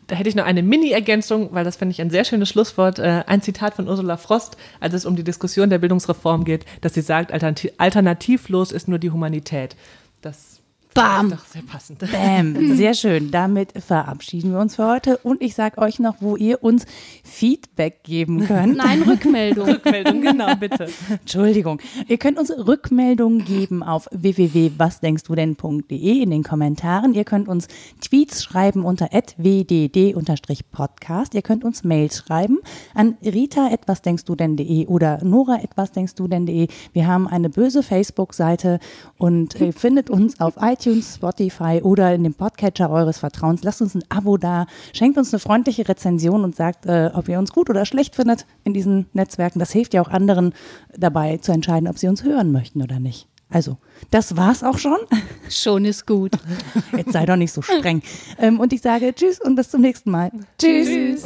Da 0.06 0.16
hätte 0.16 0.28
ich 0.30 0.34
noch 0.34 0.46
eine 0.46 0.62
Mini-Ergänzung, 0.62 1.50
weil 1.52 1.64
das 1.64 1.76
finde 1.76 1.92
ich 1.92 2.00
ein 2.00 2.10
sehr 2.10 2.24
schönes 2.24 2.48
Schlusswort. 2.48 2.98
Äh, 2.98 3.22
ein 3.26 3.42
Zitat 3.42 3.74
von 3.74 3.86
Ursula 3.86 4.16
Frost, 4.16 4.56
als 4.80 4.94
es 4.94 5.04
um 5.04 5.14
die 5.14 5.24
Diskussion 5.24 5.70
der 5.70 5.78
Bildungsreform 5.78 6.44
geht, 6.44 6.64
dass 6.80 6.94
sie 6.94 7.02
sagt, 7.02 7.32
alternati- 7.32 7.72
alternativlos 7.76 8.72
ist 8.72 8.88
nur 8.88 8.98
die 8.98 9.10
Humanität. 9.10 9.76
Das 10.22 10.49
Bam! 10.94 11.30
doch 11.30 11.44
sehr 11.44 11.62
passend. 11.62 12.00
Bam, 12.00 12.56
sehr 12.76 12.94
schön. 12.94 13.30
Damit 13.30 13.72
verabschieden 13.80 14.52
wir 14.52 14.58
uns 14.58 14.76
für 14.76 14.86
heute 14.86 15.18
und 15.18 15.42
ich 15.42 15.54
sage 15.54 15.78
euch 15.78 15.98
noch, 15.98 16.16
wo 16.20 16.36
ihr 16.36 16.62
uns 16.62 16.84
Feedback 17.24 18.02
geben 18.02 18.46
könnt. 18.46 18.76
Nein, 18.76 19.02
Rückmeldung. 19.02 19.68
Rückmeldung, 19.68 20.20
genau, 20.20 20.54
bitte. 20.56 20.88
Entschuldigung. 21.08 21.80
Ihr 22.08 22.18
könnt 22.18 22.38
uns 22.38 22.50
Rückmeldungen 22.50 23.44
geben 23.44 23.82
auf 23.82 24.08
www.wasdenkstudenn.de 24.12 26.22
in 26.22 26.30
den 26.30 26.42
Kommentaren. 26.42 27.14
Ihr 27.14 27.24
könnt 27.24 27.48
uns 27.48 27.68
Tweets 28.00 28.42
schreiben 28.42 28.84
unter 28.84 29.08
wdd-podcast. 29.10 31.34
Ihr 31.34 31.42
könnt 31.42 31.64
uns 31.64 31.84
Mails 31.84 32.18
schreiben 32.18 32.58
an 32.94 33.16
rita.wasdenkstudenn.de 33.24 34.86
oder 34.86 35.22
nora.wasdenkstudenn.de. 35.22 36.68
Wir 36.92 37.06
haben 37.06 37.28
eine 37.28 37.48
böse 37.48 37.82
Facebook-Seite 37.82 38.80
und 39.18 39.60
ihr 39.60 39.72
findet 39.72 40.10
uns 40.10 40.40
auf 40.40 40.58
iTunes, 40.80 41.16
Spotify 41.16 41.80
oder 41.82 42.14
in 42.14 42.24
dem 42.24 42.34
Podcatcher 42.34 42.90
eures 42.90 43.18
Vertrauens. 43.18 43.62
Lasst 43.62 43.82
uns 43.82 43.94
ein 43.94 44.02
Abo 44.08 44.36
da, 44.36 44.66
schenkt 44.92 45.18
uns 45.18 45.32
eine 45.32 45.40
freundliche 45.40 45.86
Rezension 45.88 46.42
und 46.42 46.56
sagt, 46.56 46.86
äh, 46.86 47.10
ob 47.12 47.28
ihr 47.28 47.38
uns 47.38 47.52
gut 47.52 47.68
oder 47.68 47.84
schlecht 47.84 48.16
findet 48.16 48.46
in 48.64 48.72
diesen 48.72 49.06
Netzwerken. 49.12 49.58
Das 49.58 49.72
hilft 49.72 49.94
ja 49.94 50.02
auch 50.02 50.08
anderen 50.08 50.54
dabei 50.96 51.36
zu 51.36 51.52
entscheiden, 51.52 51.88
ob 51.88 51.98
sie 51.98 52.08
uns 52.08 52.24
hören 52.24 52.50
möchten 52.52 52.82
oder 52.82 52.98
nicht. 52.98 53.28
Also, 53.50 53.78
das 54.10 54.36
war's 54.36 54.62
auch 54.62 54.78
schon. 54.78 54.98
Schon 55.48 55.84
ist 55.84 56.06
gut. 56.06 56.32
Jetzt 56.96 57.12
sei 57.12 57.26
doch 57.26 57.36
nicht 57.36 57.52
so 57.52 57.62
streng. 57.62 58.00
Ähm, 58.38 58.60
und 58.60 58.72
ich 58.72 58.80
sage 58.80 59.12
Tschüss 59.14 59.40
und 59.40 59.56
bis 59.56 59.70
zum 59.70 59.80
nächsten 59.80 60.10
Mal. 60.10 60.30
Tschüss. 60.58 61.22
Tschüss. 61.22 61.24